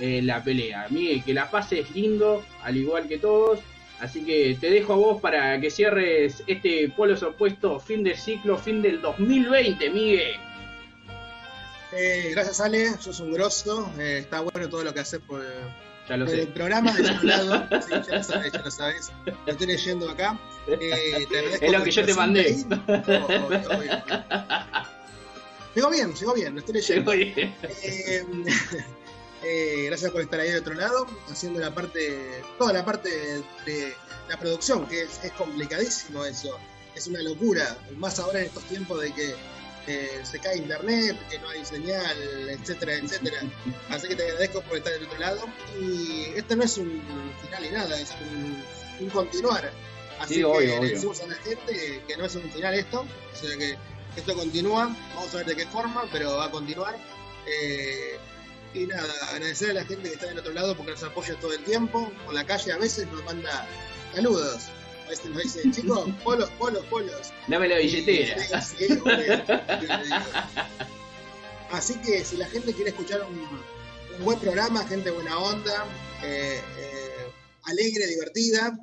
la 0.00 0.42
pelea. 0.42 0.86
Miguel, 0.88 1.22
que 1.22 1.34
la 1.34 1.50
pases 1.50 1.94
lindo, 1.94 2.42
al 2.62 2.78
igual 2.78 3.06
que 3.06 3.18
todos. 3.18 3.60
Así 4.00 4.24
que 4.24 4.56
te 4.58 4.70
dejo 4.70 4.94
a 4.94 4.96
vos 4.96 5.20
para 5.20 5.60
que 5.60 5.70
cierres 5.70 6.42
este 6.46 6.88
polos 6.88 7.22
opuesto, 7.22 7.78
fin 7.78 8.02
del 8.02 8.16
ciclo, 8.16 8.56
fin 8.56 8.80
del 8.80 9.02
2020, 9.02 9.90
Miguel. 9.90 10.36
Eh, 11.92 12.28
gracias 12.32 12.60
Ale, 12.60 12.96
sos 13.00 13.20
un 13.20 13.32
grosso. 13.32 13.90
Eh, 13.98 14.18
está 14.22 14.40
bueno 14.40 14.68
todo 14.68 14.84
lo 14.84 14.94
que 14.94 15.00
haces 15.00 15.20
por, 15.26 15.42
Ya 16.08 16.16
lo 16.16 16.24
por 16.26 16.34
sé. 16.34 16.42
el 16.42 16.48
programa 16.48 16.92
de 16.92 17.10
otro 17.10 17.22
lado. 17.24 17.68
Sí, 17.82 17.90
ya 18.08 18.16
lo 18.18 18.22
sabes, 18.24 18.52
ya 18.52 18.58
lo 18.62 18.70
sabes. 18.70 19.12
Lo 19.46 19.52
estoy 19.52 19.66
leyendo 19.66 20.08
acá. 20.10 20.38
Eh, 20.68 21.26
te 21.30 21.66
Es 21.66 21.72
lo 21.72 21.82
que 21.82 21.90
yo 21.90 22.04
te 22.06 22.14
mandé. 22.14 22.42
presente 22.44 22.74
ahí. 23.12 23.22
Obvio, 23.22 23.68
obvio. 23.70 24.04
Llegó 25.74 25.90
bien, 25.90 26.14
llegó 26.14 26.34
bien, 26.34 26.54
lo 26.54 26.60
estoy 26.60 26.74
leyendo. 26.74 27.12
Bien. 27.12 27.54
Eh, 27.82 28.24
eh, 29.44 29.84
gracias 29.86 30.10
por 30.12 30.20
estar 30.20 30.38
ahí 30.40 30.50
de 30.50 30.58
otro 30.58 30.74
lado, 30.74 31.06
haciendo 31.30 31.60
la 31.60 31.72
parte, 31.74 32.42
toda 32.58 32.72
la 32.72 32.84
parte 32.84 33.08
de, 33.08 33.42
de 33.66 33.94
la 34.28 34.38
producción, 34.38 34.86
que 34.86 35.02
es, 35.02 35.20
es 35.24 35.32
complicadísimo 35.32 36.24
eso. 36.24 36.56
Es 36.94 37.06
una 37.06 37.22
locura, 37.22 37.76
más 37.96 38.18
ahora 38.18 38.40
en 38.40 38.46
estos 38.46 38.64
tiempos 38.64 39.00
de 39.00 39.12
que 39.12 39.34
se 40.24 40.38
cae 40.38 40.58
internet, 40.58 41.16
que 41.28 41.38
no 41.38 41.48
hay 41.48 41.64
señal, 41.64 42.16
etcétera, 42.50 42.94
etcétera. 42.94 43.38
Así 43.90 44.08
que 44.08 44.16
te 44.16 44.24
agradezco 44.24 44.62
por 44.62 44.78
estar 44.78 44.92
del 44.92 45.04
otro 45.06 45.18
lado. 45.18 45.40
Y 45.80 46.32
esto 46.36 46.56
no 46.56 46.64
es 46.64 46.76
un 46.78 47.02
final 47.42 47.62
ni 47.62 47.70
nada, 47.70 48.00
es 48.00 48.10
un, 48.20 48.62
un 49.00 49.10
continuar. 49.10 49.70
Así 50.18 50.34
Sí, 50.34 50.40
que 50.40 50.44
obvio, 50.44 50.60
le 50.60 50.78
obvio. 50.78 50.90
decimos 50.90 51.20
a 51.20 51.26
la 51.28 51.34
gente 51.36 52.02
que 52.06 52.16
no 52.16 52.24
es 52.26 52.34
un 52.34 52.50
final 52.50 52.74
esto, 52.74 53.00
o 53.00 53.36
sea 53.36 53.56
que 53.56 53.76
esto 54.16 54.34
continúa, 54.34 54.94
vamos 55.14 55.34
a 55.34 55.38
ver 55.38 55.46
de 55.46 55.56
qué 55.56 55.66
forma, 55.66 56.04
pero 56.12 56.36
va 56.36 56.46
a 56.46 56.50
continuar. 56.50 56.96
Eh, 57.46 58.18
y 58.74 58.86
nada, 58.86 59.12
agradecer 59.30 59.70
a 59.70 59.74
la 59.74 59.84
gente 59.84 60.08
que 60.08 60.14
está 60.14 60.26
del 60.26 60.38
otro 60.38 60.52
lado 60.52 60.76
porque 60.76 60.92
nos 60.92 61.02
apoya 61.02 61.34
todo 61.40 61.52
el 61.54 61.64
tiempo. 61.64 62.12
Por 62.24 62.34
la 62.34 62.44
calle 62.44 62.72
a 62.72 62.78
veces 62.78 63.06
nos 63.08 63.24
manda 63.24 63.66
saludos. 64.14 64.64
Veces 65.10 65.26
nos 65.26 65.42
dice, 65.42 65.68
chicos, 65.72 66.08
polos, 66.22 66.48
polos, 66.50 66.84
polos. 66.86 67.32
Dame 67.48 67.68
la 67.68 67.78
billetera. 67.78 68.36
Así 71.72 71.96
que 71.96 72.24
si 72.24 72.36
la 72.36 72.46
gente 72.46 72.72
quiere 72.72 72.90
escuchar 72.90 73.20
un, 73.22 73.36
un 74.16 74.24
buen 74.24 74.38
programa, 74.38 74.86
gente 74.86 75.10
buena 75.10 75.36
onda, 75.36 75.84
eh, 76.22 76.60
eh, 76.78 77.32
alegre, 77.64 78.06
divertida, 78.06 78.78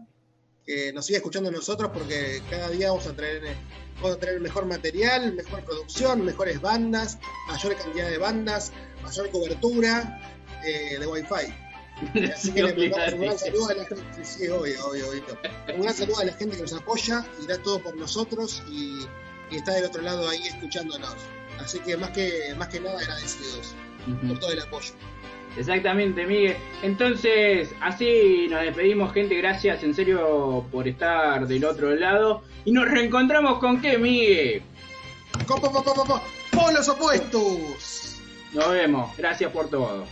que 0.65 0.91
nos 0.91 1.05
siga 1.05 1.19
escuchando 1.19 1.49
nosotros 1.49 1.91
porque 1.93 2.41
cada 2.49 2.69
día 2.71 2.89
vamos 2.89 3.07
a 3.07 3.15
traer, 3.15 3.45
eh, 3.45 3.55
vamos 4.01 4.17
a 4.17 4.19
traer 4.19 4.41
mejor 4.41 4.65
material, 4.65 5.33
mejor 5.33 5.63
producción, 5.63 6.25
mejores 6.25 6.59
bandas, 6.59 7.19
mayor 7.47 7.77
cantidad 7.77 8.09
de 8.09 8.17
bandas, 8.17 8.73
mayor 9.01 9.31
cobertura 9.31 10.19
eh, 10.65 10.97
de 10.99 11.07
Wi-Fi. 11.07 11.66
Un 13.13 13.21
gran 13.21 13.37
saludo 13.37 13.69
a 13.69 13.73
la 13.73 13.85
gente. 13.85 14.03
Sí, 14.15 14.25
sí, 14.25 14.47
obvio, 14.49 14.85
obvio, 14.87 15.09
obvio. 15.09 15.23
Un 15.75 15.81
gran 15.81 15.93
saludo 15.95 16.19
a 16.19 16.25
la 16.25 16.33
gente 16.33 16.55
que 16.55 16.61
nos 16.61 16.73
apoya 16.73 17.25
y 17.41 17.47
da 17.47 17.57
todo 17.57 17.79
por 17.79 17.95
nosotros 17.95 18.61
y, 18.69 18.99
y 19.51 19.55
está 19.57 19.73
del 19.73 19.85
otro 19.85 20.01
lado 20.01 20.29
ahí 20.29 20.41
escuchándonos. 20.47 21.15
Así 21.59 21.79
que 21.79 21.97
más 21.97 22.11
que, 22.11 22.53
más 22.57 22.67
que 22.67 22.79
nada 22.79 22.99
agradecidos 22.99 23.73
por 24.27 24.39
todo 24.39 24.51
el 24.51 24.59
apoyo. 24.61 24.91
Exactamente, 25.57 26.25
Miguel. 26.27 26.55
Entonces, 26.83 27.69
así 27.81 28.47
nos 28.47 28.61
despedimos, 28.61 29.11
gente. 29.11 29.35
Gracias 29.35 29.81
en 29.81 29.95
serio 29.95 30.63
por 30.71 30.87
estar 30.87 31.47
del 31.47 31.65
otro 31.65 31.95
lado. 31.95 32.43
Y 32.63 32.71
nos 32.71 32.87
reencontramos 32.87 33.57
con 33.57 33.81
qué, 33.81 33.97
Miguel. 33.97 34.61
Con 35.47 35.59
po- 35.61 36.21
polos 36.51 36.87
opuestos. 36.89 38.17
Nos 38.53 38.69
vemos. 38.69 39.17
Gracias 39.17 39.51
por 39.51 39.67
todo. 39.69 40.05